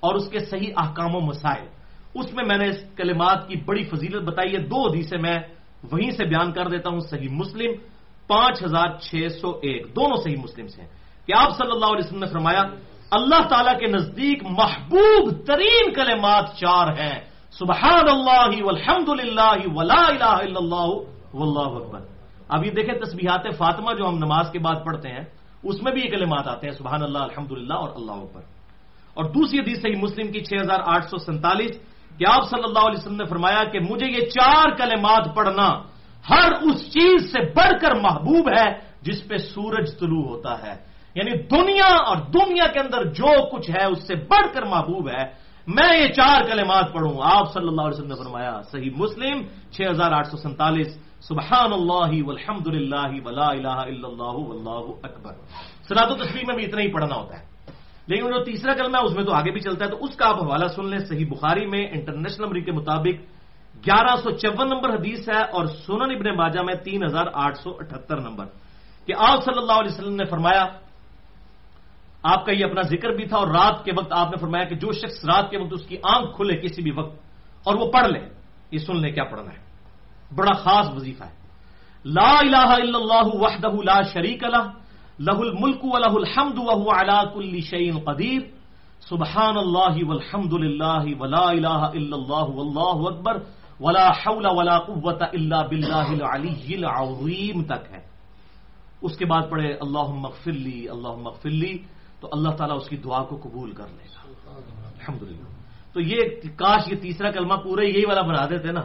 اور 0.00 0.14
اس 0.14 0.28
کے 0.28 0.38
صحیح 0.38 0.72
احکام 0.76 1.14
و 1.14 1.20
مسائل۔ 1.20 1.66
اس 2.14 2.32
میں 2.32 2.44
میں 2.44 2.58
نے 2.58 2.68
اس 2.68 2.76
کلمات 2.96 3.48
کی 3.48 3.54
بڑی 3.56 3.82
فضیلت 3.82 4.22
بتائی 4.22 4.52
ہے۔ 4.52 4.58
دو 4.58 4.88
حدیثیں 4.88 5.18
میں 5.18 5.38
وہیں 5.92 6.10
سے 6.10 6.24
بیان 6.24 6.52
کر 6.52 6.68
دیتا 6.68 6.90
ہوں، 6.90 7.00
صحیح 7.00 7.28
مسلم، 7.30 7.72
پانچ 8.28 8.62
ہزار 8.64 8.98
چھ 9.00 9.14
سو 9.40 9.50
ایک۔ 9.50 9.96
دونوں 9.96 10.16
صحیح 10.16 10.36
مسلم 10.36 10.68
سے 10.68 10.82
ہیں۔ 10.82 10.88
کہ 11.26 11.32
آپ 11.36 11.56
صلی 11.56 11.70
اللہ 11.72 11.86
علیہ 11.86 12.06
وسلم 12.06 12.18
نے 12.18 12.26
فرمایا، 12.26 12.62
اللہ 13.10 13.48
تعالیٰ 13.48 13.78
کے 13.78 13.86
نزدیک 13.86 14.42
محبوب 14.44 15.46
ترین 15.46 15.92
کلمات 15.92 16.56
چار 16.56 16.88
ہیں۔ 16.88 17.20
سبحان 17.50 18.08
اللہ 18.08 18.64
والحمد 18.64 19.08
للہ 19.20 19.74
ولا 19.74 20.06
الہ 20.08 20.24
الا 20.24 20.58
اللہ 20.58 20.90
واللہ 21.34 21.84
اکبر۔ 21.84 22.00
اب 22.48 22.66
یہ 22.66 22.70
دیکھیں 22.70 23.00
تسبیحات 23.00 23.40
فاطمہ 23.58 23.92
جو 23.98 24.08
ہم 24.08 24.14
نماز 24.14 24.46
کے 24.52 24.58
بعد 24.58 24.74
پڑھتے 24.86 25.08
ہیں، 25.08 25.24
اس 25.62 25.82
میں 25.82 25.92
بھی 25.92 26.02
یہ 26.04 26.10
کلمات 26.10 26.48
آتے 26.48 26.66
ہیں 26.66 26.78
سبحان 26.78 27.02
اللہ 27.02 27.18
الحمد 27.18 27.52
اور 27.72 27.88
اللہ 27.94 28.12
اکبر۔ 28.12 28.40
اور 29.14 29.24
دوسری 29.24 29.58
حدیث 29.58 29.82
صحیح 29.82 29.96
مسلم 29.96 30.32
کی 30.32 30.40
6847 30.40 31.70
کہ 32.20 32.24
آپ 32.28 32.50
صلی 32.50 32.62
اللہ 32.64 32.78
علیہ 32.78 32.98
وسلم 32.98 33.16
نے 33.16 33.24
فرمایا 33.24 33.64
کہ 33.64 33.80
مجھے 33.80 34.06
یہ 34.06 34.20
چار 34.20 34.70
کلمات 34.70 35.34
پڑھنا 35.34 35.82
ہر 36.30 36.52
اس 36.52 36.92
چیز 36.92 37.32
سے 37.32 37.40
بڑھ 37.40 37.80
کر 37.80 37.94
محبوب 37.94 38.48
ہے 38.48 38.72
جس 39.02 39.28
پہ 39.28 39.36
سورج 39.36 39.98
طلوع 39.98 40.28
ہوتا 40.28 40.62
ہے۔ 40.62 40.74
یعنی 41.14 41.42
دنیا 41.42 41.96
اور 41.96 42.16
دنیا 42.16 42.66
کے 42.66 42.78
اندر 42.78 43.04
جو 43.04 43.46
کچھ 43.46 43.70
ہے 43.70 43.84
اس 43.84 44.06
سے 44.06 44.14
بڑھ 44.14 44.54
کر 44.54 44.62
محبوب 44.62 45.08
ہے۔ 45.08 45.24
میں 45.66 45.98
یہ 45.98 46.08
چار 46.08 46.42
کلمات 46.42 46.92
پڑھوں۔ 46.92 47.18
آپ 47.22 47.52
صلی 47.52 47.68
اللہ 47.68 47.80
علیہ 47.80 47.98
وسلم 47.98 48.08
نے 48.08 48.24
فرمایا، 48.24 48.62
صحیح 48.72 48.90
مسلم، 48.96 49.42
چھ 49.70 49.80
ہزار 49.90 50.12
آٹھ 50.12 50.26
سو 50.26 50.36
سینتالیس 50.36 50.98
سبحان 51.20 51.72
اللہ 51.72 52.26
والحمد 52.26 52.66
للہ 52.66 53.20
ولا 53.24 53.48
الہ 53.48 53.68
الا 53.68 54.08
اللہ 54.08 54.48
واللہ 54.48 54.92
اکبر۔ 55.02 55.32
سلاد 55.88 56.10
و 56.10 56.14
تصویر 56.14 56.44
میں 56.46 56.56
بھی 56.56 56.64
اتنا 56.64 56.80
ہی 56.80 56.92
پڑھنا 56.92 57.14
ہوتا 57.14 57.40
ہے۔ 57.40 57.49
لیکن 58.06 58.22
جو 58.22 58.44
تیسرا 58.44 58.74
کلمہ 58.74 58.96
ہے، 58.96 59.02
اس 59.02 59.16
میں 59.16 59.24
تو 59.24 59.32
آگے 59.32 59.50
بھی 59.50 59.60
چلتا 59.60 59.84
ہے، 59.84 59.90
تو 59.90 60.04
اس 60.04 60.16
کا 60.16 60.28
آپ 60.28 60.42
حوالہ 60.42 60.66
سن 60.66 60.88
لیں۔ 60.88 60.98
صحیح 60.98 61.26
بخاری 61.30 61.66
میں 61.66 61.88
انٹرنیشنل 61.92 62.46
نمبر 62.46 62.60
کے 62.60 62.72
مطابق 62.72 63.22
گیارہ 63.86 64.16
سو 64.16 64.30
چون 64.30 64.68
نمبر 64.68 64.90
حدیث 64.94 65.28
ہے 65.28 65.42
اور 65.42 65.66
سونن 65.66 66.16
ابن 66.16 66.36
باجا 66.36 66.62
میں 66.62 66.74
تین 66.74 67.04
ہزار 67.04 67.26
آٹھ 67.34 67.58
سو 67.58 67.70
اٹھہتر 67.70 68.20
نمبر۔ 68.20 68.46
کہ 69.06 69.12
آپ 69.18 69.44
صلی 69.44 69.58
اللہ 69.58 69.72
علیہ 69.72 69.94
وسلم 69.94 70.14
نے 70.14 70.24
فرمایا، 70.24 70.66
آپ 72.22 72.46
کا 72.46 72.52
یہ 72.52 72.64
اپنا 72.64 72.82
ذکر 72.82 73.08
بھی 73.08 73.26
تھا 73.26 73.36
اور 73.36 73.48
رات 73.48 73.84
کے 73.84 73.92
وقت 73.98 74.12
آپ 74.12 74.26
نے 74.26 74.36
فرمایا 74.40 74.64
کہ 74.64 74.74
جو 74.74 74.92
شخص 74.92 75.24
رات 75.24 75.50
کے 75.50 75.58
وقت 75.58 75.72
اس 75.72 75.86
کی 75.86 75.96
آنکھ 76.02 76.36
کھلے 76.36 76.56
کسی 76.56 76.82
بھی 76.82 76.90
وقت 76.90 77.18
اور 77.64 77.74
وہ 77.74 77.90
پڑھ 77.90 78.06
لے، 78.06 78.28
یہ 78.70 78.78
سن 78.78 78.96
لے 78.96 79.10
کیا 79.10 79.24
پڑھنا 79.24 79.50
ہے۔ 79.50 79.64
بڑا 80.34 80.52
خاص 80.52 80.86
وظیفہ 80.96 81.24
ہے۔ 81.24 81.40
لا 82.04 82.38
الہ 82.38 82.56
الا 82.56 82.98
اللہ 82.98 83.22
وحدہ 83.24 83.82
لا 83.84 84.02
شریک 84.02 84.44
لہ 84.44 84.79
لہ 85.20 85.38
الملک 85.38 85.84
و 85.84 85.98
لہ 85.98 86.14
الحمد 86.14 86.58
وهو 86.58 86.90
على 86.90 87.34
كل 87.34 87.60
شيء 87.60 87.92
قدیر۔ 88.04 88.40
سبحان 89.00 89.56
اللہ 89.56 90.04
والحمد 90.06 90.52
للہ 90.52 91.18
ولا 91.18 91.50
الہ 91.50 91.68
الا 91.68 92.16
اللہ 92.16 92.56
واللہ 92.56 93.08
اکبر۔ 93.08 93.36
ولا 93.80 94.08
حول 94.08 94.46
ولا 94.50 94.78
قوت 94.78 95.22
الا 95.22 95.66
باللہ 95.66 96.24
العلی 96.24 96.74
العظیم 96.74 97.64
تک 97.64 97.92
ہے۔ 97.92 98.06
اس 99.02 99.16
کے 99.16 99.24
بعد 99.24 99.42
پڑھے 99.50 99.74
اللہ 99.74 100.02
مغفر 100.02 100.52
لی 100.52 100.88
اللہ 100.88 101.08
مغفر 101.08 101.50
لی۔ 101.50 101.78
تو 102.20 102.28
اللہ 102.32 102.50
تعالیٰ 102.50 102.76
اس 102.76 102.88
کی 102.88 102.96
دعا 102.96 103.22
کو 103.22 103.40
قبول 103.42 103.72
کر 103.72 103.86
لے 103.86 104.04
گا۔ 104.04 104.32
الحمد 104.76 105.22
تو 105.92 106.00
یہ 106.00 106.18
کاش 106.56 106.92
یہ 106.92 106.96
تیسرا 106.96 107.30
کلمہ 107.30 107.54
پورے 107.54 107.86
یہی 107.86 108.04
والا 108.06 108.22
بنا 108.22 108.46
دیتے 108.46 108.72
نا۔ 108.72 108.82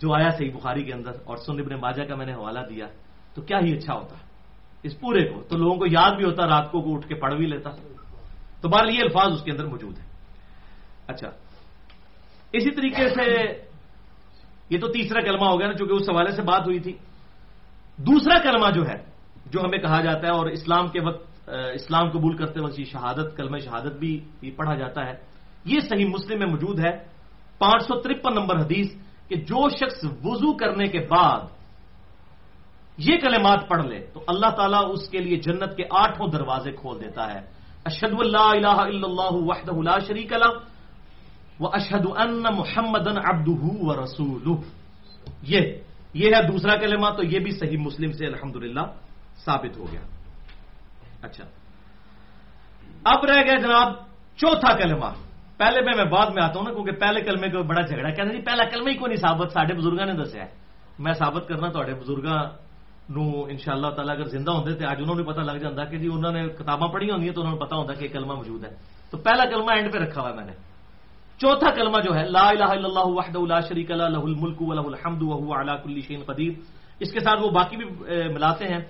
جو 0.00 0.14
آیا 0.14 0.30
صحیح 0.30 0.50
بخاری 0.54 0.84
کے 0.84 0.92
اندر 0.92 1.12
اور 1.24 1.36
سن 1.36 1.60
ابن 1.60 1.80
ماجہ 1.80 2.02
کا 2.02 2.14
میں 2.14 2.26
نے 2.26 2.34
حوالہ 2.34 2.60
دیا۔ 2.70 2.86
تو 3.34 3.42
کیا 3.42 3.58
ہی 3.58 3.76
اچھا 3.76 3.94
ہوتا۔ 3.94 4.16
اس 4.84 5.00
پورے 5.00 5.28
کو، 5.28 5.42
تو 5.42 5.56
لوگوں 5.56 5.76
کو 5.76 5.86
یاد 5.86 6.10
بھی 6.10 6.24
ہوتا، 6.24 6.46
رات 6.46 6.70
کو 6.70 6.94
اٹھ 6.94 7.08
کے 7.08 7.14
پڑھ 7.14 7.34
بھی 7.34 7.46
لیتا۔ 7.46 7.70
تو 8.60 8.68
بہر 8.68 8.88
یہ 8.88 9.00
الفاظ 9.00 9.32
اس 9.32 9.42
کے 9.42 9.50
اندر 9.50 9.66
موجود 9.66 9.98
ہیں۔ 9.98 10.06
اچھا 11.06 11.28
اسی 12.52 12.70
طریقے 12.70 13.08
سے 13.08 13.46
یہ 14.70 14.78
تو 14.80 14.88
تیسرا 14.88 15.20
کلمہ 15.20 15.44
ہو 15.44 15.58
گیا 15.58 15.66
نا، 15.68 15.74
چونکہ 15.74 15.92
اس 15.92 16.10
حوالے 16.10 16.30
سے 16.30 16.42
بات 16.42 16.60
ہوئی 16.60 16.80
تھی۔ 16.80 16.92
دوسرا 17.96 18.38
کلمہ 18.38 18.70
جو 18.70 18.82
ہے، 18.82 19.04
جو 19.46 19.60
ہمیں 19.60 19.78
کہا 19.78 20.00
جاتا 20.00 20.26
ہے 20.26 20.32
اور 20.32 20.46
اسلام 20.46 20.88
کے 20.88 21.00
وقت 21.00 21.34
اسلام 21.48 22.10
قبول 22.10 22.36
کرتے 22.36 22.60
وقت 22.60 22.80
یہ 22.80 22.84
شہادت، 22.84 23.36
کلمہ 23.36 23.58
شہادت 23.58 23.92
بھی 23.92 24.24
پڑھا 24.50 24.74
جاتا 24.74 25.06
ہے۔ 25.06 25.12
یہ 25.64 25.80
صحیح 25.80 26.06
مسلم 26.06 26.38
میں 26.38 26.46
موجود 26.46 26.78
ہے۔ 26.78 27.14
پانچ 27.58 27.82
سو 27.82 28.00
ترپن 28.00 28.34
نمبر 28.34 28.60
حدیث 28.60 28.86
کہ 29.28 29.36
جو 29.36 29.68
شخص 29.68 30.04
وضو 30.04 30.56
کرنے 30.56 30.84
کے 30.84 30.98
بعد 30.98 31.40
یہ 32.96 33.16
کلمات 33.16 33.68
پڑھ 33.68 33.86
لے 33.86 34.06
تو 34.12 34.24
اللہ 34.26 34.50
تعالیٰ 34.56 34.80
اس 34.92 35.08
کے 35.08 35.18
لیے 35.18 35.36
جنت 35.36 35.76
کے 35.76 35.84
آٹھوں 35.90 36.28
دروازے 36.28 36.72
کھول 36.72 37.00
دیتا 37.00 37.34
ہے۔ 37.34 37.40
اشد 37.84 38.14
اللہ 38.18 38.38
الہ 38.38 38.66
الا 38.66 39.06
اللہ 39.06 39.32
وحدہ 39.32 39.82
لا 39.82 39.98
شریک 39.98 40.32
اللہ 40.32 40.58
وہ 41.60 41.68
اشد 41.72 42.06
ان 42.16 42.42
محمد 42.42 43.08
ابد 43.08 43.48
و 43.80 44.04
رسول 44.04 44.52
یہ 45.42 45.60
یہ 46.14 46.34
ہے 46.34 46.42
دوسرا 46.42 46.76
کلمہ 46.76 47.10
تو 47.16 47.22
یہ 47.22 47.38
بھی 47.38 47.50
صحیح 47.50 47.78
مسلم 47.78 48.12
سے 48.12 48.26
الحمد 48.26 48.56
ثابت 49.44 49.76
ہو 49.76 49.84
گیا۔ 49.92 50.00
اچھا۔ 51.22 51.44
اب 53.04 53.24
رہ 53.24 53.42
گیا 53.42 53.54
جناب 53.54 53.92
چوتھا 54.36 54.76
کلمہ۔ 54.76 55.10
پہلے 55.56 55.80
میں 55.80 55.92
میں 55.96 56.04
بعد 56.04 56.26
میں 56.34 56.42
آتا 56.42 56.58
ہوں 56.58 56.66
نا 56.68 56.74
کیونکہ 56.74 56.92
پہلے 56.92 57.20
کلمے 57.20 57.48
کو 57.48 57.62
بڑا 57.62 57.80
جھگڑا 57.80 58.10
کہتے 58.10 58.30
جی 58.30 58.42
پہلا 58.42 58.64
کلمہ 58.64 58.90
ہی 58.90 58.94
کو 58.94 59.06
نہیں 59.06 59.16
ثابت؟ 59.16 59.52
سارے 59.52 59.74
بزرگوں 59.74 60.06
نے 60.06 60.12
دسیا 60.12 60.44
ہے۔ 60.44 60.50
میں 60.98 61.12
ثابت 61.12 61.48
کرنا 61.48 61.68
تے 61.68 61.94
بزرگوں 61.94 62.63
نو 63.08 63.44
ان 63.44 63.56
شاء 63.58 63.72
اللہ 63.72 63.90
تعالیٰ 63.90 64.14
اگر 64.14 64.28
زندہ 64.28 64.50
ہوتے 64.50 64.74
تو 64.74 64.84
اج 64.88 65.00
انہوں 65.00 65.16
نے 65.16 65.22
پتا 65.22 65.42
لگ 65.42 65.58
جاتا 65.58 65.84
کہ 65.84 65.98
جی 65.98 66.08
انہوں 66.08 66.32
نے 66.32 66.48
کتاباں 66.50 66.88
پڑھی 66.88 67.10
ہوں 67.10 67.32
تو 67.32 67.40
انہوں 67.40 67.54
نے 67.54 67.60
پتا 67.60 67.76
ہوتا 67.76 67.94
کہ 67.94 68.08
کلمہ 68.08 68.34
موجود 68.34 68.64
ہے 68.64 68.70
تو 69.12 69.18
پہلا 69.18 69.44
کلمہ 69.44 69.72
اینڈ 69.72 69.92
پہ 69.92 69.98
رکھا 69.98 70.20
ہوا 70.20 70.30
ہے 70.30 70.34
میں 70.34 70.44
نے 70.44 70.52
چوتھا 71.40 71.70
کلمہ 71.70 72.00
جو 72.00 72.14
ہے 72.16 72.24
لا 72.26 72.48
الہ 72.48 72.70
الا 72.70 72.86
اللہ 72.86 73.08
وحدہ 73.10 73.38
لا 73.46 73.60
شریک 73.60 73.90
لا 73.92 74.08
لہ 74.08 74.24
الملک 74.24 74.62
و 74.62 74.72
لہ 74.72 74.86
الحمد 74.86 75.22
وهو 75.22 75.54
على 75.54 75.76
كل 75.84 76.00
شيء 76.00 76.18
قدیر 76.26 76.52
اس 77.00 77.12
کے 77.12 77.20
ساتھ 77.20 77.40
وہ 77.42 77.50
باقی 77.52 77.76
بھی 77.76 77.86
ملاتے 78.32 78.64
ہیں 78.66 78.80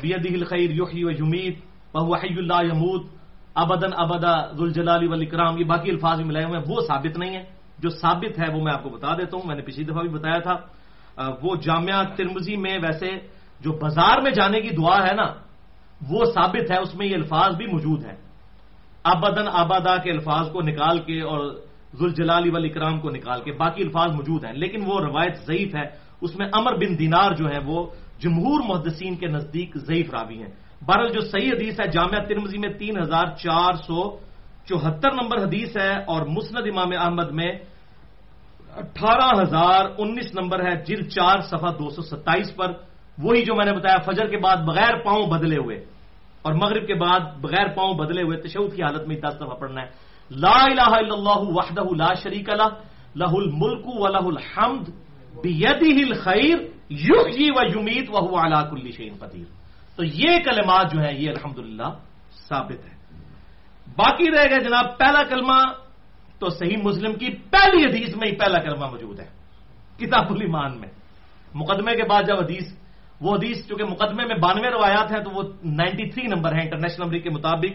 بیدہ 0.00 0.32
الخیر 0.32 0.70
یحیی 0.72 1.04
و 1.04 1.10
یمیت 1.12 1.56
وهو 1.94 2.14
حی 2.16 2.34
لا 2.42 2.60
يموت 2.62 3.04
ابدا 3.56 3.88
ابدا 3.98 4.34
ذوالجلال 4.52 5.08
والاکرام 5.08 5.58
یہ 5.58 5.64
باقی 5.66 5.90
الفاظ 5.90 6.16
بھی 6.16 6.24
ملائے 6.26 6.44
ہوئے 6.46 6.58
ہیں 6.58 6.64
وہ 6.68 6.80
ثابت 6.86 7.18
نہیں 7.18 7.34
ہے 7.34 7.44
جو 7.78 7.90
ثابت 7.92 8.38
ہے 8.38 8.48
وہ 8.50 8.60
میں 8.62 8.72
آپ 8.72 8.82
کو 8.82 8.90
بتا 8.90 9.14
دیتا 9.16 9.36
ہوں 9.36 9.46
میں 9.46 9.56
نے 9.56 9.62
پچھلی 9.62 9.84
دفعہ 9.84 10.02
بھی 10.02 10.08
بتایا 10.10 10.38
تھا 10.40 10.56
وہ 11.42 11.56
جامعہ 11.60 12.02
ترمزی 12.16 12.56
میں 12.56 12.78
ویسے 12.78 13.10
جو 13.62 13.72
بازار 13.72 14.22
میں 14.22 14.30
جانے 14.30 14.60
کی 14.60 14.70
دعا 14.76 14.98
ہے 15.06 15.14
نا، 15.14 15.28
وہ 16.10 16.24
ثابت 16.34 16.70
ہے، 16.70 16.78
اس 16.78 16.94
میں 16.94 17.06
یہ 17.06 17.14
الفاظ 17.14 17.56
بھی 17.56 17.66
موجود 17.66 18.04
ہے 18.04 18.16
ابدن 19.04 19.48
آبادا 19.52 19.96
کے 19.96 20.10
الفاظ 20.10 20.50
کو 20.50 20.62
نکال 20.62 20.98
کے 20.98 21.20
اور 21.20 21.40
ذوالجلال 21.94 22.50
والاکرام 22.50 23.00
کو 23.00 23.10
نکال 23.10 23.40
کے 23.42 23.52
باقی 23.52 23.82
الفاظ 23.82 24.10
موجود 24.14 24.44
ہیں، 24.44 24.52
لیکن 24.52 24.80
وہ 24.86 25.00
روایت 25.00 25.34
ضعیف 25.46 25.74
ہے۔ 25.74 25.86
اس 26.20 26.38
میں 26.38 26.46
امر 26.52 26.72
بن 26.74 26.98
دینار 26.98 27.30
جو 27.34 27.46
ہے، 27.50 27.58
وہ 27.58 27.86
جمہور 28.18 28.60
محدثین 28.68 29.16
کے 29.16 29.26
نزدیک 29.26 29.70
ضعیف 29.76 30.10
راوی 30.10 30.38
ہیں۔ 30.38 30.52
بہرحال 30.86 31.12
جو 31.12 31.20
صحیح 31.20 31.50
حدیث 31.50 31.80
ہے، 31.80 31.86
جامعہ 31.88 32.24
ترمزی 32.24 32.58
میں 32.58 32.72
تین 32.78 32.98
ہزار 33.02 33.26
چار 33.38 33.72
سو 33.86 34.18
چوہتر 34.66 35.10
نمبر 35.12 35.42
حدیث 35.42 35.76
ہے 35.76 36.04
اور 36.06 36.26
مسند 36.26 36.66
امام 36.66 36.90
احمد 36.98 37.30
میں 37.30 37.52
اٹھارہ 38.76 39.30
ہزار 39.42 39.84
انیس 39.98 40.34
نمبر 40.34 40.58
ہے 40.66 40.74
جل 40.84 41.08
چار 41.08 41.40
صفحہ 41.40 41.70
دو 41.78 41.90
سو 41.90 42.02
ستائیس 42.02 42.56
پر۔ 42.56 42.72
وہی 43.18 43.42
جو 43.44 43.54
میں 43.54 43.66
نے 43.66 43.72
بتایا، 43.72 43.98
فجر 44.06 44.26
کے 44.28 44.38
بعد 44.38 44.56
بغیر 44.64 44.94
پاؤں 45.04 45.26
بدلے 45.28 45.56
ہوئے، 45.56 45.76
اور 46.42 46.52
مغرب 46.52 46.86
کے 46.86 46.94
بعد 46.94 47.20
بغیر 47.40 47.66
پاؤں 47.76 47.94
بدلے 47.94 48.22
ہوئے 48.22 48.36
تشود 48.40 48.74
کی 48.74 48.82
حالت 48.82 49.06
میں 49.08 49.16
دس 49.20 49.34
دفعہ 49.36 49.56
پڑھنا 49.60 49.80
ہے۔ 49.82 49.88
لا 50.30 50.58
الہ 50.64 50.92
الا 50.98 51.14
اللہ 51.14 51.42
وحدہ 51.52 51.86
لا 51.96 52.12
شریک 52.22 52.48
لہ 52.48 52.70
لہ 53.14 53.32
الملک 53.36 53.84
و 53.86 54.06
لہ 54.08 54.26
الحمد 54.32 54.86
بیدہ 55.44 55.92
الخیر، 56.08 56.56
یحیی 56.90 57.48
و 57.52 57.58
یمیت 57.68 58.08
وهو 58.08 58.34
علی 58.36 58.60
کل 58.70 58.90
شیء 58.90 59.12
قدیر۔ 59.20 59.48
تو 59.96 60.02
یہ 60.04 60.32
کلمات 60.44 60.92
جو 60.92 60.98
ہیں، 61.00 61.14
یہ 61.14 61.28
الحمدللہ 61.30 61.88
ثابت 62.48 62.80
ہے 62.88 62.94
باقی 63.96 64.26
رہ 64.32 64.44
گئے 64.50 64.60
جناب، 64.64 64.86
پہلا 64.98 65.22
کلمہ 65.28 65.58
تو 66.40 66.48
صحیح 66.50 66.80
مسلم 66.82 67.12
کی 67.20 67.28
پہلی 67.52 67.80
حدیث 67.84 68.16
میں 68.16 68.28
ہی 68.28 68.34
پہلا 68.36 68.58
کلمہ 68.58 68.86
موجود 68.90 69.20
ہے، 69.20 69.28
کتاب 70.00 70.26
الایمان 70.32 70.80
میں۔ 70.80 70.90
مقدمے 71.54 71.92
کے 71.96 72.04
بعد 72.08 72.22
جب 72.26 72.38
حدیث 72.40 72.66
وہ 73.22 73.34
حدیث 73.36 73.68
چونکہ 73.68 73.84
مقدمے 73.84 74.24
میں 74.26 74.36
بانوے 74.36 74.68
روایات 74.70 75.12
ہیں 75.12 75.22
تو 75.24 75.30
وہ 75.30 75.42
نائنٹی 75.64 76.10
تھری 76.10 76.26
نمبر 76.26 76.52
ہیں 76.52 76.62
انٹرنیشنل 76.62 77.04
نمبر 77.04 77.18
کے 77.18 77.30
مطابق، 77.30 77.74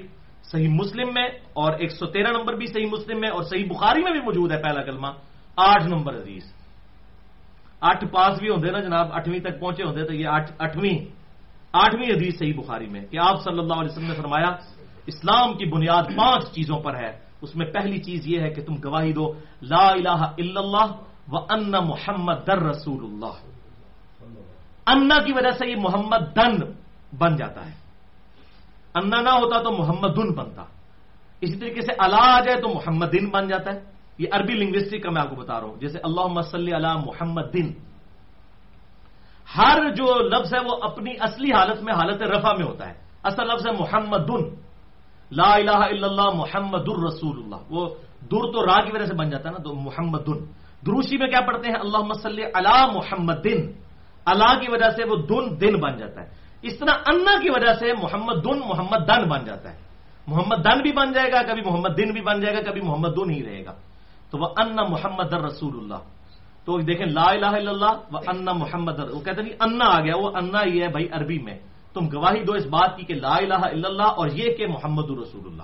صحیح 0.52 0.68
مسلم 0.68 1.08
میں 1.14 1.28
اور 1.56 1.72
ایک 1.80 1.91
سو 1.91 2.06
تیرہ 2.06 2.32
نمبر 2.32 2.54
بھی 2.54 2.66
صحیح 2.66 2.89
مسلم 2.91 3.20
میں 3.20 3.30
اور 3.30 3.43
صحیح 3.43 3.66
بخاری 3.66 4.04
میں 4.04 4.12
بھی 4.12 4.22
موجود 4.22 4.52
ہے 4.52 4.62
پہلا 4.62 4.82
کلمہ، 4.84 5.08
آٹھ 5.56 5.88
نمبر 5.88 6.14
حدیث۔ 6.16 6.43
اٹھ 7.82 8.06
پاس 8.12 8.39
بھی 8.39 8.50
ہوتے 8.50 8.72
نا 8.72 8.80
جناب 8.80 9.08
اٹھویں 9.14 9.39
تک 9.39 9.60
پہنچے 9.60 9.84
ہوتے 9.84 10.04
تو 10.04 10.14
یہ 10.14 10.28
اٹھویں 10.60 10.98
آٹھویں 11.74 12.10
حدیث 12.10 12.39
صحیح 12.39 12.54
بخاری 12.58 12.88
میں 12.88 13.02
کہ 13.12 13.18
آپ 13.20 13.43
صلی 13.43 13.60
اللہ 13.60 13.74
علیہ 13.74 13.91
وسلم 13.91 14.08
نے 14.08 14.16
فرمایا، 14.16 14.50
اسلام 15.08 15.58
کی 15.58 15.66
بنیاد 15.66 16.04
پانچ 16.18 16.52
چیزوں 16.52 16.80
پر 16.80 16.95
ہے۔ 16.95 17.12
اس 17.41 17.56
میں 17.56 17.66
پہلی 17.66 17.98
چیز 17.98 18.28
یہ 18.28 18.41
ہے 18.41 18.50
کہ 18.50 18.62
تم 18.62 18.76
گواہی 18.84 19.14
دو، 19.14 19.34
لا 19.62 19.88
الہ 19.88 20.22
الا 20.41 20.60
اللہ 20.60 20.89
و 21.32 21.38
ان 21.50 21.72
محمد 21.72 22.48
در 22.48 22.60
رسول 22.60 23.04
اللہ۔ 23.04 23.47
انا 24.88 25.24
کی 25.24 25.34
وجہ 25.34 25.52
سے 25.52 25.68
یہ 25.68 25.76
محمد 25.80 26.36
دن 26.36 26.72
بن 27.18 27.36
جاتا 27.36 27.66
ہے۔ 27.66 27.72
انا 28.96 29.22
نہ 29.22 29.30
ہوتا 29.30 29.64
تو 29.64 29.72
محمد 29.72 30.16
دن 30.16 30.34
بنتا۔ 30.34 30.64
اسی 31.42 31.56
طریقے 31.56 31.82
سے 31.82 31.94
اللہ 31.98 32.22
آ 32.22 32.40
جائے 32.40 32.62
تو 32.62 32.70
محمد 32.70 33.06
دن 33.12 33.30
بن 33.30 33.48
جاتا 33.48 33.74
ہے۔ 33.74 33.80
یہ 34.18 34.28
عربی 34.32 34.54
لنگوسٹک 34.54 35.04
کا 35.04 35.10
میں 35.12 35.22
آپ 35.22 35.30
کو 35.30 35.36
بتا 35.36 35.60
رہا 35.60 35.68
ہوں۔ 35.68 35.80
جیسے 35.80 36.00
اللہ 36.04 36.28
مسلی 36.28 36.72
علی 36.76 36.88
محمد 37.06 37.54
دن 37.54 37.72
ہر 39.58 39.90
جو 39.96 40.20
لفظ 40.20 40.54
ہے 40.54 40.60
وہ 40.60 40.78
اپنی 40.82 41.12
اصلی 41.20 41.54
حالت 41.54 41.84
میں 41.84 41.94
حالت 41.94 42.22
رفع 42.22 42.54
میں 42.54 42.68
ہوتا 42.68 42.90
ہے۔ 42.90 42.94
اصل 43.24 43.48
لفظ 43.48 43.68
ہے 43.68 43.72
محمد 43.72 44.28
دن 44.28 44.56
لا 45.32 45.54
الہ 45.54 45.72
الا 45.72 46.08
اللہ 46.08 46.30
محمد 46.34 46.86
الرسول 46.88 47.44
اللہ 47.44 47.56
وہ 47.70 47.90
در 48.22 48.52
تو 48.52 48.66
راہ 48.66 48.86
کی 48.86 48.92
وجہ 48.94 49.06
سے 49.06 49.14
بن 49.14 49.30
جاتا 49.30 49.50
ہے 49.50 49.54
نا، 49.54 49.64
تو 49.64 49.76
محمد 49.76 50.20
دن 50.28 50.46
دروشی 50.86 51.18
میں 51.18 51.28
کیا 51.28 51.42
پڑھتے 51.42 51.70
ہیں؟ 51.70 51.76
اللہ 51.80 51.98
مسلی 51.98 52.44
علی 52.54 52.98
محمد 52.98 53.44
دن 53.44 53.87
اللہ 54.28 54.59
کی 54.59 54.71
وجہ 54.71 54.89
سے 54.89 55.03
وہ 55.03 55.15
دن 55.15 55.61
دن 55.61 55.80
بن 55.80 55.97
جاتا 55.97 56.21
ہے۔ 56.21 56.30
اس 56.61 56.80
طرح 56.80 56.93
انا 57.07 57.41
کی 57.41 57.49
وجہ 57.49 57.73
سے 57.80 57.93
محمد 57.93 58.34
دن 58.43 58.59
محمد 58.59 59.07
دن 59.07 59.30
بن 59.30 59.45
جاتا 59.45 59.71
ہے۔ 59.71 59.78
محمد 60.28 60.55
دن 60.55 60.82
بھی 60.82 60.91
بن 60.91 61.13
جائے 61.13 61.32
گا، 61.32 61.41
کبھی 61.41 61.61
محمد 61.65 61.97
دن 61.97 62.11
بھی 62.13 62.21
بن 62.21 62.41
جائے 62.41 62.57
گا، 62.57 62.61
کبھی 62.61 62.82
محمد 62.82 63.07
دن 63.07 63.32
ہی 63.32 63.43
رہے 63.43 63.65
گا۔ 63.65 63.73
تو 64.32 64.38
وہ 64.38 64.47
ان 64.57 64.75
محمد 64.75 65.32
در 65.32 65.41
رسول 65.41 65.78
اللہ۔ 65.78 65.95
تو 66.65 66.78
دیکھیں 66.78 67.05
لا 67.05 67.23
الہ 67.30 67.45
الا 67.45 67.71
اللہ، 67.71 67.91
وہ 68.11 68.19
ان 68.28 68.45
محمد 68.45 68.99
وہ 69.13 69.19
کہتے 69.19 69.41
نہیں 69.41 69.53
انا 69.59 69.86
آ 69.86 69.99
گیا، 69.99 70.13
وہ 70.17 70.32
انا 70.36 70.59
ہی 70.65 70.82
ہے 70.82 70.88
بھائی 70.88 71.07
عربی 71.11 71.39
میں۔ 71.39 71.59
تم 71.93 72.07
گواہی 72.13 72.43
دو 72.43 72.53
اس 72.53 72.65
بات 72.65 72.97
کی 72.97 73.03
کہ 73.03 73.13
لا 73.13 73.36
الہ 73.36 73.53
الا 73.53 73.88
اللہ 73.88 74.03
اور 74.03 74.28
یہ 74.28 74.55
کہ 74.55 74.67
محمد 74.67 75.03
الرسول 75.09 75.41
اللہ 75.45 75.63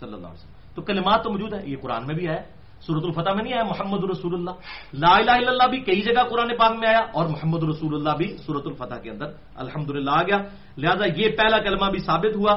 صلی 0.00 0.14
اللہ 0.14 0.26
علیہ 0.26 0.34
وسلم۔ 0.34 0.54
تو 0.74 0.82
کلمات 0.82 1.24
تو 1.24 1.30
موجود 1.30 1.54
ہے 1.54 1.62
یہ 1.66 1.76
قرآن 1.82 2.06
میں 2.06 2.14
بھی 2.14 2.28
ہے۔ 2.28 2.53
سورت 2.86 3.04
الفتح 3.04 3.30
میں 3.34 3.44
نہیں 3.44 3.54
آیا، 3.54 3.62
محمد 3.62 4.10
رسول 4.10 4.34
اللہ۔ 4.34 4.50
لا 4.92 5.16
الہ 5.16 5.30
الا 5.30 5.50
اللہ 5.50 5.66
بھی 5.70 5.80
کئی 5.80 6.00
جگہ 6.00 6.22
قرآن 6.30 6.56
پاک 6.56 6.76
میں 6.76 6.88
آیا 6.88 7.00
اور 7.12 7.28
محمد 7.28 7.62
رسول 7.62 7.94
اللہ 7.94 8.10
بھی 8.18 8.36
سورت 8.36 8.66
الفتح 8.66 8.94
کے 8.94 9.10
اندر 9.10 9.26
الحمد 9.56 10.08
آ 10.08 10.22
گیا۔ 10.22 10.38
لہذا 10.78 11.04
یہ 11.16 11.28
پہلا 11.30 11.58
کلمہ 11.58 11.90
بھی 11.90 11.98
ثابت 11.98 12.36
ہوا۔ 12.36 12.56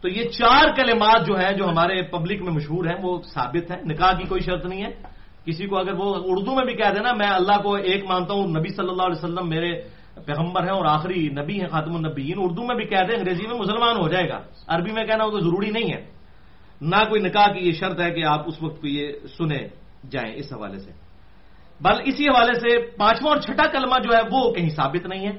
تو 0.00 0.08
یہ 0.08 0.28
چار 0.28 0.64
کلمات 0.76 1.26
جو 1.26 1.34
ہیں، 1.34 1.52
جو 1.52 1.68
ہمارے 1.68 2.02
پبلک 2.02 2.42
میں 2.42 2.52
مشہور 2.52 2.84
ہیں، 2.84 2.96
وہ 3.02 3.22
ثابت 3.34 3.70
ہیں۔ 3.70 3.82
نکاح 3.84 4.12
کی 4.12 4.24
کوئی 4.24 4.40
شرط 4.40 4.66
نہیں 4.66 4.82
ہے۔ 4.82 4.90
کسی 5.46 5.66
کو 5.66 5.78
اگر 5.78 5.92
وہ 5.92 6.14
اردو 6.24 6.54
میں 6.54 6.64
بھی 6.64 6.74
کہہ 6.74 6.92
دینا، 6.94 7.12
میں 7.12 7.26
اللہ 7.26 7.62
کو 7.62 7.74
ایک 7.74 8.04
مانتا 8.04 8.34
ہوں، 8.34 8.48
نبی 8.48 8.68
صلی 8.68 8.88
اللہ 8.88 9.02
علیہ 9.02 9.24
وسلم 9.24 9.48
میرے 9.48 9.82
پیغمبر 10.26 10.62
ہیں 10.62 10.70
اور 10.70 10.86
آخری 10.86 11.28
نبی 11.28 11.60
ہیں، 11.60 11.68
خاتم 11.68 11.96
النبیین، 11.96 12.34
اردو 12.36 12.62
میں 12.62 12.76
بھی 12.76 12.84
کہتے 12.84 13.12
ہیں 13.12 13.18
انگریزی 13.18 13.46
میں 13.46 13.58
مسلمان 13.58 13.96
ہو 13.96 14.08
جائے 14.08 14.28
گا۔ 14.28 14.40
عربی 14.66 14.92
میں 14.92 15.04
کہنا 15.04 15.24
وہ 15.24 15.40
ضروری 15.40 15.70
نہیں 15.70 15.92
ہے۔ 15.92 16.13
نہ 16.80 16.96
کوئی 17.08 17.22
نکاح 17.22 17.46
کی 17.46 17.68
یہ 17.68 17.72
شرط 17.72 18.00
ہے 18.00 18.10
کہ 18.10 18.24
آپ 18.24 18.42
اس 18.46 18.62
وقت 18.62 18.80
کو 18.80 18.86
یہ 18.86 19.12
سنے 19.38 19.68
جائیں 20.10 20.34
اس 20.34 20.52
حوالے 20.52 20.78
سے۔ 20.78 20.90
بل 21.80 21.92
اسی 22.04 22.28
حوالے 22.28 22.54
سے 22.54 22.90
پانچواں 22.96 23.32
اور 23.32 23.40
چھٹا 23.40 23.66
کلمہ 23.66 23.98
جو 24.04 24.16
ہے 24.16 24.20
وہ 24.30 24.52
کہیں 24.52 24.68
ثابت 24.68 25.06
نہیں 25.06 25.26
ہے۔ 25.26 25.32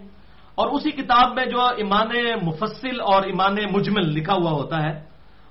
اور 0.56 0.68
اسی 0.68 0.92
کتاب 0.92 1.34
میں 1.36 1.46
جو 1.46 1.62
ایمان 1.62 2.08
مفصل 2.44 3.02
اور 3.02 3.24
ایمان 3.24 3.56
مجمل 3.72 4.10
لکھا 4.10 4.34
ہوا 4.34 4.52
ہوتا 4.52 4.84
ہے، 4.84 5.04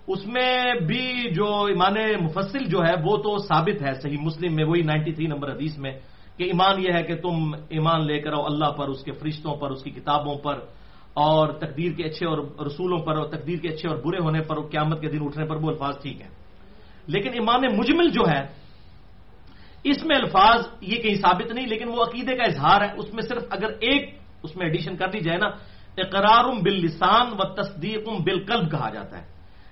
اس 0.07 0.26
میں 0.26 0.74
بھی 0.87 1.30
جو 1.35 1.64
ایمان 1.64 1.95
مفصل 2.24 2.64
جو 2.64 2.78
ہے 2.78 2.95
وہ 3.05 3.16
تو 3.16 3.39
ثابت 3.39 3.82
ہے۔ 3.82 3.95
صحیح 3.95 4.18
مسلم 4.20 4.55
میں 4.55 4.64
وہی 4.64 4.82
نائنٹی 4.82 5.12
تھری 5.12 5.26
نمبر 5.26 5.53
حدیث 5.53 5.78
میں 5.78 5.93
کہ 6.37 6.43
ایمان 6.43 6.82
یہ 6.82 6.93
ہے 6.95 7.03
کہ 7.03 7.16
تم 7.16 7.55
ایمان 7.68 8.07
لے 8.07 8.20
کر 8.20 8.32
آؤ 8.32 8.45
اللہ 8.45 8.70
پر، 8.70 8.89
اس 8.89 9.05
کے 9.05 9.12
فرشتوں 9.12 9.57
پر، 9.57 9.70
اس 9.70 9.82
کی 9.82 9.91
کتابوں 9.91 10.39
پر۔ 10.39 10.59
اور 11.15 11.49
تقدیر 11.49 11.93
کے 11.93 12.05
اچھے 12.05 12.27
اور 12.27 12.39
رسولوں 12.67 12.99
پر 12.99 13.17
اور 13.17 13.27
تقدیر 13.27 13.59
کے 13.59 13.69
اچھے 13.69 13.89
اور 13.89 13.97
برے 13.97 14.19
ہونے 14.19 14.41
پر 14.41 14.57
اور 14.57 14.65
قیامت 14.65 15.01
کے 15.01 15.09
دن 15.09 15.19
اٹھنے 15.21 15.45
پر 15.45 15.57
وہ 15.57 15.69
الفاظ 15.71 16.03
ٹھیک 16.03 16.21
ہیں۔ 16.21 16.29
لیکن 17.07 17.29
ایمان 17.29 17.77
مجمل 17.77 18.11
جو 18.11 18.23
ہے، 18.29 18.47
اس 19.85 20.05
میں 20.05 20.17
الفاظ 20.17 20.67
یہ 20.81 20.97
کہیں 20.97 21.15
ثابت 21.15 21.53
نہیں، 21.53 21.67
لیکن 21.67 21.89
وہ 21.89 22.03
عقیدے 22.03 22.37
کا 22.37 22.43
اظہار 22.43 22.81
ہے۔ 22.81 22.93
اس 22.97 23.15
میں 23.15 23.23
صرف 23.23 23.43
اگر 23.51 23.69
ایک 23.81 24.19
اس 24.43 24.57
میں 24.57 24.67
ایڈیشن 24.67 24.97
کر 24.97 25.09
دی 25.09 25.21
جائے 25.21 25.39
نا 25.39 25.47
اقرار 25.99 26.45
بل 26.62 26.75
لسان 26.75 27.27
و 27.39 27.55
تصدیق 27.55 28.09
بال 28.09 28.45
کہا 28.45 28.91
جاتا 28.91 29.19
ہے۔ 29.19 29.27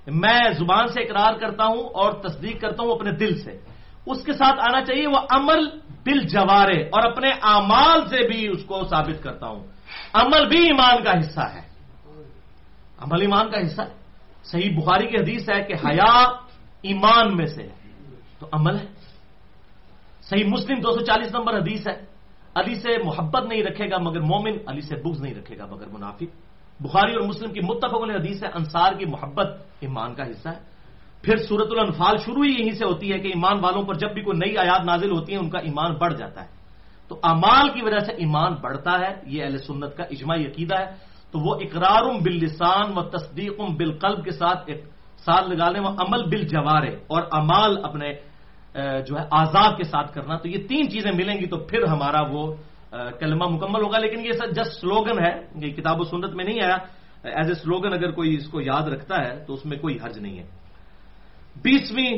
میں 0.06 0.52
زبان 0.52 0.88
سے 0.88 1.02
اقرار 1.02 1.34
کرتا 1.34 1.64
ہوں 1.64 1.82
اور 1.82 2.12
تصدیق 2.12 2.60
کرتا 2.60 2.82
ہوں 2.82 2.92
اپنے 2.92 3.10
دل 3.10 3.34
سے۔ 3.34 3.58
اس 4.06 4.24
کے 4.24 4.32
ساتھ 4.32 4.60
آنا 4.60 4.84
چاہیے، 4.84 5.06
وہ 5.06 5.18
عمل 5.30 5.78
بل 6.04 6.20
جوارے 6.20 6.82
اور 6.82 7.10
اپنے 7.10 7.28
اعمال 7.28 8.08
سے 8.08 8.28
بھی 8.28 8.48
اس 8.48 8.64
کو 8.66 8.84
ثابت 8.90 9.22
کرتا 9.22 9.46
ہوں۔ 9.46 9.71
عمل 10.12 10.48
بھی 10.48 10.66
ایمان 10.66 11.04
کا 11.04 11.12
حصہ 11.18 11.40
ہے۔ 11.40 11.60
عمل 12.98 13.20
ایمان 13.20 13.50
کا 13.50 13.60
حصہ۔ 13.60 13.82
ہے 13.82 14.02
صحیح 14.44 14.78
بخاری 14.80 15.06
کی 15.06 15.16
حدیث 15.16 15.50
ہے 15.50 15.62
کہ 15.62 15.74
حیا 15.86 16.22
ایمان 16.82 17.36
میں 17.36 17.46
سے 17.46 17.62
ہے۔ 17.62 17.74
تو 18.38 18.46
عمل 18.52 18.78
ہے۔ 18.78 18.86
صحیح 20.22 20.44
مسلم 20.44 20.80
دو 20.80 20.92
سو 20.92 21.04
چالیس 21.04 21.34
نمبر 21.34 21.56
حدیث 21.56 21.88
ہے۔ 21.88 22.04
علی 22.54 22.74
سے 22.74 22.88
محبت 23.04 23.42
نہیں 23.42 23.62
رکھے 23.62 23.90
گا 23.90 23.98
مگر 23.98 24.20
مومن 24.20 24.52
علی 24.66 24.80
سے 24.80 24.96
بغض 24.96 25.22
نہیں 25.22 25.34
رکھے 25.34 25.58
گا 25.58 25.66
مگر 25.66 25.86
منافق۔ 25.86 26.36
بخاری 26.80 27.14
اور 27.14 27.28
مسلم 27.28 27.52
کی 27.52 27.60
متفق 27.60 27.94
حدیث 27.94 28.44
ہے، 28.44 28.48
انصار 28.48 28.92
کی 28.92 29.04
محبت 29.04 29.46
ایمان 29.80 30.14
کا 30.14 30.30
حصہ 30.30 30.48
ہے۔ 30.48 30.72
پھر 31.22 31.36
سورت 31.36 31.68
الانفال 31.70 32.16
شروع 32.16 32.44
ہی 32.44 32.50
یہیں 32.50 32.70
سے 32.70 32.84
ہوتی 32.84 33.12
ہے 33.12 33.18
کہ 33.18 33.26
ایمان 33.26 33.64
والوں 33.64 33.82
پر 33.82 33.94
جب 33.94 34.14
بھی 34.14 34.22
کوئی 34.22 34.38
نئی 34.38 34.58
آیات 34.58 34.84
نازل 34.84 35.10
ہوتی 35.10 35.32
ہے 35.32 35.38
ان 35.38 35.50
کا 35.50 35.58
ایمان 35.58 35.94
بڑھ 35.94 36.14
جاتا 36.14 36.44
ہے۔ 36.44 36.61
تو 37.12 37.20
امال 37.22 37.68
کی 37.68 37.82
وجہ 37.84 37.98
سے 37.98 38.12
ایمان 38.12 38.52
بڑھتا 38.54 38.92
ہے، 39.00 39.20
یہ 39.26 39.44
اہل 39.44 39.58
سنت 39.58 39.96
کا 39.96 40.04
اجماعی 40.10 40.46
عقیدہ 40.46 40.78
ہے۔ 40.80 40.86
تو 41.30 41.38
وہ 41.38 41.54
اقرار 41.60 42.04
باللسان 42.20 42.96
و 42.96 43.02
تصدیق 43.02 43.60
بالقلب 43.60 44.24
کے 44.24 44.30
ساتھ 44.30 44.64
ایک 44.66 44.84
ساتھ 45.24 45.48
لگا 45.48 45.70
لیں 45.70 45.80
وہ 45.80 45.88
عمل 45.88 46.22
بل 46.24 46.42
جوارے 46.48 46.96
اور 47.06 47.22
امال 47.32 47.84
اپنے 47.84 48.08
جو 49.06 49.18
ہے، 49.18 49.24
آزاد 49.30 49.76
کے 49.76 49.84
ساتھ 49.84 50.14
کرنا۔ 50.14 50.36
تو 50.36 50.48
یہ 50.48 50.66
تین 50.68 50.90
چیزیں 50.90 51.12
ملیں 51.12 51.36
گی 51.40 51.46
تو 51.46 51.56
پھر 51.56 51.84
ہمارا 51.84 52.22
وہ 52.30 52.54
کلمہ 53.20 53.44
مکمل 53.44 53.82
ہوگا۔ 53.82 53.98
لیکن 53.98 54.26
یہ 54.26 54.32
سر 54.32 54.50
جسٹ 54.50 54.80
سلوگن 54.80 55.18
ہے، 55.24 55.34
یہ 55.54 55.72
کتاب 55.72 56.00
و 56.00 56.04
سنت 56.04 56.32
میں 56.34 56.44
نہیں 56.44 56.60
آیا۔ 56.64 56.76
ایز 57.24 57.48
اے 57.48 57.54
سلوگن 57.54 57.92
اگر 57.92 58.10
کوئی 58.10 58.34
اس 58.34 58.46
کو 58.48 58.60
یاد 58.60 58.82
رکھتا 58.82 59.16
ہے 59.24 59.44
تو 59.44 59.54
اس 59.54 59.66
میں 59.66 59.76
کوئی 59.76 59.96
حرج 60.04 60.18
نہیں 60.18 60.38
ہے۔ 60.38 60.46
بیسویں 61.62 62.12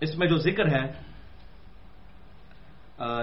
اس 0.00 0.18
میں 0.18 0.26
جو 0.28 0.36
ذکر 0.36 0.66
ہے 0.68 1.11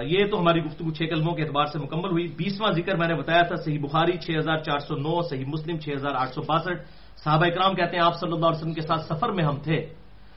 یہ 0.02 0.26
تو 0.26 0.40
ہماری 0.40 0.64
گفتگو 0.64 0.90
چھ 0.90 1.02
کلموں 1.02 1.34
کے 1.34 1.42
اعتبار 1.42 1.66
سے 1.66 1.78
مکمل 1.78 2.10
ہوئی۔ 2.10 2.28
بیسواں 2.28 2.72
ذکر 2.72 2.96
میں 2.96 3.08
نے 3.08 3.14
بتایا 3.14 3.42
تھا، 3.42 3.56
صحیح 3.56 3.78
بخاری 3.82 4.12
چھ 4.18 4.30
ہزار 4.38 4.56
چار 4.56 4.78
سو 4.78 4.94
نو، 4.94 5.22
صحیح 5.22 5.44
مسلم 5.46 5.78
چھ 5.78 5.88
ہزار 5.96 6.14
آٹھ 6.14 6.30
سو 6.30 6.42
باسٹھ۔ 6.42 6.82
صحابہ 7.24 7.46
اکرام 7.46 7.74
کہتے 7.74 7.96
ہیں، 7.96 8.04
آپ 8.04 8.14
صلی 8.20 8.32
اللہ 8.32 8.46
علیہ 8.46 8.58
وسلم 8.58 8.72
کے 8.72 8.80
ساتھ 8.80 9.00
سفر 9.00 9.32
میں 9.32 9.44
ہم 9.44 9.56
تھے۔ 9.56 9.86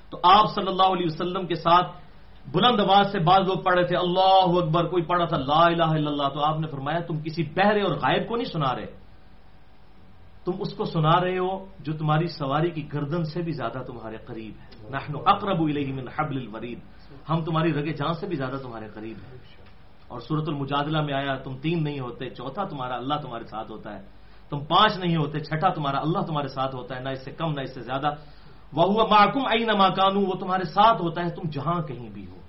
تو 0.09 0.19
آپ 0.23 0.45
صلی 0.55 0.67
اللہ 0.67 0.83
علیہ 0.83 1.05
وسلم 1.05 1.45
کے 1.47 1.55
ساتھ 1.55 1.91
بلند 2.51 2.79
آواز 2.79 3.11
سے 3.11 3.19
بعض 3.19 3.41
لوگ 3.47 3.63
پڑھ 3.63 3.75
رہے 3.75 3.87
تھے، 3.87 3.97
اللہ 3.97 4.63
اکبر، 4.63 4.85
کوئی 4.85 5.03
پڑھا 5.03 5.25
تھا، 5.25 5.37
لا 5.37 5.65
الہ 5.65 5.83
الا 5.83 6.11
اللہ۔ 6.11 6.27
تو 6.33 6.39
آپ 6.39 6.59
نے 6.59 6.67
فرمایا، 6.67 6.99
تم 6.99 7.19
کسی 7.19 7.43
بہرے 7.43 7.81
اور 7.81 7.91
غائب 7.91 8.27
کو 8.27 8.35
نہیں 8.35 8.51
سنا 8.51 8.75
رہے۔ 8.75 8.85
تم 10.45 10.51
اس 10.59 10.73
کو 10.73 10.85
سنا 10.85 11.21
رہے 11.21 11.37
ہو 11.37 11.65
جو 11.79 11.93
تمہاری 11.93 12.27
سواری 12.27 12.69
کی 12.69 12.93
گردن 12.93 13.23
سے 13.23 13.41
بھی 13.41 13.51
زیادہ 13.51 13.83
تمہارے 13.83 14.17
قریب 14.25 14.53
ہے۔ 14.53 14.89
نحن 14.89 15.15
اقرب 15.25 15.61
الیہ 15.61 15.93
من 15.93 16.05
حبل 16.17 16.37
الورید۔ 16.37 16.79
ہم 17.29 17.43
تمہاری 17.43 17.73
رگے 17.73 17.93
جان 17.93 18.13
سے 18.13 18.27
بھی 18.27 18.35
زیادہ 18.35 18.55
تمہارے 18.55 18.87
قریب 18.93 19.17
ہیں۔ 19.17 19.37
اور 20.07 20.19
صورت 20.19 20.43
المجادلہ 20.47 21.01
میں 21.01 21.13
آیا، 21.13 21.35
تم 21.35 21.57
تین 21.57 21.83
نہیں 21.83 21.99
ہوتے، 21.99 22.29
چوتھا 22.29 22.63
تمہارا 22.63 22.95
اللہ 22.95 23.13
تمہارے 23.13 23.43
ساتھ 23.43 23.71
ہوتا 23.71 23.99
ہے۔ 23.99 24.01
تم 24.49 24.59
پانچ 24.59 24.97
نہیں 24.97 25.15
ہوتے، 25.15 25.39
چھٹا 25.39 25.69
تمہارا 25.69 25.97
اللہ 25.97 26.19
تمہارے 26.19 26.47
ساتھ 26.47 26.75
ہوتا 26.75 26.95
ہے، 26.95 26.99
نہ 26.99 27.09
اس 27.09 27.25
سے 27.25 27.31
کم، 27.31 27.53
نہ 27.53 27.61
اس 27.61 27.73
سے 27.73 27.81
زیادہ۔ 27.81 28.09
وہ 28.73 28.83
ہوا 28.83 29.03
محکم 29.03 29.45
آئی 29.45 29.65
نہ 29.65 29.71
ماکانو 29.71 30.21
وہ 30.21 30.33
تمہارے 30.33 30.63
ساتھ 30.63 31.01
ہوتا 31.01 31.23
ہے، 31.23 31.29
تم 31.29 31.49
جہاں 31.49 31.81
کہیں 31.81 32.09
بھی 32.09 32.27
ہو۔ 32.27 32.39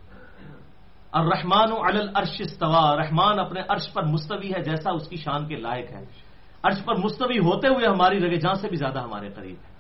اور 1.11 1.25
رحمان 1.25 1.69
الرش 1.73 2.41
استوا 2.41 2.97
رحمان 2.97 3.39
اپنے 3.39 3.61
عرش 3.69 3.93
پر 3.93 4.03
مستوی 4.03 4.53
ہے، 4.55 4.63
جیسا 4.63 4.91
اس 4.91 5.09
کی 5.09 5.17
شان 5.17 5.47
کے 5.47 5.57
لائق 5.57 5.91
ہے۔ 5.91 6.05
عرش 6.63 6.85
پر 6.85 6.95
مستوی 6.97 7.39
ہوتے 7.39 7.69
ہوئے 7.69 7.87
ہماری 7.87 8.21
رگے 8.21 8.37
جہاں 8.37 8.55
سے 8.55 8.69
بھی 8.69 8.77
زیادہ 8.77 9.01
ہمارے 9.01 9.29
قریب 9.29 9.57
ہے 9.69 9.75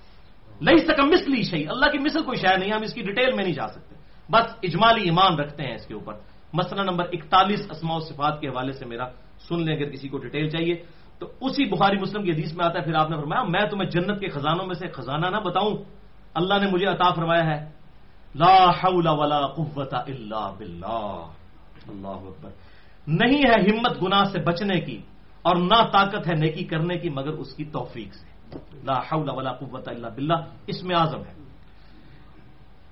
لئی 0.60 0.78
سکم 0.78 1.08
مسلی 1.08 1.42
شہی 1.42 1.68
اللہ 1.68 1.86
کی 1.86 1.98
مثل 1.98 2.22
کوئی 2.22 2.36
شاید 2.36 2.58
نہیں، 2.58 2.72
ہم 2.72 2.82
اس 2.82 2.94
کی 2.94 3.02
ڈیٹیل 3.02 3.34
میں 3.34 3.44
نہیں 3.44 3.54
جا 3.54 3.68
سکتے۔ 3.68 3.93
بس 4.30 4.54
اجمالی 4.62 5.02
ایمان 5.02 5.34
رکھتے 5.34 5.62
ہیں 5.62 5.74
اس 5.74 5.86
کے 5.86 5.94
اوپر۔ 5.94 6.14
مسئلہ 6.52 6.82
نمبر 6.82 7.04
اکتالیس 7.12 7.66
اسماء 7.70 7.96
و 7.96 8.00
صفات 8.00 8.40
کے 8.40 8.48
حوالے 8.48 8.72
سے 8.72 8.86
میرا 8.86 9.06
سن 9.48 9.62
لیں، 9.62 9.76
اگر 9.76 9.90
کسی 9.90 10.08
کو 10.08 10.18
ڈیٹیل 10.18 10.48
چاہیے۔ 10.48 10.74
تو 11.18 11.32
اسی 11.40 11.64
بخاری 11.64 11.98
مسلم 11.98 12.22
کی 12.22 12.30
حدیث 12.30 12.52
میں 12.52 12.64
آتا 12.64 12.78
ہے، 12.78 12.84
پھر 12.84 12.94
آپ 12.94 13.10
نے 13.10 13.16
فرمایا، 13.16 13.42
میں 13.42 13.70
تمہیں 13.70 13.90
جنت 13.90 14.20
کے 14.20 14.28
خزانوں 14.28 14.66
میں 14.66 14.74
سے 14.74 14.88
خزانہ 14.88 15.26
نہ 15.26 15.36
بتاؤں۔ 15.36 15.76
اللہ 16.34 16.54
نے 16.54 16.70
مجھے 16.70 16.86
عطا 16.86 17.14
فرمایا 17.14 17.46
ہے۔ 17.46 17.70
لا 18.34 18.70
حول 18.70 19.06
ولا 19.06 19.46
قوت 19.46 19.94
الا 19.94 20.50
باللہ۔ 20.50 21.26
اللہ 21.88 22.08
اکبر۔ 22.08 22.50
نہیں 23.06 23.42
ہے 23.48 23.60
ہمت 23.60 24.02
گناہ 24.02 24.24
سے 24.24 24.38
بچنے 24.38 24.80
کی 24.80 25.02
اور 25.42 25.56
نہ 25.56 25.82
طاقت 25.92 26.28
ہے 26.28 26.34
نیکی 26.34 26.64
کرنے 26.64 26.98
کی، 26.98 27.08
مگر 27.10 27.28
اس 27.28 27.54
کی 27.54 27.64
توفیق 27.64 28.14
سے۔ 28.14 28.58
لا 28.84 28.98
حول 28.98 29.30
ولا 29.30 29.52
قوت 29.52 29.88
الا 29.88 30.08
باللہ۔ 30.08 30.34
اس 30.66 30.82
میں 30.82 30.96
اعظم 30.96 31.20
ہے۔ 31.20 31.43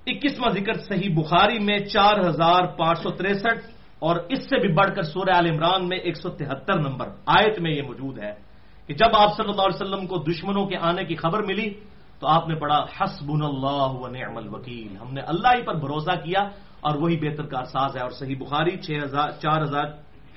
اکیسواں 0.07 0.49
ذکر 0.51 0.73
صحیح 0.73 1.15
بخاری 1.15 1.59
میں 1.59 1.79
چار 1.79 2.27
ہزار 2.27 2.63
پانچ 2.65 2.99
سو 2.99 3.09
تریسٹھ 3.09 3.71
اور 3.99 4.15
اس 4.29 4.49
سے 4.49 4.59
بھی 4.59 4.73
بڑھ 4.73 4.95
کر 4.95 5.01
سورہ 5.01 5.29
عال 5.35 5.47
عمران 5.51 5.87
میں 5.87 5.97
ایک 5.97 6.17
سو 6.17 6.29
تہتر 6.29 6.79
نمبر 6.79 7.09
آیت 7.25 7.59
میں 7.59 7.71
یہ 7.71 7.81
موجود 7.81 8.19
ہے 8.19 8.33
کہ 8.87 8.93
جب 8.93 9.07
آپ 9.17 9.37
صلی 9.37 9.49
اللہ 9.49 9.61
علیہ 9.61 9.83
وسلم 9.83 10.07
کو 10.07 10.17
دشمنوں 10.17 10.65
کے 10.65 10.77
آنے 10.81 11.03
کی 11.03 11.15
خبر 11.15 11.43
ملی 11.43 11.73
تو 12.19 12.27
آپ 12.27 12.47
نے 12.47 12.55
پڑھا 12.55 12.85
حسب 13.01 13.31
اللہ 13.31 13.91
و 13.99 14.07
نعم 14.07 14.37
الوکیل۔ 14.37 14.97
ہم 15.01 15.13
نے 15.13 15.21
اللہ 15.21 15.47
ہی 15.47 15.61
پر 15.61 15.75
بھروسہ 15.75 16.11
کیا 16.11 16.39
اور 16.81 16.95
وہی 16.95 17.17
بہتر 17.17 17.43
کار 17.43 17.63
ساز 17.63 17.95
ہے۔ 17.95 18.01
اور 18.01 18.11
صحیح 18.11 18.35
بخاری 18.39 18.77
چھ 18.77 18.91
ہزار 19.03 19.29
چار 19.29 19.61
ہزار 19.61 19.85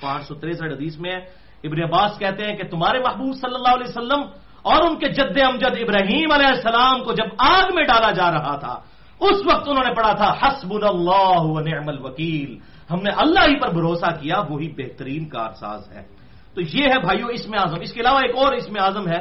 پانچ 0.01 0.29
سو 0.29 0.35
تریسٹھ 0.35 0.73
حدیث 0.73 0.99
میں 0.99 1.13
ہے۔ 1.13 1.19
ابن 1.65 1.83
عباس 1.83 2.19
کہتے 2.19 2.45
ہیں 2.45 2.57
کہ 2.57 2.69
تمہارے 2.69 2.99
محبوب 2.99 3.35
صلی 3.35 3.55
اللہ 3.55 3.75
علیہ 3.75 3.89
وسلم 3.89 4.23
اور 4.63 4.91
ان 4.91 4.99
کے 4.99 5.09
جد 5.09 5.39
امجد 5.49 5.77
ابراہیم 5.81 6.33
علیہ 6.33 6.47
السلام 6.47 7.05
کو 7.05 7.13
جب 7.13 7.27
آگ 7.39 7.75
میں 7.75 7.85
ڈالا 7.85 8.11
جا 8.11 8.31
رہا 8.31 8.57
تھا 8.57 8.81
اس 9.21 9.39
وقت 9.47 9.69
انہوں 9.69 9.85
نے 9.85 9.93
پڑھا 9.97 10.13
تھا 10.13 10.29
حسب 10.43 10.71
اللہ 10.73 11.41
و 11.49 11.61
نعم 11.61 11.89
الوکیل. 11.89 12.51
ہم 12.91 13.01
نے 13.03 13.11
اللہ 13.17 13.45
ہی 13.49 13.57
پر 13.61 13.71
بھروسہ 13.73 14.11
کیا، 14.21 14.39
وہی 14.49 14.69
بہترین 14.77 15.29
کارساز 15.29 15.83
ہے. 15.93 16.03
تو 16.55 16.61
یہ 16.61 16.85
ہے 16.93 16.99
بھائیو 17.01 17.27
اس 17.33 17.49
میں 17.49 17.59
اعظم. 17.59 17.81
اس 17.81 17.93
کے 17.93 18.01
علاوہ 18.01 18.21
ایک 18.25 18.35
اور 18.37 18.53
اس 18.53 18.69
میں 18.71 18.81
اعظم 18.83 19.09
ہے. 19.09 19.21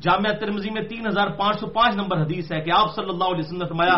جامعہ 0.00 0.32
ترمزی 0.40 0.70
میں 0.72 0.84
تین 0.88 1.06
ہزار 1.06 1.36
پانچ 1.36 1.60
سو 1.60 1.66
پانچ 1.68 1.92
نمبر 1.96 2.16
حدیث 2.24 2.52
ہے 2.52 2.60
کہ 2.64 2.70
آپ 2.72 2.96
صلی 2.96 3.10
اللہ 3.12 3.28
علیہ 3.32 3.44
وسلم 3.44 3.62
نے 3.62 3.68
فرمایا، 3.68 3.96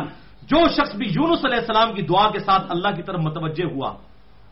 جو 0.50 0.60
شخص 0.76 0.92
بھی 0.98 1.06
یونس 1.06 1.44
علیہ 1.46 1.62
السلام 1.62 1.94
کی 1.94 2.02
دعا 2.02 2.26
کے 2.34 2.40
ساتھ 2.42 2.64
اللہ 2.74 2.90
کی 2.96 3.02
طرف 3.06 3.20
متوجہ 3.22 3.66
ہوا، 3.70 3.90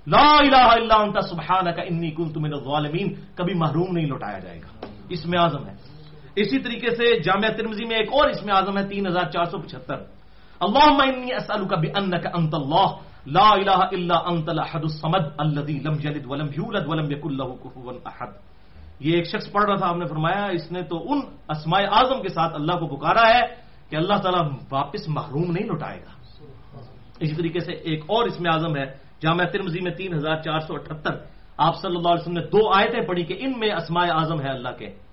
لا 0.07 0.29
الہ 0.39 0.69
الا 0.79 0.97
انت 1.03 1.19
سبحانک 1.27 1.77
انی 1.91 2.11
کنت 2.15 2.37
من 2.39 2.53
الظالمین، 2.55 3.09
کبھی 3.35 3.55
محروم 3.55 3.91
نہیں 3.95 4.07
لوٹایا 4.07 4.39
جائے 4.39 4.61
گا. 4.63 4.71
اس 5.11 5.27
میں 5.27 5.39
اعظم 5.39 5.67
ہے. 5.67 5.75
اسی 6.37 6.59
طریقے 6.59 6.91
سے 6.97 7.21
جامعہ 7.21 7.51
ترمزی 7.57 7.85
میں 7.85 7.97
ایک 7.97 8.09
اور 8.13 8.29
اس 8.29 8.45
میں 8.45 8.55
اعظم 8.55 8.79
ہے 8.79 8.89
تین 8.89 9.07
ہزار 9.07 9.31
چار 9.31 9.45
سو 9.45 9.59
پچہتر۔ 9.59 9.97
اللہ 10.61 10.87
انت 12.35 12.55
اللہ 12.55 12.89
لا 13.27 13.49
الہ 13.51 13.81
الا 13.97 14.17
انت 14.27 14.49
الاحد 14.49 14.83
الصمد 14.83 15.25
الذي 15.39 15.79
لم 15.79 15.97
يلد 16.05 16.25
ولم 16.27 16.47
يولد 16.47 16.85
ولم 16.89 17.11
يكن 17.11 17.33
له 17.37 17.55
كفوا 17.65 17.93
احد۔ 18.07 18.31
یہ 19.01 19.17
ایک 19.17 19.27
شخص 19.27 19.53
پڑھ 19.53 19.65
رہا 19.65 19.75
تھا 19.75 19.87
آپ 19.89 19.97
نے 19.97 20.07
فرمایا 20.07 20.47
اس 20.47 20.73
نے 20.73 20.83
تو 20.83 21.13
ان 21.13 21.21
اسماء 21.49 21.81
اعظم 21.93 22.23
کے 22.23 22.29
ساتھ 22.29 22.55
اللہ 22.55 22.73
کو 22.73 22.97
پکارا 22.97 23.27
ہے 23.35 23.43
کہ 23.91 23.97
اللہ 23.97 24.17
تعالیٰ 24.23 24.43
واپس 24.71 25.09
محروم 25.09 25.51
نہیں 25.51 25.67
لوٹائے 25.67 25.99
گا۔ 25.99 26.13
اسی 27.21 27.35
طریقے 27.35 27.61
سے 27.61 27.73
ایک 27.73 28.03
اور 28.07 28.27
اس 28.27 28.41
میں 28.41 28.51
اعظم 28.51 28.77
ہے 28.77 28.85
جامعہ 29.23 29.47
ترمزی 29.47 29.81
میں 29.81 29.93
تین 29.93 30.15
ہزار 30.15 30.37
چار 30.43 30.61
سو 30.61 30.75
اٹھہتر 30.75 31.15
آپ 31.57 31.75
صلی 31.83 31.97
اللہ 31.97 32.09
علیہ 32.09 32.21
وسلم 32.21 32.39
نے 32.39 32.47
دو 32.47 32.73
آیتیں 32.75 33.03
پڑھی 33.07 33.25
کہ 33.25 33.37
ان 33.41 33.59
میں 33.59 33.71
اسماء 33.71 34.07
اعظم 34.11 34.41
ہے 34.41 34.49
اللہ 34.49 34.75
کے۔ 34.79 35.04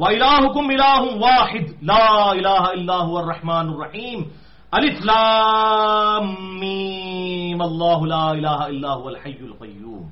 وَإِلَاهُكُمْ 0.00 0.64
إِلَاهٌ 0.70 1.04
وَاحِدٌ 1.22 1.66
لَا 1.82 2.32
إِلَاهَ 2.32 2.64
إِلَّا 2.76 2.98
هُوَ 3.04 3.16
الرَّحْمَنُ 3.22 3.66
الرَّحِيمُ. 3.72 4.20
الف 4.72 4.98
لام 5.04 6.26
میم 6.58 7.62
اللہ 7.62 8.00
لا 8.12 8.24
الہ 8.30 8.60
الا 8.66 8.92
هو 8.96 9.06
الحی 9.08 9.38
القیوم 9.46 10.04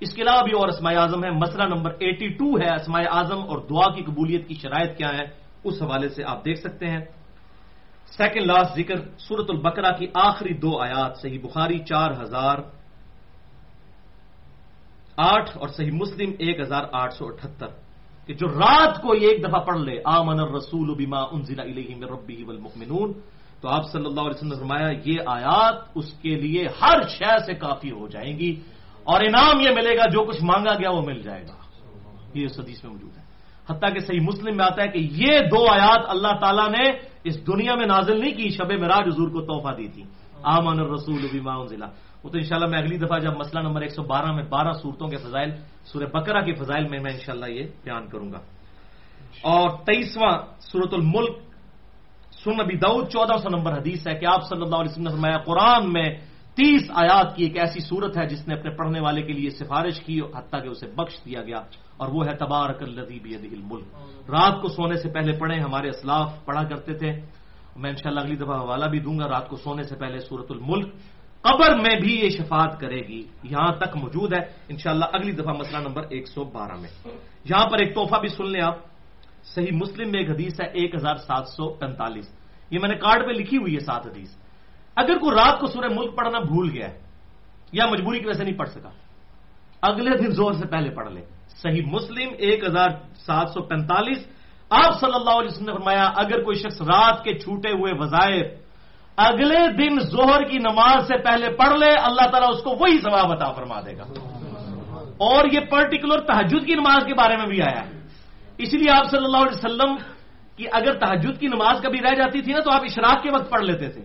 اس 0.00 0.10
کے 0.14 0.22
علاوہ 0.22 0.42
بھی 0.42 0.52
اور 0.56 0.68
اسماء 0.68 0.94
اعظم 1.02 1.24
ہے 1.24 1.30
مسئلہ 1.30 1.64
نمبر 1.74 1.90
ایٹی 1.98 2.28
ٹو 2.38 2.48
ہے 2.62 2.70
اسماء 2.74 3.02
اعظم 3.10 3.40
اور 3.50 3.58
دعا 3.70 3.88
کی 3.94 4.02
قبولیت 4.08 4.48
کی 4.48 4.54
شرائط 4.62 4.96
کیا 4.96 5.10
ہے 5.18 5.24
اس 5.64 5.82
حوالے 5.82 6.08
سے 6.16 6.24
آپ 6.24 6.44
دیکھ 6.44 6.60
سکتے 6.60 6.86
ہیں. 6.86 7.02
سیکنڈ 8.16 8.46
لاسٹ 8.46 8.76
ذکر 8.76 8.96
سورت 9.18 9.50
البقرہ 9.50 9.92
کی 9.98 10.06
آخری 10.14 10.54
دو 10.62 10.70
آیات، 10.80 11.12
صحیح 11.22 11.40
بخاری 11.42 11.78
چار 11.90 12.10
ہزار 12.22 12.56
آٹھ 15.16 15.50
اور 15.58 15.68
صحیح 15.68 15.92
مسلم 15.92 16.30
ایک 16.38 16.56
ہزار 16.60 16.84
آٹھ 16.92 17.14
سو 17.14 17.26
اٹھہتر 17.26 17.70
کہ 18.26 18.34
جو 18.34 18.46
رات 18.48 19.02
کو 19.02 19.12
ایک 19.12 19.48
دفعہ 19.48 19.60
پڑھ 19.60 19.78
لے، 19.78 20.00
آمن 20.04 20.40
الرسول 20.40 20.94
بما 20.94 21.18
انزل 21.18 21.60
الیہ 21.60 21.96
من 21.96 22.04
ربی 22.04 22.42
والمؤمنون، 22.42 23.12
تو 23.60 23.68
آپ 23.68 23.90
صلی 23.92 24.06
اللہ 24.06 24.20
علیہ 24.20 24.30
وسلم 24.30 24.48
نے 24.48 24.56
فرمایا، 24.56 24.88
یہ 25.04 25.18
آیات 25.26 25.74
اس 25.94 26.12
کے 26.12 26.34
لیے 26.34 26.64
ہر 26.82 27.08
شے 27.08 27.38
سے 27.46 27.54
کافی 27.54 27.90
ہو 27.90 28.08
جائیں 28.08 28.38
گی 28.38 28.60
اور 29.04 29.20
انعام 29.20 29.60
یہ 29.60 29.70
ملے 29.70 29.96
گا 29.96 30.08
جو 30.10 30.24
کچھ 30.24 30.44
مانگا 30.44 30.74
گیا 30.74 30.90
وہ 30.90 31.02
مل 31.06 31.22
جائے 31.22 31.42
گا۔ 31.42 31.56
یہ 32.34 32.44
اس 32.44 32.58
حدیث 32.58 32.84
میں 32.84 32.92
موجود 32.92 33.18
ہے۔ 33.18 33.22
حتیٰ 33.70 33.92
کہ 33.92 33.98
صحیح 33.98 34.20
مسلم 34.20 34.56
میں 34.56 34.64
آتا 34.64 34.82
ہے 34.82 34.88
کہ 34.88 34.98
یہ 34.98 35.40
دو 35.40 35.72
آیات 35.72 36.04
اللہ 36.08 36.40
تعالیٰ 36.40 36.68
نے 36.68 36.90
اس 37.24 37.46
دنیا 37.46 37.74
میں 37.74 37.86
نازل 37.86 38.20
نہیں 38.20 38.36
کی، 38.36 38.48
شب 38.48 38.72
مراج 38.72 39.08
حضور 39.08 39.28
کو 39.28 39.40
تحفہ 39.40 39.76
دی 39.76 39.88
تھی۔ 39.88 40.02
آمن 40.42 40.80
الرسول 40.80 41.26
بما 41.32 41.54
انزل۔ 41.54 41.82
وہ 42.26 42.30
تو 42.30 42.38
انشاءاللہ 42.38 42.66
میں 42.66 42.78
اگلی 42.78 42.98
دفعہ 42.98 43.18
جب 43.18 43.36
مسئلہ 43.38 43.62
نمبر 43.62 43.82
112 43.82 44.32
میں 44.34 44.42
بارہ 44.42 44.72
صورتوں 44.82 45.08
کے 45.08 45.16
فضائل، 45.16 45.50
سورہ 45.84 46.04
بکرا 46.04 46.40
کے 46.40 46.54
فضائل 46.54 46.88
میں 46.88 46.98
میں 46.98 47.12
انشاءاللہ 47.12 47.46
یہ 47.46 47.64
بیان 47.84 48.08
کروں 48.08 48.32
گا۔ 48.32 48.40
اور 49.42 49.70
تیئیسواں 49.86 50.38
سورت 50.60 50.94
الملک 50.94 51.36
سن 52.42 52.50
نبی 52.50 52.76
دعود 52.76 53.08
چودہ 53.08 53.36
سو 53.38 53.48
نمبر 53.48 53.78
حدیث 53.78 54.06
ہے 54.06 54.14
کہ 54.14 54.26
آپ 54.26 54.42
صلی 54.48 54.62
اللہ 54.62 54.76
علیہ 54.76 54.90
وسلم 54.90 55.04
نے 55.04 55.10
فرمایا، 55.10 55.38
قرآن 55.38 55.92
میں 55.92 56.08
تیس 56.54 56.90
آیات 56.94 57.36
کی 57.36 57.44
ایک 57.44 57.56
ایسی 57.58 57.80
صورت 57.80 58.18
ہے 58.18 58.26
جس 58.26 58.48
نے 58.48 58.54
اپنے 58.54 58.70
پڑھنے 58.70 59.00
والے 59.00 59.22
کے 59.22 59.32
لیے 59.32 59.50
سفارش 59.50 60.00
کی 60.00 60.20
حتیٰ 60.20 60.62
کہ 60.62 60.68
اسے 60.68 60.86
بخش 60.86 61.24
دیا 61.24 61.42
گیا، 61.42 61.60
اور 61.96 62.08
وہ 62.08 62.26
ہے، 62.26 62.36
تبارک 62.36 62.82
الذی 62.82 63.18
بیدہ 63.18 63.54
الملک۔ 63.54 63.86
رات 64.28 64.62
کو 64.62 64.68
سونے 64.68 64.96
سے 64.96 65.08
پہلے 65.08 65.32
پڑھیں، 65.38 65.60
ہمارے 65.60 65.88
اسلاف 65.88 66.44
پڑھا 66.44 66.62
کرتے 66.62 66.94
تھے۔ 66.94 67.12
میں 67.76 67.90
انشاءاللہ 67.90 68.20
اگلی 68.20 68.36
دفعہ 68.36 68.60
حوالہ 68.60 68.84
بھی 68.84 69.00
دوں 69.00 69.18
گا، 69.18 69.28
رات 69.28 69.48
کو 69.48 69.56
سونے 69.56 69.82
سے 69.82 69.96
پہلے 69.96 70.18
سورت 70.18 70.50
الملک۔ 70.50 70.94
قبر 71.46 71.70
میں 71.76 71.96
بھی 72.00 72.12
یہ 72.20 72.28
شفاعت 72.28 72.80
کرے 72.80 73.00
گی، 73.08 73.20
یہاں 73.42 73.72
تک 73.72 73.96
موجود 73.96 74.32
ہے۔ 74.32 74.42
انشاءاللہ 74.68 75.08
اگلی 75.12 75.32
دفعہ 75.32 75.52
مسئلہ 75.52 75.78
نمبر 75.78 76.02
ایک 76.10 76.28
سو 76.28 76.44
بارہ 76.44 76.76
میں۔ 76.80 76.90
یہاں 77.44 77.66
پر 77.70 77.78
ایک 77.78 77.94
تحفہ 77.94 78.18
بھی 78.20 78.28
سن 78.28 78.46
لیں 78.50 78.62
آپ۔ 78.62 78.76
صحیح 79.54 79.72
مسلم 79.72 80.10
میں 80.10 80.20
ایک 80.20 80.30
حدیث 80.30 80.60
ہے 80.60 80.66
ایک 80.66 80.94
ہزار 80.94 81.16
سات 81.16 81.46
سو 81.48 81.64
پینتالیس۔ 81.70 82.28
یہ 82.70 82.78
میں 82.82 82.88
نے 82.88 82.96
کارڈ 82.96 83.20
پہ 83.26 83.32
لکھی 83.32 83.56
ہوئی 83.56 83.74
ہے 83.74 83.80
سات 83.80 84.06
حدیث۔ 84.06 84.30
اگر 84.96 85.18
کوئی 85.18 85.32
رات 85.36 85.60
کو 85.60 85.66
سورہ 85.66 85.90
ملک 85.92 86.16
پڑھنا 86.16 86.38
بھول 86.38 86.70
گیا 86.70 86.88
ہے 86.90 86.98
یا 87.72 87.84
مجبوری 87.86 88.18
کی 88.18 88.26
وجہ 88.26 88.38
سے 88.38 88.44
نہیں 88.44 88.58
پڑھ 88.58 88.68
سکا، 88.68 88.90
اگلے 89.82 90.16
دن 90.18 90.30
زور 90.30 90.52
سے 90.52 90.66
پہلے 90.66 90.90
پڑھ 90.90 91.10
لے 91.12 91.22
صحیح 91.62 91.86
مسلم 91.86 92.28
ایک 92.38 92.58
ہزار 92.64 92.90
سات 93.26 93.48
سو 93.54 93.60
پینتالیس۔ 93.62 94.20
آپ 94.70 94.92
صلی 95.00 95.14
اللہ 95.14 95.34
علیہ 95.38 95.50
وسلم 95.52 95.66
نے 95.66 95.72
فرمایا، 95.72 96.04
اگر 96.16 96.42
کوئی 96.42 96.56
شخص 96.58 96.82
رات 96.82 97.24
کے 97.24 97.32
چھوٹے 97.38 97.70
ہوئے 97.70 97.92
وظائف 97.94 98.46
اگلے 99.16 99.72
دن 99.72 100.00
زہر 100.00 100.44
کی 100.44 100.58
نماز 100.58 101.08
سے 101.08 101.18
پہلے 101.18 101.56
پڑھ 101.56 101.78
لے، 101.78 101.90
اللہ 101.90 102.30
تعالیٰ 102.30 102.48
اس 102.54 102.62
کو 102.62 102.70
وہی 102.70 102.98
ثواب 102.98 103.32
عطا 103.32 103.52
فرما 103.52 103.80
دے 103.80 103.96
گا۔ 103.96 104.02
اور 105.18 105.44
یہ 105.52 105.60
پرٹیکولر 105.60 106.20
تحجد 106.20 106.66
کی 106.66 106.74
نماز 106.74 107.06
کے 107.06 107.14
بارے 107.14 107.36
میں 107.36 107.46
بھی 107.46 107.62
آیا 107.62 107.86
ہے۔ 107.86 108.00
اس 108.58 108.74
لیے 108.74 108.90
آپ 108.90 109.10
صلی 109.10 109.24
اللہ 109.24 109.36
علیہ 109.36 109.56
وسلم 109.56 109.96
کی 110.56 110.64
اگر 110.72 110.92
تحجد 110.98 111.40
کی 111.40 111.46
نماز 111.46 111.82
کبھی 111.82 112.00
رہ 112.00 112.14
جاتی 112.14 112.42
تھی 112.42 112.52
نا، 112.52 112.60
تو 112.60 112.70
آپ 112.70 112.82
اشراق 112.82 113.22
کے 113.22 113.30
وقت 113.30 113.50
پڑھ 113.50 113.62
لیتے 113.62 113.88
تھے۔ 113.88 114.00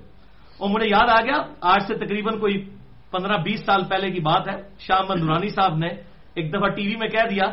اور 0.58 0.70
مجھے 0.70 0.90
یاد 0.90 1.10
آ 1.10 1.22
گیا، 1.22 1.54
آج 1.62 1.82
سے 1.88 1.96
تقریباً 1.96 2.40
کوئی 2.40 2.70
پندرہ 3.12 3.38
بیس 3.38 3.60
سال 3.66 3.84
پہلے 3.84 4.12
کی 4.12 4.20
بات 4.20 4.48
ہے۔ 4.48 4.62
شاہ 4.80 5.02
مندرانی 5.10 5.50
صاحب 5.50 5.78
نے 5.78 5.88
ایک 6.34 6.54
دفعہ 6.54 6.70
ٹی 6.70 6.88
وی 6.88 6.96
میں 6.96 7.08
کہہ 7.08 7.30
دیا 7.30 7.46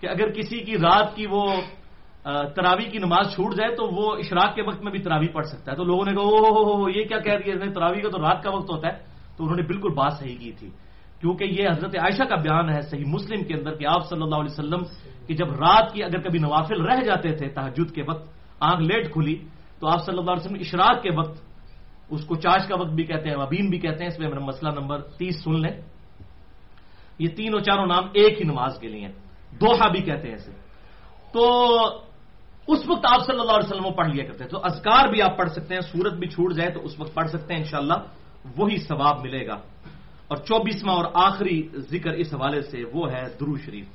کہ 0.00 0.06
اگر 0.06 0.30
کسی 0.30 0.58
کی 0.58 0.76
رات 0.76 1.16
کی 1.16 1.26
وہ 1.26 1.54
تراوی 2.24 2.84
کی 2.84 2.98
نماز 2.98 3.34
چھوٹ 3.34 3.54
جائے 3.54 3.74
تو 3.74 3.86
وہ 3.94 4.16
اشراق 4.16 4.54
کے 4.54 4.62
وقت 4.62 4.82
میں 4.82 4.92
بھی 4.92 4.98
تراوی 4.98 5.28
پڑھ 5.28 5.46
سکتا 5.46 5.72
ہے۔ 5.72 5.76
تو 5.76 5.84
لوگوں 5.84 6.04
نے 6.04 6.12
کہا 6.12 6.20
او 6.20 6.88
یہ 6.88 7.04
کیا 7.04 7.18
کہہ 7.18 7.38
دیا 7.44 7.72
تراوی 7.74 8.00
کا 8.00 8.08
تو 8.08 8.18
رات 8.18 8.42
کا 8.42 8.50
وقت 8.50 8.70
ہوتا 8.70 8.88
ہے۔ 8.88 8.92
تو 9.36 9.44
انہوں 9.44 9.56
نے 9.56 9.62
بالکل 9.62 9.88
بات 9.88 10.12
صحیح 10.12 10.36
کی 10.36 10.52
تھی۔ 10.52 10.70
کیونکہ 11.20 11.44
یہ 11.44 11.68
حضرت 11.68 11.96
عائشہ 11.98 12.22
کا 12.22 12.36
بیان 12.36 12.70
ہے 12.70 12.80
صحیح 12.80 13.04
مسلم 13.06 13.44
کے 13.44 13.54
اندر 13.54 13.74
کہ 13.74 13.86
آپ 13.86 14.06
صلی 14.08 14.22
اللہ 14.22 14.34
علیہ 14.34 14.52
وسلم 14.52 14.80
کی 15.26 15.34
جب 15.34 15.50
رات 15.50 15.92
کی 15.92 16.04
اگر 16.04 16.20
کبھی 16.20 16.38
نوافل 16.38 16.80
رہ 16.80 17.04
جاتے 17.04 17.36
تھے 17.36 17.48
تحجد 17.48 17.94
کے 17.94 18.02
وقت، 18.08 18.28
آنکھ 18.60 18.82
لیٹ 18.82 19.12
کھلی، 19.12 19.36
تو 19.80 19.88
آپ 19.88 20.06
صلی 20.06 20.18
اللہ 20.18 20.30
علیہ 20.30 20.44
وسلم 20.44 20.58
اشراق 20.60 21.02
کے 21.02 21.10
وقت 21.16 21.42
اس 22.10 22.24
کو 22.24 22.34
چاش 22.34 22.68
کا 22.68 22.76
وقت 22.80 22.90
بھی 22.90 23.04
کہتے 23.04 23.28
ہیں 23.28 23.36
ابین 23.36 23.70
بھی 23.70 23.78
کہتے 23.78 24.04
ہیں۔ 24.04 24.06
اس 24.06 24.18
میں 24.18 24.28
مسئلہ 24.28 24.80
نمبر 24.80 25.00
تیس 25.00 25.44
سن 25.44 25.60
لیں۔ 25.60 25.80
یہ 27.18 27.28
تینوں 27.28 27.60
چاروں 27.60 27.86
نام 27.86 28.04
ایک 28.12 28.38
ہی 28.38 28.44
نماز 28.44 28.78
کے 28.78 28.88
لیے 28.88 29.08
دوہا 29.60 29.88
بھی 29.88 30.00
کہتے 30.00 30.28
ہیں 30.28 30.34
اسے۔ 30.34 30.52
تو 31.32 31.78
اس 32.66 32.78
وقت 32.88 33.06
آپ 33.12 33.26
صلی 33.26 33.40
اللہ 33.40 33.52
علیہ 33.52 33.72
وسلم 33.72 33.92
پڑھ 33.92 34.08
لیا 34.08 34.24
کرتے 34.24 34.44
ہیں 34.44 34.50
تو 34.50 34.60
ازکار 34.64 35.08
بھی 35.08 35.22
آپ 35.22 35.38
پڑھ 35.38 35.50
سکتے 35.50 35.74
ہیں، 35.74 35.80
سورت 35.80 36.12
بھی 36.12 36.28
چھوٹ 36.28 36.54
جائے 36.54 36.70
تو 36.70 36.84
اس 36.84 37.00
وقت 37.00 37.14
پڑھ 37.14 37.28
سکتے 37.28 37.54
ہیں، 37.54 37.60
انشاءاللہ 37.60 37.94
وہی 38.56 38.76
ثواب 38.76 39.20
ملے 39.20 39.46
گا۔ 39.46 39.54
اور 40.28 40.36
چوبیسواں 40.36 40.94
اور 40.94 41.04
آخری 41.14 41.68
ذکر 41.76 42.10
اس 42.10 42.34
حوالے 42.34 42.62
سے 42.62 42.84
وہ 42.92 43.12
ہے 43.12 43.24
درو 43.40 43.56
شریف۔ 43.56 43.86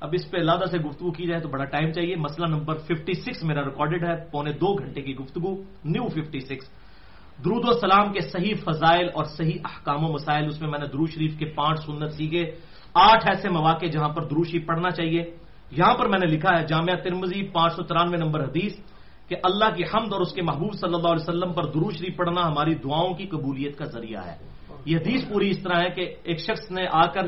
اب 0.00 0.08
اس 0.12 0.30
پہ 0.30 0.38
لادہ 0.38 0.64
سے 0.70 0.78
گفتگو 0.78 1.10
کی 1.10 1.26
جائے 1.26 1.40
تو 1.40 1.48
بڑا 1.48 1.64
ٹائم 1.64 1.92
چاہیے۔ 1.92 2.16
مسئلہ 2.16 2.46
نمبر 2.46 2.74
56 2.74 3.42
میرا 3.42 3.64
ریکارڈڈ 3.64 4.04
ہے، 4.04 4.24
پونے 4.30 4.52
دو 4.52 4.74
گھنٹے 4.74 5.02
کی 5.02 5.16
گفتگو 5.16 5.62
نیو 5.84 6.08
56 6.08 6.68
درود 7.44 7.68
و 7.68 7.72
سلام 7.72 8.12
کے 8.12 8.20
صحیح 8.20 8.54
فضائل 8.64 9.08
اور 9.14 9.24
صحیح 9.24 9.58
احکام 9.64 10.04
و 10.04 10.12
مسائل، 10.12 10.46
اس 10.46 10.60
میں 10.60 10.70
میں 10.70 10.78
نے 10.78 10.86
درو 10.86 11.06
شریف 11.06 11.38
کے 11.38 11.44
پانچ 11.44 11.84
سنت 11.86 12.12
سیکھے۔ 12.12 12.50
آٹھ 12.94 13.28
ایسے 13.28 13.48
مواقع 13.48 13.86
جہاں 13.86 14.08
پر 14.08 14.22
دروشی 14.24 14.58
پڑھنا 14.58 14.90
چاہیے۔ 14.90 15.22
یہاں 15.70 15.94
پر 15.94 16.08
میں 16.08 16.18
نے 16.18 16.26
لکھا 16.26 16.58
ہے 16.58 16.66
جامعہ 16.66 16.96
ترمزی 16.96 17.42
پانچ 17.48 17.72
سو 17.72 17.82
ترانوے 17.82 18.16
نمبر 18.16 18.44
حدیث 18.44 18.72
کہ 19.28 19.36
اللہ 19.42 19.74
کی 19.74 19.82
حمد 19.82 20.12
اور 20.12 20.20
اس 20.20 20.32
کے 20.32 20.42
محبوب 20.42 20.72
صلی 20.72 20.94
اللہ 20.94 21.08
علیہ 21.08 21.28
وسلم 21.28 21.52
پر 21.52 21.64
درو 21.64 21.90
شریف 21.90 22.16
پڑھنا 22.16 22.40
ہماری 22.46 22.74
دعاؤں 22.74 23.14
کی 23.14 23.26
قبولیت 23.26 23.78
کا 23.78 23.84
ذریعہ 23.84 24.26
ہے۔ 24.26 24.36
یہ 24.84 24.96
حدیث 24.96 25.28
پوری 25.28 25.50
اس 25.50 25.58
طرح 25.58 25.80
ہے 25.82 25.90
کہ 25.90 26.14
ایک 26.22 26.38
شخص 26.40 26.70
نے 26.70 26.86
آ 26.90 27.06
کر 27.06 27.26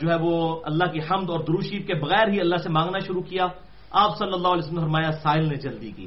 جو 0.00 0.10
ہے 0.10 0.16
وہ 0.20 0.60
اللہ 0.64 0.84
کی 0.84 0.98
حمد 0.98 1.30
اور 1.30 1.40
درو 1.40 1.60
شریف 1.60 1.86
کے 1.86 1.94
بغیر 1.94 2.28
ہی 2.28 2.40
اللہ 2.40 2.56
سے 2.56 2.70
مانگنا 2.70 2.98
شروع 2.98 3.22
کیا۔ 3.22 3.46
آپ 3.90 4.16
صلی 4.18 4.32
اللہ 4.32 4.48
علیہ 4.48 4.64
وسلم 4.64 4.78
نے 4.78 4.80
فرمایا، 4.80 5.10
سائل 5.12 5.44
نے 5.48 5.56
جلدی 5.56 5.90
کی۔ 5.92 6.06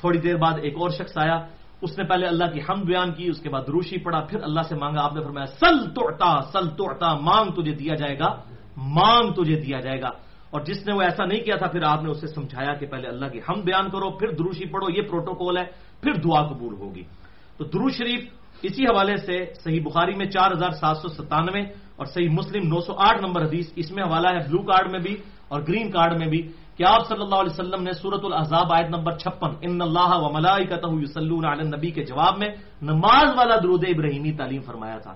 تھوڑی 0.00 0.18
دیر 0.18 0.36
بعد 0.36 0.58
ایک 0.62 0.74
اور 0.74 0.90
شخص 0.90 1.18
آیا۔ 1.18 1.38
اس 1.82 1.98
نے 1.98 2.04
پہلے 2.04 2.26
اللہ 2.26 2.44
کی 2.44 2.60
حمد 2.60 2.84
بیان 2.84 3.12
کی، 3.12 3.28
اس 3.28 3.40
کے 3.40 3.48
بعد 3.48 3.62
دروشی 3.66 3.98
پڑھا، 3.98 4.20
پھر 4.20 4.42
اللہ 4.42 4.62
سے 4.68 4.74
مانگا۔ 4.74 5.00
آپ 5.02 5.14
نے 5.14 5.22
فرمایا، 5.22 5.46
سل 5.46 5.90
توڑتا 5.90 6.40
سل 6.52 6.68
توڑتا 6.68 7.14
مانگ 7.14 7.50
تجھے 7.50 7.72
دیا 7.72 7.94
جائے 7.94 8.18
گا، 8.18 8.30
مانگ 8.76 9.32
تجھے 9.32 9.56
دیا 9.60 9.80
جائے 9.80 10.00
گا۔ 10.02 10.10
اور 10.54 10.62
جس 10.62 10.86
نے 10.86 10.94
وہ 10.94 11.02
ایسا 11.02 11.24
نہیں 11.26 11.42
کیا 11.42 11.56
تھا، 11.58 11.66
پھر 11.66 11.82
آپ 11.82 12.00
نے 12.06 12.10
اسے 12.14 12.30
سمجھایا 12.30 12.72
کہ 12.78 12.86
پہلے 12.86 13.06
اللہ 13.10 13.26
کی، 13.26 13.40
ہم 13.42 13.66
بیان 13.66 13.90
کرو، 13.90 14.14
پھر 14.14 14.38
دروشی 14.38 14.70
پڑھو، 14.70 14.86
یہ 14.94 15.02
پروٹوکول 15.10 15.58
ہے، 15.58 15.66
پھر 15.98 16.12
دعا 16.22 16.40
قبول 16.46 16.74
ہوگی۔ 16.78 17.04
تو 17.58 17.62
درو 17.74 17.90
شریف 17.90 18.22
اسی 18.62 18.82
حوالے 18.86 19.16
سے 19.26 19.36
صحیح 19.60 19.82
بخاری 19.82 20.14
میں 20.14 20.30
چار 20.30 20.48
ہزار 20.54 20.72
سات 20.78 20.96
سو 21.02 21.08
ستانوے 21.18 21.62
اور 21.98 22.06
صحیح 22.06 22.30
مسلم 22.30 22.62
نو 22.70 22.78
سو 22.86 22.92
آٹھ 22.94 23.20
نمبر 23.26 23.40
حدیث، 23.50 23.66
اس 23.76 23.88
میں 23.90 24.02
حوالہ 24.06 24.28
ہے 24.30 24.40
بلو 24.46 24.62
کارڈ 24.62 24.86
میں 24.94 25.02
بھی 25.02 25.14
اور 25.50 25.60
گرین 25.68 25.90
کارڈ 25.90 26.12
میں 26.18 26.28
بھی 26.30 26.40
کہ 26.78 26.82
آپ 26.86 27.02
صلی 27.08 27.22
اللہ 27.22 27.38
علیہ 27.42 27.54
وسلم 27.54 27.82
نے 27.82 27.92
سورت 27.98 28.22
الحضاب 28.24 28.68
آیت 28.72 28.88
نمبر 28.90 29.12
چھپن 29.22 29.50
ان 29.66 29.78
اللہ 29.82 30.10
و 30.22 30.26
ملائی 30.32 30.64
علی 30.70 31.64
نبی 31.66 31.90
کے 31.90 32.02
جواب 32.06 32.38
میں 32.38 32.50
نماز 32.82 33.28
والا 33.38 33.56
درود 33.62 33.82
ابراہیمی 33.86 34.32
تعلیم 34.38 34.62
فرمایا 34.62 34.98
تھا، 34.98 35.14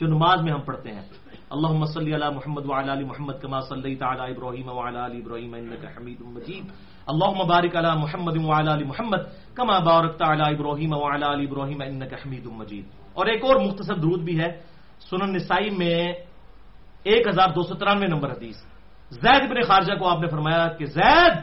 جو 0.00 0.06
نماز 0.08 0.42
میں 0.44 0.52
ہم 0.52 0.62
پڑھتے 0.64 0.88
ہیں۔ 0.92 1.04
اللہ 1.50 1.84
صلی 1.92 2.12
علی 2.14 2.28
محمد 2.34 2.64
وعلی 2.68 2.90
علی 2.92 3.04
محمد 3.04 3.40
کما 3.42 3.60
صلی 3.68 3.94
تعالی 3.96 4.24
ابراہیم 4.32 4.68
وعلی 4.68 4.98
علی 4.98 5.18
ابراہیم 5.18 5.54
انک 5.54 5.84
حمید 5.96 6.20
مجید. 6.20 6.64
اللہ 7.06 7.30
مبارک 7.42 7.76
علی 7.76 7.92
محمد 7.98 8.36
وعلی 8.36 8.70
علی 8.72 8.84
محمد 8.84 9.22
کما 9.56 9.78
بارکت 9.80 10.22
علی 10.22 10.44
ابراہیم 10.54 10.92
وعلی 10.92 11.24
علی 11.24 11.44
ابراہیم 11.46 11.80
انک 11.82 12.12
حمید 12.14 12.46
مجید. 12.46 12.84
اور 13.16 13.26
ایک 13.26 13.44
اور 13.44 13.56
مختصر 13.64 13.96
درود 13.96 14.20
بھی 14.28 14.38
ہے 14.40 14.50
سنن 15.08 15.32
نسائی 15.32 15.70
میں 15.72 15.98
ایک 17.08 17.22
ہزار 17.28 17.48
دو 17.56 17.62
سو 17.62 17.74
ترانوے 17.80 18.06
نمبر 18.06 18.28
حدیث. 18.36 18.58
زید 19.10 19.42
بن 19.48 19.60
خارجہ 19.64 19.94
کو 19.98 20.04
آپ 20.04 20.20
نے 20.20 20.28
فرمایا 20.28 20.66
کہ 20.76 20.84
زید، 20.84 21.36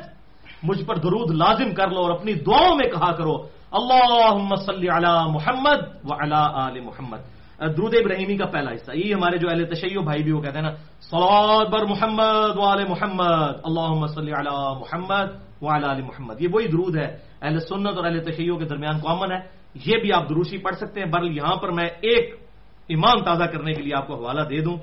مجھ 0.64 0.84
پر 0.86 0.96
درود 1.02 1.34
لازم 1.34 1.74
کر 1.74 1.90
لو 1.90 2.00
اور 2.02 2.12
اپنی 2.12 2.34
دعاؤں 2.46 2.76
میں 2.78 2.90
کہا 2.94 3.12
کرو 3.18 3.36
اللہ 3.74 4.54
صلی 4.66 4.90
علی 4.90 5.14
محمد 5.34 5.82
و 6.06 6.14
آل 6.14 6.80
محمد. 6.80 7.22
درود 7.60 7.94
ابراہیمی 7.94 8.38
کا 8.38 8.46
پہلا 8.46 8.72
حصہ. 8.72 8.92
یہ 8.96 9.14
ہمارے 9.14 9.38
جو 9.38 9.50
اہل 9.50 9.66
تشیع 9.66 10.02
بھائی 10.02 10.24
بھی 10.24 10.32
وہ 10.32 10.42
کہتے 10.42 10.60
ہیں 10.60 10.66
نا 10.66 10.76
سلاد 11.02 11.66
بر 11.66 11.86
محمد 11.86 12.58
و 12.58 12.90
محمد 12.90 13.60
اللہ 13.64 14.08
صلی 14.08 14.32
علی 14.32 14.54
محمد 14.80 15.28
و 15.62 15.68
آل 15.70 16.02
محمد. 16.02 16.42
یہ 16.42 16.48
وہی 16.52 16.68
درود 16.68 16.96
ہے 16.96 17.18
اہل 17.42 17.60
سنت 17.60 17.96
اور 17.96 18.06
اہل 18.06 18.24
تشیع 18.24 18.56
کے 18.56 18.66
درمیان 18.66 19.00
کامن 19.00 19.32
ہے. 19.32 19.40
یہ 19.86 19.98
بھی 20.02 20.14
آپ 20.14 20.30
دروشی 20.30 20.58
پڑھ 20.58 20.76
سکتے 20.76 21.00
ہیں 21.00 21.08
برل 21.08 21.38
یہاں 21.38 21.56
پر 21.56 21.72
میں 21.72 21.90
ایک 22.02 22.40
ایمان 22.88 23.24
تازہ 23.24 23.44
کرنے 23.44 23.74
کے 23.74 23.82
لیے 23.82 23.94
آپ 23.98 24.08
کو 24.08 24.16
حوالہ 24.16 24.42
دے 24.42 24.62
دوں 24.62 24.78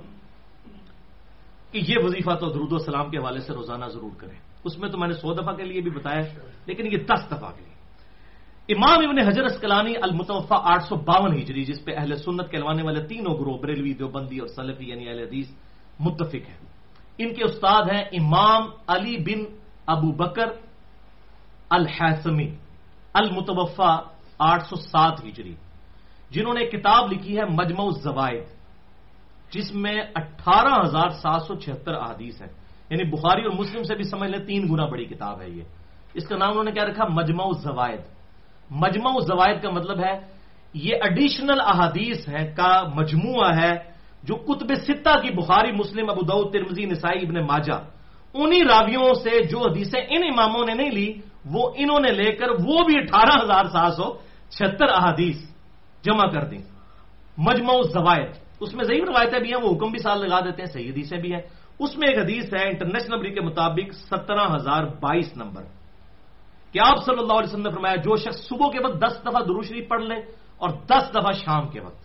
کہ 1.73 1.81
یہ 1.89 1.95
وظیفہ 2.05 2.31
تو 2.31 2.51
درود 2.51 2.73
و 2.73 2.79
سلام 2.79 3.11
کے 3.11 3.19
حوالے 3.19 3.41
سے 3.41 3.53
روزانہ 3.53 3.85
ضرور 3.85 4.11
کریں۔ 4.19 4.39
اس 4.65 4.79
میں 4.79 4.89
تو 4.89 4.99
میں 4.99 5.09
نے 5.09 5.15
سو 5.15 5.35
دفعہ 5.35 5.55
کے 5.55 5.65
لیے 5.65 5.81
بھی 5.81 5.91
بتایا 5.91 6.21
لیکن 6.67 6.87
یہ 6.87 6.99
دس 6.99 7.27
دفعہ 7.27 7.51
کے 7.51 7.63
لیے۔ 7.65 7.72
امام 8.69 9.09
ابن 9.09 9.19
حجر 9.19 9.45
اسکلانی 9.45 9.95
المتوفا 10.03 10.57
آٹھ 10.57 10.85
سو 10.85 10.97
باون 10.97 11.39
ہجری، 11.39 11.65
جس 11.65 11.85
پہ 11.85 11.93
اہل 11.97 12.17
سنت 12.17 12.51
کہلوانے 12.51 12.83
والے 12.83 13.07
تینوں 13.07 13.35
گروہ، 13.35 13.59
بریلوی، 13.59 13.95
دیوبندی 13.95 14.39
اور 14.39 14.49
سلفی 14.49 14.91
یعنی 14.91 15.09
اہل 15.09 15.19
حدیث، 15.19 15.51
متفق 16.01 16.35
ہیں۔ 16.35 16.59
ان 17.19 17.35
کے 17.35 17.45
استاد 17.45 17.83
ہیں 17.95 18.05
امام 18.13 18.63
علی 18.87 19.17
بن 19.17 19.57
ابو 19.87 20.13
بکر 20.13 20.47
الحسمی 21.71 22.55
المتوفا 23.15 23.97
آٹھ 24.39 24.63
سو 24.63 24.77
سات 24.77 25.25
ہجری، 25.25 25.55
جنہوں 26.31 26.55
نے 26.55 26.65
کتاب 26.65 27.13
لکھی 27.13 27.39
ہے 27.39 27.45
مجمع 27.45 27.85
الزوائد، 27.85 28.43
جس 29.53 29.75
میں 29.75 30.03
اٹھارہ 30.15 30.87
ہزار 30.87 31.09
سات 31.09 31.43
سو 31.43 31.55
چھہتر 31.55 31.95
احادیث 31.95 32.43
ہیں۔ 32.43 32.49
یعنی 32.91 33.05
بخاری 33.05 33.43
اور 33.43 33.53
مسلم 33.53 33.83
سے 33.83 33.95
بھی 33.95 34.05
سمجھ 34.05 34.31
لیں 34.31 34.47
تین 34.47 34.73
گنا 34.73 34.87
بڑی 34.87 35.05
کتاب 35.05 35.43
ہے 35.43 35.51
یہ۔ 35.51 35.63
اس 36.15 36.29
کا 36.29 36.37
نام 36.37 36.51
انہوں 36.51 36.65
نے 36.65 36.73
کیا 36.73 36.85
رکھا؟ 36.85 37.05
مجمع 37.09 37.45
الزوائد۔ 37.45 38.01
مجمع 38.73 39.11
الزوائد 39.15 39.63
کا 39.63 39.71
مطلب 39.71 39.99
ہے، 40.05 40.15
یہ 40.75 40.95
اڈیشنل 41.01 41.61
احادیث 41.61 42.29
ہے 42.29 42.53
کا 42.57 42.83
مجموعہ 42.95 43.51
ہے 43.57 43.75
جو 44.25 44.35
کتب 44.37 44.75
ستہ 44.75 45.21
کی 45.21 45.31
بخاری، 45.35 45.73
مسلم، 45.73 46.11
ابو 46.11 46.21
دعود 46.21 46.53
ترمزی 46.53 46.85
نسائی، 46.85 47.27
ابن 47.27 47.37
ماجہ، 47.45 47.79
انہی 48.35 48.61
راویوں 48.65 49.15
سے 49.15 49.45
جو 49.45 49.59
حدیثیں 49.59 50.01
ان 50.01 50.23
اماموں 50.25 50.65
نے 50.65 50.75
نہیں 50.75 50.91
لی، 50.91 51.13
وہ 51.45 51.71
انہوں 51.77 52.01
نے 52.01 52.11
لے 52.11 52.33
کر 52.33 52.49
وہ 52.51 52.85
بھی 52.85 52.95
اٹھارہ 52.99 53.45
ہزار 53.45 53.65
سات 53.65 53.93
سو 53.93 54.17
چھتر 54.51 54.89
احادیث 54.89 55.37
جمع 56.05 56.27
کر 56.33 56.45
دیں۔ 56.45 56.63
مجمع 57.39 57.75
الزوائد 57.75 58.31
اس 58.61 58.75
میں 58.75 58.85
ضعیف 58.85 59.05
روایتیں 59.05 59.41
بھی 59.41 59.51
ہیں، 59.53 59.63
وہ 59.63 59.77
حکم 59.77 59.91
بھی 59.91 59.99
سال 59.99 60.21
لگا 60.21 60.41
دیتے 60.41 60.63
ہیں، 60.63 60.73
صحیح 60.73 60.91
حدیثیں 60.91 61.19
بھی 61.19 61.35
ہیں۔ 61.35 61.41
اس 61.79 61.99
میں 61.99 62.09
ایک 62.09 62.19
حدیث 62.19 62.55
ہے، 62.55 62.69
انٹرنیشنل 62.69 63.15
نمبر 63.15 63.29
کے 63.29 63.41
مطابق 63.41 63.93
سترہ 63.93 64.55
ہزار 64.55 64.85
بائیس 64.85 65.37
نمبر۔ 65.37 65.82
کہ 66.73 66.79
آپ 66.79 67.05
صلی 67.05 67.19
اللہ 67.19 67.33
علیہ 67.33 67.49
وسلم 67.49 67.63
نے 67.63 67.71
فرمایا، 67.71 67.97
جو 67.97 68.17
شخص 68.17 68.49
صبح 68.49 68.71
کے 68.71 68.79
وقت 68.85 69.03
دس 69.03 69.21
دفعہ 69.23 69.45
دروشری 69.45 69.83
پڑھ 69.83 70.03
لے 70.03 70.15
اور 70.59 70.71
دس 70.71 71.11
دفعہ 71.11 71.33
شام 71.33 71.69
کے 71.69 71.81
وقت۔ 71.81 72.03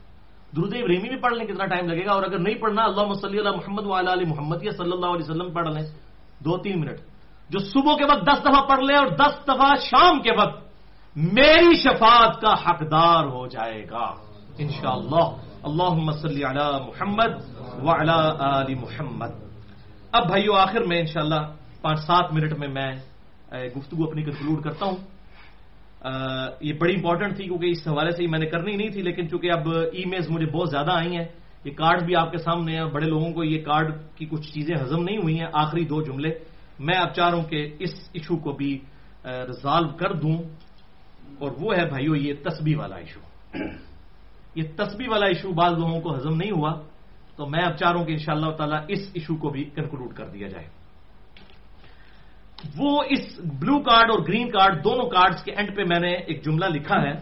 درود 0.55 0.73
ابریمی 0.73 1.09
بھی 1.09 1.17
پڑھ 1.17 1.33
لیں 1.33 1.45
کتنا 1.45 1.65
ٹائم 1.65 1.87
لگے 1.87 2.05
گا، 2.05 2.11
اور 2.11 2.23
اگر 2.23 2.39
نہیں 2.39 2.55
پڑھنا 2.55 2.83
اللہ 2.83 3.13
صلی 3.13 3.37
اللہ 3.37 3.51
محمد 3.51 3.85
ولا 3.85 4.13
علیہ 4.13 4.27
محمد 4.27 4.63
یا 4.63 4.71
صلی 4.71 4.91
اللہ 4.91 5.05
علیہ 5.05 5.31
وسلم 5.31 5.53
پڑھ 5.53 5.67
لیں۔ 5.67 5.83
دو 6.39 6.57
تین 6.57 6.79
منٹ۔ 6.79 6.99
جو 7.49 7.59
صبح 7.59 7.95
کے 7.95 8.03
وقت 8.03 8.27
دس 8.27 8.41
دفعہ 8.41 8.65
پڑھ 8.69 8.79
لے 8.79 8.95
اور 8.95 9.07
دس 9.07 9.43
دفعہ 9.43 9.75
شام 9.75 10.21
کے 10.21 10.31
وقت، 10.31 10.63
میری 11.15 11.75
شفاعت 11.75 12.41
کا 12.41 12.53
حقدار 12.53 13.25
ہو 13.25 13.47
جائے 13.47 13.85
گا۔ 13.91 14.13
انشاءاللہ۔ 14.57 15.29
اللہ 15.63 16.11
صلی 16.11 16.43
علی 16.43 16.85
محمد 16.85 17.59
وعلی 17.83 18.35
آل 18.39 18.75
محمد۔ 18.75 19.29
اب 20.11 20.27
بھائیو، 20.27 20.53
آخر 20.53 20.81
میں 20.81 20.99
انشاءاللہ 20.99 21.41
پانچ 21.81 21.99
سات 21.99 22.33
منٹ 22.33 22.53
میں 22.57 22.67
میں 22.67 22.95
گفتگو 23.53 24.03
اپنی 24.03 24.23
کنکلوڈ 24.23 24.63
کرتا 24.63 24.85
ہوں۔ 24.85 24.95
یہ 26.61 26.73
بڑی 26.73 26.93
امپورٹنٹ 26.95 27.35
تھی 27.35 27.45
کیونکہ 27.45 27.65
اس 27.65 27.87
حوالے 27.87 28.11
سے 28.11 28.27
میں 28.27 28.39
نے 28.39 28.45
کرنی 28.45 28.75
نہیں 28.75 28.89
تھی، 28.89 29.01
لیکن 29.01 29.29
چونکہ 29.29 29.51
اب 29.51 29.69
ای 29.93 30.05
میلز 30.05 30.29
مجھے 30.29 30.45
بہت 30.45 30.69
زیادہ 30.69 30.91
آئی 30.91 31.17
ہیں، 31.17 31.25
یہ 31.65 31.71
کارڈ 31.71 32.03
بھی 32.03 32.15
آپ 32.15 32.31
کے 32.31 32.37
سامنے 32.37 32.77
ہیں 32.77 32.85
بڑے 32.85 33.05
لوگوں 33.05 33.31
کو 33.33 33.43
یہ 33.43 33.63
کارڈ 33.63 33.93
کی 34.15 34.25
کچھ 34.25 34.53
چیزیں 34.53 34.75
ہزم 34.81 35.03
نہیں 35.03 35.17
ہوئی 35.17 35.39
ہیں۔ 35.39 35.47
آخری 35.53 35.85
دو 35.85 36.01
جملے۔ 36.01 36.29
میں 36.79 36.95
اب 36.95 37.13
چاہ 37.13 37.29
رہا 37.29 37.37
ہوں 37.37 37.43
کہ 37.43 37.75
اس 37.79 38.09
ایشو 38.13 38.37
کو 38.37 38.51
بھی 38.51 38.79
ریزالو 39.25 39.87
کر 39.97 40.13
دوں۔ 40.13 40.37
اور 41.39 41.51
وہ 41.59 41.75
ہے 41.75 41.85
بھائیو، 41.85 42.15
یہ 42.15 42.33
تسبی 42.33 42.75
والا 42.75 42.95
ایشو 42.95 43.19
یہ 44.55 44.63
تسبی 44.75 45.07
والا 45.07 45.25
ایشو 45.25 45.53
بعض 45.53 45.71
لوگوں 45.71 46.01
کو 46.01 46.15
ہزم 46.15 46.35
نہیں 46.35 46.51
ہوا، 46.51 46.73
تو 47.35 47.45
میں 47.45 47.63
اب 47.63 47.75
چاہ 47.77 47.91
رہا 47.91 47.99
ہوں 47.99 48.05
کہ 48.05 48.11
انشاءاللہ 48.11 48.51
تعالی 48.51 48.75
اس 48.87 49.09
ایشو 49.13 49.35
کو 49.35 49.49
بھی 49.49 49.63
کنکلوڈ 49.63 50.13
کر 50.13 50.25
دیا 50.25 50.47
جائے۔ 50.47 50.76
وہ 52.77 53.03
اس 53.09 53.39
بلو 53.39 53.79
کارڈ 53.79 54.11
اور 54.11 54.19
گرین 54.19 54.49
کارڈ 54.49 54.83
دونوں 54.83 55.09
کارڈز 55.09 55.43
کے 55.43 55.51
اینڈ 55.51 55.75
پہ 55.75 55.83
میں 55.83 55.99
نے 55.99 56.13
ایک 56.13 56.45
جملہ 56.45 56.65
لکھا 56.65 57.01
ہے۔ 57.01 57.13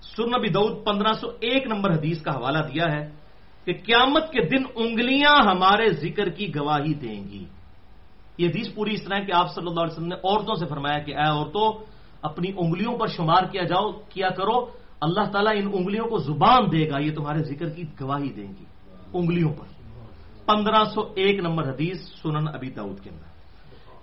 سرنبی 0.00 0.48
دعود 0.48 0.84
پندرہ 0.84 1.12
سو 1.12 1.28
ایک 1.40 1.66
نمبر 1.66 1.90
حدیث 1.90 2.22
کا 2.22 2.30
حوالہ 2.30 2.58
دیا 2.58 2.84
ہے 2.92 3.10
کہ 3.64 3.72
قیامت 3.86 4.32
کے 4.32 4.40
دن 4.40 4.64
انگلیاں 4.74 5.42
ہمارے 5.42 5.88
ذکر 5.90 6.28
کی 6.28 6.54
گواہی 6.54 6.94
دیں 6.94 7.24
گی۔ 7.24 7.44
یہ 8.38 8.48
حدیث 8.48 8.74
پوری 8.74 8.94
اس 8.94 9.04
طرح 9.04 9.18
ہے 9.18 9.24
کہ 9.24 9.32
آپ 9.32 9.54
صلی 9.54 9.66
اللہ 9.66 9.80
علیہ 9.80 9.92
وسلم 9.92 10.06
نے 10.06 10.14
عورتوں 10.14 10.54
سے 10.54 10.66
فرمایا 10.66 10.98
کہ 10.98 11.16
اے 11.16 11.24
عورتوں، 11.24 11.84
اپنی 12.22 12.52
انگلیوں 12.56 12.98
پر 12.98 13.06
شمار 13.06 13.44
کیا 13.44 13.62
جاؤ، 13.62 13.90
کیا 13.90 14.28
کرو، 14.28 14.66
اللہ 15.00 15.30
تعالیٰ 15.32 15.52
ان 15.56 15.70
انگلیوں 15.72 16.06
کو 16.06 16.18
زبان 16.18 16.72
دے 16.72 16.90
گا، 16.90 16.98
یہ 16.98 17.14
تمہارے 17.14 17.38
ذکر 17.38 17.68
کی 17.68 17.82
گواہی 18.00 18.32
دیں 18.32 18.48
گی۔ 18.48 18.64
انگلیوں 19.12 19.52
پر۔ 19.54 19.66
پندرہ 20.46 20.84
سو 20.84 21.00
ایک 21.14 21.38
نمبر 21.38 21.74
حدیث 21.74 22.00
سنن 22.22 22.48
ابی 22.48 22.70
دعود 22.70 23.00
کے 23.00 23.10
اندر۔ 23.10 23.31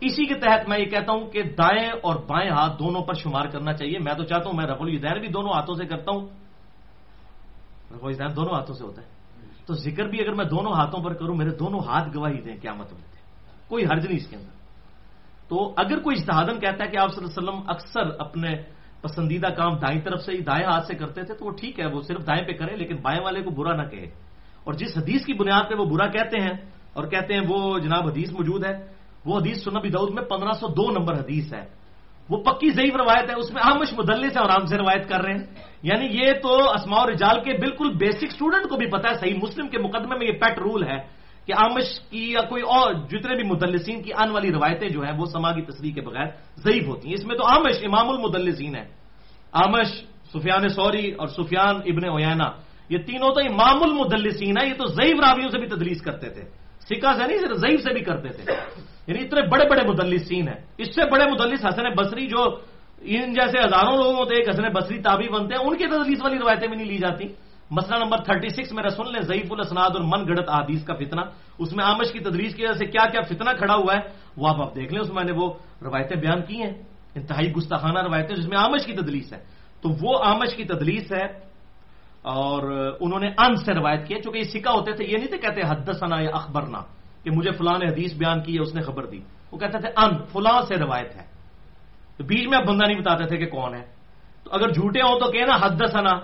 اسی 0.02 0.26
کے 0.26 0.34
تحت 0.34 0.70
میں 0.70 0.80
یہ 0.80 0.86
کہتا 0.86 1.12
ہوں 1.12 1.32
کہ 1.32 1.44
دائیں 1.44 1.92
اور 2.04 2.16
بائیں 2.16 2.50
ہاتھ 2.50 2.80
دونوں 2.80 3.04
پر 3.04 3.14
شمار 3.14 3.46
کرنا 3.46 3.74
چاہیے۔ 3.74 4.00
میں 4.00 4.14
تو 4.14 4.24
چاہتا 4.24 4.50
ہوں 4.50 4.54
میں 4.54 4.66
رف 4.66 4.82
الدین 4.82 5.20
بھی 5.20 5.28
دونوں 5.28 5.50
ہاتھوں 5.50 5.76
سے 5.76 5.86
کرتا 5.86 6.12
ہوں۔ 6.12 6.28
رف 7.92 8.06
الدین 8.06 8.36
دونوں 8.36 8.56
ہاتھوں 8.56 8.76
سے 8.76 8.84
ہوتا 8.84 9.02
ہے۔ 9.02 9.08
تو 9.66 9.74
ذکر 9.74 10.04
بھی 10.04 10.22
اگر 10.22 10.34
میں 10.34 10.46
دونوں 10.46 10.72
ہاتھوں 10.72 11.04
پر 11.04 11.14
کروں، 11.14 11.36
میرے 11.36 11.50
دونوں 11.50 11.80
ہاتھ 11.80 12.18
گواہی 12.18 12.42
دیں 12.42 12.56
کیا 12.58 12.74
مطلب 12.74 12.98
تھے 12.98 13.20
کوئی 13.68 13.86
حرج 13.86 14.06
نہیں 14.06 14.18
اس 14.18 14.28
کے 14.28 14.36
اندر۔ 14.36 14.60
تو 15.50 15.74
اگر 15.78 16.00
کوئی 16.00 16.18
اجتہادن 16.20 16.60
کہتا 16.60 16.86
ہے 16.86 16.90
کہ 16.90 16.98
آپ 16.98 17.14
صلی 17.14 17.26
اللہ 17.26 17.52
علیہ 17.52 17.60
وسلم 17.60 17.70
اکثر 17.70 18.20
اپنے 18.20 18.50
پسندیدہ 19.02 19.48
کام 19.48 19.76
دائیں 19.76 20.02
طرف 20.02 20.22
سے 20.22 20.32
ہی 20.32 20.42
دائیں 20.42 20.66
ہاتھ 20.66 20.88
سے 20.88 20.96
کرتے 20.96 21.24
تھے، 21.24 21.34
تو 21.34 21.46
وہ 21.46 21.52
ٹھیک 21.52 21.80
ہے، 21.80 21.86
وہ 21.86 22.02
صرف 22.02 22.28
دائیں 22.28 22.46
پہ 22.46 22.52
کرے 22.52 22.76
لیکن 22.76 22.96
بائیں 22.96 23.24
والے 23.24 23.42
کو 23.42 23.50
برا 23.50 23.76
نہ 23.76 23.90
کہے۔ 23.90 24.06
اور 24.64 24.74
جس 24.74 24.98
حدیث 24.98 25.26
کی 25.26 25.34
بنیاد 25.34 25.64
پہ 25.70 25.76
وہ 25.76 25.86
برا 25.86 26.08
کہتے 26.08 26.42
ہیں 26.42 26.54
اور 26.94 27.08
کہتے 27.08 27.34
ہیں 27.34 27.42
وہ 27.50 27.80
جناب 27.80 28.08
حدیث 28.08 28.32
موجود 28.32 28.66
ہے 28.66 28.99
وہ 29.26 29.40
حدیث 29.40 29.64
سنبی 29.64 29.90
دعود 29.90 30.14
میں 30.14 30.24
پندرہ 30.24 30.52
سو 30.52 30.68
دو 30.68 30.92
نمبر 30.92 31.14
حدیث 31.14 31.54
ہے۔ 31.54 31.80
وہ 32.30 32.38
پکی 32.38 32.70
ضعیف 32.70 32.96
روایت 32.96 33.30
ہے، 33.30 33.36
اس 33.36 33.54
میں 33.54 33.62
آمش 33.66 33.94
مدلس 33.94 34.34
سے 34.34 34.40
آرام 34.40 34.66
سے 34.66 34.78
روایت 34.78 35.10
کر 35.10 35.22
رہے 35.22 35.34
ہیں۔ 35.34 35.46
یعنی 35.84 36.06
یہ 36.06 36.34
تو 36.44 36.70
اسما 36.70 36.98
اور 36.98 37.08
رجال 37.08 37.44
کے 37.44 37.54
بالکل 37.54 37.94
بیسک 37.94 38.24
اسٹوڈنٹ 38.24 38.70
کو 38.70 38.76
بھی 38.76 38.86
پتا 38.86 39.10
ہے، 39.10 39.16
صحیح 39.16 39.34
مسلم 39.44 39.68
کے 39.68 39.78
مقدمے 39.78 40.18
میں 40.18 40.28
یہ 40.28 40.32
پیٹ 40.32 40.60
رول 40.60 40.88
ہے 40.88 41.20
کہ 41.46 41.54
آمش 41.58 42.00
کی 42.10 42.32
یا 42.32 42.42
کوئی 42.42 42.62
اور 42.62 42.94
جتنے 42.94 43.36
بھی 43.36 43.44
مدلسین 43.44 44.04
کی 44.04 44.12
آنے 44.14 44.32
والی 44.32 44.52
روایتیں 44.52 44.90
جو 44.90 45.02
ہیں، 45.02 45.14
وہ 45.18 45.26
سما 45.26 45.52
کی 45.52 45.62
تصریح 45.62 45.94
کے 45.94 46.02
بغیر 46.02 46.26
ضعیف 46.58 46.88
ہوتی 46.88 47.08
ہیں۔ 47.08 47.16
اس 47.16 47.26
میں 47.26 47.36
تو 47.36 47.44
آمش 47.56 47.84
امام 47.84 48.10
المدلسین 48.10 48.76
ہے 48.76 48.88
آمش 49.52 49.88
سفیان 50.34 50.70
سوری 50.70 51.12
اور 51.12 51.28
سفیان 51.28 51.76
ابن 51.76 52.10
اوینا 52.10 52.52
یہ 52.90 52.98
تینوں 52.98 53.34
تو 53.34 53.40
امام 53.40 53.84
المدلسین 53.84 54.58
ہے 54.62 54.68
یہ 54.68 54.74
تو 54.74 54.86
ضعیف 54.86 55.20
راویوں 55.20 55.50
سے 55.50 55.60
بھی 55.60 55.68
تدریس 55.68 56.02
کرتے 56.02 56.30
تھے۔ 56.30 56.69
سکھا 56.90 57.14
سے 57.14 57.28
نہیں، 57.28 57.38
صرف 57.38 57.58
ضعیف 57.58 57.82
سے 57.82 57.94
بھی 57.94 58.02
کرتے 58.02 58.30
تھے۔ 58.30 58.54
یعنی 59.08 59.24
اتنے 59.24 59.42
بڑے 59.42 59.70
بڑے 59.70 59.82
مدلسین 59.88 60.48
ہیں۔ 60.48 60.66
اس 60.78 60.96
سے 60.96 61.02
بڑے 61.12 61.26
مدلس 61.32 61.66
حسن 61.66 61.84
بصری 61.98 62.28
جو 62.28 62.44
ان 63.02 63.34
جیسے 63.34 63.60
ہزاروں 63.60 63.98
لوگوں 63.98 64.14
ہوتے، 64.14 64.36
ایک 64.36 64.50
حسن 64.50 64.64
بصری 64.64 65.02
تابی 65.02 65.30
بنتے 65.30 65.56
ہیں، 65.56 65.66
ان 65.66 65.78
کی 65.78 65.86
تدلیس 65.86 66.22
والی 66.24 66.38
روایتیں 66.40 66.68
بھی 66.68 66.78
نہیں 66.78 66.88
لی 66.88 66.98
جاتی۔ 66.98 67.26
مسئلہ 67.72 68.04
نمبر 68.04 68.18
36 68.18 68.72
میرا 68.72 68.90
سن 68.90 69.12
لیں، 69.12 69.22
ضعیف 69.22 69.52
الاسناد 69.52 69.90
اور 69.90 70.02
من 70.02 70.28
گڑت 70.28 70.50
حدیث 70.50 70.84
کا 70.84 70.94
فتنہ۔ 70.96 71.22
اس 71.60 71.74
میں 71.74 71.86
آمش 71.86 72.12
کی 72.12 72.20
تدریس 72.20 72.56
کی 72.56 72.64
وجہ 72.64 72.74
سے 72.74 72.86
کیا 72.86 73.06
کیا 73.12 73.22
فتنہ 73.22 73.50
کھڑا 73.58 73.76
ہوا 73.76 73.94
ہے، 73.94 74.00
وہ 74.38 74.50
آپ 74.50 74.62
آپ 74.62 74.76
دیکھ 74.76 74.94
لیں۔ 74.94 75.02
اس 75.02 75.10
میں 75.10 75.24
نے 75.24 75.32
وہ 75.32 75.54
روایتیں 75.82 76.18
بیان 76.18 76.42
کی 76.42 76.64
ہیں، 76.64 76.74
انتہائی 77.16 77.52
گستاخانہ 77.52 78.00
روایتیں، 78.00 78.36
جس 78.36 78.48
میں 78.48 78.58
آمش 78.58 78.86
کی 78.86 78.94
تدلیس 78.94 79.34
ہے۔ 79.34 79.38
تو 79.82 79.90
وہ 80.02 80.24
آمش 80.24 80.56
کی 80.56 80.64
تدلیس 80.64 81.12
ہے 81.12 81.49
اور 82.30 82.92
انہوں 83.00 83.20
نے 83.20 83.28
ان 83.28 83.56
سے 83.56 83.74
روایت 83.74 84.08
کی 84.08 84.22
چونکہ 84.22 84.38
یہ 84.38 84.44
سکا 84.44 84.72
ہوتے 84.72 84.92
تھے، 84.92 85.06
یہ 85.06 85.18
نہیں 85.18 85.28
تھے، 85.28 85.38
کہتے 85.38 85.62
حدثنا 85.68 86.22
یا 86.22 86.30
اخبرنا، 86.34 86.82
کہ 87.24 87.32
مجھے 87.32 87.52
فلاں 87.52 87.80
نے 87.80 87.92
حدیث 87.92 88.14
بیان 88.14 88.42
کی 88.42 88.56
ہے، 88.56 88.62
اس 88.62 88.76
نے 88.76 88.82
خبر 88.82 89.06
دی۔ 89.06 89.20
وہ 89.52 89.58
کہتے 89.58 89.80
تھے 89.80 89.90
ان 89.90 90.18
فلاں 90.32 90.62
سے 90.62 90.76
روایت 90.76 91.16
ہے۔ 91.16 91.24
تو 92.18 92.24
بیچ 92.24 92.48
میں 92.48 92.58
اب 92.58 92.68
بندہ 92.68 92.86
نہیں 92.88 93.00
بتاتے 93.00 93.26
تھے 93.26 93.38
کہ 93.38 93.46
کون 93.46 93.74
ہے۔ 93.74 93.86
تو 94.44 94.50
اگر 94.52 94.70
جھوٹے 94.70 95.02
ہوں 95.02 95.20
تو 95.20 95.32
کہنا 95.32 95.56
حد 95.62 95.86
سنا 95.92 96.20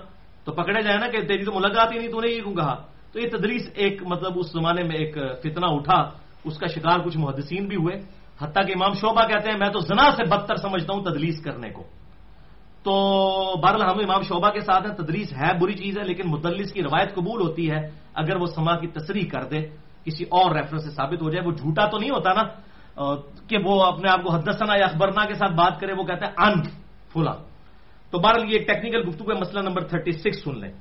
تو 0.45 0.51
پکڑے 0.51 0.81
جائے 0.81 0.97
نا 0.97 1.07
کہ 1.07 1.21
تیری 1.21 1.43
تو 1.43 1.51
ملاقات 1.51 1.93
ہی 1.93 1.97
نہیں، 1.97 2.11
تو 2.11 2.21
نے 2.21 2.31
یہ 2.31 2.41
کیوں 2.41 2.55
کہا؟ 2.55 2.75
تو 3.13 3.19
یہ 3.19 3.29
تدریس 3.29 3.69
ایک 3.75 4.03
مطلب 4.03 4.31
اس 4.35 4.51
زمانے 4.51 4.83
میں 4.83 4.95
ایک 4.95 5.17
فتنہ 5.41 5.65
اٹھا۔ 5.65 6.09
اس 6.43 6.57
کا 6.57 6.67
شکار 6.67 6.99
کچھ 6.99 7.17
محدثین 7.17 7.67
بھی 7.67 7.75
ہوئے۔ 7.75 7.95
حتیٰ 8.41 8.67
کہ 8.67 8.71
امام 8.71 8.93
شعبہ 8.93 9.27
کہتے 9.27 9.49
ہیں، 9.49 9.57
میں 9.57 9.69
تو 9.69 9.79
زنا 9.79 10.11
سے 10.11 10.23
بدتر 10.23 10.55
سمجھتا 10.55 10.93
ہوں 10.93 11.03
تدلیس 11.03 11.43
کرنے 11.43 11.69
کو۔ 11.69 11.83
تو 12.85 12.93
بہرحال 13.61 13.81
ہم 13.81 13.99
امام 13.99 14.21
شعبہ 14.21 14.49
کے 14.49 14.61
ساتھ 14.61 14.87
ہیں، 14.87 14.95
تدریس 14.95 15.33
ہے، 15.33 15.59
بری 15.61 15.73
چیز 15.73 15.97
ہے، 15.97 16.03
لیکن 16.03 16.29
مدلس 16.29 16.71
کی 16.71 16.83
روایت 16.83 17.15
قبول 17.15 17.41
ہوتی 17.41 17.71
ہے۔ 17.71 17.89
اگر 18.15 18.35
وہ 18.35 18.45
سما 18.45 18.79
کی 18.79 18.87
تصریح 18.87 19.29
کر 19.31 19.43
دے، 19.43 19.57
کسی 20.05 20.23
اور 20.23 20.55
ریفرنس 20.55 20.83
سے 20.83 20.89
ثابت 20.89 21.21
ہو 21.21 21.29
جائے، 21.29 21.47
وہ 21.47 21.51
جھوٹا 21.51 21.85
تو 21.85 21.97
نہیں 21.97 22.09
ہوتا 22.09 22.33
نا؟ 22.33 22.41
کہ 23.47 23.57
وہ 23.65 23.83
اپنے 23.83 24.11
آپ 24.11 24.23
کو 24.23 24.33
حدثنا 24.33 24.75
یا 24.77 24.85
اخبرنا 24.85 25.25
کے 25.25 25.33
ساتھ 25.33 25.51
بات 25.51 25.79
کرے، 25.79 25.93
وہ 25.93 26.03
کہتے 26.03 26.25
ہیں 26.25 26.47
ان 26.47 26.63
فلا 27.13 27.33
تو 28.11 28.19
بہرحال 28.19 28.53
یہ 28.53 28.59
ٹیکنیکل 28.59 29.07
گفتگو 29.07 29.31
ہے، 29.31 29.39
مسئلہ 29.39 29.59
نمبر 29.59 29.81
36 29.87 30.43
سن 30.43 30.59
لیں۔ 30.59 30.71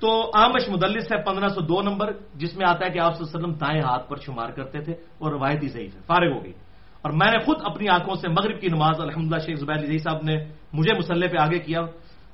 تو 0.00 0.30
آمش 0.34 0.68
مدلس 0.68 1.12
ہے، 1.12 1.22
پندرہ 1.22 1.48
سو 1.48 1.60
دو 1.60 1.82
نمبر، 1.82 2.12
جس 2.34 2.56
میں 2.56 2.66
آتا 2.68 2.86
ہے 2.86 2.90
کہ 2.90 2.98
آپ 2.98 3.12
وسلم 3.20 3.52
دائیں 3.52 3.80
ہاتھ 3.80 4.08
پر 4.08 4.16
شمار 4.16 4.50
کرتے 4.50 4.80
تھے، 4.80 4.92
اور 4.92 5.32
روایتی 5.32 5.68
ضعیف 5.68 5.94
ہے، 5.94 6.00
فارغ 6.06 6.32
ہو 6.32 6.44
گئی۔ 6.44 6.52
اور 7.02 7.12
میں 7.12 7.32
نے 7.32 7.38
خود 7.38 7.56
اپنی 7.64 7.88
آنکھوں 7.88 8.14
سے 8.14 8.28
مغرب 8.28 8.60
کی 8.60 8.68
نماز 8.68 9.00
الحمد 9.00 9.34
شیخ 9.46 9.58
زبیر 9.58 9.76
علی 9.76 9.98
صاحب 9.98 10.22
نے 10.22 10.44
مجھے 10.72 10.98
مسلح 10.98 11.26
پہ 11.26 11.36
آگے 11.38 11.58
کیا۔ 11.58 11.80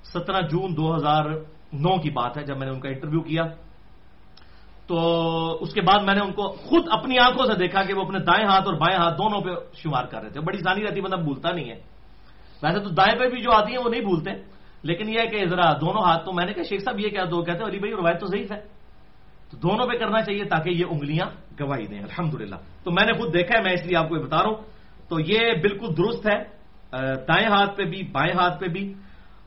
سترہ 0.05 0.41
جون 0.41 0.77
دو 0.77 0.97
ہزار 0.97 1.25
نو 1.73 2.01
کی 2.01 2.11
بات 2.11 2.39
ہے، 2.39 2.43
جب 2.43 2.59
میں 2.59 2.67
نے 2.67 2.73
ان 2.73 2.81
کا 2.81 2.89
انٹرویو 2.89 3.21
کیا۔ 3.21 3.43
تو 4.87 5.59
اس 5.61 5.75
کے 5.75 5.81
بعد 5.81 6.03
میں 6.05 6.15
نے 6.15 6.21
ان 6.25 6.33
کو 6.33 6.49
خود 6.49 6.85
اپنی 6.91 7.19
آنکھوں 7.19 7.47
سے 7.47 7.55
دیکھا 7.55 7.83
کہ 7.83 7.95
وہ 7.95 8.03
اپنے 8.03 8.19
دائیں 8.19 8.49
ہاتھ 8.49 8.65
اور 8.67 8.75
بائیں 8.75 9.03
ہاتھ 9.03 9.19
دونوں 9.19 9.41
پہ 9.41 9.51
شمار 9.75 10.05
کر 10.05 10.23
رہے 10.23 10.31
تھے۔ 10.31 10.41
بڑی 10.41 10.59
سانی 10.59 10.85
رہتی 10.85 11.01
مطلب 11.01 11.23
بھولتا 11.23 11.51
نہیں 11.51 11.71
ہے۔ 11.71 11.81
ویسے 12.63 12.81
تو 12.81 12.89
دائیں 12.89 13.19
پہ 13.19 13.29
بھی 13.29 13.43
جو 13.43 13.51
آتی 13.53 13.73
ہیں 13.73 13.85
وہ 13.85 13.91
نہیں 13.91 14.01
بھولتے، 14.01 14.31
لیکن 14.83 15.09
یہ 15.09 15.19
ہے 15.21 15.27
کہ 15.27 15.47
ذرا 15.47 15.73
دونوں 15.73 16.03
ہاتھ 16.03 16.25
تو 16.25 16.33
میں 16.33 16.47
نے 16.47 16.53
کہا، 16.53 16.63
شیخ 16.63 16.83
صاحب 16.85 17.01
یہ 17.01 17.09
کیا 17.09 17.25
دو، 17.25 17.43
کہتے 17.43 17.59
ہیں 17.59 17.67
علی 17.67 17.79
بھائی 17.79 17.93
روایت 17.93 18.21
تو 18.21 18.27
ضعیف 18.27 18.53
ہے۔ 18.53 18.78
تو 19.51 19.57
دونوں 19.57 19.87
پہ 19.87 19.99
کرنا 19.99 20.21
چاہیے 20.21 20.45
تاکہ 20.45 20.71
یہ 20.71 20.85
انگلیاں 20.91 21.27
گواہی 21.61 21.87
دیں 21.87 21.99
الحمد 21.99 22.35
تو 22.85 22.91
میں 22.91 23.07
نے 23.07 23.13
خود 23.13 23.35
دیکھا 23.35 23.59
ہے، 23.59 23.63
میں 23.63 23.73
اس 23.73 23.87
لیے 23.87 23.97
آپ 23.97 24.09
کو 24.09 24.15
بتا 24.15 24.37
رہا 24.37 24.47
ہوں۔ 24.47 24.57
تو 25.09 25.21
یہ 25.21 25.53
بالکل 25.63 25.87
درست 25.87 26.27
ہے 26.27 26.59
دائیں 27.17 27.49
ہاتھ 27.49 27.77
پہ 27.77 27.83
بھی، 27.83 28.03
بائیں 28.03 28.33
ہاتھ 28.39 28.61
پہ 28.61 28.67
بھی۔ 28.67 28.95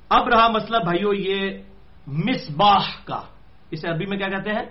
اب 0.09 0.27
رہا 0.27 0.47
مسئلہ 0.47 0.77
بھائیو، 0.77 1.13
یہ 1.13 1.63
مصباح 2.07 2.85
کا۔ 3.05 3.21
اسے 3.71 3.87
عربی 3.87 4.05
میں 4.05 4.17
کیا 4.17 4.27
کہتے 4.27 4.49
ہیں؟ 4.49 4.65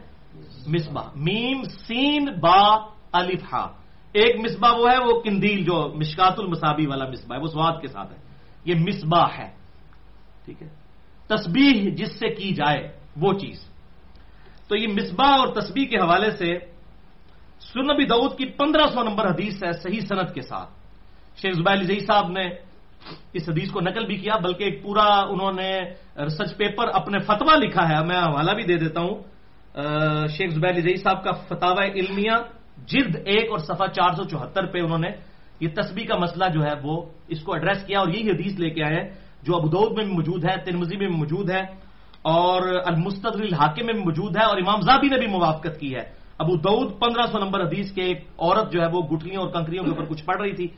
مصباح۔ 0.67 1.05
میم، 1.17 1.63
سین، 1.63 2.25
با، 2.41 2.77
الف 3.13 3.55
ہا 3.55 3.67
ایک 4.13 4.37
مصباح 4.37 4.73
وہ 4.73 4.91
ہے، 4.93 4.99
وہ 4.99 5.21
کندیل، 5.21 5.65
جو 5.65 5.93
مشکات 5.95 6.35
المسابی 6.39 6.87
والا 6.87 7.09
مصباح 7.09 7.39
ہے، 7.39 7.43
وہ 7.43 7.47
سواد 7.47 7.81
کے 7.81 7.87
ساتھ 7.87 8.13
ہے۔ 8.13 8.19
یہ 8.65 8.75
مصباح 8.75 9.29
ہے، 9.39 9.51
ٹھیک 10.45 10.63
ہے۔ 10.63 10.69
تسبیح 11.27 11.95
جس 11.95 12.19
سے 12.19 12.29
کی 12.29 12.55
جائے، 12.55 12.93
وہ 13.17 13.33
چیز۔ 13.33 13.70
تو 14.71 14.77
یہ 14.77 14.87
مصباح 14.87 15.35
اور 15.39 15.49
تسبیح 15.61 15.87
کے 15.87 15.99
حوالے 15.99 16.31
سے 16.31 16.59
سنبی 17.75 18.05
دعود 18.07 18.39
کی 18.39 18.47
پندرہ 18.47 18.87
سو 18.95 19.03
نمبر 19.03 19.27
حدیث 19.27 19.63
ہے 19.65 19.73
صحیح 19.73 20.01
صنعت 20.01 20.35
کے 20.35 20.43
ساتھ۔ 20.43 20.71
شیخ 21.43 21.55
زبیر 21.55 21.83
زئی 21.83 22.01
صاحب 22.01 22.31
نے 22.31 22.47
اس 23.35 23.49
حدیث 23.49 23.71
کو 23.71 23.81
نقل 23.81 24.07
بھی 24.07 24.17
کیا، 24.17 24.37
بلکہ 24.37 24.65
ایک 24.65 24.83
پورا 24.83 25.27
انہوں 25.27 25.53
نے 25.53 25.71
ریسرچ 26.23 26.57
پیپر 26.57 26.89
اپنے 26.95 27.19
فتوا 27.19 27.55
لکھا 27.59 27.89
ہے۔ 27.89 27.99
میں 28.07 28.17
حوالہ 28.17 28.53
بھی 28.55 28.63
دے 28.63 28.77
دیتا 28.77 29.01
ہوں۔ 29.01 29.17
شیخ 30.29 30.51
زبیر 30.55 30.81
زئی 30.81 30.97
صاحب 30.97 31.25
کا 31.25 31.33
فتح 31.33 31.75
علمیہ 31.95 32.37
جلد 32.87 33.17
ایک 33.27 33.51
اور 33.51 33.59
صفحہ 33.59 33.87
چار 33.87 34.15
سو 34.15 34.23
چوہتر 34.25 34.67
پہ 34.67 34.79
انہوں 34.79 34.99
نے 34.99 35.11
یہ 35.61 35.69
تسبیح 35.75 36.07
کا 36.07 36.17
مسئلہ 36.17 36.45
جو 36.55 36.61
ہے 36.63 36.75
وہ 36.83 36.95
اس 37.29 37.43
کو 37.43 37.53
ایڈریس 37.55 37.83
کیا 37.87 37.99
اور 37.99 38.09
یہی 38.09 38.31
حدیث 38.31 38.55
لے 38.59 38.71
کے 38.71 38.83
آئے 38.85 39.03
جو 39.43 39.57
ابودود 39.57 39.91
میں 39.97 40.05
بھی 40.05 40.15
موجود 40.15 40.45
ہے 40.45 40.57
ترمزی 40.65 40.97
میں 40.97 41.07
بھی 41.07 41.17
موجود 41.17 41.51
ہے۔ 41.51 41.90
اور 42.23 42.63
المستر 42.85 43.29
الحاکم 43.29 43.87
میں 43.87 43.95
بھی 43.95 44.05
موجود 44.05 44.37
ہے 44.37 44.45
اور 44.45 44.57
امام 44.57 44.81
زابی 44.81 45.09
نے 45.09 45.19
بھی 45.19 45.27
موافقت 45.27 45.81
کی 45.81 45.95
ہے۔ 45.95 46.21
ابو 46.39 46.57
دعود 46.57 47.01
پندرہ 47.01 47.27
سو 47.27 47.39
نمبر 47.39 47.61
حدیث 47.61 47.93
کے 47.93 48.03
ایک 48.03 48.25
عورت 48.39 48.73
جو 48.73 48.81
ہے 48.81 48.87
وہ 48.87 49.03
گٹلیوں 49.03 49.43
اور 49.43 49.51
کنکریوں 49.51 49.85
کے 49.85 49.91
اوپر 49.91 50.05
کچھ 50.05 50.25
پڑھ 50.25 50.41
رہی 50.41 50.53
تھی، 50.53 50.69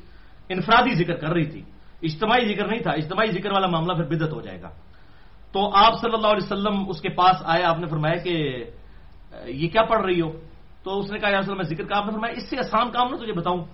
انفرادی 0.49 0.95
ذکر 0.95 1.15
کر 1.15 1.29
رہی 1.29 1.47
تھی۔ 1.47 1.63
اجتماعی 2.03 2.55
ذکر 2.55 2.67
نہیں 2.67 2.83
تھا، 2.83 2.91
اجتماعی 2.91 3.31
ذکر 3.31 3.53
والا 3.53 3.67
معاملہ 3.67 3.93
پھر 3.93 4.05
بدت 4.05 4.33
ہو 4.33 4.41
جائے 4.41 4.63
گا۔ 4.63 4.69
تو 5.53 5.71
آپ 5.75 6.01
صلی 6.01 6.11
اللہ 6.15 6.27
علیہ 6.27 6.53
وسلم 6.53 6.85
اس 6.89 7.01
کے 7.01 7.09
پاس 7.09 7.37
آئے، 7.45 7.65
آپ 7.65 7.79
نے 7.79 7.87
فرمایا 7.87 8.17
کہ 8.17 8.65
یہ 9.47 9.69
کیا 9.69 9.83
پڑھ 9.83 10.07
رہی 10.07 10.21
ہو؟ 10.21 10.31
تو 10.85 10.99
اس 10.99 11.13
نے 11.13 11.19
کہا، 11.19 11.29
یا 11.29 11.41
میں 11.55 11.63
ذکر 11.63 11.85
کا 11.85 11.99
آپ 11.99 12.07
نے 12.07 12.13
فرمایا، 12.13 12.35
اس 12.37 12.51
سے 12.51 12.59
آسان 12.59 12.91
کام 12.91 13.09
نہ 13.11 13.17
تجھے 13.17 13.33
بتاؤں۔ 13.33 13.65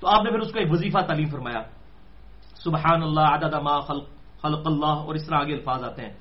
تو 0.00 0.08
آپ 0.08 0.24
نے 0.24 0.30
پھر 0.30 0.38
اس 0.38 0.52
کو 0.52 0.58
ایک 0.58 0.72
وظیفہ 0.72 0.98
تعلیم 0.98 1.26
فرمایا۔ 1.26 1.62
سبحان 2.64 3.02
اللہ، 3.02 3.20
عدد 3.20 3.54
ما 3.54 3.80
خلق 3.80 4.08
خلق 4.42 4.66
اللہ، 4.66 4.86
اور 4.86 5.14
اس 5.14 5.26
طرح 5.26 5.38
آگے 5.38 5.52
الفاظ 5.52 5.84
آتے 5.84 6.02
ہیں۔ 6.02 6.12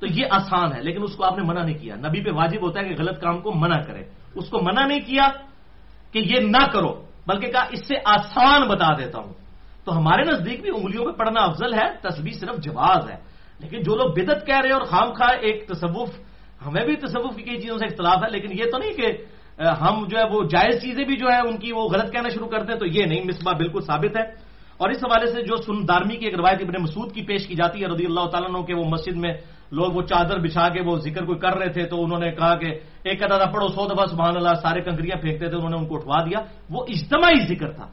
تو 0.00 0.06
یہ 0.06 0.24
آسان 0.30 0.72
ہے، 0.72 0.82
لیکن 0.82 1.02
اس 1.02 1.16
کو 1.16 1.24
آپ 1.24 1.38
نے 1.38 1.44
منع 1.44 1.64
نہیں 1.64 1.78
کیا۔ 1.78 1.94
نبی 1.94 2.24
پہ 2.24 2.30
واجب 2.30 2.62
ہوتا 2.62 2.80
ہے 2.80 2.88
کہ 2.88 2.94
غلط 2.98 3.20
کام 3.20 3.40
کو 3.40 3.52
منع 3.54 3.80
کرے۔ 3.80 4.04
اس 4.34 4.48
کو 4.48 4.58
منع 4.58 4.86
نہیں 4.86 5.00
کیا 5.00 5.28
کہ 6.12 6.18
یہ 6.18 6.40
نہ 6.40 6.66
کرو، 6.72 7.02
بلکہ 7.26 7.52
کہا 7.52 7.64
اس 7.70 7.88
سے 7.88 7.94
آسان 8.04 8.68
بتا 8.68 8.98
دیتا 8.98 9.18
ہوں۔ 9.18 9.34
تو 9.84 9.98
ہمارے 9.98 10.22
نزدیک 10.22 10.60
بھی 10.60 10.70
انگلیوں 10.74 11.04
پہ 11.04 11.10
پڑھنا 11.10 11.40
افضل 11.40 11.74
ہے 11.74 11.92
تصویر 12.00 12.32
صرف 12.32 12.58
جواز 12.58 13.10
ہے۔ 13.10 13.16
لیکن 13.58 13.80
جو 13.80 13.96
لوگ 13.96 14.10
بدت 14.10 14.46
کہہ 14.46 14.58
رہے 14.58 14.68
ہیں 14.68 14.76
اور 14.76 14.82
خام 14.82 15.12
خواہ 15.12 15.36
ایک 15.40 15.68
تصوف، 15.68 16.08
ہمیں 16.66 16.84
بھی 16.84 16.96
تصوف 16.96 17.36
کی 17.36 17.42
کئی 17.42 17.60
چیزوں 17.60 17.78
سے 17.78 17.84
اختلاف 17.84 18.24
ہے، 18.24 18.30
لیکن 18.30 18.52
یہ 18.52 18.64
تو 18.70 18.78
نہیں 18.78 18.92
کہ 18.92 19.12
ہم 19.60 20.06
جو 20.06 20.18
ہے 20.18 20.24
وہ 20.30 20.42
جائز 20.44 20.82
چیزیں 20.82 21.04
بھی 21.04 21.16
جو 21.16 21.26
ہے 21.28 21.38
ان 21.38 21.56
کی 21.56 21.72
وہ 21.72 21.88
غلط 21.88 22.12
کہنا 22.12 22.28
شروع 22.28 22.46
کرتے 22.46 22.72
ہیں 22.72 22.78
تو 22.78 22.86
یہ 22.86 23.04
نہیں، 23.04 23.22
مصباح 23.24 23.54
بالکل 23.54 23.80
ثابت 23.80 24.16
ہے۔ 24.16 24.22
اور 24.76 24.90
اس 24.90 24.96
حوالے 24.96 25.26
سے 25.26 25.42
جو 25.42 25.56
سن 25.56 25.88
دارمی 25.88 26.16
کی 26.16 26.24
ایک 26.26 26.34
روایت 26.34 26.60
ابن 26.60 26.82
مسعود 26.82 27.12
کی 27.12 27.22
پیش 27.22 27.46
کی 27.46 27.54
جاتی 27.54 27.82
ہے، 27.82 27.86
رضی 27.86 28.06
اللہ 28.06 28.26
تعالیٰ 28.26 28.66
کے 28.66 28.74
وہ 28.74 28.84
مسجد 28.84 29.16
میں 29.16 29.32
لوگ 29.72 29.92
وہ 29.92 30.02
چادر 30.02 30.38
بچھا 30.38 30.68
کے 30.68 30.80
وہ 30.80 30.96
ذکر 30.96 31.24
کوئی 31.24 31.38
کر 31.38 31.56
رہے 31.56 31.68
تھے 31.68 31.86
تو 31.86 32.04
انہوں 32.04 32.18
نے 32.18 32.30
کہا 32.30 32.54
کہ 32.54 32.78
ایک 33.02 33.22
ادا 33.22 33.44
پڑھو 33.44 33.68
سو 33.68 33.94
دفعہ 33.94 34.06
سبحان 34.06 34.36
اللہ، 34.36 34.54
سارے 34.62 34.80
کنکریاں 34.80 35.20
پھینکتے 35.20 35.48
تھے، 35.48 35.56
انہوں 35.56 35.70
نے 35.70 35.76
ان 35.76 35.86
کو 35.86 35.96
اٹھوا 35.96 36.24
دیا۔ 36.24 36.38
وہ 36.70 36.84
اجتماعی 36.88 37.54
ذکر 37.54 37.72
تھا۔ 37.72 37.86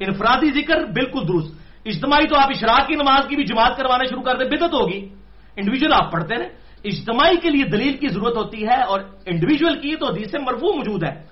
انفرادی 0.00 0.60
ذکر 0.60 0.84
بالکل 0.84 1.28
درست۔ 1.28 1.54
اجتماعی 1.84 2.26
تو 2.26 2.38
آپ 2.38 2.48
اشراق 2.48 2.88
کی 2.88 2.94
نماز 2.94 3.28
کی 3.28 3.36
بھی 3.36 3.44
جماعت 3.44 3.76
کروانا 3.76 4.04
شروع 4.04 4.22
کر 4.22 4.36
دیں 4.36 4.50
بدت 4.50 4.74
ہوگی۔ 4.74 5.08
انڈیویجل 5.56 5.92
آپ 5.92 6.12
پڑھتے 6.12 6.34
رہے 6.34 6.48
اجتماعی 6.84 7.36
کے 7.36 7.50
لیے 7.50 7.64
دلیل 7.64 7.96
کی 7.96 8.08
ضرورت 8.08 8.36
ہوتی 8.36 8.66
ہے 8.66 8.82
اور 8.82 9.00
انڈیویجل 9.26 9.80
کی 9.80 9.96
تو 9.96 10.06
حدیث 10.06 10.34
مرفوع 10.34 10.72
موجود 10.72 11.04
ہے۔ 11.04 11.24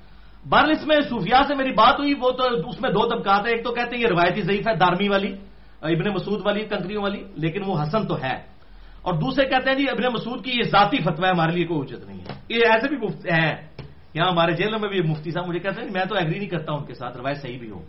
بہرحال 0.48 0.70
اس 0.70 0.86
میں 0.86 0.96
صوفیہ 1.08 1.42
سے 1.48 1.54
میری 1.54 1.72
بات 1.72 1.94
ہوئی، 1.98 2.14
وہ 2.20 2.30
تو 2.30 2.68
اس 2.68 2.80
میں 2.80 2.90
دو 2.90 3.08
طبقات 3.08 3.46
ہیں۔ 3.46 3.54
ایک 3.54 3.64
تو 3.64 3.72
کہتے 3.72 3.96
ہیں 3.96 4.02
یہ 4.02 4.08
روایتی 4.08 4.42
ضعیف 4.42 4.68
ہے، 4.68 4.76
دارمی 4.76 5.08
والی، 5.08 5.32
ابن 5.82 6.14
مسعود 6.14 6.40
والی، 6.44 6.60
کنکریوں 6.60 7.02
والی، 7.02 7.24
لیکن 7.36 7.60
وہ 7.66 7.82
حسن 7.82 8.06
تو 8.06 8.16
ہے۔ 8.16 8.53
اور 9.04 9.14
دوسرے 9.14 9.44
کہتے 9.44 9.70
ہیں 9.70 9.76
جی 9.76 9.84
ابن 9.90 10.02
مسعود 10.12 10.44
کی 10.44 10.50
یہ 10.50 10.62
ذاتی 10.62 10.96
فتوا 10.96 11.28
ہے 11.28 11.32
ہمارے 11.32 11.52
لیے 11.52 11.64
کوئی 11.64 11.80
اچت 11.80 12.04
نہیں 12.06 12.20
ہے۔ 12.20 12.32
یہ 12.48 12.60
ایسے 12.72 12.88
بھی 12.88 12.96
ہے 13.32 13.66
یہاں 14.14 14.30
ہمارے 14.30 14.52
جیلوں 14.52 14.78
میں 14.78 14.88
بھی 14.88 15.00
مفتی 15.00 15.30
صاحب 15.30 15.48
مجھے 15.48 15.60
کہتے 15.60 15.80
ہیں، 15.80 15.88
میں 15.92 16.04
تو 16.04 16.14
ایگری 16.16 16.38
نہیں 16.38 16.48
کرتا 16.48 16.72
ان 16.72 16.84
کے 16.84 16.94
ساتھ، 16.94 17.16
روایت 17.16 17.38
صحیح 17.42 17.58
بھی 17.58 17.70
ہو۔ 17.70 17.82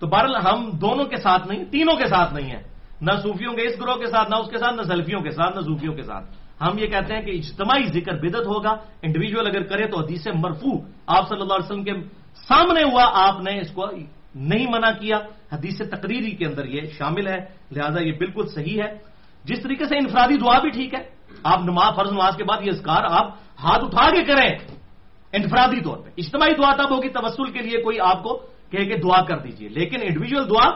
تو 0.00 0.06
بہرحال 0.06 0.36
ہم 0.36 0.70
دونوں 0.70 1.04
کے 1.04 1.16
ساتھ 1.16 1.48
نہیں، 1.48 1.64
تینوں 1.64 1.96
کے 1.96 2.06
ساتھ 2.06 2.34
نہیں 2.34 2.50
ہے 2.50 2.62
نہ 3.00 3.12
صوفیوں 3.22 3.52
کے 3.52 3.62
اس 3.62 3.80
گروہ 3.80 3.94
کے 3.94 4.06
ساتھ، 4.06 4.30
نہ 4.30 4.34
اس 4.34 4.50
کے 4.50 4.58
ساتھ، 4.58 4.74
نہ 4.74 4.82
سلفیوں 4.82 5.20
کے 5.20 5.30
ساتھ، 5.30 5.56
نہ 5.56 5.60
صوفیوں 5.60 5.94
کے 5.94 6.02
ساتھ۔ 6.02 6.24
ہم 6.60 6.78
یہ 6.78 6.86
کہتے 6.86 7.14
ہیں 7.14 7.22
کہ 7.22 7.30
اجتماعی 7.30 7.86
ذکر 7.86 8.12
بدت 8.12 8.46
ہوگا۔ 8.46 8.76
انڈیویجل 9.02 9.46
اگر 9.46 9.62
کرے 9.62 9.86
تو 9.86 10.00
حدیث 10.00 10.26
مرفو 10.34 10.78
آپ 11.06 11.28
صلی 11.28 11.40
اللہ 11.40 11.54
علیہ 11.54 11.72
وسلم 11.72 11.84
کے 11.84 11.92
سامنے 12.48 12.82
ہوا، 12.82 13.04
آپ 13.12 13.40
نے 13.40 13.60
اس 13.60 13.70
کو 13.70 13.86
نہیں 14.34 14.66
منع 14.70 14.90
کیا۔ 15.00 15.16
حدیث 15.52 15.78
تقریری 15.78 16.30
کے 16.30 16.44
اندر 16.44 16.64
یہ 16.64 16.80
شامل 16.98 17.26
ہے، 17.26 17.38
لہذا 17.70 18.00
یہ 18.00 18.12
بالکل 18.12 18.46
صحیح 18.46 18.82
ہے۔ 18.82 19.15
جس 19.46 19.62
طریقے 19.62 19.84
سے 19.84 19.96
انفرادی 19.96 20.36
دعا 20.36 20.58
بھی 20.58 20.70
ٹھیک 20.70 20.94
ہے، 20.94 21.02
آپ 21.44 21.60
نماز، 21.60 21.96
فرض 21.96 22.12
نماز 22.12 22.36
کے 22.36 22.44
بعد 22.44 22.58
یہ 22.62 22.72
اذکار 22.72 23.02
آپ 23.10 23.26
ہاتھ 23.64 23.84
اٹھا 23.84 24.10
کے 24.10 24.24
کریں۔ 24.24 24.50
انفرادی 25.32 25.80
طور 25.80 25.96
پہ، 25.96 26.10
اجتماعی 26.16 26.54
دعا 26.54 26.72
تب 26.76 26.90
ہوگی 26.90 27.08
تبسل 27.08 27.50
کے 27.50 27.58
لیے 27.58 27.82
کوئی 27.82 28.00
آپ 28.00 28.22
کو 28.22 28.32
کہے 28.70 28.84
کہ 28.84 28.96
دعا 28.96 29.22
کر 29.24 29.38
دیجیے۔ 29.38 29.68
لیکن 29.68 29.96
انڈیویجل 30.02 30.50
دعا 30.50 30.70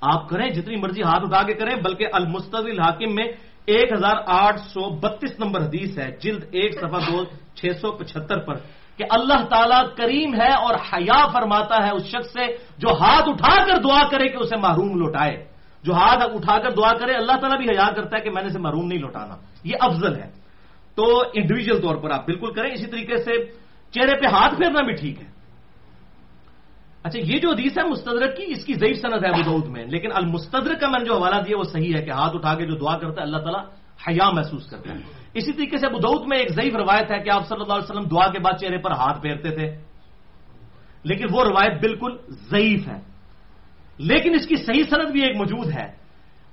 آپ 0.00 0.28
کریں، 0.28 0.50
جتنی 0.50 0.76
مرضی 0.76 1.02
ہاتھ 1.02 1.22
اٹھا 1.22 1.42
کے 1.42 1.54
کریں، 1.54 1.76
بلکہ 1.76 2.06
المستل 2.12 2.80
حاکم 2.80 3.14
میں 3.14 3.24
ایک 3.66 3.92
ہزار 3.92 4.16
آٹھ 4.26 4.60
سو 4.60 4.90
بتیس 4.90 5.40
نمبر 5.40 5.60
حدیث 5.62 5.98
ہے، 5.98 6.16
جلد 6.22 6.44
ایک 6.52 6.74
سفا 6.74 6.98
دو، 6.98 7.24
چھ 7.54 7.66
سو 7.80 7.92
پچہتر 7.92 8.38
پر، 8.38 8.54
کہ 8.96 9.04
اللہ 9.10 9.44
تعالیٰ 9.44 9.94
کریم 9.96 10.34
ہے 10.34 10.52
اور 10.52 10.74
حیا 10.74 11.26
فرماتا 11.26 11.86
ہے 11.86 11.90
اس 11.90 12.04
شخص 12.04 12.32
سے 12.32 12.46
جو 12.78 12.88
ہاتھ 12.88 13.28
اٹھا 13.28 13.64
کر 13.64 13.82
دعا 13.82 14.08
کرے 14.10 14.28
کہ 14.28 14.36
اسے 14.36 14.56
محروم 14.56 14.98
لوٹائے۔ 14.98 15.51
جو 15.82 15.92
ہاتھ 15.92 16.22
اٹھا 16.22 16.58
کر 16.58 16.70
دعا 16.70 16.92
کرے، 16.98 17.12
اللہ 17.12 17.32
تعالیٰ 17.32 17.58
بھی 17.58 17.68
حیا 17.68 17.90
کرتا 17.96 18.16
ہے 18.16 18.22
کہ 18.22 18.30
میں 18.30 18.42
نے 18.42 18.48
اسے 18.48 18.58
محروم 18.58 18.86
نہیں 18.86 18.98
لوٹانا۔ 18.98 19.36
یہ 19.64 19.72
افضل 19.80 20.16
ہے۔ 20.16 20.30
تو 20.94 21.20
انڈیویجل 21.34 21.80
طور 21.80 21.96
پر 21.96 22.10
آپ 22.10 22.26
بالکل 22.26 22.52
کریں، 22.52 22.70
اسی 22.70 22.86
طریقے 22.86 23.16
سے 23.16 23.32
چہرے 23.90 24.16
پہ 24.16 24.28
ہاتھ 24.28 24.54
پھیرنا 24.54 24.82
بھی 24.84 24.92
ٹھیک 24.92 25.20
ہے۔ 25.20 25.26
اچھا 27.02 27.18
یہ 27.18 27.38
جو 27.38 27.50
حدیث 27.50 27.78
ہے 27.78 27.82
مستدرک 27.82 28.36
کی، 28.36 28.44
اس 28.46 28.64
کی 28.64 28.74
ضعیف 28.74 29.00
صنعت 29.00 29.24
ہے 29.24 29.30
ابود 29.30 29.66
میں۔ 29.66 29.84
لیکن 29.84 30.08
المستدرک 30.14 30.80
کا 30.80 30.88
میں 30.88 30.98
نے 30.98 31.04
جو 31.04 31.16
حوالہ 31.16 31.42
دیا، 31.42 31.58
وہ 31.58 31.62
صحیح 31.62 31.94
ہے 31.98 32.04
کہ 32.04 32.10
ہاتھ 32.10 32.36
اٹھا 32.36 32.54
کے 32.54 32.66
جو 32.66 32.74
دعا 32.74 32.98
کرتا 32.98 33.22
ہے، 33.22 33.26
اللہ 33.26 33.36
تعالیٰ 33.36 33.64
حیا 34.08 34.30
محسوس 34.30 34.66
کرتا 34.66 34.90
ہے۔ 34.90 34.98
اسی 35.34 35.52
طریقے 35.52 35.76
سے 35.76 35.86
ابود 35.86 36.26
میں 36.26 36.38
ایک 36.38 36.48
ضعیف 36.50 36.76
روایت 36.76 37.10
ہے 37.10 37.18
کہ 37.18 37.30
آپ 37.30 37.48
صلی 37.48 37.60
اللہ 37.60 37.74
علیہ 37.74 37.90
وسلم 37.90 38.08
دعا 38.08 38.28
کے 38.28 38.38
بعد 38.38 38.52
چہرے 38.60 38.78
پر 38.78 38.90
ہاتھ 38.90 39.20
پھیرتے 39.20 39.50
تھے۔ 39.50 39.80
لیکن 41.04 41.24
وہ 41.30 41.44
روایت 41.44 41.80
بالکل 41.80 42.16
ضعیف 42.28 42.88
ہے۔ 42.88 43.11
لیکن 43.98 44.34
اس 44.34 44.46
کی 44.46 44.56
صحیح 44.56 44.82
صنعت 44.90 45.12
بھی 45.12 45.20
ایک 45.22 45.36
موجود 45.36 45.70
ہے۔ 45.70 46.02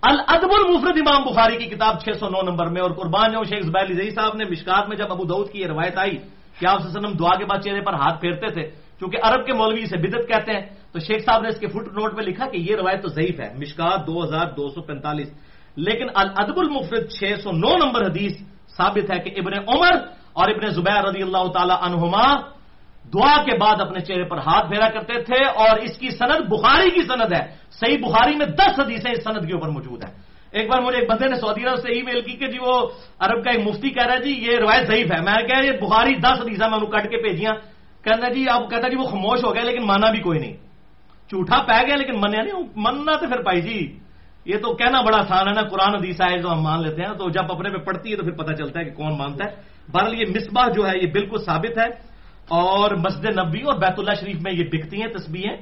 الادب 0.02 0.50
المفرد 0.52 0.98
امام 1.08 1.24
بخاری 1.24 1.58
کی 1.58 1.66
کتاب 1.66 2.02
609 2.02 2.44
نمبر 2.44 2.68
میں 2.68 2.82
اور 2.82 2.92
قربان 2.92 3.32
جو 3.32 3.44
شیخ 3.44 3.64
زبیر 3.64 3.94
زئی 3.94 4.12
صاحب 4.12 4.36
نے 4.36 4.46
مشکات 4.46 4.90
میں 4.90 4.98
جب 4.98 5.12
ابو 5.12 5.24
دعود 5.24 5.52
کی 5.52 5.62
یہ 5.62 5.68
روایت 5.68 5.98
آئی 5.98 6.18
کہ 6.60 6.66
آپ 6.66 6.80
وسلم 6.86 7.12
دعا 7.12 7.36
کے 7.38 7.46
بعد 7.46 7.60
چہرے 7.60 7.82
پر 7.82 7.94
ہاتھ 7.94 8.22
پھیرتے 8.22 8.48
تھے 8.48 8.64
کیونکہ 9.00 9.18
عرب 9.24 9.46
کے 9.46 9.54
مولوی 9.54 9.86
سے 9.86 9.98
بدت 9.98 10.28
کہتے 10.28 10.52
ہیں، 10.52 10.62
تو 10.92 11.00
شیخ 11.00 11.26
صاحب 11.26 11.42
نے 11.42 11.50
اس 11.50 11.60
کے 11.60 11.68
فٹ 11.68 11.88
نوٹ 11.88 12.14
میں 12.14 12.24
لکھا 12.24 12.46
کہ 12.46 12.58
یہ 12.58 12.76
روایت 12.76 13.02
تو 13.02 13.08
ضعیف 13.08 13.40
ہے، 13.40 13.54
مشکات 13.56 14.08
دو 14.08 14.24
ہزار 14.24 14.48
دو 14.58 14.70
سو 14.70 14.82
پینتالیس۔ 14.82 15.30
لیکن 15.76 16.08
الادب 16.16 16.60
المفرد 16.60 17.10
چھ 17.10 17.24
سو 17.44 17.52
نو 17.52 17.78
نمبر 17.86 18.06
حدیث 18.06 18.32
ثابت 18.78 19.12
ہے 19.12 19.20
کہ 19.20 19.40
ابن 19.40 19.54
عمر 19.54 19.94
اور 20.34 20.50
ابن 20.50 20.70
زبیر 20.70 21.04
رضی 21.04 21.22
اللہ 21.22 21.52
تعالی 21.52 21.74
عنہما 21.82 22.59
دعا 23.06 23.44
کے 23.44 23.58
بعد 23.58 23.82
اپنے 23.82 24.00
چہرے 24.00 24.24
پر 24.24 24.38
ہاتھ 24.38 24.68
پھیرا 24.70 24.90
کرتے 24.90 25.22
تھے 25.24 25.46
اور 25.46 25.78
اس 25.78 25.98
کی 25.98 26.10
سند 26.10 26.50
بخاری 26.50 26.90
کی 26.90 27.02
سند 27.02 27.34
ہے۔ 27.34 27.46
صحیح 27.72 27.98
بخاری 27.98 28.36
میں 28.36 28.46
دس 28.46 28.80
حدیثیں 28.80 29.12
اس 29.12 29.24
سند 29.24 29.48
کے 29.48 29.54
اوپر 29.54 29.70
موجود 29.70 30.04
ہیں۔ 30.04 30.14
ایک 30.52 30.70
بار 30.70 30.82
مجھے 30.82 31.00
ایک 31.00 31.10
بندے 31.10 31.28
نے 31.28 31.36
سعودی 31.36 31.64
عرب 31.66 31.78
سے 31.78 31.92
ای 31.92 32.02
میل 32.02 32.22
کی 32.22 32.32
کہ 32.32 32.48
جی 32.48 32.58
وہ 32.62 32.88
عرب 33.20 33.44
کا 33.44 33.52
ایک 33.52 33.68
مفتی 33.68 33.90
کہہ 33.90 34.06
رہا 34.06 34.14
ہے 34.14 34.22
جی 34.22 34.32
یہ 34.32 34.58
روایت 34.58 34.88
ضعیف 34.88 35.12
ہے۔ 35.12 35.22
میں 35.22 35.48
کہہ 35.48 35.66
یہ 35.66 35.72
بخاری 35.72 36.16
دس 36.16 36.38
حدیث 36.42 36.60
میں 36.60 36.68
انہوں 36.68 36.92
کٹ 36.92 37.12
کے 37.12 37.18
بھیجیاں۔ 37.18 37.54
کہنا 38.04 38.30
جی 38.30 38.46
اب 38.50 38.70
کہتا 38.70 38.88
جی 38.88 38.96
وہ 38.96 39.04
خاموش 39.04 39.44
ہو 39.44 39.56
گیا 39.56 39.64
لیکن 39.64 39.86
مانا 39.86 40.12
بھی 40.12 40.20
کوئی 40.20 40.40
نہیں۔ 40.40 40.54
جھوٹا 41.30 41.62
پہ 41.62 41.86
گیا 41.88 41.96
لیکن 41.96 42.14
منیا 42.18 42.42
نہیں۔ 42.42 42.64
مننا 42.76 43.16
تو 43.16 43.28
پھر 43.28 43.42
پائی 43.42 43.62
جی 43.62 43.98
یہ 44.46 44.58
تو 44.58 44.74
کہنا 44.76 45.02
بڑا 45.02 45.18
آسان 45.18 45.48
ہے 45.48 45.54
نا۔ 45.54 45.62
قرآن 45.62 45.96
حدیث 45.96 46.22
آئے 46.22 46.38
جو 46.38 46.52
ہم 46.52 46.62
مان 46.62 46.82
لیتے 46.82 47.02
ہیں 47.02 47.14
تو 47.14 47.30
جب 47.30 47.52
اپنے 47.52 47.70
پہ 47.70 47.78
پڑتی 47.78 48.12
ہے 48.12 48.16
تو 48.16 48.24
پھر 48.24 48.32
پتہ 48.32 48.54
چلتا 48.54 48.80
ہے 48.80 48.86
کہ 48.86 48.92
کون 48.92 49.18
مانتا 49.18 49.46
ہے۔ 49.46 49.52
بہرحال 49.92 50.14
یہ 50.14 50.26
مصباح 50.36 50.68
جو 50.68 50.90
ہے 50.90 50.98
یہ 50.98 51.08
بالکل 51.12 51.38
ثابت 51.38 51.78
ہے۔ 51.78 52.09
اور 52.50 52.92
مسجد 52.96 53.26
نبی 53.26 53.62
اور 53.62 53.80
بیت 53.80 54.00
اللہ 54.00 54.14
شریف 54.20 54.38
میں 54.42 54.54
یہ 54.54 54.64
بکتی 54.72 55.02
ہیں 55.02 55.08
تصویریں 55.08 55.58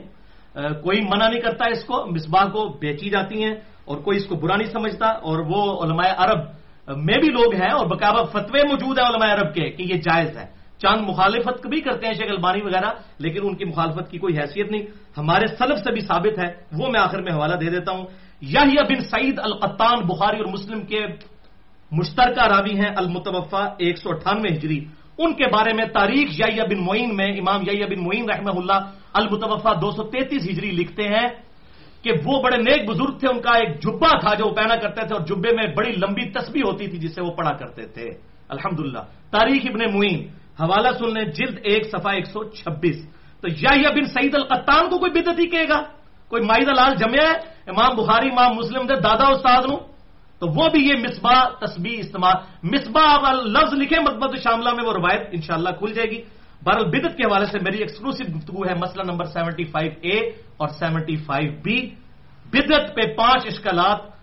کوئی 0.73 1.01
منع 1.01 1.29
نہیں 1.29 1.41
کرتا 1.41 1.65
اس 1.65 1.83
کو، 1.83 2.05
مصباح 2.05 2.43
کو 2.43 2.77
بیچی 2.81 3.09
جاتی 3.09 3.43
ہیں 3.43 3.55
اور 3.85 3.97
کوئی 3.97 4.17
اس 4.17 4.25
کو 4.25 4.35
برا 4.35 4.55
نہیں 4.55 4.71
سمجھتا۔ 4.71 5.05
اور 5.05 5.39
وہ 5.39 5.83
علماء 5.83 6.13
عرب، 6.17 6.39
میں 6.97 7.17
بھی 7.17 7.27
لوگ 7.27 7.55
ہیں 7.55 7.69
اور 7.69 7.85
بقابہ 7.85 8.23
فتوے 8.23 8.61
موجود 8.63 8.99
ہیں 8.99 9.05
علماء 9.05 9.33
عرب 9.33 9.53
کے 9.53 9.69
کہ 9.69 9.83
یہ 9.83 9.93
جائز 9.93 10.37
ہے۔ 10.37 10.45
چاند 10.81 11.09
مخالفت 11.09 11.67
بھی 11.67 11.81
کرتے 11.81 12.05
ہیں 12.05 12.13
شیخ 12.13 12.27
البانی 12.29 12.61
وغیرہ، 12.61 12.91
لیکن 13.19 13.39
ان 13.43 13.55
کی 13.55 13.65
مخالفت 13.65 14.11
کی 14.11 14.17
کوئی 14.17 14.37
حیثیت 14.37 14.71
نہیں۔ 14.71 14.81
ہمارے 15.17 15.47
سلف 15.47 15.79
سے 15.79 15.91
بھی 15.91 16.01
ثابت 16.01 16.39
ہے، 16.39 16.53
وہ 16.79 16.87
میں 16.87 17.01
آخر 17.01 17.21
میں 17.21 17.31
حوالہ 17.31 17.55
دے 17.55 17.69
دیتا 17.69 17.91
ہوں۔ 17.91 18.05
یا 18.41 18.61
بن 18.61 18.99
سعید 18.99 19.39
القطان 19.39 19.99
بخاری 19.99 20.37
اور 20.37 20.45
مسلم 20.45 20.81
کے 20.81 21.05
مشترکہ 21.91 22.47
راوی 22.47 22.79
ہیں 22.79 22.89
المتوفا 22.97 23.65
ایک 23.77 23.97
سو 23.97 24.09
اٹھانوے 24.09 24.49
ہجری۔ 24.49 24.85
ان 25.17 25.33
کے 25.33 25.45
بارے 25.45 25.73
میں 25.73 25.85
تاریخ 25.85 26.29
یا 26.39 26.63
بن 26.63 26.85
معین 26.85 27.15
میں 27.15 27.27
امام 27.27 27.61
یا 27.71 27.85
بن 27.85 28.03
معین 28.03 28.29
رحمہ 28.29 28.51
اللہ 28.57 28.79
المتوفا 29.13 29.73
دو 29.73 29.91
سو 29.91 30.03
تینتیس 30.03 30.43
ہجری 30.49 30.71
لکھتے 30.71 31.03
ہیں 31.03 31.27
کہ 32.03 32.11
وہ 32.25 32.41
بڑے 32.41 32.57
نیک 32.57 32.89
بزرگ 32.89 33.17
تھے، 33.17 33.27
ان 33.27 33.41
کا 33.41 33.57
ایک 33.57 33.79
جبا 33.81 34.19
تھا 34.19 34.33
جو 34.33 34.45
وہ 34.45 34.55
پہنا 34.55 34.75
کرتے 34.75 35.01
تھے 35.07 35.15
اور 35.15 35.25
جبے 35.25 35.55
میں 35.55 35.67
بڑی 35.75 35.91
لمبی 35.91 36.29
تسبیح 36.29 36.61
ہوتی 36.65 36.87
تھی 36.87 36.97
جسے 36.97 37.21
وہ 37.21 37.31
پڑھا 37.31 37.51
کرتے 37.51 37.85
تھے۔ 37.85 38.07
الحمد 38.49 38.79
تاریخ 39.31 39.61
ابن 39.69 39.97
معین، 39.97 40.27
حوالہ 40.59 40.89
سن 40.99 41.13
لیں 41.13 41.25
جلد 41.25 41.57
ایک، 41.63 41.91
صفحہ 41.91 42.13
ایک 42.13 42.27
سو 42.27 42.43
چھبیس۔ 42.43 43.09
تو 43.41 43.47
یا 43.47 43.89
بن 43.89 44.05
سعید 44.05 44.35
القطان 44.35 44.89
کو 44.89 44.97
کوئی 44.97 45.11
بدت 45.11 45.39
ہی 45.39 45.47
کہے 45.47 45.69
گا؟ 45.69 45.79
کوئی 46.29 46.43
مائد 46.43 46.67
لال 46.67 46.95
جمع 46.95 47.21
ہے؟ 47.23 47.33
امام 47.67 47.95
بخاری، 47.97 48.29
امام 48.29 48.55
مسلم 48.55 48.85
دے، 48.85 48.95
دادا 48.95 49.27
استاد 49.27 49.63
نو۔ 49.69 49.96
تو 50.39 50.47
وہ 50.47 50.69
بھی 50.69 50.87
یہ 50.87 50.93
مصباح 50.93 51.65
تسبیح 51.65 51.97
استعمال 51.99 52.35
مصباح 52.63 53.31
لفظ 53.31 53.73
لکھے 53.73 53.99
مقبت 53.99 54.37
شاملہ 54.43 54.69
میں 54.69 54.85
وہ 54.85 54.93
روایت 54.93 55.29
انشاءاللہ 55.31 55.69
کھل 55.69 55.93
جائے 55.93 56.09
گی۔ 56.11 56.21
بہرحال 56.63 56.89
بدت 56.89 57.17
کے 57.17 57.23
حوالے 57.23 57.45
سے 57.45 57.59
میری 57.61 57.77
ایکسکلوسو 57.77 58.23
گفتگو 58.37 58.65
ہے 58.65 58.73
مسئلہ 58.73 59.03
نمبر 59.11 59.25
سیونٹی 59.25 59.63
فائیو 59.63 59.91
اے 60.01 60.17
اور 60.57 60.69
سیونٹی 60.69 61.15
فائیو 61.15 61.51
بی 61.63 61.89
بدت 62.53 62.95
پہ 62.95 63.01
پانچ 63.17 63.45
اشکالات 63.45 64.17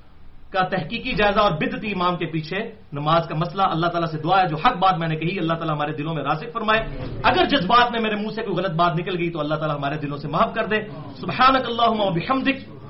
کا 0.53 0.61
تحقیقی 0.61 1.12
جائزہ 1.12 1.41
اور 1.41 1.51
بدتی 1.51 1.93
امام 1.93 2.16
کے 2.16 2.27
پیچھے 2.27 2.59
نماز 2.93 3.28
کا 3.28 3.35
مسئلہ۔ 3.35 3.62
اللہ 3.62 3.86
تعالیٰ 3.86 4.11
سے 4.11 4.19
دعا 4.19 4.43
ہے، 4.43 4.49
جو 4.49 4.57
حق 4.57 4.77
بات 4.77 4.99
میں 4.99 5.09
نے 5.09 5.16
کہی، 5.16 5.39
اللہ 5.39 5.55
تعالیٰ 5.55 5.74
ہمارے 5.74 5.93
دلوں 5.93 6.15
میں 6.15 6.23
راسک 6.23 6.53
فرمائے۔ 6.53 6.81
اگر 7.24 7.45
جس 7.45 7.65
بات 7.66 7.93
میں 7.93 8.01
میرے 8.01 8.15
منہ 8.15 8.31
سے 8.35 8.43
کوئی 8.43 8.57
غلط 8.57 8.70
بات 8.70 8.93
نکل 9.01 9.19
گئی 9.19 9.31
تو 9.31 9.41
اللہ 9.41 9.55
تعالیٰ 9.55 9.77
ہمارے 9.77 9.97
دلوں 9.99 10.16
سے 10.16 10.28
معاف 10.28 10.55
کر 10.55 10.66
دے۔ 10.66 10.77
سبحانک 11.20 11.66
اللہم 11.66 12.01
و 12.01 12.11
بحمدک۔ 12.11 12.84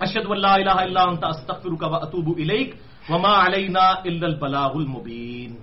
اشد 0.00 0.30
اللہ 0.30 0.54
الہ 0.56 0.76
الا 0.80 1.02
انت 1.02 1.24
استغفرک 1.24 1.82
و 1.82 1.94
اتوب 1.94 2.28
الیک 2.36 2.74
وما 3.08 3.34
علینا 3.46 3.86
الا 4.04 4.26
البلاغ 4.26 4.76
المبین 4.76 5.56